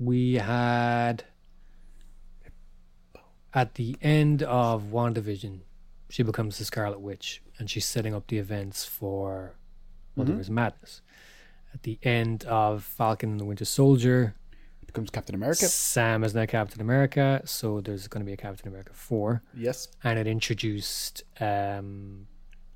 we 0.00 0.34
had 0.34 1.22
at 3.54 3.76
the 3.76 3.96
end 4.02 4.42
of 4.42 4.84
WandaVision, 4.90 5.60
she 6.08 6.22
becomes 6.22 6.58
the 6.58 6.64
Scarlet 6.64 7.00
Witch, 7.00 7.42
and 7.58 7.68
she's 7.70 7.86
setting 7.86 8.14
up 8.14 8.26
the 8.28 8.38
events 8.38 8.84
for 8.84 9.54
Multiverse 10.16 10.48
Madness. 10.50 11.02
At 11.74 11.82
the 11.82 11.98
end 12.02 12.44
of 12.44 12.84
Falcon 12.84 13.30
and 13.32 13.40
the 13.40 13.44
Winter 13.44 13.64
Soldier, 13.64 14.34
becomes 14.86 15.10
Captain 15.10 15.34
America. 15.34 15.66
Sam 15.66 16.24
is 16.24 16.34
now 16.34 16.46
Captain 16.46 16.80
America, 16.80 17.42
so 17.44 17.80
there's 17.82 18.08
going 18.08 18.22
to 18.24 18.26
be 18.26 18.32
a 18.32 18.36
Captain 18.36 18.68
America 18.68 18.92
four, 18.94 19.42
Yes, 19.54 19.88
and 20.04 20.18
it 20.18 20.26
introduced 20.26 21.22
um, 21.40 22.26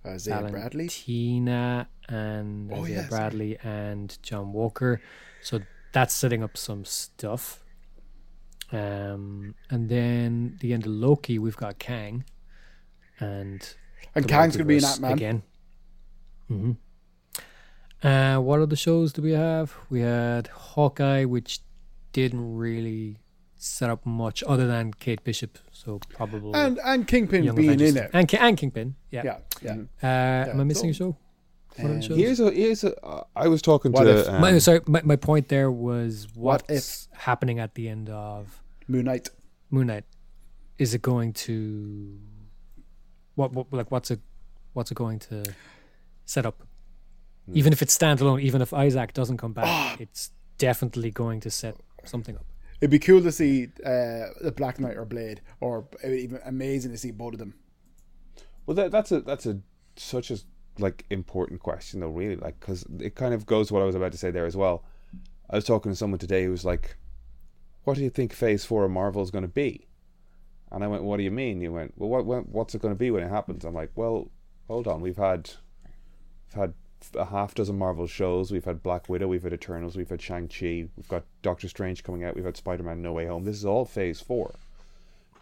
Isaiah 0.04 0.46
Bradley. 0.50 0.88
Tina, 0.88 1.88
and 2.08 2.70
Oh, 2.72 2.82
Isaiah 2.82 2.96
yes, 2.96 3.08
Bradley 3.08 3.58
and 3.62 4.18
John 4.22 4.52
Walker. 4.52 5.00
So 5.42 5.60
that's 5.92 6.12
setting 6.12 6.42
up 6.42 6.56
some 6.58 6.84
stuff. 6.84 7.64
Um, 8.72 9.54
and 9.70 9.88
then 9.88 10.58
the 10.60 10.72
end 10.74 10.84
of 10.84 10.92
Loki, 10.92 11.38
we've 11.38 11.56
got 11.56 11.78
Kang, 11.78 12.24
and 13.20 13.74
And 14.14 14.26
Kang's 14.26 14.56
gonna 14.56 14.64
be 14.66 14.76
an 14.78 14.82
multiverse 14.82 14.92
Ant 14.92 15.00
Man. 15.02 15.12
again. 15.12 15.42
hmm 16.48 16.72
Uh, 18.02 18.38
what 18.38 18.60
other 18.60 18.76
shows 18.76 19.12
do 19.12 19.22
we 19.22 19.32
have? 19.32 19.74
We 19.90 20.00
had 20.00 20.46
Hawkeye, 20.48 21.24
which 21.26 21.60
didn't 22.12 22.56
really 22.56 23.18
set 23.56 23.90
up 23.90 24.06
much 24.06 24.42
other 24.46 24.66
than 24.66 24.92
Kate 24.94 25.22
Bishop. 25.22 25.58
So 25.70 26.00
probably 26.08 26.52
And 26.54 26.78
and 26.84 27.06
Kingpin 27.06 27.44
Young 27.44 27.56
being 27.56 27.68
Avengers 27.68 27.90
in 27.96 28.02
it. 28.04 28.10
and, 28.14 28.34
and 28.34 28.56
Kingpin. 28.56 28.94
Yeah. 29.10 29.22
Yeah, 29.24 29.38
yeah. 29.62 29.76
Uh, 30.02 30.50
am 30.50 30.60
I 30.60 30.64
missing 30.64 30.90
a 30.90 30.92
show? 30.94 31.16
What 31.76 31.90
Um, 31.90 32.00
shows? 32.00 32.16
Here's 32.18 32.40
a 32.40 32.50
here's 32.50 32.84
a. 32.84 32.98
Uh, 33.04 33.24
I 33.36 33.48
was 33.48 33.60
talking 33.62 33.92
What 33.92 34.04
to. 34.04 34.20
if- 34.20 34.28
um, 34.28 34.40
my, 34.40 34.58
sorry, 34.58 34.80
my, 34.86 35.02
my 35.04 35.16
point 35.16 35.48
there 35.48 35.70
was 35.70 36.26
What 36.34 36.62
what's 36.68 37.08
happening 37.12 37.58
at 37.60 37.74
the 37.74 37.88
end 37.88 38.08
of 38.08 38.62
Moon 38.88 39.04
Knight. 39.04 39.28
Moon 39.70 39.86
Knight. 39.88 40.04
Is 40.78 40.94
it 40.94 41.02
going 41.02 41.32
to 41.46 42.18
what, 43.40 43.52
what 43.52 43.72
like 43.72 43.90
what's 43.90 44.10
it 44.10 44.20
what's 44.74 44.90
it 44.90 44.94
going 44.94 45.18
to 45.30 45.42
set 46.24 46.44
up? 46.46 46.62
Hmm. 47.46 47.56
Even 47.56 47.72
if 47.72 47.80
it's 47.82 47.96
standalone, 47.96 48.40
even 48.42 48.60
if 48.62 48.72
Isaac 48.72 49.12
doesn't 49.14 49.38
come 49.38 49.52
back, 49.52 49.66
Ah. 49.66 49.96
it's 49.98 50.30
definitely 50.58 51.10
going 51.10 51.40
to 51.40 51.50
set 51.50 51.74
something 52.04 52.36
up. 52.36 52.44
It'd 52.80 52.90
be 52.90 52.98
cool 52.98 53.22
to 53.22 53.32
see 53.32 53.68
uh, 53.84 54.28
the 54.40 54.52
Black 54.56 54.78
Knight 54.80 54.96
or 54.96 55.04
Blade, 55.04 55.40
or 55.60 55.86
even 56.04 56.38
amazing 56.44 56.92
to 56.92 56.96
see 56.98 57.10
both 57.10 57.34
of 57.34 57.38
them. 57.38 57.54
Well, 58.66 58.74
that, 58.74 58.90
that's 58.90 59.12
a 59.12 59.20
that's 59.20 59.46
a 59.46 59.60
such 59.96 60.30
a 60.30 60.38
like 60.78 61.04
important 61.10 61.60
question 61.60 62.00
though, 62.00 62.08
really, 62.08 62.36
like 62.36 62.58
because 62.60 62.86
it 63.00 63.14
kind 63.16 63.34
of 63.34 63.44
goes 63.46 63.68
to 63.68 63.74
what 63.74 63.82
I 63.82 63.86
was 63.86 63.94
about 63.96 64.12
to 64.12 64.18
say 64.18 64.30
there 64.30 64.46
as 64.46 64.56
well. 64.56 64.84
I 65.50 65.56
was 65.56 65.64
talking 65.64 65.90
to 65.92 65.96
someone 65.96 66.18
today 66.18 66.44
who 66.44 66.52
was 66.52 66.64
like, 66.64 66.96
"What 67.84 67.96
do 67.96 68.02
you 68.02 68.10
think 68.10 68.32
Phase 68.32 68.64
Four 68.64 68.84
of 68.84 68.90
Marvel 68.92 69.22
is 69.22 69.30
going 69.30 69.42
to 69.42 69.48
be?" 69.48 69.88
And 70.72 70.84
I 70.84 70.86
went, 70.86 71.02
"What 71.02 71.16
do 71.16 71.22
you 71.22 71.30
mean?" 71.30 71.60
You 71.60 71.72
went, 71.72 71.94
"Well, 71.96 72.08
what, 72.08 72.24
what 72.24 72.48
what's 72.48 72.74
it 72.74 72.82
going 72.82 72.94
to 72.94 72.98
be 72.98 73.10
when 73.10 73.22
it 73.22 73.28
happens?" 73.28 73.64
I'm 73.64 73.74
like, 73.74 73.90
"Well, 73.94 74.30
hold 74.68 74.86
on, 74.86 75.00
we've 75.00 75.16
had 75.16 75.50
we've 76.46 76.60
had 76.60 76.74
a 77.14 77.24
half 77.26 77.54
dozen 77.54 77.78
Marvel 77.78 78.06
shows. 78.06 78.50
We've 78.50 78.64
had 78.64 78.82
Black 78.82 79.08
Widow, 79.08 79.28
we've 79.28 79.42
had 79.42 79.52
Eternals, 79.52 79.96
we've 79.96 80.08
had 80.08 80.20
Shang 80.20 80.48
Chi, 80.48 80.88
we've 80.96 81.08
got 81.08 81.24
Doctor 81.42 81.68
Strange 81.68 82.04
coming 82.04 82.24
out, 82.24 82.34
we've 82.34 82.44
had 82.44 82.56
Spider 82.56 82.82
Man 82.82 83.02
No 83.02 83.12
Way 83.12 83.26
Home. 83.26 83.44
This 83.44 83.56
is 83.56 83.64
all 83.64 83.84
Phase 83.84 84.20
Four, 84.20 84.54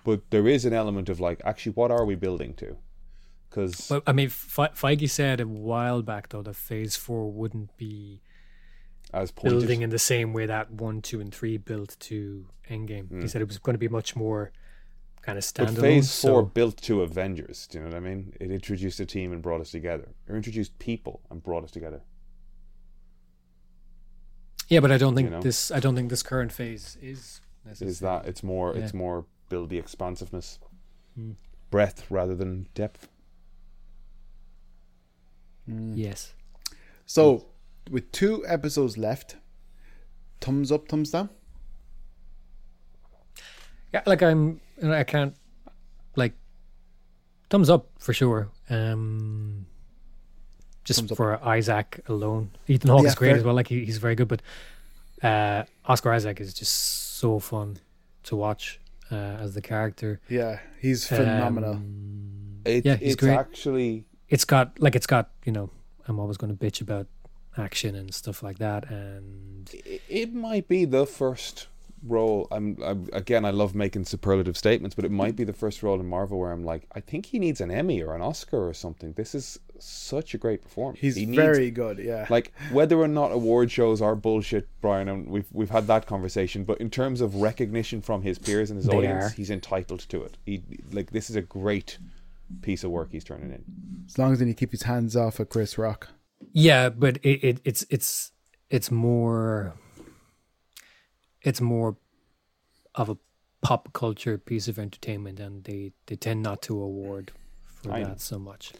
but 0.04 0.22
there 0.30 0.46
is 0.46 0.64
an 0.64 0.72
element 0.72 1.08
of 1.08 1.20
like, 1.20 1.40
actually, 1.44 1.72
what 1.72 1.90
are 1.90 2.04
we 2.04 2.14
building 2.14 2.54
to? 2.54 2.76
Because 3.48 3.88
But 3.88 4.02
I 4.06 4.12
mean, 4.12 4.28
Fe- 4.28 4.74
Feige 4.74 5.08
said 5.08 5.40
a 5.40 5.46
while 5.46 6.02
back 6.02 6.28
though 6.28 6.42
that 6.42 6.56
Phase 6.56 6.96
Four 6.96 7.30
wouldn't 7.32 7.76
be 7.76 8.20
as 9.12 9.30
pointed, 9.30 9.58
building 9.58 9.82
in 9.82 9.90
the 9.90 9.98
same 9.98 10.32
way 10.32 10.46
that 10.46 10.70
one, 10.70 11.02
two, 11.02 11.20
and 11.20 11.34
three 11.34 11.56
built 11.56 11.96
to 12.00 12.46
Endgame. 12.68 13.08
He 13.10 13.26
mm. 13.26 13.30
said 13.30 13.40
it 13.40 13.48
was 13.48 13.58
going 13.58 13.74
to 13.74 13.78
be 13.78 13.88
much 13.88 14.14
more 14.14 14.52
kind 15.28 15.38
of 15.38 15.44
Hmm. 15.44 15.74
but. 15.74 15.80
Phase 15.82 16.20
Four 16.22 16.42
so- 16.42 16.46
built 16.46 16.76
to 16.82 17.02
Avengers. 17.02 17.66
Do 17.66 17.78
you 17.78 17.84
know 17.84 17.90
what 17.90 17.96
I 17.96 18.00
mean? 18.00 18.32
It 18.40 18.50
introduced 18.50 18.98
a 19.00 19.06
team 19.06 19.32
and 19.32 19.42
brought 19.42 19.60
us 19.60 19.70
together. 19.70 20.08
It 20.26 20.34
introduced 20.34 20.78
people 20.78 21.20
and 21.30 21.42
brought 21.42 21.64
us 21.64 21.70
together. 21.70 22.00
yeah, 24.68 24.80
but 24.80 24.92
I 24.92 24.98
don't 24.98 25.14
think 25.14 25.26
you 25.30 25.36
know? 25.36 25.40
this. 25.42 25.70
I 25.70 25.80
don't 25.80 25.94
think 25.94 26.10
this 26.10 26.22
current 26.22 26.52
phase 26.52 26.96
is 27.00 27.40
necessary. 27.64 27.90
Is 27.90 28.00
that 28.00 28.26
it's 28.26 28.42
more 28.42 28.76
it's 28.76 28.92
more 28.94 29.24
build 29.48 29.70
the 29.70 29.78
expansiveness, 29.78 30.58
Hmm. 31.14 31.32
breadth 31.70 32.10
rather 32.10 32.34
than 32.34 32.68
depth. 32.74 33.08
Yes. 35.66 36.34
So, 37.06 37.46
with 37.90 38.10
two 38.12 38.46
episodes 38.46 38.96
left, 38.98 39.36
thumbs 40.40 40.70
up, 40.72 40.88
thumbs 40.88 41.10
down. 41.10 41.28
Yeah, 43.92 44.02
like 44.06 44.22
I'm. 44.22 44.60
you 44.80 44.88
know, 44.88 44.94
I 44.94 45.04
can't. 45.04 45.34
Like, 46.16 46.34
thumbs 47.50 47.70
up 47.70 47.88
for 47.98 48.12
sure. 48.12 48.48
Um, 48.70 49.66
just 50.84 51.00
Thumbs 51.00 51.12
up. 51.12 51.16
for 51.16 51.42
Isaac 51.44 52.00
alone. 52.08 52.50
Ethan 52.66 52.90
Hawke 52.90 53.02
Yeah, 53.02 53.08
is 53.08 53.14
great 53.14 53.28
fair. 53.30 53.36
as 53.38 53.44
well. 53.44 53.54
Like 53.54 53.68
he, 53.68 53.84
he's 53.84 53.98
very 53.98 54.14
good, 54.14 54.28
but 54.28 54.42
uh, 55.22 55.64
Oscar 55.86 56.12
Isaac 56.12 56.40
is 56.40 56.52
just 56.54 56.72
so 57.18 57.38
fun 57.38 57.78
to 58.24 58.36
watch 58.36 58.80
uh, 59.10 59.14
as 59.14 59.54
the 59.54 59.62
character. 59.62 60.20
Yeah, 60.28 60.60
he's 60.80 61.06
phenomenal. 61.06 61.74
Um, 61.74 62.60
It, 62.64 62.84
Yeah, 62.84 62.96
he's 62.96 63.12
it's 63.14 63.22
great. 63.22 63.36
actually 63.38 64.04
it's 64.28 64.44
got 64.44 64.78
like 64.80 64.94
it's 64.96 65.06
got 65.06 65.30
you 65.44 65.52
know. 65.52 65.70
I'm 66.06 66.18
always 66.18 66.38
going 66.38 66.56
to 66.56 66.58
bitch 66.66 66.80
about 66.80 67.06
action 67.58 67.94
and 67.94 68.14
stuff 68.14 68.42
like 68.42 68.56
that. 68.58 68.88
And 68.90 69.68
it, 69.84 70.00
it 70.08 70.32
might 70.34 70.66
be 70.68 70.86
the 70.86 71.04
first 71.04 71.66
role. 72.02 72.48
I'm, 72.50 72.76
I'm 72.82 73.08
again. 73.12 73.44
I 73.44 73.50
love 73.50 73.74
making 73.74 74.04
superlative 74.04 74.56
statements, 74.56 74.94
but 74.94 75.04
it 75.04 75.10
might 75.10 75.36
be 75.36 75.44
the 75.44 75.52
first 75.52 75.82
role 75.82 75.98
in 76.00 76.06
Marvel 76.06 76.38
where 76.38 76.52
I'm 76.52 76.64
like, 76.64 76.86
I 76.94 77.00
think 77.00 77.26
he 77.26 77.38
needs 77.38 77.60
an 77.60 77.70
Emmy 77.70 78.02
or 78.02 78.14
an 78.14 78.22
Oscar 78.22 78.68
or 78.68 78.74
something. 78.74 79.12
This 79.14 79.34
is 79.34 79.58
such 79.80 80.34
a 80.34 80.38
great 80.38 80.62
performance. 80.62 80.98
He's 81.00 81.14
he 81.16 81.26
needs, 81.26 81.36
very 81.36 81.70
good. 81.70 81.98
Yeah. 81.98 82.26
like 82.30 82.52
whether 82.72 82.98
or 82.98 83.08
not 83.08 83.30
award 83.32 83.70
shows 83.70 84.02
are 84.02 84.16
bullshit, 84.16 84.68
Brian, 84.80 85.08
and 85.08 85.28
we've 85.28 85.46
we've 85.52 85.70
had 85.70 85.86
that 85.86 86.06
conversation. 86.06 86.64
But 86.64 86.78
in 86.78 86.90
terms 86.90 87.20
of 87.20 87.36
recognition 87.36 88.00
from 88.02 88.22
his 88.22 88.38
peers 88.38 88.70
and 88.70 88.76
his 88.78 88.86
They 88.86 88.96
audience, 88.96 89.24
are. 89.26 89.28
he's 89.30 89.50
entitled 89.50 90.00
to 90.08 90.22
it. 90.22 90.36
He 90.44 90.62
like 90.92 91.10
this 91.12 91.30
is 91.30 91.36
a 91.36 91.42
great 91.42 91.98
piece 92.62 92.82
of 92.84 92.90
work 92.90 93.10
he's 93.12 93.24
turning 93.24 93.50
in. 93.50 93.64
as 94.06 94.18
long 94.18 94.32
as 94.32 94.40
he 94.40 94.54
keep 94.54 94.70
his 94.70 94.82
hands 94.82 95.14
off 95.16 95.38
of 95.38 95.48
Chris 95.48 95.76
Rock. 95.78 96.08
yeah, 96.52 96.88
but 96.88 97.18
it, 97.18 97.44
it 97.44 97.60
it's 97.64 97.84
it's 97.90 98.32
it's 98.70 98.90
more 98.90 99.74
it's 101.42 101.60
more 101.60 101.96
of 102.94 103.08
a 103.08 103.16
pop 103.60 103.92
culture 103.92 104.38
piece 104.38 104.68
of 104.68 104.78
entertainment, 104.78 105.40
and 105.40 105.64
they 105.64 105.92
they 106.06 106.16
tend 106.16 106.42
not 106.42 106.62
to 106.62 106.80
award 106.80 107.32
for 107.64 107.92
I 107.92 108.00
know. 108.02 108.08
that 108.08 108.20
so 108.20 108.38
much. 108.38 108.72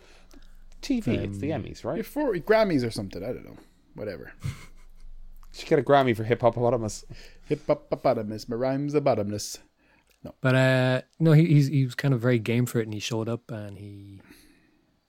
TV, 0.83 1.09
it's 1.09 1.39
the 1.39 1.53
Um, 1.53 1.63
Emmys, 1.65 1.85
right? 1.85 2.05
For 2.07 2.35
Grammys 2.35 2.87
or 2.87 2.91
something. 2.91 3.23
I 3.23 3.29
don't 3.29 3.45
know. 3.45 3.57
Whatever. 3.95 4.33
she 5.53 5.67
get 5.67 5.79
a 5.79 5.83
Grammy 5.83 6.17
for 6.17 6.23
Hip 6.25 6.41
Hop 6.43 6.55
Hip 7.47 7.67
hop 7.67 8.03
bottomless. 8.03 8.49
My 8.49 8.57
rhymes 8.57 8.95
are 8.95 9.01
bottomless. 9.01 9.59
No. 10.23 10.35
But 10.41 10.55
uh, 10.55 11.03
no, 11.19 11.33
he 11.33 11.47
he's, 11.47 11.69
he 11.69 11.85
was 11.85 11.95
kind 11.95 12.15
of 12.15 12.21
very 12.21 12.39
game 12.39 12.67
for 12.67 12.79
it, 12.81 12.85
and 12.85 12.95
he 12.95 13.01
showed 13.01 13.29
up, 13.29 13.51
and 13.51 13.79
he 13.79 14.21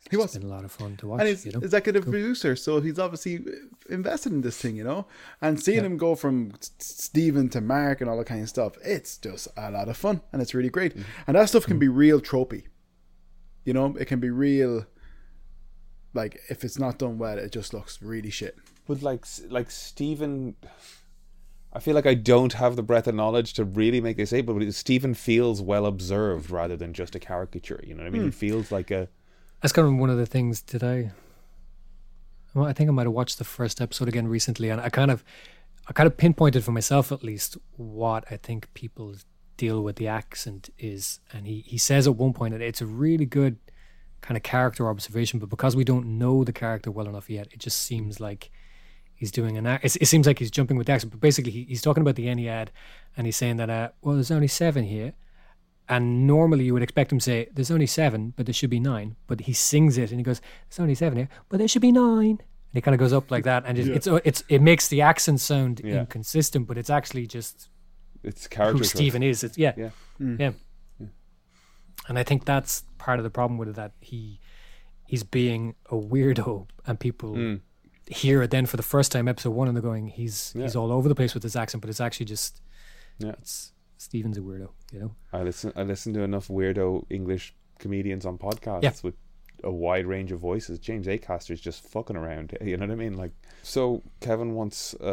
He 0.10 0.15
it's 0.18 0.23
was. 0.23 0.34
been 0.38 0.44
a 0.49 0.52
lot 0.53 0.64
of 0.65 0.72
fun 0.72 0.98
to 0.98 1.07
watch. 1.07 1.19
And 1.19 1.30
he's 1.30 1.45
you 1.45 1.52
know? 1.52 1.60
executive 1.60 2.03
producer, 2.03 2.56
so 2.56 2.81
he's 2.81 2.98
obviously 2.99 3.40
invested 3.90 4.31
in 4.34 4.41
this 4.41 4.57
thing, 4.57 4.76
you 4.76 4.84
know. 4.84 5.06
And 5.41 5.61
seeing 5.61 5.80
Yeah. 5.80 5.86
him 5.86 5.98
go 5.98 6.15
from 6.15 6.53
S- 6.60 6.72
Stephen 6.80 7.49
to 7.49 7.61
Mark 7.61 8.02
and 8.02 8.10
all 8.10 8.18
that 8.18 8.26
kind 8.26 8.41
of 8.41 8.49
stuff, 8.49 8.73
it's 8.84 9.18
just 9.18 9.48
a 9.57 9.72
lot 9.72 9.88
of 9.90 9.98
fun, 9.98 10.22
and 10.34 10.41
it's 10.41 10.53
really 10.53 10.69
great. 10.69 10.94
Mm-hmm. 10.94 11.22
And 11.27 11.36
that 11.38 11.49
stuff 11.49 11.65
can 11.65 11.80
be 11.80 11.88
real 11.88 12.19
tropey, 12.19 12.64
you 13.65 13.73
know. 13.73 13.95
It 13.99 14.06
can 14.06 14.19
be 14.19 14.30
real. 14.30 14.86
Like 16.14 16.40
if 16.49 16.64
it's 16.64 16.80
not 16.80 16.98
done 16.98 17.18
well, 17.19 17.38
it 17.38 17.52
just 17.52 17.73
looks 17.73 18.02
really 18.02 18.31
shit. 18.31 18.57
But 18.88 19.02
like 19.03 19.26
like 19.49 19.69
Stephen, 19.69 20.56
I 21.72 21.80
feel 21.80 21.94
like 21.94 22.07
I 22.07 22.15
don't 22.15 22.53
have 22.53 22.76
the 22.76 22.81
breadth 22.81 23.07
of 23.07 23.14
knowledge 23.14 23.53
to 23.53 23.64
really 23.64 24.02
make 24.02 24.18
this 24.18 24.31
say, 24.31 24.41
but 24.41 24.73
Stephen 24.73 25.14
feels 25.14 25.61
well 25.61 25.86
observed 25.86 26.49
rather 26.49 26.76
than 26.76 26.94
just 26.94 27.14
a 27.14 27.19
caricature. 27.19 27.80
You 27.86 27.94
know 27.94 28.02
what 28.02 28.07
I 28.07 28.11
mean? 28.11 28.23
He 28.23 28.31
feels 28.31 28.72
like 28.72 28.90
a 28.90 29.07
That's 29.61 29.73
kind 29.73 29.88
of 29.88 29.94
one 29.95 30.10
of 30.10 30.18
the 30.18 30.26
things. 30.26 30.61
Did 30.61 30.84
I? 30.84 31.11
Well, 32.53 32.65
I 32.65 32.73
think 32.73 32.90
I 32.90 32.94
might 32.94 33.06
have 33.06 33.14
watched 33.14 33.38
the 33.38 33.44
first 33.44 33.80
episode 33.81 34.07
again 34.07 34.27
recently, 34.27 34.69
and 34.69 34.81
I 34.81 34.90
kind 34.90 35.11
of, 35.11 35.23
I 35.88 35.94
kind 35.94 36.07
of 36.07 36.18
pinpointed 36.18 36.64
for 36.64 36.72
myself 36.72 37.11
at 37.11 37.23
least 37.23 37.57
what 37.76 38.26
I 38.31 38.38
think 38.38 38.73
people 38.73 39.15
deal 39.57 39.84
with 39.84 39.98
the 39.98 40.07
accent 40.07 40.69
is, 40.80 41.19
and 41.31 41.45
he 41.45 41.61
he 41.61 41.77
says 41.77 42.07
at 42.07 42.15
one 42.15 42.34
point 42.34 42.53
that 42.53 42.61
it's 42.61 42.81
a 42.81 42.86
really 42.86 43.26
good 43.26 43.57
kind 44.22 44.38
of 44.38 44.44
character 44.44 44.88
observation, 44.88 45.40
but 45.40 45.49
because 45.49 45.76
we 45.76 45.84
don't 45.84 46.18
know 46.18 46.44
the 46.44 46.53
character 46.53 46.91
well 46.91 47.07
enough 47.07 47.30
yet, 47.30 47.48
it 47.52 47.60
just 47.60 47.84
seems 47.84 48.19
like 48.19 48.52
he's 49.15 49.31
doing 49.31 49.57
an 49.57 49.68
act. 49.68 49.86
It, 49.86 50.07
seems 50.07 50.26
like 50.26 50.40
he's 50.40 50.52
jumping 50.52 50.77
with 50.77 50.88
the 50.88 50.94
accent, 50.94 51.11
but 51.11 51.19
basically 51.19 51.52
he, 51.52 51.64
he's 51.65 51.81
talking 51.81 52.02
about 52.02 52.15
the 52.15 52.27
Ennead, 52.27 52.69
and 53.15 53.27
he's 53.27 53.36
saying 53.36 53.57
that 53.57 53.69
uh, 53.69 53.90
well, 54.02 54.15
there's 54.15 54.31
only 54.31 54.48
seven 54.48 54.86
here. 54.86 55.14
And 55.91 56.28
normally 56.28 56.66
you 56.66 56.74
would 56.74 56.84
expect 56.84 57.11
him 57.11 57.18
to 57.20 57.24
say, 57.24 57.49
There's 57.53 57.72
only 57.72 57.88
seven, 57.88 58.34
but 58.38 58.45
there 58.45 58.53
should 58.53 58.70
be 58.70 58.80
nine. 58.80 59.16
But 59.28 59.41
he 59.41 59.53
sings 59.53 59.98
it 59.98 60.11
and 60.11 60.20
he 60.20 60.24
goes, 60.24 60.40
There's 60.70 60.80
only 60.80 60.95
seven 60.95 61.18
here, 61.18 61.30
but 61.49 61.57
there 61.57 61.68
should 61.68 61.82
be 61.82 61.91
nine. 61.91 62.38
And 62.72 62.76
he 62.76 62.82
kind 62.82 62.94
of 62.94 62.99
goes 62.99 63.11
up 63.14 63.32
like 63.32 63.44
that. 63.45 63.64
And 63.66 63.80
it, 63.80 63.88
it's, 63.88 64.07
it's, 64.24 64.44
it 64.48 64.61
makes 64.61 64.88
the 64.90 65.02
accent 65.02 65.40
sound 65.41 65.82
Yeah. 65.84 66.02
inconsistent, 66.02 66.68
but 66.68 66.78
it's 66.78 66.91
actually 66.91 67.26
just 67.26 67.70
it's 68.24 68.48
character. 68.48 68.74
who 68.74 68.80
choice. 68.80 68.91
Stephen 68.91 69.24
is. 69.24 69.44
It's, 69.44 69.57
yeah. 69.57 69.74
Yeah. 69.76 69.90
Yeah. 70.20 70.52
And 72.07 72.18
I 72.20 72.24
think 72.24 72.45
that's 72.45 72.84
part 72.98 73.20
of 73.20 73.24
the 73.24 73.30
problem 73.30 73.57
with 73.57 73.70
it 73.70 73.76
that 73.76 73.94
he 74.02 74.40
he's 75.07 75.24
being 75.24 75.74
a 75.90 75.95
weirdo 75.95 76.68
and 76.86 76.99
people 76.99 77.32
Mm. 77.34 77.61
hear 78.07 78.44
it 78.44 78.52
then 78.52 78.66
for 78.68 78.78
the 78.78 78.84
first 78.84 79.11
time, 79.11 79.28
episode 79.28 79.52
one, 79.52 79.68
and 79.68 79.76
they're 79.76 79.82
going, 79.82 80.07
He's 80.10 80.53
he's 80.53 80.76
all 80.76 80.91
over 80.91 81.10
the 81.10 81.16
place 81.16 81.34
with 81.34 81.41
his 81.44 81.56
accent, 81.56 81.82
but 81.82 81.90
it's 81.90 82.02
actually 82.02 82.28
just 82.28 82.61
Yeah. 83.18 83.32
it's 83.40 83.72
Stephen's 84.00 84.38
a 84.38 84.42
weirdo, 84.42 84.70
you 84.94 85.00
know? 85.02 85.16
I 85.34 85.44
listen. 85.44 85.74
I 85.76 85.84
listen 85.84 86.14
to 86.14 86.22
enough 86.22 86.48
weirdo 86.48 87.06
English 87.10 87.54
comedians 87.80 88.26
on 88.26 88.38
podcasts 88.38 88.84
Yeah. 88.84 88.94
with 89.04 89.16
a 89.64 89.70
wide 89.72 90.06
range 90.08 90.32
of 90.32 90.40
voices. 90.40 90.80
James 90.80 91.06
Acaster 91.06 91.52
is 91.52 91.60
just 91.62 91.84
fucking 91.84 92.16
around. 92.16 92.58
You 92.62 92.78
know 92.78 92.86
what 92.88 92.94
I 92.94 92.96
mean? 92.96 93.18
Like, 93.18 93.34
so 93.62 94.02
Kevin 94.22 94.54
wants 94.56 94.96
a, 95.02 95.06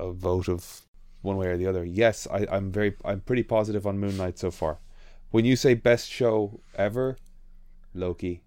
a, 0.00 0.06
a 0.06 0.12
vote 0.12 0.48
of 0.48 0.82
one 1.22 1.36
way 1.36 1.48
or 1.48 1.56
the 1.56 1.66
other. 1.66 1.84
Yes, 1.84 2.28
I, 2.30 2.46
I'm 2.50 2.70
very. 2.70 2.94
I'm 3.04 3.20
pretty 3.22 3.42
positive 3.42 3.86
on 3.88 3.98
Moon 3.98 4.16
Knight 4.16 4.38
so 4.38 4.50
far. 4.52 4.78
When 5.32 5.44
you 5.44 5.56
say 5.56 5.74
best 5.74 6.08
show 6.08 6.60
ever, 6.76 7.16
Loki. 7.92 8.42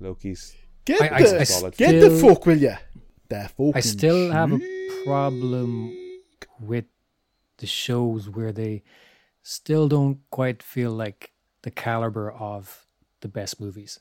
Loki's 0.00 0.54
Get 0.84 1.00
I- 1.00 1.16
I- 1.16 1.22
the 1.22 1.62
I 1.66 1.70
get 1.70 2.00
the 2.00 2.10
fuck, 2.20 2.44
will 2.44 2.58
you? 2.58 2.74
The 3.30 3.48
fucking 3.56 3.72
I 3.74 3.80
still 3.80 4.30
have 4.30 4.52
a 4.52 4.60
problem 5.06 5.96
with 6.60 6.84
the 7.58 7.66
shows 7.66 8.28
where 8.28 8.52
they 8.52 8.82
still 9.42 9.88
don't 9.88 10.18
quite 10.30 10.62
feel 10.62 10.90
like 10.90 11.32
the 11.62 11.70
caliber 11.70 12.30
of 12.32 12.86
the 13.20 13.28
best 13.28 13.60
movies. 13.60 14.00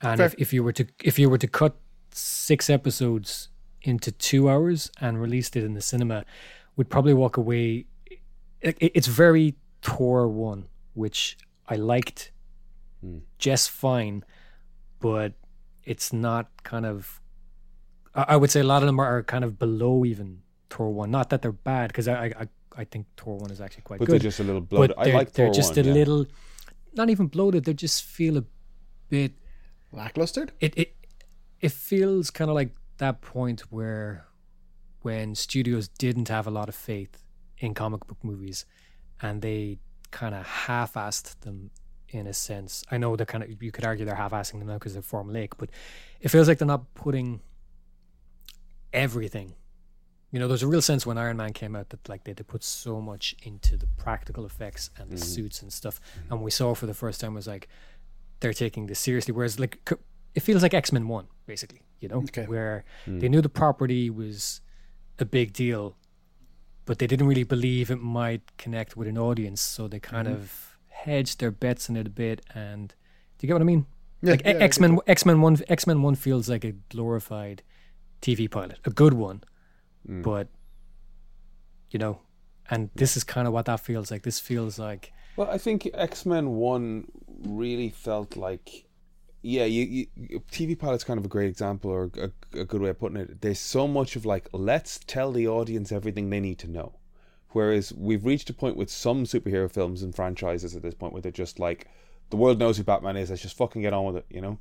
And 0.00 0.18
Fair. 0.18 0.26
if, 0.26 0.34
if 0.38 0.52
you 0.52 0.62
were 0.64 0.72
to 0.72 0.86
if 1.02 1.18
you 1.18 1.30
were 1.30 1.38
to 1.38 1.46
cut 1.48 1.76
six 2.10 2.68
episodes 2.68 3.48
into 3.82 4.10
two 4.12 4.48
hours 4.48 4.90
and 5.00 5.20
released 5.20 5.56
it 5.56 5.64
in 5.64 5.74
the 5.74 5.80
cinema, 5.80 6.24
would 6.76 6.88
probably 6.90 7.14
walk 7.14 7.36
away. 7.36 7.86
It, 8.60 8.76
it- 8.80 8.92
it's 8.94 9.06
very 9.06 9.54
Thor 9.82 10.28
one, 10.28 10.68
which 10.94 11.36
I 11.68 11.76
liked 11.76 12.30
Hmm. 13.00 13.18
just 13.38 13.70
fine, 13.70 14.24
but 15.00 15.32
it's 15.84 16.12
not 16.12 16.62
kind 16.62 16.86
of 16.86 17.20
I 18.14 18.22
I 18.34 18.36
would 18.36 18.50
say 18.50 18.60
a 18.60 18.64
lot 18.64 18.82
of 18.82 18.86
them 18.86 19.00
are 19.00 19.22
kind 19.24 19.44
of 19.44 19.58
below 19.58 20.04
even 20.04 20.42
Thor 20.70 20.90
one. 20.90 21.10
Not 21.10 21.30
that 21.30 21.42
they're 21.42 21.52
bad, 21.52 21.88
because 21.88 22.06
I, 22.08 22.26
I 22.26 22.48
I 22.76 22.84
think 22.84 23.06
Thor 23.16 23.36
one 23.38 23.50
is 23.50 23.60
actually 23.60 23.82
quite 23.82 23.98
but 23.98 24.06
good. 24.06 24.12
But 24.14 24.22
they're 24.22 24.30
just 24.30 24.40
a 24.40 24.44
little 24.44 24.60
bloated. 24.60 24.96
but 24.96 25.08
I 25.08 25.12
like 25.12 25.32
they're 25.32 25.46
Thor 25.46 25.54
just 25.54 25.76
1, 25.76 25.84
a 25.84 25.88
yeah. 25.88 25.94
little, 25.94 26.26
not 26.94 27.10
even 27.10 27.26
bloated. 27.26 27.64
They 27.64 27.74
just 27.74 28.04
feel 28.04 28.36
a 28.38 28.44
bit. 29.08 29.32
lacklustered. 29.92 30.50
It 30.60 30.76
it 30.76 30.96
it 31.60 31.72
feels 31.72 32.30
kind 32.30 32.50
of 32.50 32.54
like 32.54 32.70
that 32.98 33.20
point 33.20 33.60
where 33.70 34.26
when 35.02 35.34
studios 35.34 35.88
didn't 35.88 36.28
have 36.28 36.46
a 36.46 36.50
lot 36.50 36.68
of 36.68 36.74
faith 36.74 37.22
in 37.58 37.74
comic 37.74 38.06
book 38.06 38.18
movies, 38.22 38.64
and 39.20 39.42
they 39.42 39.78
kind 40.10 40.34
of 40.34 40.46
half-assed 40.46 41.40
them 41.40 41.70
in 42.08 42.26
a 42.26 42.32
sense. 42.32 42.84
I 42.90 42.98
know 42.98 43.16
they're 43.16 43.26
kind 43.26 43.44
of 43.44 43.62
you 43.62 43.72
could 43.72 43.84
argue 43.84 44.04
they're 44.04 44.14
half-assing 44.14 44.58
them 44.58 44.68
now 44.68 44.74
because 44.74 44.92
they're 44.94 45.02
formulaic, 45.02 45.52
but 45.58 45.70
it 46.20 46.28
feels 46.28 46.48
like 46.48 46.58
they're 46.58 46.66
not 46.66 46.94
putting 46.94 47.40
everything. 48.92 49.54
You 50.32 50.38
know, 50.40 50.48
there's 50.48 50.62
a 50.62 50.66
real 50.66 50.80
sense 50.82 51.04
when 51.06 51.18
Iron 51.18 51.36
Man 51.36 51.52
came 51.52 51.76
out 51.76 51.90
that 51.90 52.08
like 52.08 52.24
they, 52.24 52.32
they 52.32 52.42
put 52.42 52.64
so 52.64 53.00
much 53.00 53.36
into 53.42 53.76
the 53.76 53.86
practical 53.98 54.44
effects 54.46 54.90
and 54.98 55.10
the 55.10 55.16
Mhm. 55.16 55.24
suits 55.24 55.62
and 55.62 55.70
stuff, 55.72 56.00
and 56.30 56.42
we 56.42 56.50
saw 56.50 56.74
for 56.74 56.86
the 56.86 56.94
first 56.94 57.20
time 57.20 57.34
was 57.34 57.46
like 57.46 57.68
they're 58.40 58.54
taking 58.54 58.86
this 58.86 58.98
seriously. 58.98 59.32
Whereas 59.32 59.60
like 59.60 59.78
it 60.34 60.40
feels 60.40 60.62
like 60.62 60.72
X 60.74 60.90
Men 60.90 61.06
One 61.06 61.26
basically, 61.46 61.82
you 62.00 62.08
know, 62.08 62.16
Okay. 62.22 62.46
where 62.46 62.84
Mm. 63.06 63.20
they 63.20 63.28
knew 63.28 63.42
the 63.42 63.50
property 63.50 64.08
was 64.08 64.62
a 65.18 65.24
big 65.26 65.52
deal, 65.52 65.96
but 66.86 66.98
they 66.98 67.06
didn't 67.06 67.26
really 67.26 67.44
believe 67.44 67.90
it 67.90 68.00
might 68.00 68.56
connect 68.56 68.96
with 68.96 69.06
an 69.08 69.18
audience, 69.18 69.60
so 69.60 69.86
they 69.86 70.00
kind 70.00 70.26
Mhm. 70.26 70.32
of 70.34 70.78
hedged 70.88 71.40
their 71.40 71.50
bets 71.50 71.88
in 71.90 71.96
it 71.96 72.06
a 72.06 72.10
bit. 72.10 72.40
And 72.54 72.88
do 73.36 73.46
you 73.46 73.48
get 73.48 73.52
what 73.54 73.62
I 73.62 73.66
mean? 73.66 73.84
Yeah, 74.22 74.30
like 74.32 74.42
yeah, 74.46 74.52
X 74.52 74.80
Men. 74.80 74.98
X 75.06 75.26
Men 75.26 75.42
One, 75.42 75.58
X 75.68 75.86
Men 75.86 76.00
One 76.00 76.14
feels 76.14 76.48
like 76.48 76.64
a 76.64 76.72
glorified 76.88 77.62
TV 78.22 78.48
pilot, 78.48 78.78
a 78.86 78.90
good 78.90 79.12
one, 79.14 79.42
Mm. 80.08 80.22
but 80.22 80.48
you 81.90 81.98
know, 81.98 82.20
and 82.70 82.90
this 82.94 83.16
is 83.16 83.24
kind 83.24 83.46
of 83.46 83.52
what 83.52 83.66
that 83.66 83.80
feels 83.80 84.10
like. 84.10 84.22
This 84.22 84.40
feels 84.40 84.78
like 84.78 85.12
Well, 85.36 85.50
I 85.50 85.58
think 85.58 85.88
X 85.94 86.26
Men 86.26 86.50
One 86.50 87.06
really 87.46 87.90
felt 87.90 88.36
like, 88.36 88.84
yeah, 89.42 89.64
you, 89.64 90.06
you, 90.16 90.40
TV 90.50 90.78
pilot's 90.78 91.04
kind 91.04 91.18
of 91.18 91.24
a 91.24 91.28
great 91.28 91.48
example 91.48 91.90
or 91.90 92.10
a, 92.18 92.30
a 92.58 92.64
good 92.64 92.80
way 92.80 92.90
of 92.90 92.98
putting 92.98 93.18
it. 93.18 93.40
There's 93.40 93.58
so 93.60 93.86
much 93.86 94.16
of 94.16 94.24
like, 94.24 94.48
let's 94.52 95.00
tell 95.06 95.32
the 95.32 95.48
audience 95.48 95.92
everything 95.92 96.30
they 96.30 96.40
need 96.40 96.58
to 96.60 96.70
know. 96.70 96.94
Whereas 97.50 97.92
we've 97.92 98.24
reached 98.24 98.48
a 98.48 98.54
point 98.54 98.76
with 98.76 98.90
some 98.90 99.24
superhero 99.24 99.70
films 99.70 100.02
and 100.02 100.14
franchises 100.14 100.74
at 100.74 100.82
this 100.82 100.94
point 100.94 101.12
where 101.12 101.20
they're 101.20 101.32
just 101.32 101.58
like, 101.58 101.86
the 102.30 102.36
world 102.36 102.58
knows 102.58 102.78
who 102.78 102.82
Batman 102.82 103.18
is. 103.18 103.28
Let's 103.28 103.42
just 103.42 103.58
fucking 103.58 103.82
get 103.82 103.92
on 103.92 104.06
with 104.06 104.16
it, 104.16 104.26
you 104.30 104.40
know. 104.40 104.58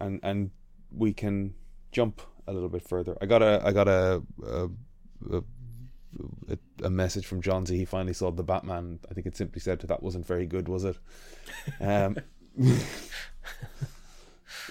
And 0.00 0.20
and 0.22 0.50
we 0.90 1.12
can 1.12 1.54
jump 1.92 2.22
a 2.46 2.52
little 2.52 2.68
bit 2.68 2.86
further. 2.86 3.16
I 3.20 3.26
got 3.26 3.42
a 3.42 3.60
I 3.64 3.72
got 3.72 3.88
a 3.88 4.22
a, 4.46 4.68
a, 5.32 6.58
a, 6.84 6.90
message 6.90 7.26
from 7.26 7.40
John 7.42 7.66
Z. 7.66 7.76
He 7.76 7.84
finally 7.84 8.14
saw 8.14 8.30
the 8.30 8.42
Batman. 8.42 9.00
I 9.10 9.14
think 9.14 9.26
it 9.26 9.36
simply 9.36 9.60
said 9.60 9.80
that 9.80 10.02
wasn't 10.02 10.26
very 10.26 10.46
good, 10.46 10.68
was 10.68 10.84
it? 10.84 10.98
Um, 11.80 12.16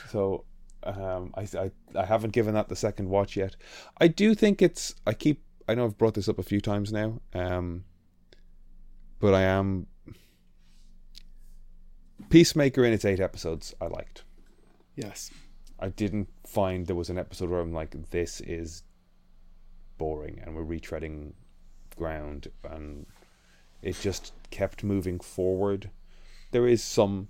so 0.10 0.46
Um, 0.84 1.34
I, 1.36 1.42
I 1.58 1.72
I 1.96 2.06
haven't 2.06 2.32
given 2.32 2.54
that 2.54 2.70
the 2.70 2.76
second 2.76 3.10
watch 3.10 3.36
yet. 3.36 3.56
I 4.00 4.08
do 4.08 4.34
think 4.34 4.62
it's. 4.62 4.96
I 5.06 5.14
keep. 5.14 5.44
I 5.68 5.76
know 5.76 5.86
I've 5.86 5.98
brought 5.98 6.14
this 6.14 6.30
up 6.30 6.40
a 6.40 6.44
few 6.44 6.62
times 6.62 6.94
now. 6.94 7.20
Um, 7.34 7.84
but 9.20 9.34
I 9.34 9.42
am 9.42 9.88
Peacemaker 12.30 12.86
in 12.86 12.94
its 12.94 13.06
eight 13.06 13.20
episodes. 13.20 13.74
I 13.82 13.88
liked. 13.88 14.24
Yes. 14.96 15.32
I 15.80 15.90
didn't 15.90 16.30
find 16.46 16.86
there 16.86 16.96
was 16.96 17.10
an 17.10 17.20
episode 17.20 17.50
where 17.50 17.60
I'm 17.60 17.74
like, 17.74 18.10
this 18.10 18.42
is 18.42 18.84
boring 19.98 20.42
and 20.44 20.56
we're 20.56 20.64
retreading 20.64 21.34
ground, 21.96 22.48
and 22.64 23.06
it 23.82 24.00
just 24.00 24.34
kept 24.50 24.84
moving 24.84 25.20
forward. 25.20 25.90
There 26.52 26.68
is 26.68 26.84
some 26.84 27.28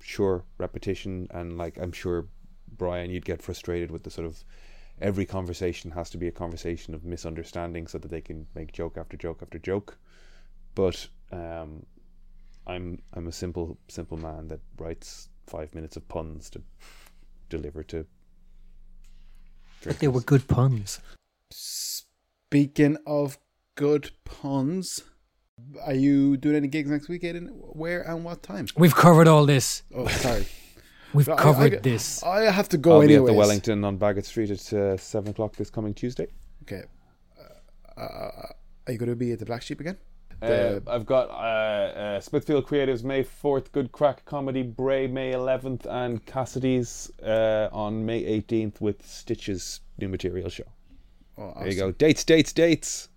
sure 0.00 0.44
repetition, 0.58 1.28
and 1.30 1.56
like 1.56 1.78
I'm 1.78 1.92
sure 1.92 2.26
Brian, 2.76 3.10
you'd 3.10 3.24
get 3.24 3.42
frustrated 3.42 3.90
with 3.90 4.02
the 4.02 4.10
sort 4.10 4.26
of 4.26 4.44
every 5.00 5.26
conversation 5.26 5.90
has 5.92 6.10
to 6.10 6.18
be 6.18 6.28
a 6.28 6.32
conversation 6.32 6.94
of 6.94 7.04
misunderstanding 7.04 7.86
so 7.86 7.98
that 7.98 8.10
they 8.10 8.20
can 8.20 8.46
make 8.54 8.72
joke 8.72 8.96
after 8.96 9.16
joke 9.16 9.40
after 9.42 9.58
joke. 9.58 9.98
But 10.74 11.08
um, 11.32 11.86
I'm 12.66 13.00
I'm 13.14 13.28
a 13.28 13.32
simple 13.32 13.78
simple 13.88 14.16
man 14.16 14.48
that 14.48 14.60
writes 14.78 15.28
five 15.46 15.74
minutes 15.74 15.96
of 15.96 16.06
puns 16.08 16.50
to 16.50 16.62
deliver 17.48 17.82
to. 17.84 18.06
But 19.84 19.98
they 19.98 20.08
were 20.08 20.20
good 20.20 20.48
puns. 20.48 21.00
Speaking 21.50 22.96
of 23.06 23.38
good 23.74 24.10
puns, 24.24 25.02
are 25.84 25.94
you 25.94 26.36
doing 26.36 26.56
any 26.56 26.68
gigs 26.68 26.90
next 26.90 27.08
week, 27.08 27.22
Aiden? 27.22 27.48
Where 27.52 28.02
and 28.02 28.24
what 28.24 28.42
time? 28.42 28.66
We've 28.76 28.94
covered 28.94 29.28
all 29.28 29.44
this. 29.46 29.82
Oh, 29.94 30.06
sorry. 30.08 30.46
We've 31.12 31.28
I- 31.28 31.36
covered 31.36 31.74
I- 31.74 31.78
this. 31.78 32.22
I 32.22 32.50
have 32.50 32.68
to 32.70 32.78
go 32.78 33.00
I'll 33.00 33.06
be 33.06 33.14
at 33.14 33.24
the 33.24 33.32
Wellington 33.32 33.84
on 33.84 33.98
Baggot 33.98 34.24
Street 34.24 34.50
at 34.50 34.72
uh, 34.72 34.96
seven 34.96 35.30
o'clock 35.30 35.54
this 35.56 35.70
coming 35.70 35.94
Tuesday. 35.94 36.28
Okay. 36.62 36.82
Uh, 37.96 38.00
uh, 38.00 38.46
are 38.86 38.92
you 38.92 38.98
going 38.98 39.10
to 39.10 39.16
be 39.16 39.32
at 39.32 39.38
the 39.38 39.46
Black 39.46 39.62
Sheep 39.62 39.80
again? 39.80 39.96
Uh, 40.44 40.80
I've 40.86 41.06
got 41.06 41.30
uh, 41.30 41.32
uh, 41.32 42.20
Smithfield 42.20 42.66
Creatives 42.66 43.02
May 43.04 43.24
4th, 43.24 43.72
Good 43.72 43.92
Crack 43.92 44.24
Comedy, 44.24 44.62
Bray 44.62 45.06
May 45.06 45.32
11th, 45.32 45.86
and 45.86 46.24
Cassidy's 46.26 47.10
uh, 47.22 47.68
on 47.72 48.04
May 48.04 48.22
18th 48.40 48.80
with 48.80 49.06
Stitch's 49.06 49.80
new 49.98 50.08
material 50.08 50.48
show. 50.50 50.64
Oh, 51.38 51.52
There 51.58 51.68
you 51.68 51.76
go. 51.76 51.92
Dates, 51.92 52.24
dates, 52.24 52.52
dates. 52.52 53.08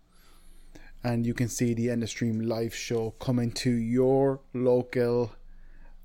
And 1.03 1.25
you 1.25 1.33
can 1.33 1.47
see 1.47 1.73
the 1.73 1.89
End 1.89 2.03
of 2.03 2.09
Stream 2.09 2.39
live 2.41 2.73
show 2.73 3.11
coming 3.19 3.51
to 3.53 3.69
your 3.71 4.41
local 4.53 5.31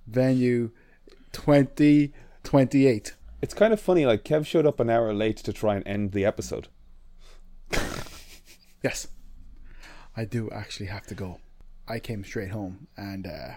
venue 0.06 0.70
2028. 1.32 3.14
It's 3.40 3.54
kind 3.54 3.72
of 3.72 3.80
funny, 3.80 4.06
like 4.06 4.24
Kev 4.24 4.46
showed 4.46 4.66
up 4.66 4.78
an 4.78 4.90
hour 4.90 5.12
late 5.12 5.38
to 5.38 5.52
try 5.52 5.74
and 5.76 5.86
end 5.86 6.12
the 6.12 6.24
episode. 6.24 6.68
Yes. 8.82 9.08
I 10.16 10.24
do 10.24 10.50
actually 10.50 10.86
have 10.86 11.06
to 11.06 11.14
go. 11.14 11.40
I 11.88 11.98
came 11.98 12.24
straight 12.24 12.50
home 12.50 12.86
and 12.96 13.26
uh, 13.26 13.52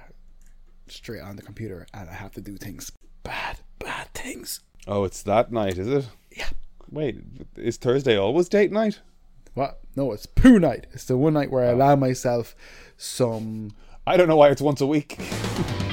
straight 0.87 1.21
on 1.21 1.35
the 1.35 1.41
computer, 1.41 1.85
and 1.93 2.09
I 2.09 2.13
have 2.13 2.31
to 2.33 2.41
do 2.41 2.57
things. 2.57 2.91
Bad, 3.23 3.59
bad 3.79 4.13
things. 4.13 4.61
Oh, 4.87 5.03
it's 5.03 5.21
that 5.23 5.51
night, 5.51 5.77
is 5.77 5.87
it? 5.87 6.07
Yeah. 6.35 6.49
Wait, 6.89 7.17
is 7.55 7.77
Thursday 7.77 8.17
always 8.17 8.49
date 8.49 8.71
night? 8.71 8.99
What? 9.53 9.79
No, 9.95 10.11
it's 10.11 10.25
poo 10.25 10.59
night. 10.59 10.87
It's 10.91 11.05
the 11.05 11.17
one 11.17 11.33
night 11.33 11.51
where 11.51 11.65
I 11.65 11.71
allow 11.71 11.95
myself 11.95 12.55
some 12.97 13.71
I 14.07 14.17
don't 14.17 14.27
know 14.27 14.35
why 14.35 14.49
it's 14.49 14.61
once 14.61 14.81
a 14.81 14.87
week. 14.87 15.17